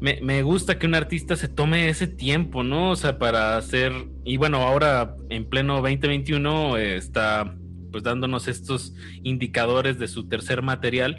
Me, 0.00 0.18
me 0.20 0.42
gusta 0.42 0.76
que 0.76 0.86
un 0.86 0.94
artista 0.94 1.36
se 1.36 1.46
tome 1.46 1.88
ese 1.88 2.08
tiempo, 2.08 2.64
¿no? 2.64 2.90
O 2.90 2.96
sea, 2.96 3.18
para 3.18 3.56
hacer... 3.56 3.92
Y 4.24 4.38
bueno, 4.38 4.58
ahora 4.58 5.14
en 5.30 5.44
pleno 5.44 5.76
2021 5.76 6.78
eh, 6.78 6.96
está 6.96 7.54
pues 7.92 8.02
dándonos 8.02 8.48
estos 8.48 8.94
indicadores 9.22 9.98
de 9.98 10.08
su 10.08 10.28
tercer 10.28 10.62
material. 10.62 11.16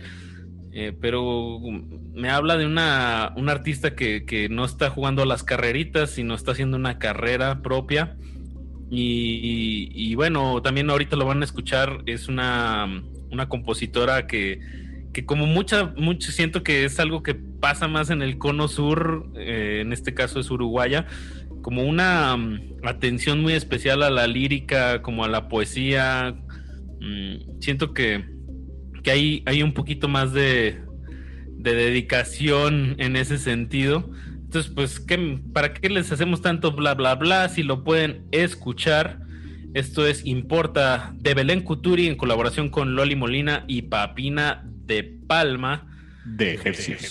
Eh, 0.72 0.96
pero 1.00 1.60
me 2.14 2.30
habla 2.30 2.58
de 2.58 2.66
una, 2.66 3.34
un 3.36 3.50
artista 3.50 3.96
que, 3.96 4.26
que 4.26 4.50
no 4.50 4.66
está 4.66 4.90
jugando 4.90 5.24
a 5.24 5.26
las 5.26 5.44
carreritas, 5.44 6.12
sino 6.12 6.36
está 6.36 6.52
haciendo 6.52 6.78
una 6.78 7.00
carrera 7.00 7.62
propia. 7.62 8.18
Y, 8.90 9.90
y 9.94 10.16
bueno, 10.16 10.62
también 10.62 10.90
ahorita 10.90 11.16
lo 11.16 11.26
van 11.26 11.42
a 11.42 11.46
escuchar, 11.46 12.04
es 12.06 12.28
una, 12.28 13.04
una 13.32 13.50
compositora 13.50 14.28
que, 14.28 14.60
que 15.14 15.26
como 15.26 15.46
mucha, 15.48 15.94
mucho 15.98 16.32
siento 16.32 16.64
que 16.64 16.86
es 16.86 17.00
algo 17.00 17.24
que 17.24 17.34
pasa 17.34 17.88
más 17.88 18.10
en 18.10 18.22
el 18.22 18.38
cono 18.38 18.68
sur, 18.68 19.32
eh, 19.36 19.80
en 19.82 19.92
este 19.92 20.14
caso 20.14 20.40
es 20.40 20.52
uruguaya, 20.52 21.08
como 21.62 21.84
una 21.84 22.38
mm, 22.38 22.78
atención 22.84 23.42
muy 23.42 23.54
especial 23.54 24.04
a 24.04 24.10
la 24.10 24.28
lírica, 24.28 25.02
como 25.02 25.26
a 25.26 25.28
la 25.28 25.48
poesía. 25.48 26.36
Mm, 27.02 27.60
siento 27.60 27.94
que, 27.94 28.26
que 29.08 29.12
hay, 29.12 29.44
hay 29.46 29.64
un 29.64 29.72
poquito 29.72 30.10
más 30.10 30.34
de, 30.34 30.82
de 31.48 31.76
dedicación 31.76 32.98
en 32.98 33.16
ese 33.16 33.38
sentido. 33.38 34.12
Entonces, 34.34 34.70
pues, 34.70 35.00
¿qué, 35.00 35.40
¿para 35.54 35.74
qué 35.74 35.88
les 35.88 36.12
hacemos 36.12 36.42
tanto 36.42 36.74
bla, 36.74 36.94
bla, 36.94 37.16
bla? 37.16 37.48
Si 37.48 37.64
lo 37.64 37.86
pueden 37.86 38.26
escuchar. 38.32 39.22
Esto 39.74 40.06
es 40.06 40.26
Importa 40.26 41.14
de 41.16 41.34
Belén 41.34 41.62
Cuturi 41.62 42.08
en 42.08 42.18
colaboración 42.18 42.68
con 42.68 42.96
Loli 42.96 43.16
Molina 43.16 43.64
y 43.66 43.84
Papina 43.84 44.66
de 44.66 45.04
Palma. 45.04 45.88
de 46.26 46.56
ejercicio. 46.56 47.08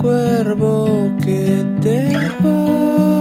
Cuervo 0.00 1.10
que 1.22 1.64
te 1.80 2.12
vas, 2.40 3.17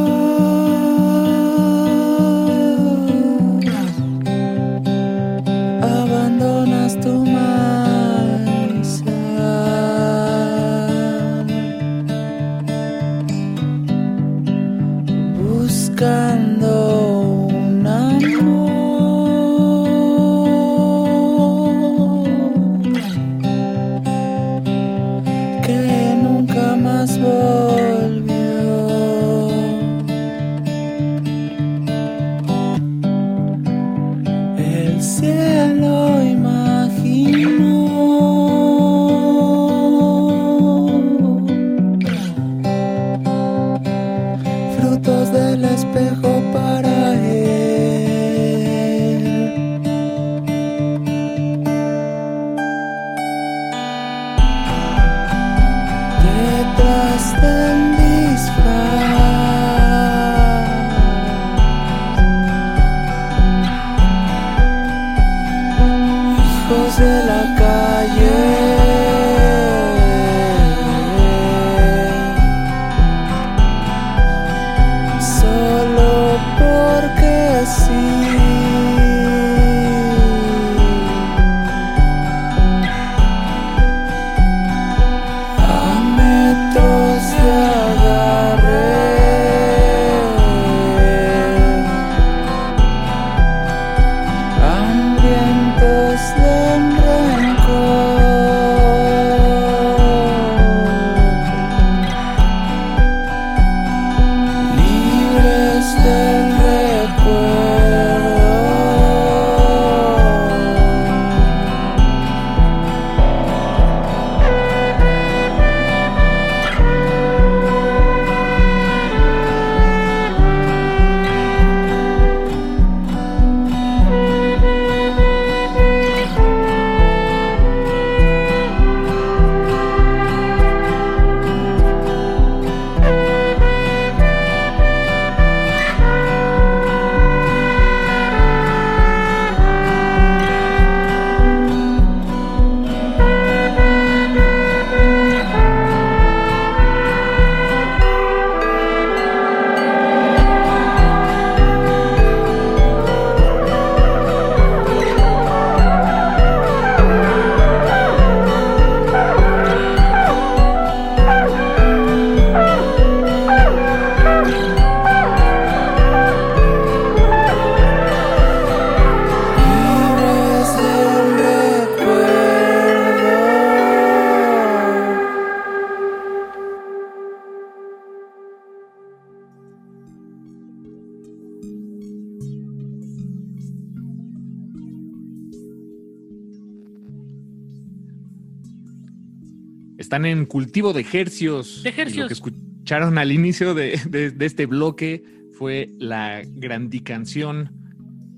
Están 190.18 190.26
en 190.26 190.45
cultivo 190.48 190.94
de 190.94 191.02
ejercios. 191.02 191.84
De 191.84 191.89
Y 192.10 192.14
Lo 192.15 192.27
que 192.27 192.34
escucharon 192.34 193.19
al 193.19 193.31
inicio 193.31 193.76
de, 193.76 194.02
de- 194.10 194.31
de 194.31 194.45
este 194.48 194.65
bloque 194.65 195.23
fue 195.53 195.89
la 195.99 196.41
grandicanción 196.44 197.69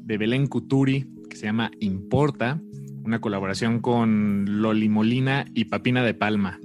de 0.05 0.17
Belén 0.17 0.47
Cuturi, 0.47 1.07
que 1.29 1.37
se 1.37 1.45
llama 1.45 1.71
Importa, 1.79 2.59
una 3.05 3.21
colaboración 3.21 3.79
con 3.79 4.61
Loli 4.61 4.89
Molina 4.89 5.45
y 5.53 5.65
Papina 5.65 6.03
de 6.03 6.13
Palma. 6.13 6.59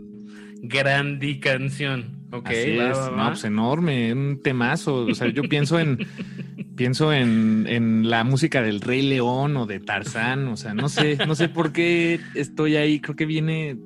Grandi 0.63 1.39
canción. 1.39 2.07
Ok, 2.33 2.49
Así 2.49 2.75
va, 2.77 2.91
es, 2.91 2.99
va, 2.99 3.11
no, 3.11 3.17
va. 3.17 3.29
pues 3.29 3.45
enorme, 3.45 4.13
un 4.13 4.41
temazo. 4.43 5.05
O 5.05 5.15
sea, 5.15 5.29
yo 5.29 5.45
pienso 5.45 5.79
en 5.79 5.99
pienso 6.77 7.13
en, 7.13 7.67
en 7.69 8.11
la 8.11 8.25
música 8.25 8.61
del 8.63 8.81
Rey 8.81 9.03
León 9.03 9.57
o 9.57 9.67
de 9.67 9.79
Tarzán. 9.79 10.49
O 10.49 10.57
sea, 10.57 10.75
no 10.75 10.89
sé, 10.89 11.19
no 11.25 11.37
sé 11.37 11.49
por 11.49 11.71
qué 11.73 12.19
estoy 12.35 12.75
ahí. 12.75 12.99
Creo 12.99 13.15
que 13.15 13.27
viene 13.27 13.77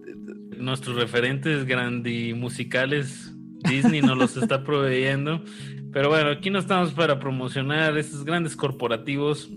Nuestros 0.59 0.97
referentes 0.97 1.65
grandi 1.65 2.35
musicales, 2.35 3.33
Disney 3.69 4.01
nos 4.03 4.19
los 4.19 4.37
está 4.37 4.65
proveyendo. 4.65 5.43
Pero 5.93 6.11
bueno, 6.11 6.31
aquí 6.31 6.51
no 6.51 6.59
estamos 6.59 6.93
para 6.93 7.19
promocionar 7.19 7.97
estos 7.97 8.25
grandes 8.25 8.57
corporativos 8.57 9.51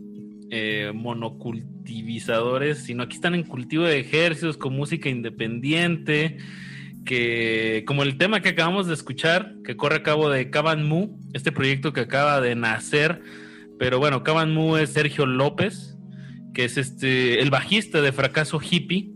eh, 0.50 0.92
monocultivizadores, 0.94 2.80
sino 2.80 3.04
aquí 3.04 3.16
están 3.16 3.36
en 3.36 3.44
cultivo 3.44 3.84
de 3.84 4.00
ejercicios 4.00 4.58
con 4.58 4.76
música 4.76 5.10
independiente, 5.10 6.38
que 7.06 7.84
como 7.88 8.04
el 8.04 8.18
tema 8.18 8.42
que 8.42 8.50
acabamos 8.50 8.88
de 8.88 8.94
escuchar, 8.94 9.56
que 9.64 9.78
corre 9.78 9.96
a 9.98 10.04
cabo 10.04 10.30
de 10.30 10.50
Caban 10.50 10.88
Mu, 10.88 11.18
este 11.34 11.52
proyecto 11.52 11.94
que 11.94 12.02
acaba 12.02 12.42
de 12.42 12.56
nacer, 12.56 13.22
pero 13.80 14.00
bueno, 14.00 14.24
Caban 14.24 14.54
Mu 14.54 14.78
es 14.78 14.92
Sergio 14.92 15.26
López, 15.26 15.98
que 16.54 16.66
es 16.66 16.78
este 16.78 17.42
el 17.42 17.50
bajista 17.50 18.02
de 18.02 18.12
Fracaso 18.12 18.60
Hippie, 18.62 19.12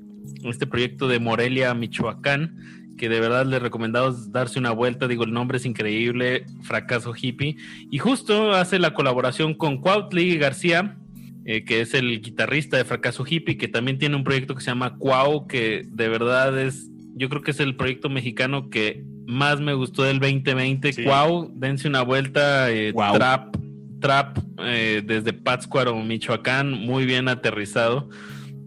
este 0.50 0.68
proyecto 0.68 1.08
de 1.08 1.20
Morelia, 1.20 1.74
Michoacán, 1.74 2.58
que 2.98 3.10
de 3.10 3.20
verdad 3.20 3.46
les 3.46 3.62
recomendamos 3.62 4.32
darse 4.32 4.60
una 4.60 4.72
vuelta, 4.72 5.08
digo, 5.08 5.24
el 5.24 5.34
nombre 5.34 5.58
es 5.58 5.66
increíble, 5.66 6.46
Fracaso 6.64 7.14
Hippie, 7.16 7.58
y 7.92 7.98
justo 7.98 8.54
hace 8.54 8.80
la 8.80 8.94
colaboración 8.94 9.54
con 9.54 9.80
Cuautli 9.80 10.38
García, 10.38 10.98
eh, 11.46 11.64
que 11.64 11.82
es 11.82 11.94
el 11.94 12.22
guitarrista 12.22 12.78
de 12.78 12.86
Fracaso 12.86 13.26
Hippie, 13.28 13.58
que 13.58 13.68
también 13.68 14.00
tiene 14.00 14.16
un 14.16 14.24
proyecto 14.24 14.56
que 14.56 14.62
se 14.62 14.72
llama 14.72 14.96
Cuau, 14.98 15.46
que 15.48 15.86
de 15.88 16.10
verdad 16.10 16.60
es, 16.60 16.90
yo 17.16 17.30
creo 17.30 17.42
que 17.42 17.52
es 17.52 17.60
el 17.60 17.76
proyecto 17.76 18.10
mexicano 18.10 18.70
que 18.70 19.04
más 19.28 19.60
me 19.60 19.74
gustó 19.74 20.04
del 20.04 20.20
2020. 20.20 21.04
Cuau, 21.04 21.52
dense 21.54 21.88
una 21.88 22.02
vuelta, 22.02 22.72
eh, 22.72 22.94
trap, 22.94 23.56
trap 24.00 24.40
eh, 24.60 25.04
desde 25.06 25.34
Pátzcuaro, 25.34 25.96
Michoacán, 25.96 26.72
muy 26.72 27.06
bien 27.06 27.28
aterrizado. 27.28 28.10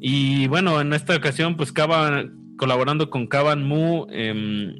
Y 0.01 0.47
bueno, 0.47 0.81
en 0.81 0.93
esta 0.93 1.17
ocasión, 1.17 1.57
pues 1.57 1.73
Cava, 1.73 2.25
colaborando 2.57 3.11
con 3.11 3.27
Caban 3.27 3.67
Mu, 3.67 4.07
em, 4.11 4.75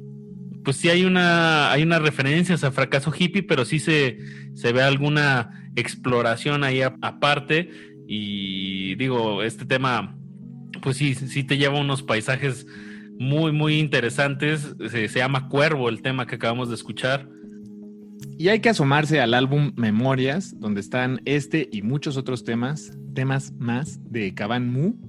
pues 0.63 0.77
sí 0.77 0.89
hay 0.89 1.03
una, 1.03 1.71
hay 1.71 1.83
unas 1.83 2.01
referencias 2.01 2.63
a 2.63 2.71
fracaso 2.71 3.11
hippie, 3.17 3.43
pero 3.43 3.65
sí 3.65 3.79
se, 3.79 4.19
se 4.53 4.71
ve 4.71 4.81
alguna 4.81 5.71
exploración 5.75 6.63
ahí 6.63 6.81
aparte. 6.81 7.69
Y 8.07 8.95
digo, 8.95 9.43
este 9.43 9.65
tema, 9.65 10.17
pues 10.81 10.97
sí, 10.97 11.15
sí 11.15 11.43
te 11.43 11.57
lleva 11.57 11.77
a 11.77 11.81
unos 11.81 12.03
paisajes 12.03 12.65
muy, 13.17 13.51
muy 13.51 13.79
interesantes. 13.79 14.75
Se, 14.89 15.07
se 15.07 15.19
llama 15.19 15.49
Cuervo 15.49 15.89
el 15.89 16.01
tema 16.01 16.27
que 16.27 16.35
acabamos 16.35 16.69
de 16.69 16.75
escuchar. 16.75 17.27
Y 18.37 18.47
hay 18.47 18.61
que 18.61 18.69
asomarse 18.69 19.19
al 19.19 19.33
álbum 19.33 19.73
Memorias, 19.75 20.57
donde 20.59 20.79
están 20.81 21.21
este 21.25 21.67
y 21.71 21.81
muchos 21.81 22.15
otros 22.15 22.43
temas, 22.43 22.97
temas 23.13 23.53
más 23.59 23.99
de 24.09 24.33
Caban 24.33 24.71
Mu. 24.71 25.08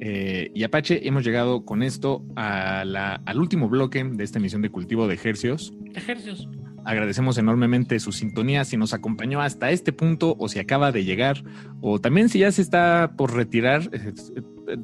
Eh, 0.00 0.50
y 0.54 0.64
Apache, 0.64 1.06
hemos 1.06 1.24
llegado 1.24 1.64
con 1.64 1.82
esto 1.82 2.24
a 2.36 2.84
la- 2.84 3.20
al 3.26 3.38
último 3.40 3.68
bloque 3.68 4.02
de 4.04 4.24
esta 4.24 4.38
emisión 4.38 4.60
de 4.62 4.70
Cultivo 4.70 5.06
de 5.08 5.14
Ejercios. 5.14 5.72
Ejercicios. 5.94 6.48
Agradecemos 6.86 7.38
enormemente 7.38 7.98
su 8.00 8.12
sintonía, 8.12 8.64
si 8.64 8.76
nos 8.76 8.92
acompañó 8.92 9.40
hasta 9.40 9.70
este 9.70 9.92
punto 9.92 10.36
o 10.38 10.48
si 10.48 10.58
acaba 10.58 10.92
de 10.92 11.04
llegar 11.04 11.42
o 11.80 11.98
también 11.98 12.28
si 12.28 12.40
ya 12.40 12.52
se 12.52 12.60
está 12.60 13.12
por 13.16 13.32
retirar. 13.34 13.88
es- 13.92 14.32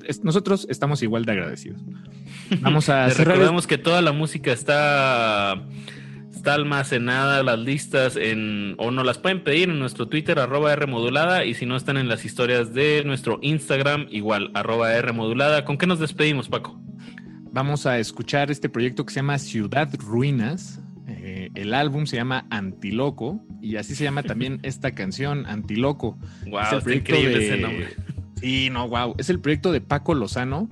es- 0.06 0.24
nosotros 0.24 0.66
estamos 0.70 1.02
igual 1.02 1.24
de 1.26 1.32
agradecidos. 1.32 1.82
Vamos 2.62 2.88
a 2.88 3.10
cerrar 3.10 3.34
recordamos 3.34 3.66
que 3.66 3.76
toda 3.78 4.00
la 4.00 4.12
música 4.12 4.52
está, 4.52 5.62
está 6.40 6.54
almacenada, 6.54 7.42
las 7.42 7.58
listas 7.58 8.16
en, 8.16 8.74
o 8.78 8.90
nos 8.90 9.04
las 9.04 9.18
pueden 9.18 9.44
pedir 9.44 9.68
en 9.68 9.78
nuestro 9.78 10.08
Twitter, 10.08 10.38
arroba 10.38 10.72
R 10.72 10.86
modulada, 10.86 11.44
y 11.44 11.52
si 11.52 11.66
no 11.66 11.76
están 11.76 11.98
en 11.98 12.08
las 12.08 12.24
historias 12.24 12.72
de 12.72 13.02
nuestro 13.04 13.38
Instagram, 13.42 14.06
igual, 14.10 14.50
arroba 14.54 14.94
R 14.94 15.12
modulada. 15.12 15.66
¿Con 15.66 15.76
qué 15.76 15.86
nos 15.86 15.98
despedimos, 15.98 16.48
Paco? 16.48 16.80
Vamos 17.52 17.84
a 17.84 17.98
escuchar 17.98 18.50
este 18.50 18.70
proyecto 18.70 19.04
que 19.04 19.12
se 19.12 19.16
llama 19.16 19.38
Ciudad 19.38 19.94
Ruinas. 19.98 20.80
Eh, 21.08 21.50
el 21.56 21.74
álbum 21.74 22.06
se 22.06 22.16
llama 22.16 22.46
Antiloco 22.48 23.44
y 23.60 23.76
así 23.76 23.94
se 23.94 24.04
llama 24.04 24.22
también 24.22 24.60
esta 24.62 24.94
canción, 24.94 25.44
Antiloco. 25.44 26.18
Guau, 26.46 26.64
Es 26.64 26.72
el 26.72 26.78
está 26.78 26.94
increíble 26.94 27.46
ese 27.46 27.58
nombre. 27.58 27.88
Sí, 28.40 28.70
no, 28.70 28.88
wow. 28.88 29.14
Es 29.18 29.28
el 29.28 29.40
proyecto 29.40 29.72
de 29.72 29.82
Paco 29.82 30.14
Lozano 30.14 30.70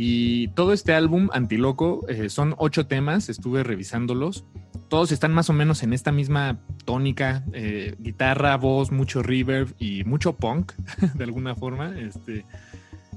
y 0.00 0.46
todo 0.48 0.72
este 0.72 0.94
álbum 0.94 1.28
Antiloco 1.32 2.06
eh, 2.08 2.30
son 2.30 2.54
ocho 2.58 2.86
temas, 2.86 3.28
estuve 3.28 3.64
revisándolos. 3.64 4.44
Todos 4.88 5.10
están 5.10 5.34
más 5.34 5.50
o 5.50 5.52
menos 5.52 5.82
en 5.82 5.92
esta 5.92 6.12
misma 6.12 6.60
tónica, 6.84 7.42
eh, 7.52 7.96
guitarra, 7.98 8.56
voz, 8.56 8.92
mucho 8.92 9.24
reverb 9.24 9.74
y 9.76 10.04
mucho 10.04 10.36
punk, 10.36 10.70
de 11.14 11.24
alguna 11.24 11.56
forma. 11.56 11.98
Este, 11.98 12.44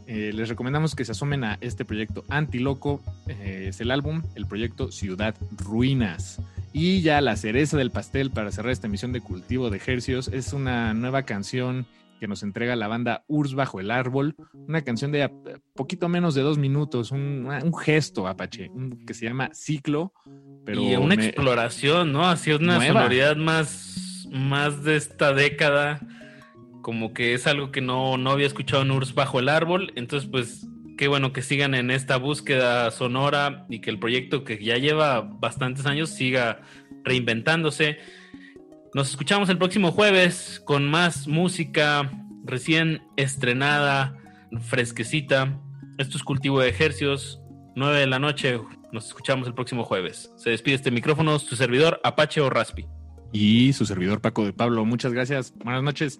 eh, 0.07 0.31
les 0.33 0.49
recomendamos 0.49 0.95
que 0.95 1.05
se 1.05 1.11
asomen 1.11 1.43
a 1.43 1.59
este 1.61 1.85
proyecto 1.85 2.23
Antiloco. 2.29 3.03
es 3.27 3.79
el 3.79 3.91
álbum, 3.91 4.23
el 4.33 4.47
proyecto 4.47 4.91
Ciudad 4.91 5.35
Ruinas. 5.63 6.41
Y 6.73 7.01
ya 7.01 7.21
la 7.21 7.37
cereza 7.37 7.77
del 7.77 7.91
pastel 7.91 8.31
para 8.31 8.51
cerrar 8.51 8.71
esta 8.71 8.87
emisión 8.87 9.11
de 9.13 9.21
Cultivo 9.21 9.69
de 9.69 9.77
Ejercios 9.77 10.29
es 10.29 10.51
una 10.51 10.95
nueva 10.95 11.23
canción 11.23 11.85
que 12.21 12.27
nos 12.27 12.43
entrega 12.43 12.75
la 12.75 12.87
banda 12.87 13.23
Urs 13.27 13.55
Bajo 13.55 13.79
el 13.79 13.89
Árbol. 13.89 14.35
Una 14.53 14.83
canción 14.83 15.11
de 15.11 15.27
poquito 15.73 16.07
menos 16.07 16.35
de 16.35 16.43
dos 16.43 16.59
minutos, 16.59 17.09
un, 17.09 17.47
un 17.47 17.75
gesto, 17.75 18.27
Apache, 18.27 18.69
un- 18.69 19.03
que 19.07 19.15
se 19.15 19.25
llama 19.25 19.49
Ciclo. 19.55 20.13
Pero 20.63 20.83
y 20.83 20.95
una 20.95 21.15
me- 21.15 21.25
exploración, 21.25 22.11
¿no? 22.11 22.29
Así 22.29 22.51
una 22.51 22.77
Nueva. 22.77 22.93
sonoridad 23.01 23.37
más, 23.37 24.27
más 24.31 24.83
de 24.83 24.97
esta 24.97 25.33
década. 25.33 25.99
Como 26.83 27.11
que 27.11 27.33
es 27.33 27.47
algo 27.47 27.71
que 27.71 27.81
no, 27.81 28.17
no 28.17 28.29
había 28.29 28.45
escuchado 28.45 28.83
en 28.83 28.91
Urs 28.91 29.15
bajo 29.15 29.39
el 29.39 29.49
árbol. 29.49 29.91
Entonces, 29.95 30.29
pues, 30.29 30.67
qué 30.99 31.07
bueno 31.07 31.33
que 31.33 31.41
sigan 31.41 31.73
en 31.73 31.89
esta 31.89 32.17
búsqueda 32.17 32.91
sonora 32.91 33.65
y 33.67 33.81
que 33.81 33.89
el 33.89 33.97
proyecto 33.97 34.43
que 34.43 34.63
ya 34.63 34.77
lleva 34.77 35.21
bastantes 35.21 35.87
años 35.87 36.11
siga 36.11 36.61
reinventándose. 37.03 37.97
Nos 38.93 39.09
escuchamos 39.09 39.47
el 39.47 39.57
próximo 39.57 39.93
jueves 39.93 40.61
con 40.65 40.89
más 40.89 41.25
música 41.25 42.11
recién 42.43 43.01
estrenada, 43.15 44.17
fresquecita. 44.59 45.57
Esto 45.97 46.17
es 46.17 46.23
Cultivo 46.23 46.59
de 46.59 46.67
Ejercios, 46.67 47.41
9 47.75 47.99
de 47.99 48.07
la 48.07 48.19
noche. 48.19 48.59
Nos 48.91 49.07
escuchamos 49.07 49.47
el 49.47 49.53
próximo 49.53 49.85
jueves. 49.85 50.33
Se 50.35 50.49
despide 50.49 50.75
este 50.75 50.91
micrófono, 50.91 51.39
su 51.39 51.55
servidor 51.55 52.01
Apache 52.03 52.41
o 52.41 52.49
Raspi. 52.49 52.85
Y 53.31 53.71
su 53.71 53.85
servidor 53.85 54.19
Paco 54.19 54.43
de 54.43 54.51
Pablo. 54.51 54.83
Muchas 54.83 55.13
gracias. 55.13 55.53
Buenas 55.63 55.83
noches. 55.83 56.19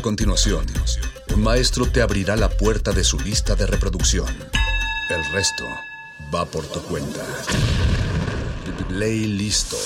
A 0.00 0.02
continuación, 0.02 0.64
un 1.34 1.42
maestro 1.42 1.84
te 1.84 2.00
abrirá 2.00 2.34
la 2.34 2.48
puerta 2.48 2.90
de 2.92 3.04
su 3.04 3.20
lista 3.20 3.54
de 3.54 3.66
reproducción. 3.66 4.26
El 5.10 5.22
resto 5.30 5.66
va 6.34 6.46
por 6.46 6.64
tu 6.68 6.80
cuenta. 6.84 7.20
Play 8.88 9.26
listo. 9.26 9.76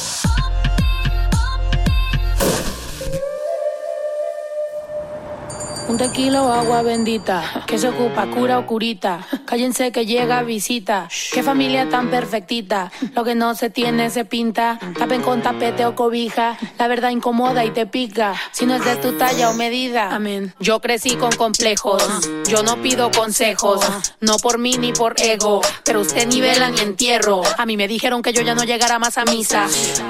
Un 5.89 5.97
tequila 5.99 6.61
agua 6.61 6.83
bendita, 6.83 7.65
que 7.67 7.77
se 7.77 7.89
ocupa, 7.89 8.27
cura 8.31 8.61
o 8.61 8.67
curita. 8.67 9.27
Cállense 9.45 9.91
que 9.91 10.07
llega 10.07 10.45
visita. 10.45 11.09
Qué 11.35 11.43
familia 11.43 11.89
tan 11.89 12.11
perfectita. 12.11 12.93
Lo 13.17 13.25
que 13.25 13.35
no 13.35 13.57
se 13.57 13.69
tiene 13.69 14.09
se 14.11 14.25
pinta. 14.25 14.79
Tapen 14.97 15.21
con 15.21 15.43
tapete 15.43 15.85
o 15.85 15.97
cobija. 15.97 16.57
La 16.79 16.87
verdad 16.87 17.11
incomoda 17.11 17.65
y 17.65 17.71
te 17.73 17.87
pica. 17.87 18.35
Si 18.53 18.67
no 18.67 18.77
es 18.77 18.85
de 18.85 18.95
tu 18.97 19.19
talla 19.19 19.51
o 19.51 19.55
medida. 19.55 20.15
Amén. 20.15 20.55
Yo 20.61 20.81
crecí 20.81 21.17
con 21.17 21.33
complejos. 21.33 22.05
Yo 22.47 22.63
no 22.63 22.81
pido 22.81 23.11
consejos. 23.11 23.85
No 24.21 24.37
por 24.39 24.59
mí 24.59 24.77
ni 24.79 24.93
por 24.93 25.21
ego. 25.21 25.61
Pero 25.85 26.03
usted 26.03 26.29
ni 26.29 26.41
vela 26.41 26.71
ni 26.71 26.79
entierro. 26.79 27.43
A 27.59 27.67
mí 27.67 27.77
me 27.77 27.89
dijeron 27.89 28.23
que 28.23 28.33
yo 28.33 28.43
ya 28.43 28.55
no 28.55 28.63
llegara 28.63 29.01
más 29.01 29.19
a 29.19 29.25
misa. 29.25 29.67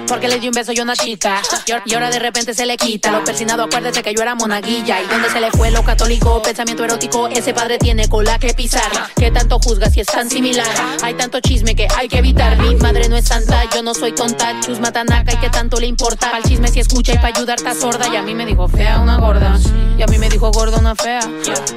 Porque 0.07 0.29
le 0.29 0.39
di 0.41 0.49
un 0.49 0.55
beso 0.55 0.73
yo 0.73 0.83
a 0.83 0.85
una 0.85 0.95
chica. 0.97 1.41
Y 1.87 1.95
ahora- 1.95 2.11
de 2.11 2.19
repente 2.19 2.53
se 2.53 2.67
le 2.67 2.77
quita. 2.77 3.11
Lo 3.11 3.25
persinado, 3.25 3.63
acuérdese 3.63 4.03
que 4.03 4.13
yo 4.15 4.21
era 4.21 4.35
monaguilla. 4.35 5.01
¿Y 5.01 5.07
dónde 5.07 5.31
se 5.31 5.41
le 5.41 5.51
fue 5.53 5.71
lo 5.71 5.83
católico? 5.83 6.43
Pensamiento 6.43 6.85
erótico. 6.85 7.29
Ese 7.29 7.55
padre 7.55 7.79
tiene 7.79 8.11
cola 8.11 8.39
que 8.39 8.53
pisar. 8.53 8.93
Que 9.17 9.31
tanto 9.31 9.59
juzga 9.59 9.89
si 9.89 10.01
es 10.01 10.07
tan 10.07 10.29
similar? 10.29 10.69
Hay 11.03 11.14
tanto 11.15 11.41
chisme 11.41 11.75
que 11.75 11.89
hay 11.97 12.09
que 12.09 12.19
evitar. 12.19 12.59
Mi 12.59 12.75
madre 12.77 13.09
no 13.09 13.17
es 13.17 13.27
santa, 13.27 13.63
yo 13.75 13.83
no 13.83 13.95
soy 13.95 14.13
tonta. 14.13 14.61
Chus 14.61 14.81
matanaca 14.81 15.35
y 15.35 15.37
que 15.39 15.51
tanto 15.51 15.79
le 15.81 15.87
importa. 15.87 16.31
Al 16.31 16.43
chisme 16.43 16.69
si 16.69 16.81
escucha 16.81 17.15
y 17.15 17.17
para 17.17 17.29
ayudar 17.29 17.59
está 17.59 17.75
sorda. 17.75 18.09
Y 18.13 18.17
a 18.17 18.23
mí 18.23 18.35
me 18.35 18.47
dijo 18.47 18.69
fea 18.69 19.01
una 19.01 19.19
gorda. 19.19 19.59
Y 19.97 20.03
a 20.03 20.07
mí 20.07 20.19
me 20.19 20.29
dijo 20.29 20.51
gorda 20.51 20.79
una 20.79 20.95
fea. 20.95 21.21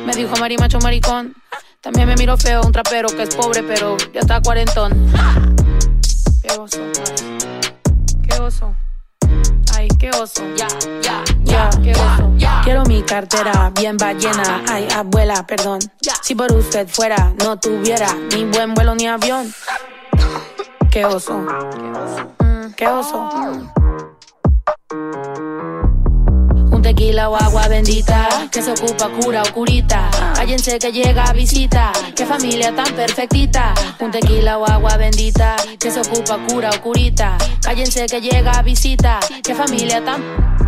Me 0.06 0.14
dijo 0.14 0.36
marimacho 0.38 0.80
maricón. 0.80 1.36
También 1.82 2.08
me 2.08 2.16
miró 2.16 2.38
feo 2.38 2.62
un 2.64 2.72
trapero 2.72 3.10
que 3.10 3.24
es 3.24 3.36
pobre, 3.36 3.64
pero 3.64 3.98
ya 4.14 4.22
está 4.22 4.42
cuarentón. 4.42 5.12
Qué 6.42 6.54
oso, 6.54 6.80
qué 8.28 8.42
oso. 8.42 8.76
Ay, 9.90 9.98
qué 9.98 10.10
oso. 10.12 10.44
Ya, 10.56 10.68
ya, 11.02 11.24
ya, 11.44 11.70
qué 11.82 11.92
oso. 11.94 12.34
Quiero 12.64 12.84
mi 12.84 13.02
cartera 13.04 13.72
bien 13.74 13.96
ballena. 13.96 14.64
Ay, 14.68 14.86
abuela, 14.94 15.46
perdón. 15.48 15.80
Si 16.22 16.36
por 16.36 16.52
usted 16.52 16.88
fuera, 16.90 17.34
no 17.44 17.58
tuviera 17.58 18.14
ni 18.36 18.44
buen 18.46 18.74
vuelo 18.74 18.96
ni 18.96 19.08
avión. 19.08 19.54
Qué 20.92 21.06
oso. 21.06 21.38
Mm, 21.38 22.74
Qué 22.76 22.88
oso. 22.88 23.30
Un 26.78 26.84
tequila 26.84 27.28
o 27.28 27.36
agua 27.36 27.68
bendita 27.68 28.48
que 28.52 28.62
se 28.62 28.70
ocupa 28.70 29.10
cura 29.10 29.41
o 29.41 29.52
curita. 29.52 30.12
Cállense 30.36 30.78
que 30.78 30.91
llega 30.91 31.34
visita. 31.34 31.91
Qué 32.16 32.24
familia 32.24 32.72
tan 32.72 32.94
perfectita. 32.94 33.74
Un 33.99 34.12
tequila 34.12 34.60
o 34.60 34.64
agua 34.70 34.95
bendita 34.95 35.56
que 35.80 35.90
se 35.90 36.02
ocupa 36.02 36.38
cura 36.48 36.70
o 36.70 36.80
curita. 36.80 37.36
Cállense 37.64 38.06
que 38.06 38.22
llega 38.22 38.62
visita. 38.62 39.20
Qué 39.44 39.56
familia 39.56 40.06
tan 40.06 40.66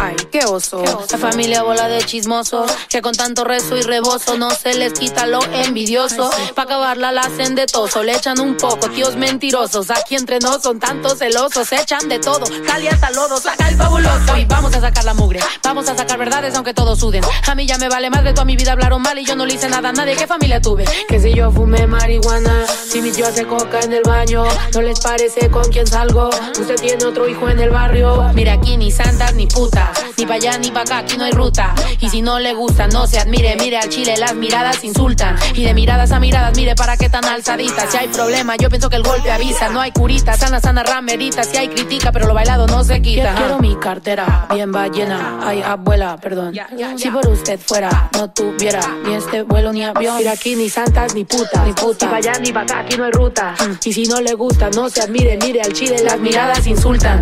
Ay, 0.00 0.14
qué 0.30 0.44
oso. 0.44 0.82
La 1.10 1.18
familia 1.18 1.62
bola 1.62 1.88
de 1.88 2.02
chismosos 2.04 2.70
que 2.88 3.02
con 3.02 3.14
tanto 3.14 3.44
rezo 3.44 3.76
y 3.76 3.82
rebozo 3.82 4.36
no 4.36 4.50
se 4.50 4.74
les 4.74 4.92
quita 4.92 5.26
lo 5.26 5.42
envidioso. 5.44 6.30
Pa' 6.54 6.62
acabarla 6.62 7.12
la 7.12 7.22
hacen 7.22 7.54
de 7.54 7.66
toso, 7.66 8.02
le 8.02 8.14
echan 8.14 8.38
un 8.40 8.56
poco, 8.56 8.88
tíos 8.90 9.16
mentirosos. 9.16 9.90
Aquí 9.90 10.14
entre 10.14 10.38
nos 10.38 10.62
son 10.62 10.78
tantos 10.78 11.18
celosos, 11.18 11.72
echan 11.72 12.08
de 12.08 12.18
todo, 12.18 12.44
cal 12.66 12.82
y 12.82 12.88
hasta 12.88 13.10
lodo, 13.10 13.38
saca 13.38 13.68
el 13.68 13.76
fabuloso. 13.76 14.36
Y 14.36 14.44
vamos 14.44 14.74
a 14.74 14.80
sacar 14.80 15.04
la 15.04 15.14
mugre, 15.14 15.40
vamos 15.62 15.88
a 15.88 15.96
sacar 15.96 16.18
verdades 16.18 16.54
aunque 16.54 16.74
todos 16.74 16.98
suden. 16.98 17.24
A 17.46 17.54
mí 17.54 17.66
ya 17.66 17.78
me 17.78 17.88
vale 17.88 18.10
más 18.10 18.24
de 18.24 18.32
toda 18.32 18.44
mi 18.44 18.56
vida 18.56 18.72
hablaron 18.72 19.02
mal 19.02 19.18
y 19.18 19.24
yo 19.24 19.34
no 19.34 19.46
le 19.46 19.54
hice 19.54 19.68
nada 19.68 19.88
a 19.88 19.92
nadie. 19.92 20.14
¿Qué 20.16 20.26
familia 20.26 20.60
tuve? 20.60 20.84
Que 21.08 21.18
si 21.20 21.32
yo 21.34 21.50
fumé 21.50 21.86
marihuana, 21.86 22.66
si 22.66 23.00
mi 23.02 23.10
tío 23.10 23.26
hace 23.26 23.46
coca 23.46 23.80
en 23.80 23.92
el 23.92 24.02
baño, 24.02 24.44
no 24.74 24.82
les 24.82 25.00
parece 25.00 25.50
con 25.50 25.64
quién 25.70 25.86
salgo. 25.86 26.30
Usted 26.58 26.76
tiene 26.76 27.04
otro 27.04 27.28
hijo 27.28 27.48
en 27.48 27.58
el 27.60 27.70
barrio. 27.70 28.30
Mira 28.34 28.52
aquí 28.54 28.76
ni 28.76 28.90
santas 28.90 29.34
ni 29.38 29.46
putas, 29.46 29.90
ni 30.18 30.26
pa' 30.26 30.34
allá 30.34 30.58
ni 30.58 30.70
pa' 30.70 30.80
acá, 30.80 30.98
aquí 30.98 31.16
no 31.16 31.24
hay 31.24 31.30
ruta. 31.30 31.72
Y 32.00 32.08
si 32.10 32.20
no 32.22 32.40
le 32.40 32.52
gusta, 32.54 32.88
no 32.88 33.06
se 33.06 33.20
admire, 33.20 33.56
mire 33.56 33.78
al 33.78 33.88
chile, 33.88 34.16
las 34.18 34.34
miradas 34.34 34.82
insultan. 34.82 35.36
Y 35.54 35.62
de 35.62 35.74
miradas 35.74 36.10
a 36.10 36.18
miradas, 36.18 36.56
mire 36.56 36.74
para 36.74 36.96
qué 36.96 37.08
tan 37.08 37.24
alzaditas. 37.24 37.90
Si 37.90 37.96
hay 37.96 38.08
problema, 38.08 38.56
yo 38.56 38.68
pienso 38.68 38.90
que 38.90 38.96
el 38.96 39.04
golpe 39.04 39.30
avisa. 39.30 39.68
No 39.68 39.80
hay 39.80 39.92
curita, 39.92 40.36
sana, 40.36 40.60
sana, 40.60 40.82
ramerita. 40.82 41.44
Si 41.44 41.56
hay 41.56 41.68
crítica, 41.68 42.10
pero 42.10 42.26
lo 42.26 42.34
bailado 42.34 42.66
no 42.66 42.82
se 42.82 43.00
quita. 43.00 43.34
Quiero 43.36 43.60
mi 43.60 43.76
cartera 43.76 44.48
bien 44.52 44.72
ballena. 44.72 45.38
Ay, 45.40 45.62
abuela, 45.62 46.16
perdón. 46.16 46.52
Si 46.96 47.08
por 47.10 47.28
usted 47.28 47.60
fuera, 47.60 48.10
no 48.14 48.28
tuviera 48.30 48.80
ni 49.04 49.14
este 49.14 49.42
vuelo 49.42 49.72
ni 49.72 49.84
avión. 49.84 50.16
Mira 50.18 50.32
aquí 50.32 50.56
ni 50.56 50.68
santas 50.68 51.14
ni 51.14 51.24
putas, 51.24 51.64
ni 51.64 51.72
puta. 51.72 52.06
Ni 52.06 52.10
pa' 52.10 52.16
allá 52.16 52.32
ni 52.40 52.52
pa' 52.52 52.62
acá, 52.62 52.80
aquí 52.80 52.96
no 52.96 53.04
hay 53.04 53.12
ruta. 53.12 53.54
Y 53.84 53.92
si 53.92 54.06
no 54.06 54.20
le 54.20 54.34
gusta, 54.34 54.68
no 54.70 54.90
se 54.90 55.00
admire, 55.00 55.38
mire 55.40 55.60
al 55.60 55.72
chile, 55.72 56.02
las 56.02 56.18
miradas 56.18 56.66
insultan. 56.66 57.20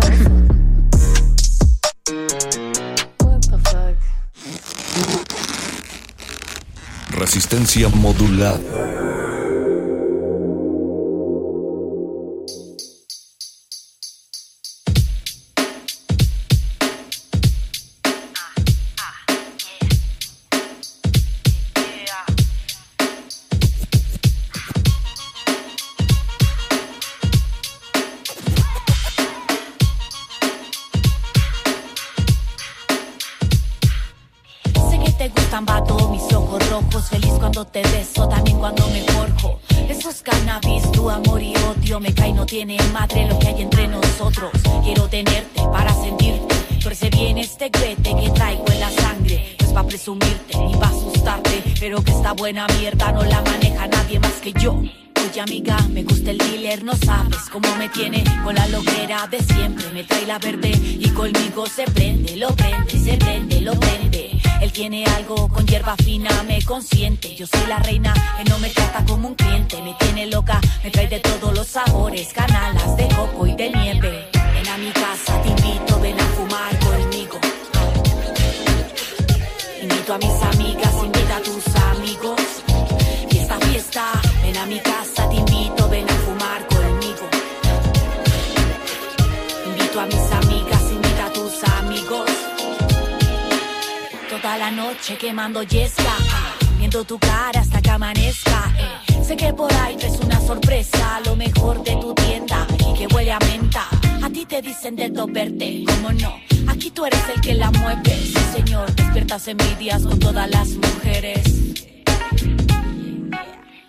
Resistencia 7.11 7.89
modulada. 7.89 9.26
Madre 42.99 43.27
lo 43.27 43.37
que 43.37 43.47
hay 43.47 43.61
entre 43.61 43.87
nosotros. 43.87 44.51
Quiero 44.83 45.07
tenerte 45.07 45.61
para 45.71 45.93
sentirte. 45.93 46.55
Torce 46.81 47.09
bien 47.09 47.37
este 47.37 47.69
crete 47.69 48.15
que 48.19 48.29
traigo 48.31 48.65
en 48.71 48.79
la 48.79 48.89
sangre. 48.89 49.55
No 49.59 49.67
es 49.67 49.73
pa' 49.73 49.83
presumirte 49.83 50.57
ni 50.57 50.73
pa' 50.75 50.87
asustarte. 50.87 51.63
Pero 51.79 52.03
que 52.03 52.11
esta 52.11 52.31
buena 52.33 52.65
mierda 52.79 53.11
no 53.11 53.23
la 53.23 53.41
maneja 53.41 53.87
nadie 53.87 54.19
más 54.19 54.37
que 54.43 54.51
yo. 54.53 54.81
Oye 55.25 55.41
amiga, 55.41 55.77
me 55.89 56.03
gusta 56.03 56.31
el 56.31 56.37
dealer, 56.37 56.83
no 56.83 56.95
sabes 56.95 57.43
cómo 57.51 57.67
me 57.75 57.89
tiene 57.89 58.23
con 58.43 58.55
la 58.55 58.65
loquera 58.67 59.27
de 59.27 59.39
siempre. 59.43 59.85
Me 59.93 60.03
trae 60.03 60.25
la 60.25 60.39
verde 60.39 60.71
y 61.05 61.09
conmigo 61.09 61.65
se 61.67 61.83
prende, 61.83 62.35
lo 62.37 62.49
prende, 62.55 62.97
se 62.97 63.17
prende, 63.17 63.61
lo 63.61 63.73
prende. 63.73 64.39
Él 64.61 64.71
tiene 64.71 65.05
algo 65.05 65.47
con 65.49 65.67
hierba 65.67 65.95
fina, 65.97 66.31
me 66.47 66.63
consiente. 66.63 67.35
Yo 67.35 67.45
soy 67.45 67.67
la 67.67 67.79
reina, 67.79 68.13
él 68.39 68.47
no 68.49 68.57
me 68.59 68.69
trata 68.69 69.05
como 69.05 69.27
un 69.27 69.35
cliente. 69.35 69.81
Me 69.83 69.93
tiene 69.99 70.25
loca, 70.27 70.59
me 70.83 70.89
trae 70.89 71.07
de 71.07 71.19
todos 71.19 71.53
los 71.53 71.67
sabores, 71.67 72.33
noche 95.07 95.17
quemando 95.17 95.63
yesca, 95.63 96.17
viendo 96.77 97.03
tu 97.05 97.17
cara 97.17 97.61
hasta 97.61 97.81
que 97.81 97.89
amanezca. 97.89 98.73
eh. 98.77 99.23
Sé 99.23 99.37
que 99.37 99.53
por 99.53 99.71
ahí 99.73 99.95
es 100.01 100.19
una 100.19 100.39
sorpresa, 100.41 101.21
lo 101.25 101.35
mejor 101.35 101.81
de 101.83 101.95
tu 101.95 102.13
tienda 102.13 102.67
y 102.77 102.93
que 102.93 103.07
huele 103.13 103.31
a 103.31 103.39
menta. 103.39 103.87
A 104.21 104.29
ti 104.29 104.45
te 104.45 104.61
dicen 104.61 104.97
de 104.97 105.09
verte, 105.09 105.85
¿cómo 105.87 106.11
no? 106.11 106.33
Aquí 106.67 106.91
tú 106.91 107.05
eres 107.05 107.21
el 107.33 107.39
que 107.39 107.53
la 107.53 107.71
mueve, 107.71 108.17
sí 108.17 108.35
señor. 108.53 108.93
Despiertas 108.95 109.47
envidias 109.47 110.03
con 110.03 110.19
todas 110.19 110.49
las 110.49 110.67
mujeres. 110.69 111.43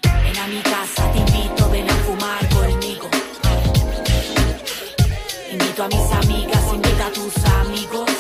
Ven 0.03 0.39
a 0.39 0.47
mi 0.47 0.61
casa, 0.63 1.13
te 1.13 1.19
invito, 1.19 1.69
ven 1.71 1.91
a 1.91 1.95
fumar 1.95 2.49
conmigo. 2.49 3.09
Invito 5.51 5.83
a 5.83 5.89
mis 5.89 6.13
amigas, 6.25 6.63
invita 6.75 7.07
a 7.07 7.13
tus 7.13 7.37
amigos. 7.45 8.11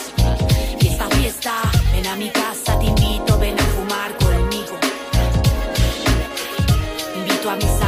Fiesta, 0.81 1.09
fiesta, 1.11 1.53
ven 1.93 2.07
a 2.07 2.17
mi 2.17 2.31
casa, 2.31 2.58
Invito 7.49 7.83
a 7.83 7.88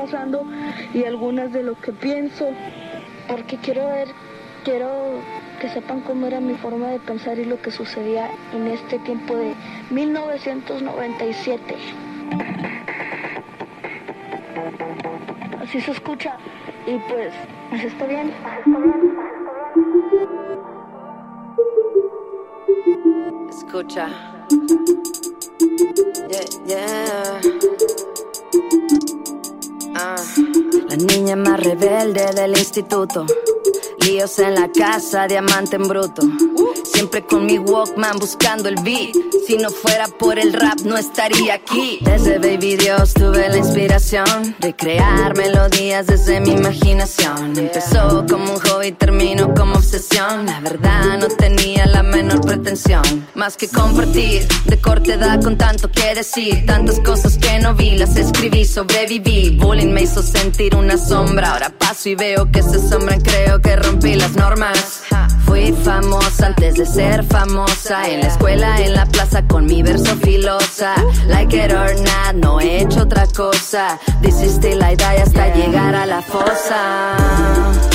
pasando 0.00 0.44
y 0.94 1.04
algunas 1.04 1.52
de 1.52 1.62
lo 1.62 1.78
que 1.80 1.92
pienso, 1.92 2.48
porque 3.28 3.58
quiero 3.58 3.86
ver, 3.86 4.08
quiero 4.64 5.20
que 5.60 5.68
sepan 5.68 6.00
cómo 6.00 6.26
era 6.26 6.40
mi 6.40 6.54
forma 6.54 6.88
de 6.88 6.98
pensar 7.00 7.38
y 7.38 7.44
lo 7.44 7.60
que 7.60 7.70
sucedía 7.70 8.30
en 8.54 8.66
este 8.68 8.98
tiempo 9.00 9.36
de 9.36 9.54
1997. 9.90 11.76
Así 15.60 15.80
se 15.80 15.90
escucha 15.90 16.36
y 16.86 16.96
pues, 17.10 17.34
así 17.72 17.86
está 17.86 18.06
bien. 18.06 18.32
Escucha. 23.50 24.08
Yeah, 26.30 26.44
yeah. 26.66 27.59
Ah. 30.02 30.16
La 30.88 30.96
niña 30.96 31.36
más 31.36 31.60
rebelde 31.60 32.32
del 32.34 32.56
instituto. 32.56 33.26
Líos 34.00 34.38
en 34.38 34.54
la 34.54 34.70
casa, 34.72 35.26
diamante 35.26 35.76
en 35.76 35.86
bruto. 35.86 36.22
Siempre 36.84 37.24
con 37.24 37.46
mi 37.46 37.58
Walkman 37.58 38.18
buscando 38.18 38.68
el 38.68 38.76
beat. 38.76 39.14
Si 39.46 39.56
no 39.56 39.70
fuera 39.70 40.06
por 40.08 40.38
el 40.38 40.52
rap, 40.52 40.80
no 40.84 40.96
estaría 40.96 41.54
aquí. 41.54 41.98
Desde 42.00 42.38
Baby 42.38 42.76
Dios 42.76 43.14
tuve 43.14 43.48
la 43.48 43.58
inspiración 43.58 44.56
de 44.58 44.74
crear 44.74 45.36
melodías 45.36 46.06
desde 46.06 46.40
mi 46.40 46.52
imaginación. 46.52 47.58
Empezó 47.58 48.24
como 48.28 48.54
un 48.54 48.60
hobby, 48.60 48.92
terminó 48.92 49.54
como 49.54 49.76
obsesión. 49.76 50.46
La 50.46 50.60
verdad, 50.60 51.18
no 51.18 51.28
tenía 51.28 51.86
la 51.86 52.02
menor 52.02 52.40
pretensión. 52.40 53.02
Más 53.34 53.56
que 53.56 53.68
compartir, 53.68 54.46
de 54.66 54.80
corte 54.80 55.14
edad 55.14 55.42
con 55.42 55.58
tanto 55.58 55.90
que 55.90 56.14
decir. 56.14 56.64
Tantas 56.66 57.00
cosas 57.00 57.36
que 57.38 57.58
no 57.58 57.74
vi, 57.74 57.98
las 57.98 58.16
escribí, 58.16 58.64
sobreviví. 58.64 59.56
Bullying 59.58 59.92
me 59.92 60.02
hizo 60.02 60.22
sentir 60.22 60.74
una 60.74 60.96
sombra. 60.96 61.52
Ahora 61.52 61.70
paso 61.76 62.08
y 62.08 62.14
veo 62.14 62.50
que 62.50 62.62
se 62.62 62.78
sombran, 62.88 63.20
creo 63.20 63.60
que 63.60 63.76
rompí 63.90 64.14
las 64.14 64.32
normas. 64.32 65.02
Fui 65.44 65.72
famosa 65.72 66.46
antes 66.46 66.74
de 66.76 66.86
ser 66.86 67.24
famosa. 67.24 68.08
En 68.08 68.20
la 68.20 68.28
escuela, 68.28 68.80
en 68.80 68.94
la 68.94 69.06
plaza, 69.06 69.42
con 69.46 69.66
mi 69.66 69.82
verso 69.82 70.16
filosa. 70.16 70.94
Like 71.26 71.56
it 71.56 71.72
or 71.72 71.94
not, 71.96 72.34
no 72.36 72.60
he 72.60 72.82
hecho 72.82 73.02
otra 73.02 73.26
cosa. 73.26 73.98
This 74.22 74.40
is 74.42 74.54
still 74.54 74.82
I 74.82 74.94
die 74.94 75.22
hasta 75.22 75.52
llegar 75.54 75.94
a 75.94 76.06
la 76.06 76.22
fosa. 76.22 77.89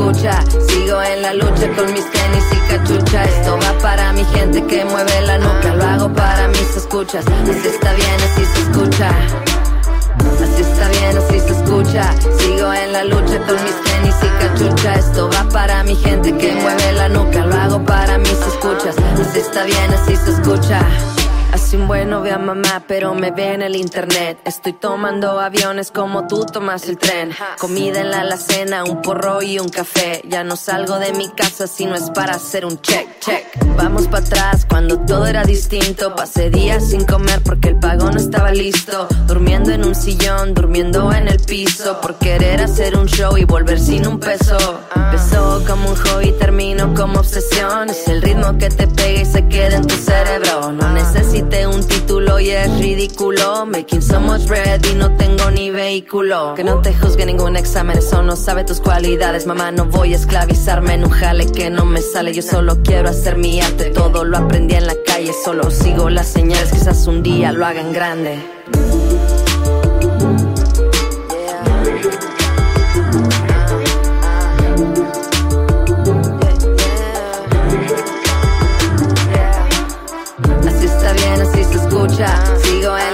Escucha. 0.00 0.42
Sigo 0.68 1.02
en 1.02 1.22
la 1.22 1.34
lucha 1.34 1.68
con 1.76 1.92
mis 1.92 2.10
tenis 2.10 2.44
y 2.52 2.70
cachucha. 2.70 3.24
Esto 3.24 3.58
va 3.58 3.78
para 3.80 4.12
mi 4.12 4.24
gente 4.24 4.64
que 4.66 4.84
mueve 4.84 5.20
la 5.22 5.38
nuca. 5.38 5.74
Lo 5.74 5.84
hago 5.84 6.12
para 6.12 6.48
mis 6.48 6.76
escuchas. 6.76 7.24
Así 7.26 7.68
está 7.68 7.92
bien, 7.92 8.16
así 8.24 8.44
se 8.44 8.60
escucha. 8.62 9.10
Así 10.42 10.62
está 10.62 10.88
bien, 10.88 11.18
así 11.18 11.40
se 11.40 11.52
escucha. 11.52 12.14
Sigo 12.38 12.72
en 12.72 12.92
la 12.92 13.04
lucha 13.04 13.38
con 13.46 13.62
mis 13.62 13.82
tenis 13.84 14.16
y 14.22 14.44
cachucha. 14.44 14.94
Esto 14.94 15.30
va 15.30 15.48
para 15.50 15.84
mi 15.84 15.96
gente 15.96 16.36
que 16.36 16.52
mueve 16.54 16.92
la 16.92 17.08
nuca. 17.08 17.44
Lo 17.44 17.54
hago 17.54 17.84
para 17.84 18.18
mis 18.18 18.32
escuchas. 18.32 18.96
Así 19.20 19.38
está 19.38 19.64
bien, 19.64 19.92
así 19.92 20.16
se 20.16 20.30
escucha. 20.30 20.80
Así 21.52 21.76
un 21.76 21.88
bueno 21.88 22.20
ve 22.22 22.30
a 22.30 22.38
mamá, 22.38 22.84
pero 22.86 23.12
me 23.14 23.32
ve 23.32 23.54
en 23.54 23.62
el 23.62 23.74
internet. 23.74 24.38
Estoy 24.44 24.72
tomando 24.72 25.40
aviones 25.40 25.90
como 25.90 26.28
tú 26.28 26.46
tomas 26.46 26.88
el 26.88 26.96
tren. 26.96 27.30
Comida 27.58 28.00
en 28.00 28.10
la 28.12 28.20
alacena, 28.20 28.84
un 28.84 29.02
porro 29.02 29.42
y 29.42 29.58
un 29.58 29.68
café. 29.68 30.22
Ya 30.28 30.44
no 30.44 30.54
salgo 30.54 30.98
de 31.00 31.12
mi 31.12 31.28
casa 31.28 31.66
si 31.66 31.86
no 31.86 31.96
es 31.96 32.10
para 32.10 32.34
hacer 32.34 32.64
un 32.64 32.80
check, 32.80 33.18
check. 33.18 33.46
Vamos 33.76 34.06
para 34.06 34.24
atrás 34.24 34.64
cuando 34.68 35.00
todo 35.00 35.26
era 35.26 35.42
distinto. 35.42 36.14
Pasé 36.14 36.50
días 36.50 36.88
sin 36.90 37.04
comer 37.04 37.42
porque 37.42 37.70
el 37.70 37.76
pago 37.76 38.10
no 38.10 38.18
estaba 38.18 38.52
listo. 38.52 39.08
Durmiendo 39.26 39.72
en 39.72 39.84
un 39.84 39.96
sillón, 39.96 40.54
durmiendo 40.54 41.12
en 41.12 41.26
el 41.26 41.40
piso. 41.40 42.00
Por 42.00 42.14
querer 42.16 42.62
hacer 42.62 42.96
un 42.96 43.06
show 43.06 43.36
y 43.36 43.44
volver 43.44 43.80
sin 43.80 44.06
un 44.06 44.20
peso. 44.20 44.56
Empezó 44.94 45.64
como 45.66 45.90
un 45.90 45.96
hobby, 45.96 46.32
terminó 46.38 46.94
como 46.94 47.18
obsesión. 47.18 47.90
Es 47.90 48.06
el 48.06 48.22
ritmo 48.22 48.56
que 48.56 48.68
te 48.68 48.86
pega 48.86 49.22
y 49.22 49.24
se 49.24 49.48
queda 49.48 49.76
en 49.76 49.86
tu 49.86 49.96
cerebro. 49.96 50.70
No 50.72 50.90
necesito 51.42 52.20
ridículo. 52.78 53.66
Making 53.66 54.02
so 54.02 54.20
much 54.20 54.46
bread 54.46 54.84
y 54.90 54.94
no 54.94 55.16
tengo 55.16 55.50
ni 55.50 55.70
vehículo. 55.70 56.54
Que 56.54 56.64
no 56.64 56.80
te 56.80 56.92
juzgue 56.94 57.26
ningún 57.26 57.56
examen, 57.56 57.98
eso 57.98 58.22
no 58.22 58.36
sabe 58.36 58.64
tus 58.64 58.80
cualidades. 58.80 59.46
Mamá, 59.46 59.70
no 59.70 59.86
voy 59.86 60.12
a 60.12 60.16
esclavizarme 60.16 60.94
en 60.94 61.04
un 61.04 61.10
jale 61.10 61.46
que 61.46 61.70
no 61.70 61.84
me 61.84 62.00
sale. 62.00 62.32
Yo 62.32 62.42
solo 62.42 62.82
quiero 62.82 63.08
hacer 63.08 63.36
mi 63.36 63.60
arte, 63.60 63.90
todo 63.90 64.24
lo 64.24 64.38
aprendí 64.38 64.74
en 64.74 64.86
la 64.86 64.96
calle. 65.06 65.32
Solo 65.44 65.70
sigo 65.70 66.10
las 66.10 66.26
señales, 66.26 66.70
quizás 66.70 67.06
un 67.06 67.22
día 67.22 67.52
lo 67.52 67.64
hagan 67.64 67.92
grande. 67.92 68.38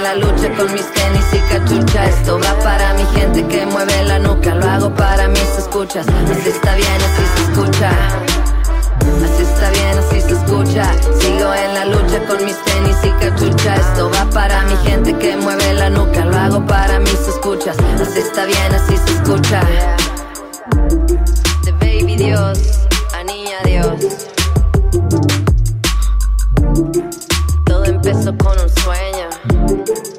La 0.07 0.15
lucha 0.15 0.49
con 0.57 0.73
mis 0.73 0.87
tenis 0.93 1.24
y 1.33 1.39
cachucha. 1.53 2.05
Esto 2.05 2.39
va 2.39 2.57
para 2.61 2.95
mi 2.95 3.05
gente 3.07 3.45
que 3.49 3.66
mueve 3.66 4.05
la 4.05 4.20
nuca. 4.20 4.55
Lo 4.55 4.65
hago 4.70 4.95
para 4.95 5.27
mis 5.27 5.51
escuchas. 5.59 6.07
Así 6.31 6.49
está 6.49 6.77
bien, 6.77 6.99
así 7.09 7.23
se 7.35 7.43
escucha. 7.43 7.91
Así 9.24 9.43
está 9.43 9.70
bien, 9.70 9.99
así 9.99 10.20
se 10.20 10.35
escucha. 10.35 10.85
Sigo 11.19 11.53
en 11.53 11.74
la 11.74 11.85
lucha 11.87 12.19
con 12.28 12.45
mis 12.45 12.57
tenis 12.65 12.97
y 13.03 13.11
cachucha. 13.20 13.74
Esto 13.74 14.09
va 14.15 14.31
para 14.31 14.62
mi 14.62 14.77
gente 14.89 15.12
que 15.19 15.37
mueve 15.39 15.74
la 15.74 15.91
nuca. 15.91 16.24
Lo 16.24 16.37
hago 16.37 16.65
para 16.66 17.01
mis 17.01 17.20
escuchas. 17.27 17.77
Así 18.01 18.20
está 18.20 18.45
bien, 18.45 18.74
así 18.74 18.97
se 18.97 19.12
escucha. 19.12 19.61
De 21.65 21.73
baby 21.81 22.15
Dios 22.15 22.59
a 23.12 23.24
niña 23.24 23.59
Dios. 23.65 24.28
Todo 27.65 27.85
empezó 27.87 28.37
con 28.39 28.57
un 28.61 28.69
sueño. 28.69 29.15
Vos 29.85 30.15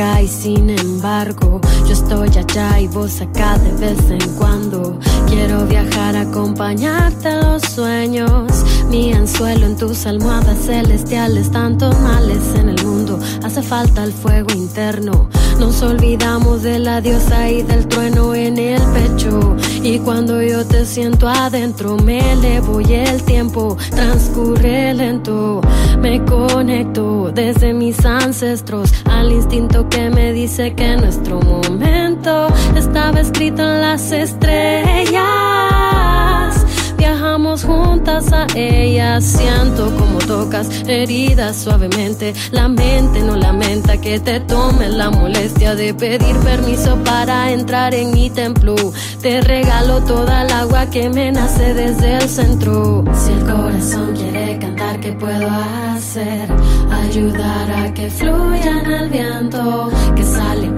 y 0.00 0.28
sin 0.28 0.70
embargo 0.70 1.60
yo 1.86 1.92
estoy 1.92 2.28
allá 2.28 2.80
y 2.80 2.88
vos 2.88 3.20
acá 3.20 3.58
de 3.58 3.72
vez 3.72 4.10
en 4.10 4.34
cuando. 4.36 4.98
Quiero 5.28 5.66
viajar, 5.66 6.16
acompañarte 6.16 7.28
a 7.28 7.42
los 7.42 7.62
sueños. 7.62 8.50
Mi 8.88 9.12
anzuelo 9.12 9.66
en 9.66 9.76
tus 9.76 10.06
almohadas 10.06 10.58
celestiales, 10.64 11.50
tantos 11.50 11.98
males 12.00 12.42
en 12.54 12.70
el 12.70 12.84
mundo. 12.84 13.18
Hace 13.44 13.62
falta 13.62 14.02
el 14.04 14.12
fuego 14.12 14.50
interno. 14.54 15.28
Nos 15.60 15.82
olvidamos 15.82 16.62
de 16.62 16.78
la 16.78 17.02
diosa 17.02 17.50
y 17.50 17.62
del 17.62 17.86
trueno 17.86 18.34
en 18.34 18.56
el 18.56 18.80
pecho. 18.94 19.56
Y 19.82 19.98
cuando 19.98 20.42
yo 20.42 20.66
te 20.66 20.86
siento 20.86 21.28
adentro, 21.28 21.96
me 21.98 22.32
elevo 22.32 22.80
y 22.80 22.94
el 22.94 23.22
tiempo 23.22 23.76
transcurre 23.90 24.94
lento. 24.94 25.60
Me 26.00 26.24
conecto 26.24 27.30
desde 27.30 27.74
mis 27.74 28.02
ancestros 28.06 28.90
al 29.04 29.32
instinto 29.32 29.86
que 29.90 30.08
me 30.08 30.32
dice 30.32 30.74
que 30.74 30.96
nuestro 30.96 31.40
momento 31.40 32.48
estaba 32.74 33.20
escrito 33.20 33.60
en 33.60 33.80
las 33.82 34.12
estrellas. 34.12 35.39
Juntas 37.56 38.32
a 38.32 38.46
ellas, 38.54 39.24
siento 39.24 39.92
como 39.96 40.18
tocas 40.18 40.68
heridas 40.86 41.56
suavemente. 41.56 42.32
La 42.52 42.68
mente 42.68 43.20
no 43.22 43.34
lamenta 43.34 44.00
que 44.00 44.20
te 44.20 44.38
tome 44.38 44.88
la 44.88 45.10
molestia 45.10 45.74
de 45.74 45.92
pedir 45.92 46.36
permiso 46.36 46.96
para 47.02 47.50
entrar 47.50 47.92
en 47.92 48.12
mi 48.12 48.30
templo. 48.30 48.76
Te 49.20 49.40
regalo 49.40 50.00
toda 50.04 50.44
el 50.44 50.52
agua 50.52 50.86
que 50.90 51.10
me 51.10 51.32
nace 51.32 51.74
desde 51.74 52.18
el 52.18 52.28
centro. 52.28 53.04
Si 53.12 53.32
el 53.32 53.44
corazón 53.44 54.14
quiere 54.14 54.56
cantar, 54.60 55.00
¿qué 55.00 55.12
puedo 55.12 55.48
hacer? 55.50 56.48
Ayudar 56.92 57.70
a 57.72 57.92
que 57.92 58.08
fluya 58.10 58.80
en 58.84 58.92
el 58.92 59.08
viento 59.10 59.90
que 60.14 60.22
sale 60.22 60.72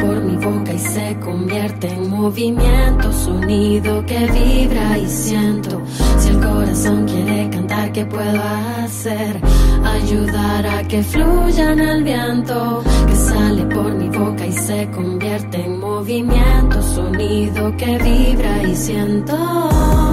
y 0.73 0.79
se 0.79 1.17
convierte 1.21 1.89
en 1.89 2.09
movimiento, 2.09 3.13
sonido 3.13 4.05
que 4.07 4.19
vibra 4.19 4.99
y 4.99 5.07
siento. 5.07 5.83
Si 6.19 6.29
el 6.29 6.41
corazón 6.41 7.07
quiere 7.07 7.51
cantar, 7.51 7.93
¿qué 7.93 8.07
puedo 8.07 8.43
hacer? 8.79 9.41
Ayudar 9.85 10.67
a 10.67 10.89
que 10.89 11.03
fluya 11.03 11.73
en 11.73 11.81
el 11.81 12.05
viento 12.05 12.83
que 13.07 13.17
sale 13.17 13.65
por 13.67 13.93
mi 13.95 14.09
boca 14.09 14.47
y 14.47 14.53
se 14.53 14.89
convierte 14.91 15.65
en 15.65 15.81
movimiento, 15.81 16.83
sonido 16.83 17.77
que 17.77 17.99
vibra 17.99 18.63
y 18.63 18.75
siento. 18.75 20.12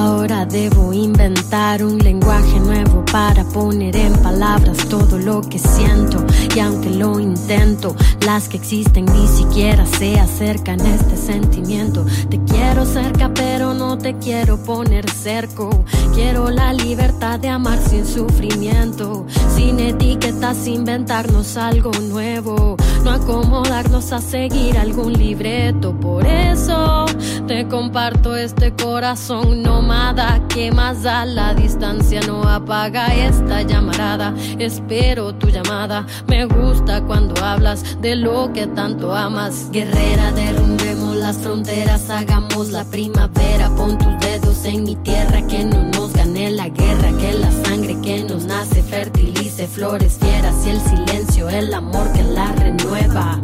Ahora 0.00 0.46
debo 0.46 0.94
inventar 0.94 1.84
un 1.84 1.98
lenguaje 1.98 2.58
nuevo 2.58 3.04
para 3.12 3.44
poner 3.44 3.94
en 3.96 4.14
palabras 4.22 4.78
todo 4.88 5.18
lo 5.18 5.42
que 5.42 5.58
siento. 5.58 6.24
Y 6.56 6.60
aunque 6.60 6.88
lo 6.88 7.20
intento, 7.20 7.94
las 8.24 8.48
que 8.48 8.56
existen 8.56 9.04
ni 9.04 9.28
siquiera 9.28 9.84
se 9.84 10.18
acercan 10.18 10.80
a 10.80 10.94
este 10.94 11.18
sentimiento. 11.18 12.06
Te 12.30 12.42
quiero 12.44 12.86
cerca, 12.86 13.30
pero 13.34 13.74
no 13.74 13.98
te 13.98 14.16
quiero 14.16 14.56
poner 14.62 15.08
cerco. 15.10 15.84
Quiero 16.14 16.48
la 16.48 16.72
libertad 16.72 17.38
de 17.38 17.50
amar 17.50 17.78
sin 17.78 18.06
sufrimiento, 18.06 19.26
sin 19.54 19.78
etiquetas, 19.80 20.66
inventarnos 20.66 21.58
algo 21.58 21.90
nuevo. 22.08 22.78
No 23.04 23.12
acomodarnos 23.12 24.12
a 24.12 24.20
seguir 24.20 24.76
algún 24.78 25.14
libreto. 25.14 25.92
Por 25.98 26.26
eso 26.26 27.06
te 27.46 27.66
comparto 27.66 28.36
este 28.36 28.72
corazón 28.74 29.62
nómada 29.62 30.40
que 30.48 30.70
más 30.70 31.02
da 31.02 31.24
la 31.24 31.54
distancia 31.54 32.20
no 32.26 32.42
apaga 32.42 33.14
esta 33.14 33.62
llamarada. 33.62 34.34
Espero 34.58 35.34
tu 35.34 35.48
llamada. 35.48 36.06
Me 36.28 36.44
gusta 36.44 37.02
cuando 37.02 37.42
hablas 37.42 38.00
de 38.00 38.16
lo 38.16 38.52
que 38.52 38.66
tanto 38.66 39.14
amas. 39.14 39.70
Guerrera, 39.70 40.32
derrumbemos 40.32 41.16
las 41.16 41.38
fronteras, 41.38 42.10
hagamos 42.10 42.70
la 42.70 42.84
primavera. 42.84 43.70
Pon 43.76 43.96
tus 43.98 44.18
dedos 44.20 44.64
en 44.64 44.84
mi 44.84 44.96
tierra, 44.96 45.46
que 45.46 45.64
no 45.64 45.84
nos 45.84 46.09
gane 46.20 46.50
la 46.50 46.68
guerra, 46.68 47.12
que 47.18 47.32
la 47.32 47.50
sangre 47.50 47.96
que 48.02 48.22
nos 48.24 48.44
nace 48.44 48.82
fertilice 48.82 49.66
flores 49.66 50.18
fieras 50.20 50.66
y 50.66 50.70
el 50.70 50.80
silencio, 50.80 51.48
el 51.48 51.72
amor 51.72 52.12
que 52.12 52.22
la 52.22 52.52
renueva. 52.52 53.40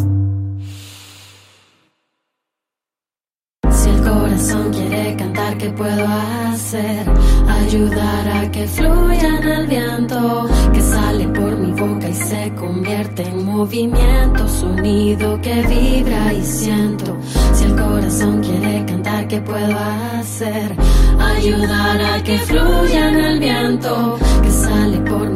Corazón 4.37 4.71
quiere 4.71 5.17
cantar, 5.17 5.57
¿qué 5.57 5.71
puedo 5.71 6.07
hacer? 6.07 7.07
Ayudar 7.49 8.29
a 8.29 8.51
que 8.51 8.67
fluya 8.67 9.39
en 9.39 9.49
el 9.49 9.67
viento 9.67 10.47
que 10.75 10.81
sale 10.83 11.27
por 11.29 11.57
mi 11.57 11.73
boca 11.73 12.07
y 12.07 12.13
se 12.13 12.53
convierte 12.55 13.23
en 13.23 13.47
movimiento, 13.47 14.47
sonido 14.47 15.41
que 15.41 15.55
vibra 15.63 16.35
y 16.35 16.43
siento. 16.43 17.17
Si 17.55 17.65
el 17.65 17.77
corazón 17.77 18.43
quiere 18.43 18.85
cantar, 18.85 19.27
¿qué 19.27 19.41
puedo 19.41 19.79
hacer? 20.19 20.77
Ayudar 21.19 22.03
a 22.03 22.23
que 22.23 22.39
fluya 22.39 23.09
en 23.09 23.17
el 23.17 23.39
viento 23.41 24.19
que 24.43 24.51
sale 24.51 24.99
por 24.99 25.31
mi 25.31 25.36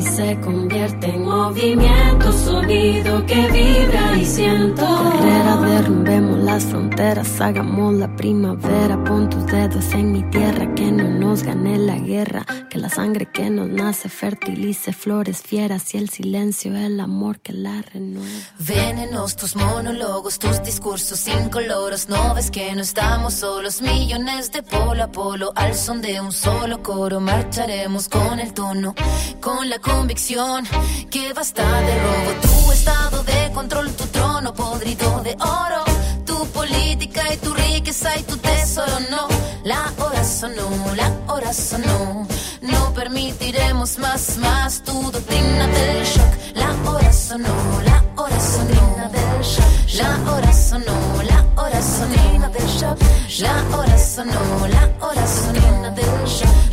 y 0.00 0.02
se 0.02 0.40
convierte 0.40 1.08
en 1.08 1.24
movimiento, 1.24 2.32
sonido 2.32 3.24
que 3.26 3.34
vibra 3.34 4.16
y 4.16 4.24
siento. 4.24 4.86
Guerrera, 5.12 5.56
derrumbemos 5.56 6.38
las 6.38 6.64
fronteras, 6.64 7.40
hagamos 7.40 7.94
la 7.94 8.16
primavera. 8.16 9.02
Pon 9.04 9.28
tus 9.28 9.44
dedos 9.46 9.92
en 9.92 10.12
mi 10.12 10.22
tierra, 10.30 10.74
que 10.74 10.90
no 10.90 11.04
nos 11.04 11.42
gane 11.42 11.78
la 11.78 11.98
guerra. 11.98 12.46
Que 12.70 12.78
la 12.78 12.88
sangre 12.88 13.26
que 13.26 13.50
nos 13.50 13.68
nace 13.68 14.08
fertilice 14.08 14.92
flores 14.92 15.42
fieras 15.42 15.94
y 15.94 15.98
el 15.98 16.08
silencio, 16.08 16.74
el 16.76 16.98
amor 16.98 17.40
que 17.40 17.52
la 17.52 17.82
renueva. 17.82 18.26
Venenos 18.58 19.36
tus 19.36 19.54
monólogos, 19.54 20.38
tus 20.38 20.62
discursos 20.62 21.26
incoloros. 21.28 22.08
No 22.08 22.34
ves 22.34 22.50
que 22.50 22.74
no 22.74 22.80
estamos 22.80 23.34
solos, 23.34 23.82
millones 23.82 24.50
de 24.52 24.62
polo 24.62 25.02
a 25.02 25.12
polo. 25.12 25.52
Al 25.56 25.74
son 25.74 26.00
de 26.00 26.20
un 26.20 26.32
solo 26.32 26.82
coro, 26.82 27.20
marcharemos 27.20 28.08
con 28.08 28.40
el 28.40 28.54
tono, 28.54 28.94
con 29.40 29.68
la 29.68 29.78
convicción 29.90 30.66
que 31.10 31.32
basta 31.32 31.64
de 31.82 31.94
robo. 32.04 32.30
Tu 32.42 32.72
estado 32.72 33.22
de 33.24 33.52
control, 33.52 33.92
tu 33.92 34.04
trono 34.06 34.54
podrido 34.54 35.20
de 35.22 35.36
oro. 35.40 35.84
Tu 36.24 36.46
política 36.48 37.22
y 37.32 37.36
tu 37.38 37.52
riqueza 37.54 38.16
y 38.16 38.22
tu 38.22 38.36
tesoro, 38.36 38.98
no. 39.10 39.28
La 39.64 39.92
hora 39.98 40.24
sonó, 40.24 40.68
la 40.96 41.10
hora 41.32 41.52
sonó. 41.52 42.26
No 42.62 42.94
permitiremos 42.94 43.98
más, 43.98 44.38
más 44.38 44.82
tu 44.82 45.10
doctrina 45.10 45.66
del 45.66 46.04
shock. 46.04 46.32
La 46.54 46.70
hora 46.90 47.12
sonó, 47.12 47.54
la 47.84 48.04
hora 48.16 48.40
sonó. 48.40 49.10
del 49.14 49.42
shock. 49.42 49.70
La 50.00 50.32
hora 50.32 50.52
sonó, 50.52 51.22
la 51.30 51.62
hora 51.62 51.82
sonó. 51.82 52.48
del 52.50 52.66
shock. 52.78 52.98
La 53.40 53.76
hora 53.76 53.98
sonó, 53.98 54.66
la 54.68 54.84
hora 55.06 55.26
sonó. 55.26 55.90
del. 55.96 56.10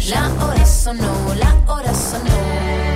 La 0.10 0.32
hora 0.42 0.66
sonó, 0.66 1.36
la 1.36 1.74
hora 1.74 1.94
sonó. 1.94 2.87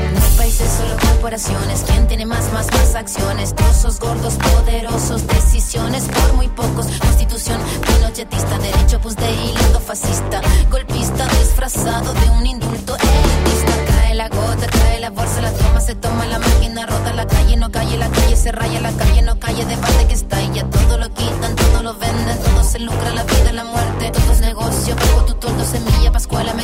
Países, 0.52 0.69
solo 0.69 0.98
corporaciones. 0.99 1.86
¿Quién 1.88 2.07
tiene 2.07 2.26
más, 2.26 2.52
más, 2.52 2.68
más 2.73 2.95
acciones? 2.95 3.56
Trozos 3.56 4.02
gordos, 4.02 4.34
poderosos, 4.34 5.26
decisiones 5.26 6.03
por 6.10 6.34
muy 6.34 6.49
pocos. 6.49 6.88
Constitución 6.88 7.57
pinochetista, 7.88 8.57
derecho 8.60 8.99
pues 8.99 9.15
de 9.15 9.32
hilo 9.32 9.80
fascista. 9.80 10.41
Golpista 10.69 11.26
disfrazado 11.40 12.14
de 12.14 12.30
un 12.32 12.45
indulto 12.45 12.98
elitista. 12.98 13.72
Cae 13.88 14.14
la 14.15 14.28
gota, 14.28 14.68
cae 14.68 14.99
la 14.99 15.10
bolsa, 15.11 15.40
la 15.40 15.53
toma, 15.53 15.80
se 15.80 15.95
toma 15.95 16.26
la 16.26 16.40
máquina, 16.40 16.86
rota 16.86 17.14
la 17.14 17.26
calle, 17.26 17.56
no 17.56 17.72
calle, 17.72 17.95
la 17.95 18.10
calle 18.10 18.36
se 18.36 18.52
raya, 18.52 18.82
la 18.82 18.91
calle 18.91 19.22
no 19.22 19.40
calle, 19.40 19.64
debate 19.64 20.07
que 20.07 20.15
está 20.15 20.41
y 20.41 20.52
ya 20.52 20.65
todo 20.65 20.98
lo 20.98 21.14
quitan, 21.14 21.56
todo 21.56 21.82
lo 21.82 21.94
venden, 21.94 22.38
todo 22.40 22.61
se 22.65 22.80
lucra, 22.80 23.11
la 23.14 23.23
vida, 23.23 23.53
la 23.53 23.64
muerte, 23.64 24.11
todo 24.11 24.34
es 24.34 24.41
negocio, 24.41 24.98
bajo 24.98 25.23
tu 25.23 25.34
toldo, 25.36 25.64
semilla, 25.64 26.11
pascuala, 26.11 26.53
me 26.53 26.64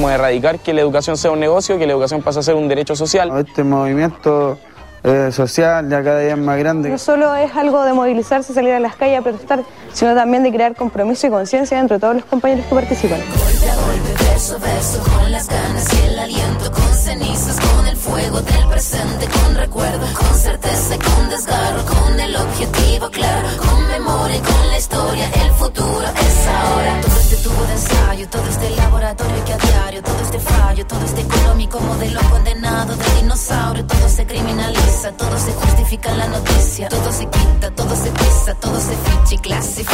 Queremos 0.00 0.18
erradicar 0.18 0.58
que 0.60 0.72
la 0.72 0.80
educación 0.80 1.18
sea 1.18 1.30
un 1.30 1.40
negocio, 1.40 1.78
que 1.78 1.86
la 1.86 1.92
educación 1.92 2.22
pase 2.22 2.38
a 2.38 2.42
ser 2.42 2.54
un 2.54 2.68
derecho 2.68 2.96
social. 2.96 3.30
Este 3.36 3.62
movimiento 3.62 4.58
eh, 5.04 5.28
social 5.30 5.90
ya 5.90 6.02
cada 6.02 6.20
día 6.20 6.32
es 6.32 6.38
más 6.38 6.58
grande. 6.58 6.88
No 6.88 6.96
solo 6.96 7.34
es 7.34 7.54
algo 7.54 7.84
de 7.84 7.92
movilizarse, 7.92 8.54
salir 8.54 8.72
a 8.72 8.80
las 8.80 8.96
calles 8.96 9.18
a 9.18 9.22
protestar, 9.22 9.62
sino 9.92 10.14
también 10.14 10.42
de 10.42 10.52
crear 10.52 10.74
compromiso 10.74 11.26
y 11.26 11.30
conciencia 11.30 11.78
entre 11.78 11.98
todos 11.98 12.14
los 12.14 12.24
compañeros 12.24 12.64
que 12.64 12.74
participan. 12.74 13.20
Golpe 13.20 13.68
a 13.68 13.76
golpe, 13.76 14.24
verso 14.24 14.56
a 14.56 14.58
verso, 14.60 15.02
con 15.02 15.30
las 15.30 15.46
ganas 15.46 15.92
y 15.92 16.06
el 16.06 16.18
aliento, 16.18 16.72
con 16.72 16.94
cenizas, 16.94 17.60
con 17.60 17.86
el 17.86 17.89
fuego 18.00 18.40
del 18.40 18.66
presente, 18.68 19.28
con 19.28 19.54
recuerdo, 19.54 20.06
con 20.14 20.34
certeza 20.38 20.94
y 20.94 20.98
con 20.98 21.28
desgarro, 21.28 21.84
con 21.84 22.18
el 22.18 22.34
objetivo 22.34 23.10
claro, 23.10 23.48
con 23.58 23.88
memoria 23.88 24.36
y 24.36 24.40
con 24.40 24.68
la 24.68 24.78
historia, 24.78 25.30
el 25.42 25.50
futuro 25.52 26.00
es 26.00 26.46
ahora. 26.46 27.00
Todo 27.02 27.20
este 27.20 27.36
tubo 27.36 27.62
de 27.64 27.72
ensayo, 27.72 28.28
todo 28.28 28.46
este 28.48 28.70
laboratorio 28.70 29.44
que 29.44 29.52
a 29.52 29.58
diario, 29.58 30.02
todo 30.02 30.20
este 30.22 30.38
fallo, 30.40 30.86
todo 30.86 31.04
este 31.04 31.20
económico 31.20 31.80
modelo 31.80 32.20
condenado 32.30 32.96
de 32.96 33.20
dinosaurio, 33.20 33.86
todo 33.86 34.08
se 34.08 34.26
criminaliza, 34.26 35.12
todo 35.12 35.38
se 35.38 35.52
justifica 35.52 36.10
en 36.10 36.18
la 36.18 36.28
noticia, 36.28 36.88
todo 36.88 37.12
se 37.12 37.26
quita, 37.26 37.70
todo 37.72 37.94
se 37.94 38.10
pisa, 38.10 38.54
todo 38.60 38.80
se 38.80 38.96
ficha 38.96 39.34
y 39.34 39.38
clasifica, 39.38 39.92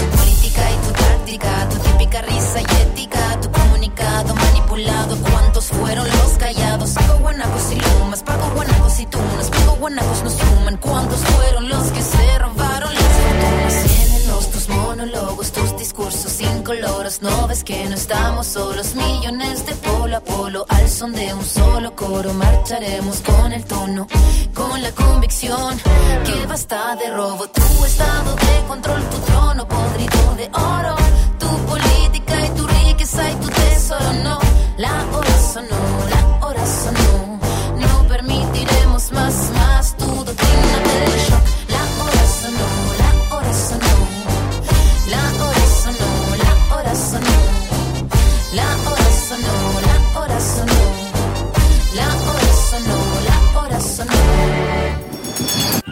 tu 0.00 0.16
política 0.16 0.62
y 0.70 0.86
tu 0.86 0.92
táctica, 0.92 1.68
tu 1.68 1.76
típica 1.78 2.22
risa 2.22 2.60
y 2.60 2.82
ética, 2.82 3.40
tu 3.42 3.50
comunicado 3.50 4.34
manipulado, 4.34 5.16
¿cuántos 5.30 5.66
fueron 5.66 6.08
los 6.08 6.32
callados? 6.38 6.94
Guanacos 7.36 7.70
y 7.70 7.74
lumas, 7.74 8.22
pago 8.22 8.50
guanacos 8.54 9.00
y 9.00 9.06
tunas, 9.06 9.50
pago 9.50 9.76
guanacos 9.78 10.22
no 10.22 10.30
suman, 10.30 10.76
¿cuántos 10.78 11.18
fueron 11.20 11.68
los 11.68 11.92
que 11.92 12.00
se 12.00 12.38
robaron 12.38 12.94
las 12.94 13.02
fortunas? 13.02 13.74
Venenos, 13.84 14.50
tus 14.50 14.68
monólogos, 14.70 15.52
tus 15.52 15.76
discursos 15.76 16.40
incoloros, 16.40 17.20
no 17.20 17.46
ves 17.46 17.62
que 17.62 17.84
no 17.90 17.94
estamos 17.94 18.46
solos, 18.46 18.94
millones 18.94 19.66
de 19.66 19.74
polo 19.74 20.16
a 20.16 20.20
polo, 20.20 20.64
al 20.68 20.88
son 20.88 21.12
de 21.12 21.34
un 21.34 21.44
solo 21.44 21.94
coro, 21.94 22.32
marcharemos 22.32 23.20
con 23.20 23.52
el 23.52 23.64
tono, 23.66 24.06
con 24.54 24.82
la 24.82 24.90
convicción 24.92 25.78
que 26.24 26.46
basta 26.46 26.96
de 26.96 27.10
robo, 27.10 27.46
tu 27.48 27.84
estado 27.84 28.34
de 28.34 28.66
control, 28.66 29.02
tu 29.10 29.18
trono 29.18 29.68
podrido 29.68 30.34
de 30.36 30.48
oro, 30.54 30.96
tu 31.38 31.48
política 31.66 32.46
y 32.46 32.50
tu 32.56 32.66
riqueza 32.66 33.30
y 33.30 33.34
tu 33.34 33.48
tesoro, 33.48 34.12
no, 34.24 34.38
la 34.78 35.04
hora 35.12 35.38
sonó, 35.52 35.75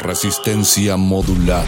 Resistencia 0.04 0.98
modulada. 0.98 1.64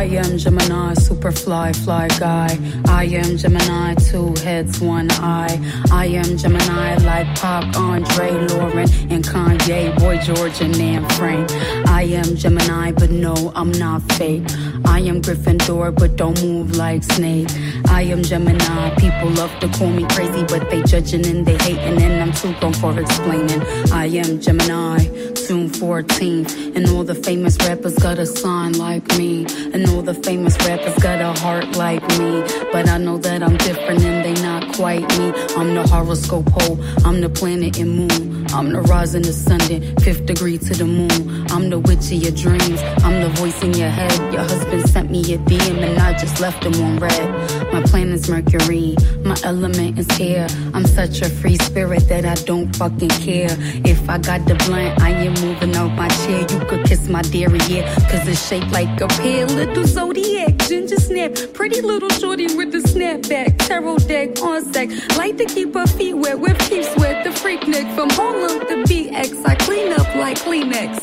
I 0.00 0.04
am 0.04 0.38
Gemini, 0.38 0.94
super 0.94 1.30
fly, 1.30 1.74
fly 1.74 2.08
guy. 2.18 2.58
I 2.88 3.04
am 3.04 3.36
Gemini, 3.36 3.92
two 3.96 4.32
heads, 4.42 4.80
one 4.80 5.10
eye. 5.10 5.60
I 5.92 6.06
am 6.06 6.38
Gemini, 6.38 6.96
like 7.04 7.26
Pop, 7.38 7.76
Andre, 7.76 8.30
Lauren, 8.48 8.88
and 9.10 9.22
Kanye, 9.22 9.94
Boy 9.98 10.16
George, 10.16 10.62
and 10.62 10.76
Nan 10.78 11.06
Frank. 11.10 11.52
I 11.86 12.04
am 12.04 12.34
Gemini, 12.34 12.92
but 12.92 13.10
no, 13.10 13.52
I'm 13.54 13.72
not 13.72 14.00
fake. 14.12 14.44
I 14.86 15.00
am 15.00 15.20
Gryffindor, 15.20 15.94
but 15.94 16.16
don't 16.16 16.42
move 16.42 16.76
like 16.76 17.04
Snake. 17.04 17.50
I 17.88 18.00
am 18.02 18.22
Gemini, 18.22 18.94
people 18.96 19.28
love 19.32 19.52
to 19.60 19.68
call 19.68 19.90
me 19.90 20.06
crazy, 20.08 20.44
but 20.44 20.70
they 20.70 20.82
judging 20.82 21.26
and 21.26 21.44
they 21.44 21.58
hating, 21.58 22.00
and 22.00 22.22
I'm 22.22 22.32
too 22.32 22.54
grown 22.58 22.72
for 22.72 22.98
explaining. 22.98 23.60
I 23.92 24.06
am 24.06 24.40
Gemini, 24.40 25.04
June 25.46 25.68
14th, 25.68 26.74
and 26.74 26.88
all 26.88 27.04
the 27.04 27.14
famous 27.14 27.58
rappers 27.66 27.96
got 27.98 28.18
a 28.18 28.24
sign 28.24 28.78
like 28.78 29.06
me, 29.18 29.44
and 29.74 29.89
all 29.90 30.02
the 30.02 30.14
famous 30.14 30.56
rappers 30.66 30.94
got 31.02 31.20
a 31.20 31.38
heart 31.40 31.76
like 31.76 32.02
me. 32.18 32.44
But 32.72 32.88
I 32.88 32.98
know 32.98 33.18
that 33.18 33.42
I'm 33.42 33.56
different 33.56 34.02
and 34.02 34.24
they 34.24 34.40
not 34.42 34.74
quite 34.74 35.06
me. 35.18 35.32
I'm 35.56 35.74
the 35.74 35.86
horoscope 35.86 36.46
pole, 36.46 36.78
I'm 37.04 37.20
the 37.20 37.28
planet 37.28 37.78
and 37.78 37.90
moon. 37.96 38.46
I'm 38.52 38.72
the 38.72 38.82
rising 38.82 39.24
sun, 39.24 39.60
fifth 40.00 40.26
degree 40.26 40.58
to 40.58 40.74
the 40.74 40.84
moon. 40.84 41.46
I'm 41.50 41.70
the 41.70 41.78
witch 41.78 42.10
of 42.12 42.22
your 42.24 42.32
dreams, 42.32 42.80
I'm 43.04 43.20
the 43.22 43.30
voice 43.40 43.62
in 43.62 43.74
your 43.74 43.90
head. 43.90 44.32
Your 44.32 44.42
husband 44.42 44.88
sent 44.88 45.10
me 45.10 45.20
a 45.34 45.38
DM 45.38 45.78
and 45.82 45.98
I 45.98 46.18
just 46.18 46.40
left 46.40 46.64
him 46.64 46.74
on 46.82 46.98
red. 46.98 47.72
My 47.72 47.82
planet's 47.82 48.28
Mercury, 48.28 48.96
my 49.30 49.36
element 49.44 49.96
is 49.96 50.08
air. 50.18 50.48
I'm 50.74 50.84
such 50.84 51.22
a 51.22 51.28
free 51.28 51.56
spirit 51.56 52.08
that 52.08 52.24
I 52.24 52.34
don't 52.50 52.74
fucking 52.74 53.14
care. 53.26 53.54
If 53.92 54.10
I 54.10 54.18
got 54.18 54.44
the 54.48 54.56
blunt, 54.66 55.00
I 55.00 55.10
am 55.10 55.34
moving 55.34 55.76
out 55.76 55.92
my 55.92 56.08
chair. 56.22 56.40
You 56.40 56.58
could 56.66 56.84
kiss 56.84 57.08
my 57.08 57.22
dairy, 57.22 57.60
yeah, 57.68 57.84
cause 58.10 58.26
it's 58.26 58.44
shaped 58.48 58.72
like 58.72 59.00
a 59.00 59.06
pear. 59.06 59.46
Little 59.46 59.86
zodiac, 59.86 60.56
ginger 60.68 60.96
snap, 60.96 61.32
pretty 61.54 61.80
little 61.80 62.08
shorty 62.08 62.48
with 62.56 62.72
the 62.72 62.82
snapback. 62.92 63.56
Tarot 63.68 63.98
deck 64.10 64.42
on 64.42 64.64
sec, 64.72 64.88
like 65.16 65.36
to 65.36 65.44
keep 65.44 65.74
her 65.74 65.86
feet 65.86 66.14
wet, 66.14 66.40
with 66.40 66.58
peeps 66.68 66.92
wet. 66.96 67.22
The 67.22 67.30
freak 67.30 67.68
neck 67.68 67.86
from 67.94 68.10
Harlem 68.10 68.58
to 68.66 68.76
BX, 68.88 69.46
I 69.46 69.54
clean 69.54 69.92
up 69.92 70.12
like 70.16 70.38
Kleenex. 70.38 70.98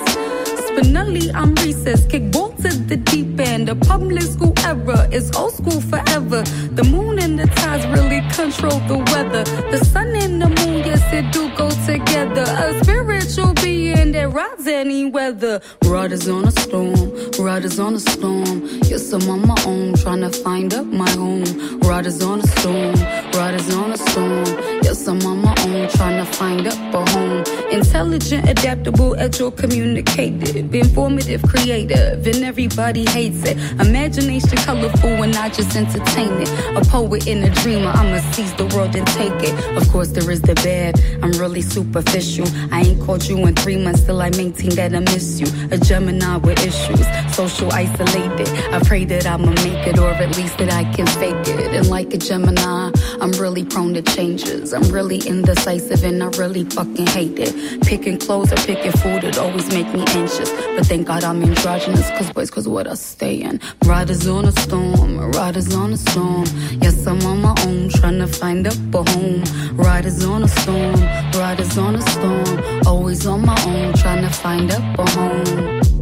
Spinelli, 0.68 1.34
I'm 1.34 1.56
recess, 1.56 2.06
kick 2.08 2.30
ball 2.32 2.52
to 2.64 2.70
the 2.90 2.98
deep 3.18 3.40
end. 3.40 3.68
The 3.68 3.76
public 3.76 4.22
school 4.22 4.54
era 4.64 5.08
is 5.12 5.32
old 5.36 5.54
school 5.54 5.82
forever. 5.82 6.42
The 6.80 6.84
moon 6.84 7.20
and 7.20 7.40
the 7.40 7.48
tides 7.60 7.86
really 7.88 8.22
control 8.40 8.80
the 8.92 8.98
weather. 9.12 9.44
The 9.72 9.80
sun 9.86 10.16
and 10.16 10.42
the 10.42 10.50
moon, 10.58 10.78
yes, 10.90 11.04
it 11.14 11.26
do 11.34 11.44
go 11.56 11.70
together. 11.86 12.46
A 12.64 12.84
spiritual 12.84 13.54
being 13.56 14.12
that 14.12 14.30
rides 14.32 14.68
any 14.68 15.06
weather. 15.06 15.62
Riders 15.84 16.28
on 16.28 16.48
a 16.48 16.52
storm, 16.52 17.12
riders 17.40 17.80
on 17.80 17.96
a 17.96 18.00
storm. 18.00 18.56
Yes, 18.92 19.12
I'm 19.14 19.28
on 19.30 19.48
my 19.48 19.60
own, 19.66 19.94
trying 19.96 20.22
to 20.22 20.32
find 20.44 20.74
up 20.74 20.86
my 20.86 21.10
home. 21.12 21.80
Riders 21.80 22.22
on 22.22 22.40
a 22.40 22.48
storm, 22.48 22.96
riders 23.34 23.74
on 23.74 23.92
a 23.92 23.98
storm. 23.98 24.46
Yes, 24.84 25.08
I'm 25.08 25.26
on 25.26 25.42
my 25.42 25.56
own, 25.68 25.90
trying 25.90 26.18
to 26.24 26.28
find 26.40 26.68
up 26.68 26.80
a 26.94 27.02
home. 27.12 27.44
Intelligent, 27.72 28.48
adaptable, 28.48 29.18
agile, 29.20 29.52
communicative, 29.52 30.74
informative, 30.74 31.42
creative, 31.44 32.26
and 32.28 32.44
everybody 32.44 33.07
hates 33.10 33.44
it. 33.46 33.58
Imagination 33.80 34.58
colorful 34.58 35.24
and 35.24 35.36
I 35.36 35.50
just 35.50 35.76
entertain 35.76 36.32
it. 36.42 36.50
A 36.76 36.82
poet 36.90 37.28
and 37.28 37.44
a 37.44 37.50
dreamer, 37.62 37.92
I'ma 37.94 38.20
seize 38.32 38.54
the 38.56 38.66
world 38.68 38.96
and 38.96 39.08
take 39.08 39.40
it. 39.44 39.78
Of 39.78 39.88
course, 39.90 40.10
there 40.10 40.30
is 40.30 40.42
the 40.42 40.56
bad. 40.56 41.00
I'm 41.24 41.32
really 41.34 41.62
superficial. 41.62 42.48
I 42.72 42.82
ain't 42.82 43.02
called 43.02 43.26
you 43.26 43.38
in 43.46 43.56
three 43.56 43.78
months 43.78 44.04
till 44.04 44.22
I 44.22 44.30
maintain 44.32 44.72
that 44.76 44.94
I 44.94 45.00
miss 45.00 45.40
you. 45.40 45.48
A 45.72 45.78
Gemini 45.78 46.38
with 46.38 46.60
issues, 46.66 47.06
social 47.36 47.72
isolated. 47.72 48.50
I 48.74 48.80
pray 48.84 49.06
that 49.06 49.26
I'ma 49.26 49.52
make 49.52 49.88
it, 49.88 49.98
or 49.98 50.10
at 50.10 50.38
least 50.38 50.58
that 50.58 50.72
I 50.72 50.84
can 50.94 51.08
fake 51.08 51.48
it. 51.48 51.74
And 51.74 51.90
like 51.90 52.14
a 52.14 52.18
Gemini, 52.18 52.92
I'm 53.22 53.32
really 53.34 53.64
prone 53.64 53.94
to 53.94 54.02
changes. 54.02 54.74
I'm 54.74 54.88
really 54.90 55.20
indecisive 55.20 56.04
and 56.04 56.22
I 56.24 56.28
really 56.38 56.64
fucking 56.66 57.08
hate 57.08 57.38
it. 57.40 57.82
Picking 57.84 58.18
clothes 58.18 58.52
or 58.52 58.58
picking 58.58 58.92
food, 58.92 59.24
it 59.24 59.38
always 59.38 59.68
make 59.72 59.88
me 59.94 60.04
anxious. 60.08 60.50
But 60.52 60.86
thank 60.86 61.08
God 61.08 61.24
I'm 61.24 61.44
androgynous, 61.44 62.10
cause 62.12 62.32
boys, 62.32 62.50
cause 62.50 62.68
what 62.68 62.88
I 62.88 62.94
stay 62.98 63.42
in. 63.42 63.60
Riders 63.86 64.28
on 64.28 64.46
a 64.46 64.52
storm, 64.52 65.20
riders 65.32 65.74
on 65.76 65.94
a 65.94 65.98
storm. 65.98 66.46
Yes, 66.82 67.06
I'm 67.08 67.22
on 67.26 67.42
my 67.42 67.56
own, 67.66 67.90
trying 67.90 68.20
to 68.20 68.28
find 68.28 68.68
up 68.68 68.94
a 68.94 69.10
home. 69.12 69.44
Riders 69.76 70.24
on 70.26 70.44
a 70.44 70.48
storm, 70.48 71.02
riders 71.34 71.78
on 71.78 71.96
a 71.96 72.02
storm. 72.02 72.82
Always 72.86 73.26
on 73.26 73.46
my 73.46 73.58
own, 73.66 73.94
trying 73.94 74.24
to 74.24 74.30
find 74.30 74.72
up 74.72 75.00
a 75.00 75.10
home. 75.12 75.97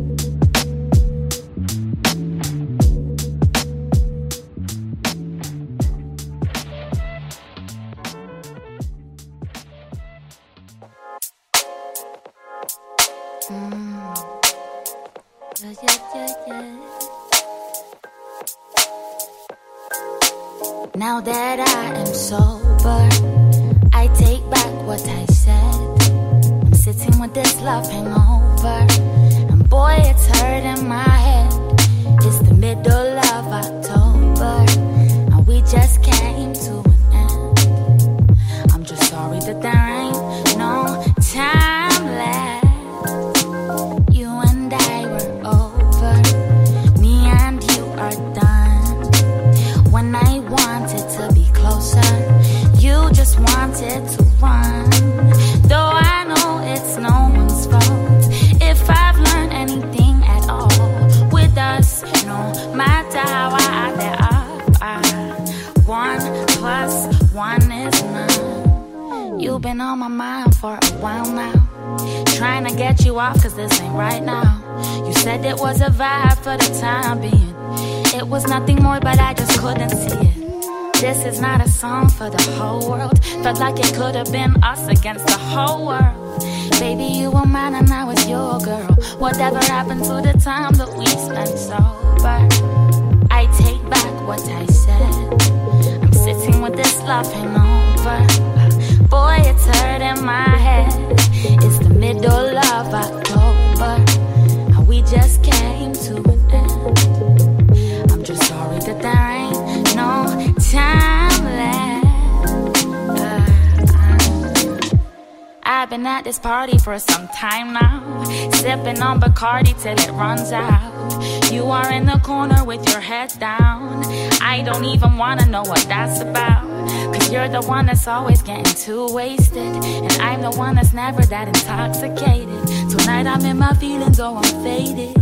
Always 128.16 128.42
getting 128.42 128.64
too 128.64 129.08
wasted. 129.14 129.76
And 129.76 130.12
I'm 130.14 130.42
the 130.42 130.52
one 130.52 130.76
that's 130.76 130.94
never 130.94 131.22
that 131.24 131.50
intoxicated. 131.50 132.66
Tonight 132.90 133.28
I'm 133.28 133.44
in 133.46 133.58
my 133.58 133.74
feelings, 133.74 134.20
oh, 134.22 134.38
I'm 134.38 134.64
faded. 134.64 135.15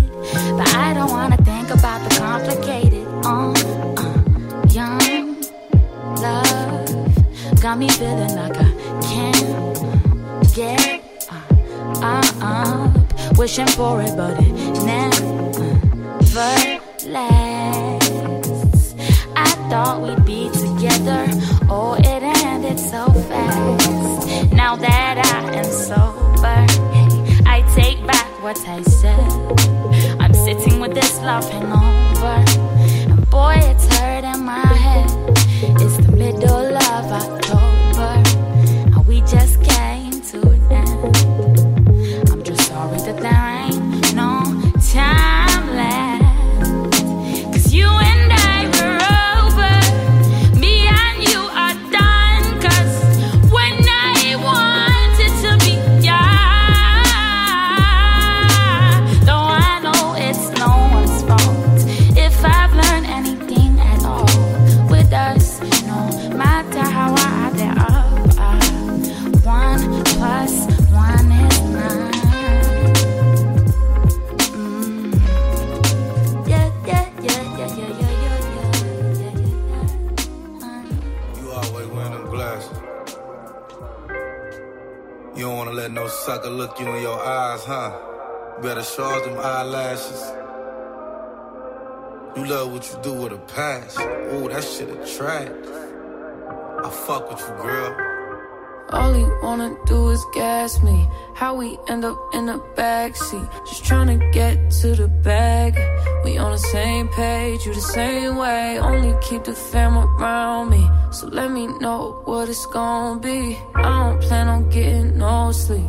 The 109.44 109.54
fam 109.54 109.98
around 109.98 110.70
me. 110.70 110.90
So 111.12 111.28
let 111.28 111.52
me 111.52 111.68
know 111.68 112.22
what 112.24 112.48
it's 112.48 112.66
gonna 112.66 113.20
be. 113.20 113.58
I 113.76 113.82
don't 113.82 114.22
plan 114.22 114.48
on 114.48 114.70
getting 114.70 115.18
no 115.18 115.52
sleep. 115.52 115.84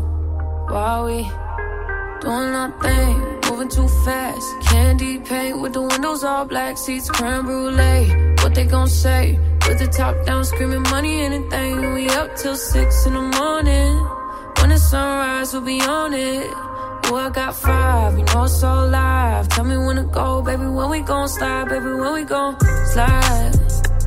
While 0.69 1.05
we 1.07 1.23
doing 2.21 2.53
our 2.63 2.73
thing, 2.83 3.15
moving 3.49 3.69
too 3.69 3.87
fast. 4.05 4.45
Candy 4.69 5.21
paint 5.21 5.61
with 5.61 5.73
the 5.73 5.83
windows 5.83 6.25
all 6.25 6.45
black, 6.47 6.77
seats 6.77 7.09
creme 7.09 7.47
brulee. 7.47 8.35
What 8.43 8.57
they 8.57 8.67
gon' 8.67 8.89
say? 8.89 9.39
With 9.69 9.79
the 9.79 9.87
top 9.87 10.27
down, 10.27 10.45
screaming 10.45 10.83
money, 10.91 11.23
anything. 11.23 11.95
We 11.95 12.09
up 12.09 12.35
till 12.35 12.57
six 12.57 13.07
in 13.07 13.13
the 13.15 13.23
morning. 13.23 13.95
When 14.59 14.71
the 14.71 14.79
sunrise, 14.79 15.53
we'll 15.53 15.63
be 15.63 15.81
on 15.81 16.13
it. 16.13 16.51
Ooh, 17.07 17.17
I 17.17 17.31
got 17.31 17.55
five, 17.55 18.19
you 18.19 18.25
know 18.25 18.45
it's 18.45 18.65
all 18.65 18.89
live. 18.89 19.49
Tell 19.49 19.65
me 19.65 19.77
when 19.77 19.97
to 19.97 20.03
go, 20.05 20.43
baby. 20.43 20.67
When 20.67 20.91
we 20.91 21.01
gon' 21.03 21.29
slide, 21.29 21.69
baby. 21.69 21.93
When 22.03 22.15
we 22.15 22.25
gon' 22.25 22.57
slide. 22.95 23.55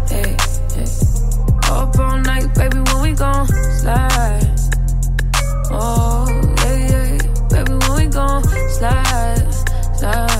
Hey, 0.07 0.31
hey. 0.73 0.87
Up 1.69 1.99
all 1.99 2.19
night, 2.19 2.47
baby. 2.55 2.79
When 2.87 3.01
we 3.01 3.11
gon' 3.11 3.45
slide. 3.81 4.47
Oh, 5.71 6.25
yeah, 6.63 6.77
yeah. 6.91 7.17
Baby, 7.51 7.73
when 7.83 7.93
we 7.99 8.05
gon' 8.07 8.43
slide, 8.77 9.53
slide, 9.99 10.36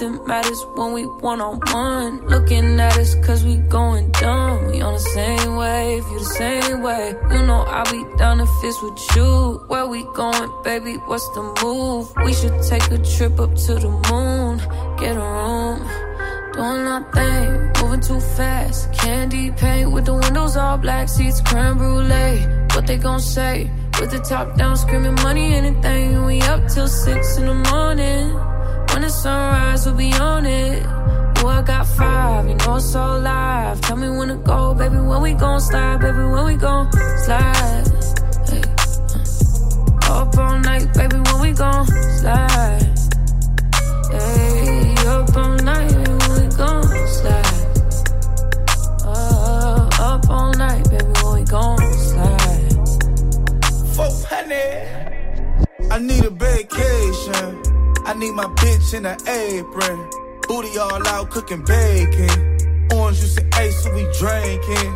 Nothing 0.00 0.24
matters 0.28 0.64
when 0.76 0.92
we 0.92 1.06
one 1.06 1.40
on 1.40 1.58
one. 1.72 2.24
Looking 2.28 2.78
at 2.78 2.96
us 2.98 3.16
cause 3.16 3.44
we 3.44 3.56
going 3.56 4.12
dumb. 4.12 4.70
We 4.70 4.80
on 4.80 4.92
the 4.92 5.00
same 5.00 5.56
wave, 5.56 6.04
you 6.12 6.18
the 6.20 6.24
same 6.24 6.82
way. 6.82 7.14
You 7.32 7.42
know 7.44 7.64
I'll 7.66 7.90
be 7.90 8.04
down 8.16 8.38
if 8.38 8.48
it's 8.62 8.80
with 8.80 9.16
you. 9.16 9.64
Where 9.66 9.88
we 9.88 10.04
going, 10.14 10.52
baby? 10.62 10.98
What's 11.06 11.28
the 11.30 11.42
move? 11.64 12.12
We 12.24 12.32
should 12.32 12.62
take 12.62 12.88
a 12.92 12.98
trip 12.98 13.40
up 13.40 13.56
to 13.66 13.74
the 13.74 13.90
moon. 14.08 14.58
Get 15.00 15.16
a 15.16 15.26
room. 15.36 15.78
Doing 16.52 16.86
our 16.86 17.02
thing, 17.12 17.82
moving 17.82 18.00
too 18.00 18.20
fast. 18.36 18.92
Candy 18.92 19.50
paint 19.50 19.90
with 19.90 20.04
the 20.04 20.14
windows 20.14 20.56
all 20.56 20.78
black, 20.78 21.08
seats 21.08 21.40
creme 21.40 21.76
brulee. 21.76 22.46
What 22.72 22.86
they 22.86 22.98
gon' 22.98 23.18
say? 23.18 23.68
With 23.98 24.12
the 24.12 24.20
top 24.20 24.56
down, 24.56 24.76
screaming 24.76 25.16
money, 25.26 25.54
anything. 25.54 26.24
We 26.24 26.40
up 26.42 26.68
till 26.68 26.86
six 26.86 27.36
in 27.38 27.46
the 27.46 27.54
morning. 27.54 28.58
When 28.92 29.02
the 29.02 29.10
sunrise, 29.78 29.86
we'll 29.86 29.96
be 29.96 30.12
on 30.20 30.46
it. 30.46 30.82
Ooh, 31.42 31.48
I 31.48 31.62
got 31.62 31.86
five, 31.86 32.48
you 32.48 32.54
know 32.56 32.76
it's 32.76 32.92
so 32.92 33.18
live. 33.18 33.80
Tell 33.80 33.96
me 33.96 34.08
when 34.10 34.28
to 34.28 34.36
go, 34.36 34.74
baby. 34.74 34.96
When 34.96 35.22
we 35.22 35.34
gon' 35.34 35.60
slide, 35.60 36.00
baby. 36.00 36.18
When 36.18 36.44
we 36.46 36.56
gon' 36.56 36.90
slide. 37.24 37.84
Hey, 38.46 38.62
uh. 38.78 40.22
Up 40.22 40.36
all 40.38 40.58
night, 40.60 40.92
baby. 40.94 41.16
When 41.16 41.40
we 41.40 41.52
gon' 41.52 41.86
slide. 41.86 42.98
Hey, 44.10 44.94
up 45.06 45.36
all 45.36 45.56
night, 45.56 45.88
baby. 45.94 46.10
When 46.10 46.40
we 46.40 46.56
gon' 46.56 47.08
slide. 47.08 47.66
Uh, 49.04 49.88
up 50.00 50.30
all 50.30 50.52
night, 50.54 50.90
baby. 50.90 51.12
When 51.22 51.34
we 51.34 51.44
gon' 51.44 51.78
slide. 51.94 52.72
400. 53.94 55.90
I 55.90 55.98
need 55.98 56.24
a 56.24 56.30
vacation. 56.30 57.67
I 58.08 58.14
need 58.14 58.32
my 58.32 58.46
bitch 58.46 58.94
in 58.94 59.04
an 59.04 59.18
apron. 59.28 60.08
Booty 60.48 60.78
all 60.78 61.06
out 61.08 61.28
cooking 61.28 61.62
bacon. 61.62 62.88
Orange 62.94 63.20
juice 63.20 63.36
and 63.36 63.54
ace, 63.56 63.82
so 63.82 63.92
we 63.94 64.00
drinking. 64.18 64.92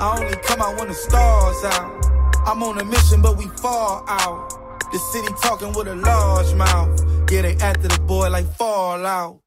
I 0.00 0.18
only 0.18 0.36
come 0.38 0.62
out 0.62 0.78
when 0.78 0.88
the 0.88 0.94
stars 0.94 1.62
out. 1.64 2.06
I'm 2.46 2.62
on 2.62 2.78
a 2.78 2.84
mission, 2.86 3.20
but 3.20 3.36
we 3.36 3.44
fall 3.60 4.06
out. 4.08 4.48
The 4.90 4.98
city 4.98 5.28
talking 5.42 5.74
with 5.74 5.86
a 5.86 5.96
large 5.96 6.54
mouth. 6.54 6.98
Yeah, 7.30 7.42
they 7.42 7.56
after 7.56 7.88
the 7.88 8.00
boy 8.06 8.30
like 8.30 8.46
Fallout. 8.54 9.40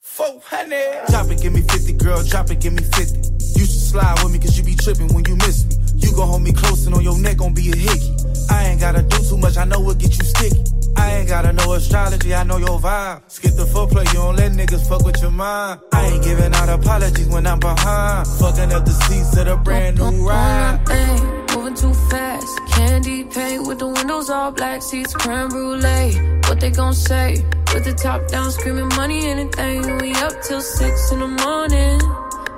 400. 0.00 1.08
Drop 1.08 1.30
it, 1.30 1.42
give 1.42 1.52
me 1.52 1.60
50, 1.60 1.92
girl, 1.94 2.22
drop 2.22 2.50
it, 2.50 2.62
give 2.62 2.72
me 2.72 2.82
50. 2.82 3.18
You 3.60 3.66
should 3.66 3.68
slide 3.68 4.22
with 4.22 4.32
me, 4.32 4.38
cause 4.38 4.56
you 4.56 4.64
be 4.64 4.74
tripping 4.74 5.12
when 5.12 5.26
you 5.26 5.36
miss 5.36 5.66
me. 5.66 5.73
You 6.14 6.20
gon' 6.20 6.28
hold 6.28 6.42
me 6.42 6.52
close 6.52 6.86
and 6.86 6.94
on 6.94 7.02
your 7.02 7.18
neck 7.18 7.38
gon' 7.38 7.54
be 7.54 7.72
a 7.72 7.76
hickey. 7.76 8.14
I 8.48 8.66
ain't 8.66 8.78
gotta 8.78 9.02
do 9.02 9.18
too 9.28 9.36
much, 9.36 9.56
I 9.56 9.64
know 9.64 9.80
what 9.80 9.98
get 9.98 10.16
you 10.16 10.24
sticky. 10.24 10.62
I 10.96 11.16
ain't 11.16 11.28
gotta 11.28 11.52
know 11.52 11.72
astrology, 11.72 12.32
I 12.32 12.44
know 12.44 12.56
your 12.56 12.78
vibe. 12.78 13.22
Skip 13.26 13.56
the 13.56 13.64
foreplay, 13.64 14.06
you 14.12 14.20
don't 14.20 14.36
let 14.36 14.52
niggas 14.52 14.88
fuck 14.88 15.04
with 15.04 15.20
your 15.20 15.32
mind. 15.32 15.80
I 15.92 16.06
ain't 16.06 16.22
giving 16.22 16.54
out 16.54 16.68
apologies 16.68 17.26
when 17.26 17.48
I'm 17.48 17.58
behind. 17.58 18.28
Fucking 18.28 18.72
up 18.72 18.84
the 18.84 18.92
seats 18.92 19.36
of 19.38 19.46
the 19.46 19.56
brand 19.56 19.98
new 19.98 20.28
ride. 20.28 20.82
Ay, 20.86 21.46
moving 21.52 21.74
too 21.74 21.92
fast. 22.08 22.60
Candy 22.70 23.24
paint 23.24 23.66
with 23.66 23.80
the 23.80 23.88
windows 23.88 24.30
all 24.30 24.52
black, 24.52 24.82
seats 24.82 25.14
creme 25.14 25.48
brulee. 25.48 26.14
What 26.46 26.60
they 26.60 26.70
gon' 26.70 26.94
say? 26.94 27.44
With 27.74 27.86
the 27.86 27.92
top 27.92 28.28
down, 28.28 28.52
screaming 28.52 28.86
money, 28.90 29.26
anything. 29.26 29.98
We 29.98 30.12
up 30.14 30.40
till 30.42 30.60
six 30.60 31.10
in 31.10 31.18
the 31.18 31.26
morning. 31.26 31.98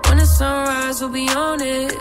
When 0.05 0.18
the 0.18 0.26
sunrise, 0.26 1.01
we'll 1.01 1.09
be 1.09 1.26
on 1.31 1.62
it. 1.62 1.97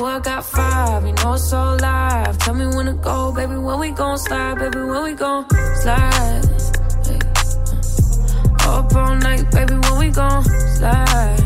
Ooh, 0.00 0.04
I 0.04 0.20
got 0.20 0.44
five, 0.44 1.04
you 1.04 1.12
know 1.12 1.32
it's 1.34 1.50
so 1.50 1.76
live. 1.80 2.38
Tell 2.38 2.54
me 2.54 2.66
when 2.66 2.86
to 2.86 2.92
go, 2.92 3.32
baby. 3.32 3.56
When 3.56 3.80
we 3.80 3.90
gon' 3.90 4.16
slide, 4.16 4.58
baby. 4.58 4.78
When 4.78 5.02
we 5.02 5.14
gon' 5.14 5.44
slide. 5.82 6.44
Hey, 7.04 7.18
uh. 8.64 8.78
Up 8.78 8.94
all 8.94 9.16
night, 9.16 9.50
baby. 9.50 9.74
When 9.74 9.98
we 9.98 10.10
gon' 10.10 10.44
slide. 10.44 11.40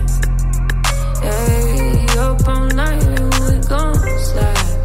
Hey, 1.23 2.07
up 2.19 2.47
all 2.47 2.67
night, 2.67 3.01
baby. 3.01 3.23
When 3.23 3.53
we 3.53 3.67
gon' 3.67 3.95
slide. 4.19 4.79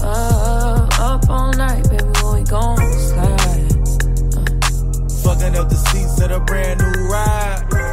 Uh, 0.00 0.88
up 0.98 1.28
all 1.28 1.52
night, 1.52 1.82
baby. 1.90 2.04
When 2.22 2.34
we 2.36 2.42
gon' 2.44 2.92
slide. 3.10 3.68
Fucking 5.24 5.56
up 5.56 5.68
the 5.68 5.76
seats 5.90 6.20
of 6.22 6.30
the 6.30 6.40
brand 6.46 6.80
new 6.80 7.08
ride. 7.10 7.89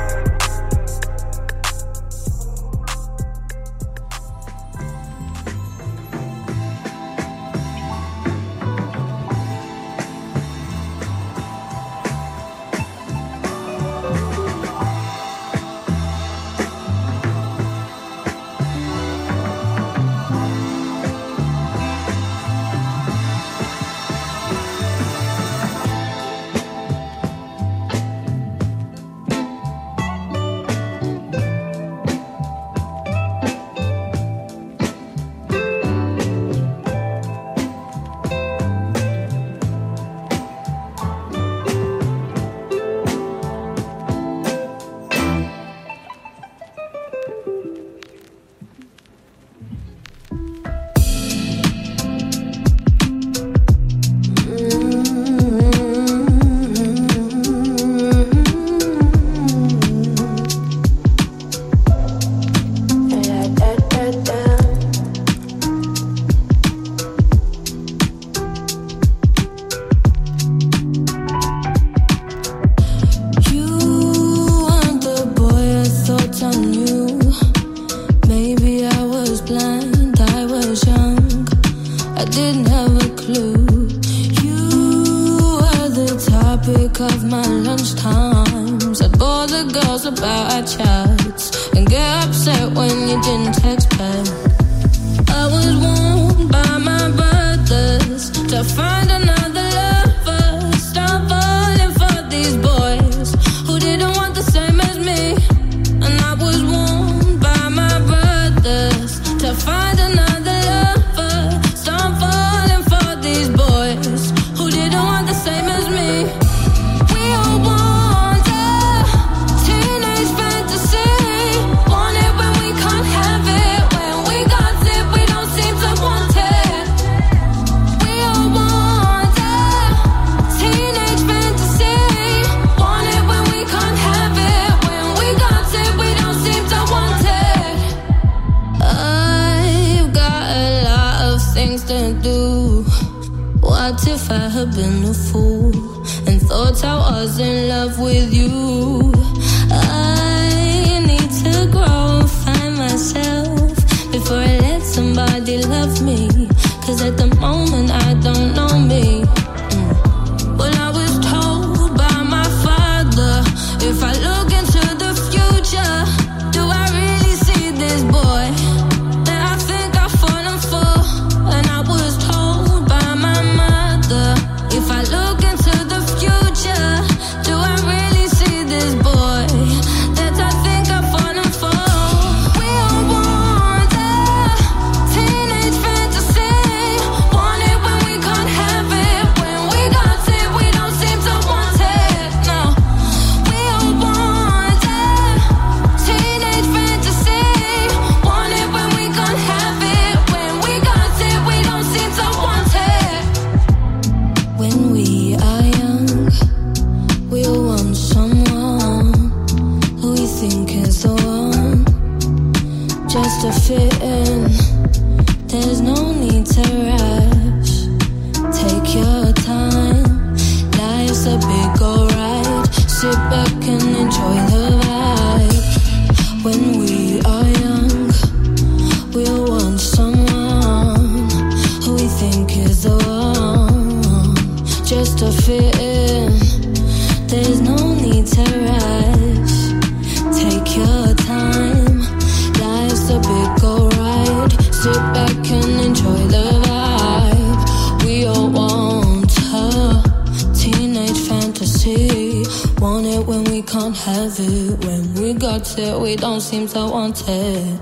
we 256.07 256.15
don't 256.15 256.39
seem 256.39 256.65
to 256.69 256.85
want 256.85 257.21
it. 257.27 257.81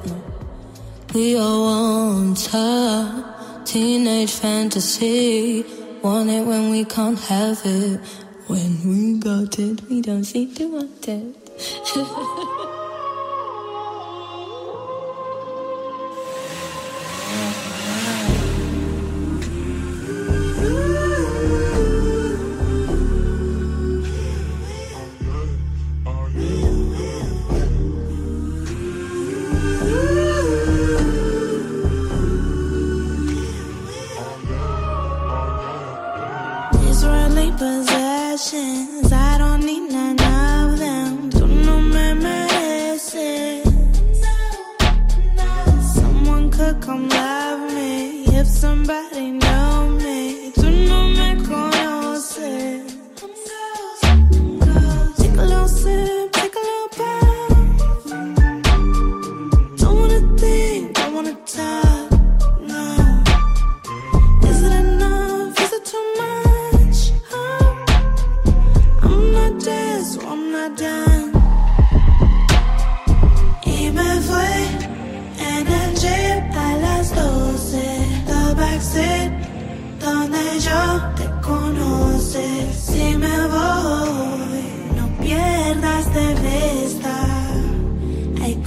We 1.13 1.37
all 1.37 1.65
want 1.65 2.53
a 2.55 3.61
teenage 3.65 4.31
fantasy. 4.31 5.63
Want 6.01 6.31
it 6.31 6.43
when 6.43 6.71
we 6.71 6.85
can't 6.85 7.19
have 7.19 7.61
it. 7.63 7.99
When 8.47 8.71
we 8.83 9.19
got 9.19 9.59
it, 9.59 9.79
we 9.89 10.01
don't 10.01 10.23
seem 10.23 10.55
to 10.55 10.65
want 10.67 11.07
it. 11.07 12.49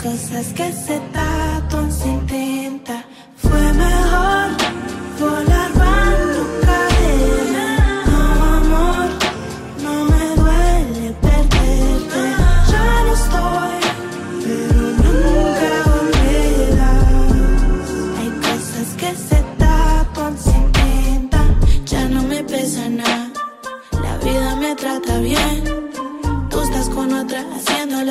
cosas 0.02 0.52
que 0.55 0.73
se 0.73 1.01
pasan. 1.12 1.48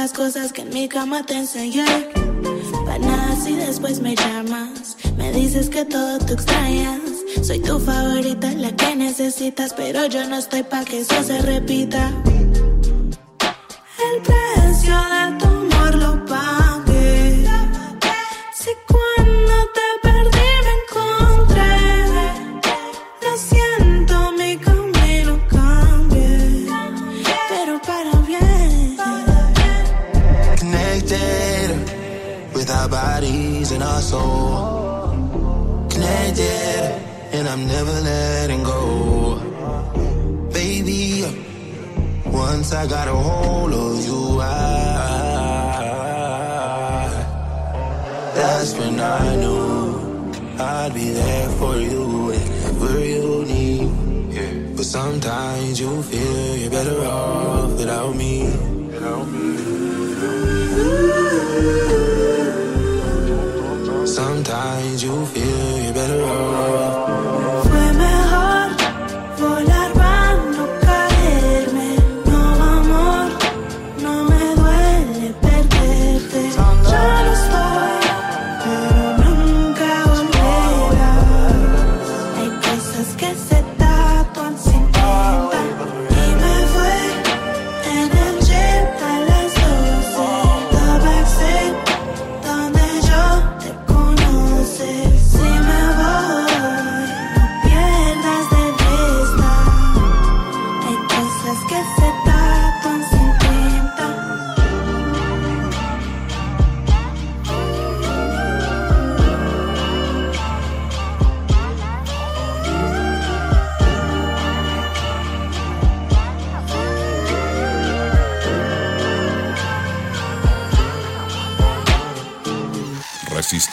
las 0.08 0.18
cosas 0.18 0.54
que 0.54 0.62
en 0.62 0.70
mi 0.70 0.88
cama 0.88 1.22
te 1.24 1.34
enseñé. 1.34 1.86
Panas 2.86 3.46
y 3.46 3.56
después 3.56 4.00
me 4.00 4.16
llamas. 4.16 4.96
Me 5.18 5.34
dices 5.34 5.70
que 5.70 5.84
todo 5.84 6.18
te 6.20 6.32
extrañas. 6.32 7.02
Soy 7.42 7.60
tu 7.60 7.78
favorita, 7.78 8.50
la 8.54 8.74
que 8.74 8.96
necesitas. 8.96 9.74
Pero 9.74 10.06
yo 10.06 10.26
no 10.30 10.38
estoy 10.38 10.64
pa' 10.64 10.86
que 10.86 11.00
eso 11.00 11.22
se 11.24 11.42
repita. 11.42 12.10
El 14.10 14.22
precio 14.22 14.96
de 14.96 15.38
tu 15.40 15.46
amor 15.46 15.96
lo 15.96 16.26
pago. 16.26 16.67
my 33.98 34.04
soul. 34.04 35.10
Connected, 35.90 36.82
and 37.36 37.48
I'm 37.48 37.64
never 37.66 37.96
letting 38.12 38.64
go. 38.64 38.82
Baby, 40.54 41.26
once 42.26 42.74
I 42.74 42.84
got 42.96 43.08
a 43.08 43.18
hold 43.28 43.74
of 43.74 44.06
you, 44.08 44.40
I, 44.40 44.54
that's 48.36 48.72
when 48.80 49.00
I 49.00 49.36
knew 49.42 50.32
I'd 50.60 50.94
be 50.94 51.08
there 51.20 51.50
for 51.60 51.76
you 51.78 52.04
whenever 52.30 53.00
you 53.14 53.28
need. 53.52 53.90
Yeah. 54.36 54.54
But 54.76 54.86
sometimes 54.86 55.80
you 55.80 55.92
feel 56.04 56.58
you're 56.62 56.76
better 56.78 57.00
off 57.06 57.72
without 57.80 58.16
me. 58.16 58.34
Without 58.94 59.26
me. 59.34 59.48
Without 60.10 61.92
me. 61.92 61.97
Sometimes 64.18 65.04
you 65.04 65.26
feel 65.28 65.78
you 65.78 65.94
better 65.94 66.24
off. 66.24 67.07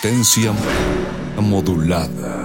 resistencia 0.04 0.52
modulada. 1.40 2.43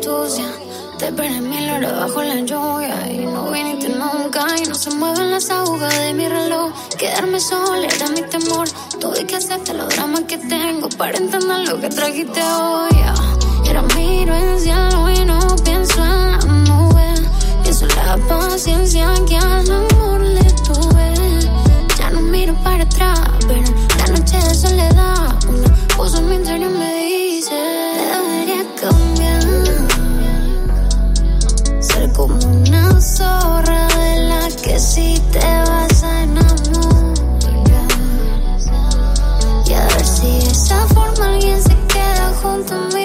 Te 0.00 1.12
perdí 1.12 1.34
en 1.34 1.50
mil 1.50 1.68
horas 1.68 1.92
bajo 1.92 2.22
la 2.22 2.36
lluvia 2.36 3.12
y 3.12 3.18
no 3.18 3.50
viniste 3.50 3.90
nunca. 3.90 4.46
Y 4.56 4.66
no 4.66 4.74
se 4.74 4.90
mueven 4.94 5.30
las 5.30 5.50
agujas 5.50 5.94
de 5.98 6.14
mi 6.14 6.26
reloj. 6.26 6.72
Quedarme 6.98 7.38
sola 7.38 7.86
era 7.86 8.08
mi 8.08 8.22
temor. 8.22 8.66
Tuve 8.98 9.26
que 9.26 9.36
hacerte 9.36 9.74
los 9.74 9.90
dramas 9.90 10.22
que 10.22 10.38
tengo 10.38 10.88
para 10.96 11.18
entender 11.18 11.68
lo 11.68 11.78
que 11.82 11.90
trajiste 11.90 12.42
hoy. 12.42 12.96
Era 13.68 13.82
miro 13.94 14.34
el 14.34 14.58
cielo 14.58 15.10
y 15.10 15.24
no 15.26 15.38
pienso 15.64 16.02
en 16.02 16.32
la 16.32 16.38
nube. 16.38 17.14
Pienso 17.62 17.84
en 17.84 17.96
la 17.96 18.16
paciencia 18.26 19.12
que 19.28 19.36
al 19.36 19.70
amor 19.70 20.20
le 20.22 20.44
tuve. 20.64 21.14
Ya 21.98 22.10
no 22.10 22.22
miro 22.22 22.54
para 22.64 22.84
atrás, 22.84 23.20
pero 23.46 23.70
la 23.98 24.06
noche 24.18 24.38
de 24.38 24.54
soledad. 24.54 25.44
Una 25.46 25.74
puso 25.94 26.18
en 26.18 26.28
mi 26.30 26.36
interior 26.36 26.70
me 26.70 26.99
como 32.20 32.34
una 32.34 33.00
zorra 33.00 33.88
de 33.88 34.22
la 34.28 34.48
que 34.62 34.78
si 34.78 35.18
te 35.32 35.38
vas 35.38 36.02
a 36.02 36.22
enamorar. 36.22 37.14
Y 39.66 39.72
a 39.72 39.86
ver 39.86 40.04
si 40.04 40.26
de 40.26 40.50
esa 40.50 40.86
forma 40.88 41.28
alguien 41.32 41.62
se 41.62 41.74
queda 41.88 42.32
junto 42.42 42.74
a 42.74 42.88
mí. 42.94 42.99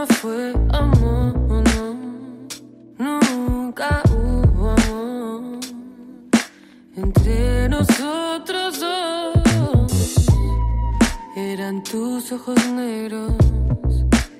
no 0.00 0.06
fue 0.06 0.54
amor, 0.70 1.34
no, 2.96 3.20
nunca 3.20 4.02
hubo 4.10 4.70
amor 4.70 5.60
entre 6.96 7.68
nosotros 7.68 8.80
dos. 8.80 10.26
Eran 11.36 11.82
tus 11.82 12.32
ojos 12.32 12.64
negros, 12.68 13.34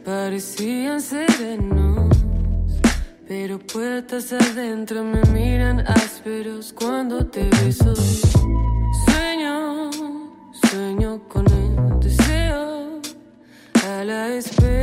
parecían 0.02 1.02
serenos, 1.02 2.16
pero 3.28 3.58
puertas 3.58 4.32
adentro 4.32 5.04
me 5.04 5.20
miran 5.30 5.80
ásperos 5.80 6.72
cuando 6.72 7.26
te 7.26 7.44
beso. 7.62 7.94
Sueño, 9.04 9.90
sueño 10.70 11.20
con 11.28 11.44
el 11.52 12.00
deseo 12.00 13.02
a 13.86 14.04
la 14.04 14.28
espera 14.28 14.79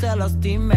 te 0.00 0.14
lastimé 0.16 0.75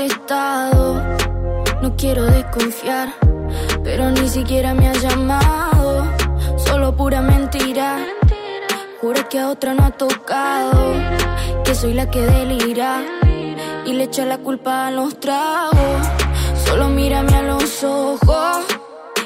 contestado. 0.00 1.02
No 1.82 1.94
quiero 1.96 2.24
desconfiar, 2.24 3.14
pero 3.84 4.10
ni 4.10 4.28
siquiera 4.28 4.72
me 4.74 4.88
ha 4.88 4.94
llamado. 4.94 6.06
Solo 6.56 6.96
pura 6.96 7.20
mentira. 7.20 7.98
Jura 9.00 9.28
que 9.28 9.38
a 9.38 9.48
otra 9.50 9.74
no 9.74 9.84
ha 9.84 9.90
tocado. 9.90 10.94
Que 11.64 11.74
soy 11.74 11.94
la 11.94 12.10
que 12.10 12.20
delira 12.20 13.02
y 13.84 13.92
le 13.92 14.04
echa 14.04 14.24
la 14.24 14.38
culpa 14.38 14.86
a 14.86 14.90
los 14.90 15.20
tragos. 15.20 16.00
Solo 16.64 16.88
mírame 16.88 17.34
a 17.34 17.42
los 17.42 17.84
ojos 17.84 18.58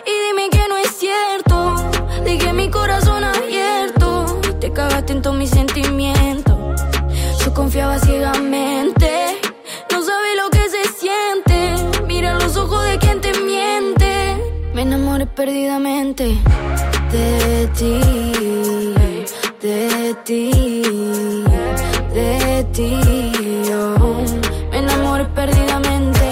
y 0.07 0.13
dime 0.27 0.51
que 0.51 0.69
no 0.69 0.77
es 0.77 0.91
cierto. 0.97 1.75
Dije 2.25 2.53
mi 2.53 2.69
corazón 2.69 3.23
abierto. 3.23 4.41
Te 4.61 4.73
cagaste 4.73 5.13
en 5.13 5.23
todos 5.23 5.37
mis 5.37 5.51
sentimientos. 5.51 6.83
Yo 7.45 7.55
confiaba 7.55 7.99
ciegamente. 7.99 9.14
perdidamente 15.45 16.25
de 17.13 17.69
ti, 17.77 18.01
de 19.61 20.17
ti, 20.25 20.51
de 22.15 22.67
ti. 22.73 22.91
Oh, 24.01 24.25
me 24.71 24.79
enamoré 24.79 25.27
perdidamente 25.39 26.25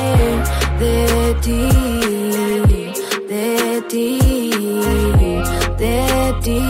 de 0.80 1.36
ti, 1.42 1.60
de 3.28 3.82
ti, 3.90 4.18
de 5.82 6.34
ti. 6.42 6.60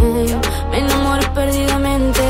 Oh, 0.00 0.70
me 0.70 0.78
enamoré 0.78 1.26
perdidamente. 1.34 2.24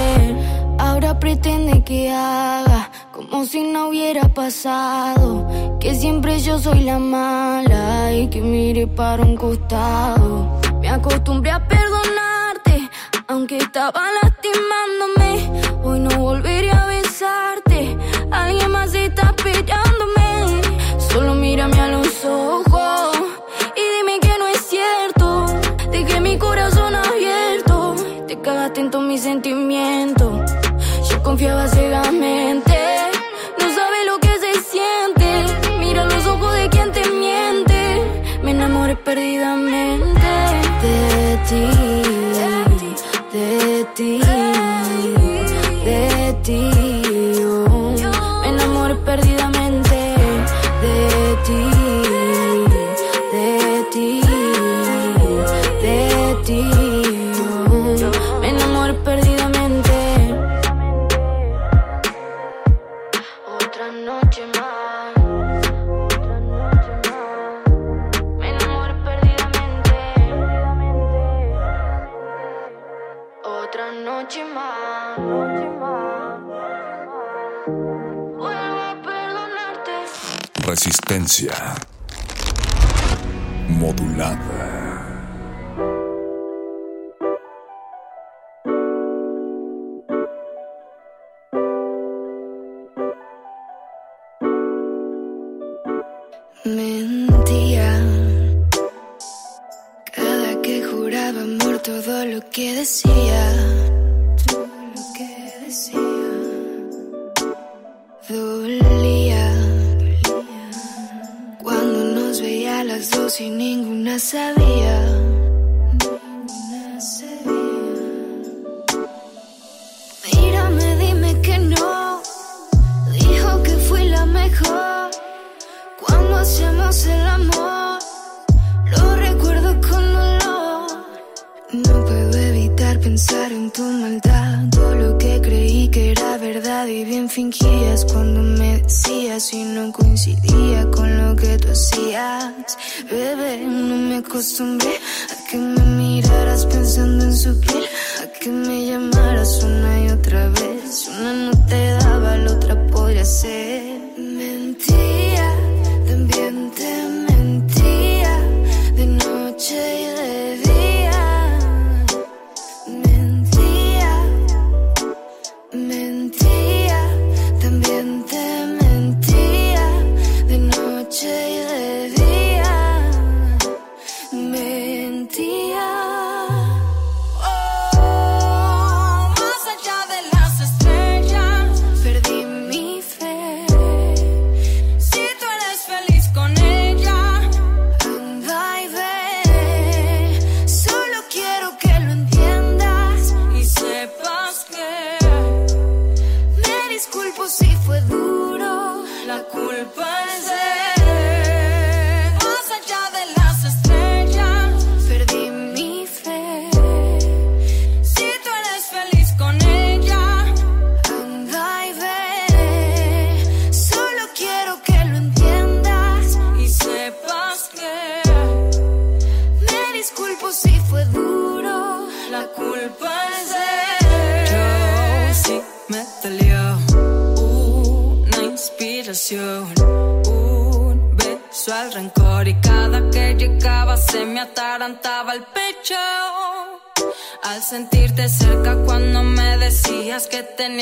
Ahora 0.76 1.20
pretende 1.20 1.84
que 1.84 2.10
haga 2.10 2.90
como 3.12 3.44
si 3.44 3.62
no 3.62 3.90
hubiera 3.90 4.28
pasado, 4.28 5.46
que 5.78 5.94
siempre 5.94 6.40
yo 6.40 6.58
soy 6.58 6.80
la 6.80 6.98
más 6.98 7.33
que 8.14 8.40
mire 8.40 8.86
para 8.86 9.22
un 9.24 9.36
costado. 9.36 10.60
Me 10.80 10.88
acostumbré 10.88 11.50
a 11.50 11.66
perdonarte, 11.66 12.88
aunque 13.26 13.58
estaba 13.58 14.00
lastimándome. 14.22 15.50
Hoy 15.82 15.98
no 15.98 16.16
volveré 16.18 16.70
a 16.70 16.86
besarte, 16.86 17.96
alguien 18.30 18.70
más 18.70 18.94
está 18.94 19.32
pillándome. 19.32 20.62
Solo 21.10 21.34
mírame 21.34 21.80
a 21.80 21.88
los 21.88 22.24
ojos 22.24 23.18
y 23.74 23.82
dime 23.96 24.20
que 24.20 24.38
no 24.38 24.46
es 24.46 24.60
cierto. 24.64 25.46
Dejé 25.90 26.20
mi 26.20 26.38
corazón 26.38 26.94
abierto, 26.94 27.96
te 28.28 28.40
cagaste 28.40 28.80
en 28.80 28.90
todos 28.92 29.04
mis 29.04 29.22
sentimientos. 29.22 30.52
Yo 31.10 31.20
confiaba 31.24 31.64
en 31.64 31.83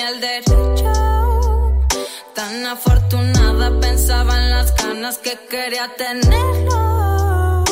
al 0.02 0.20
derecho. 0.20 0.92
Tan 2.34 2.66
afortunada 2.66 3.80
pensaba 3.80 4.36
en 4.38 4.50
las 4.50 4.74
ganas 4.76 5.18
que 5.18 5.38
quería 5.48 5.88
tenerlo. 5.96 7.64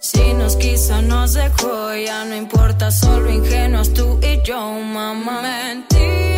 Si 0.00 0.34
nos 0.34 0.56
quiso, 0.56 1.02
nos 1.02 1.34
dejó, 1.34 1.94
ya 1.94 2.24
no 2.24 2.34
importa, 2.36 2.90
solo 2.90 3.30
ingenuos 3.30 3.92
tú 3.92 4.18
y 4.22 4.42
yo, 4.42 4.60
mamá. 4.60 5.42
Mentira 5.42 6.37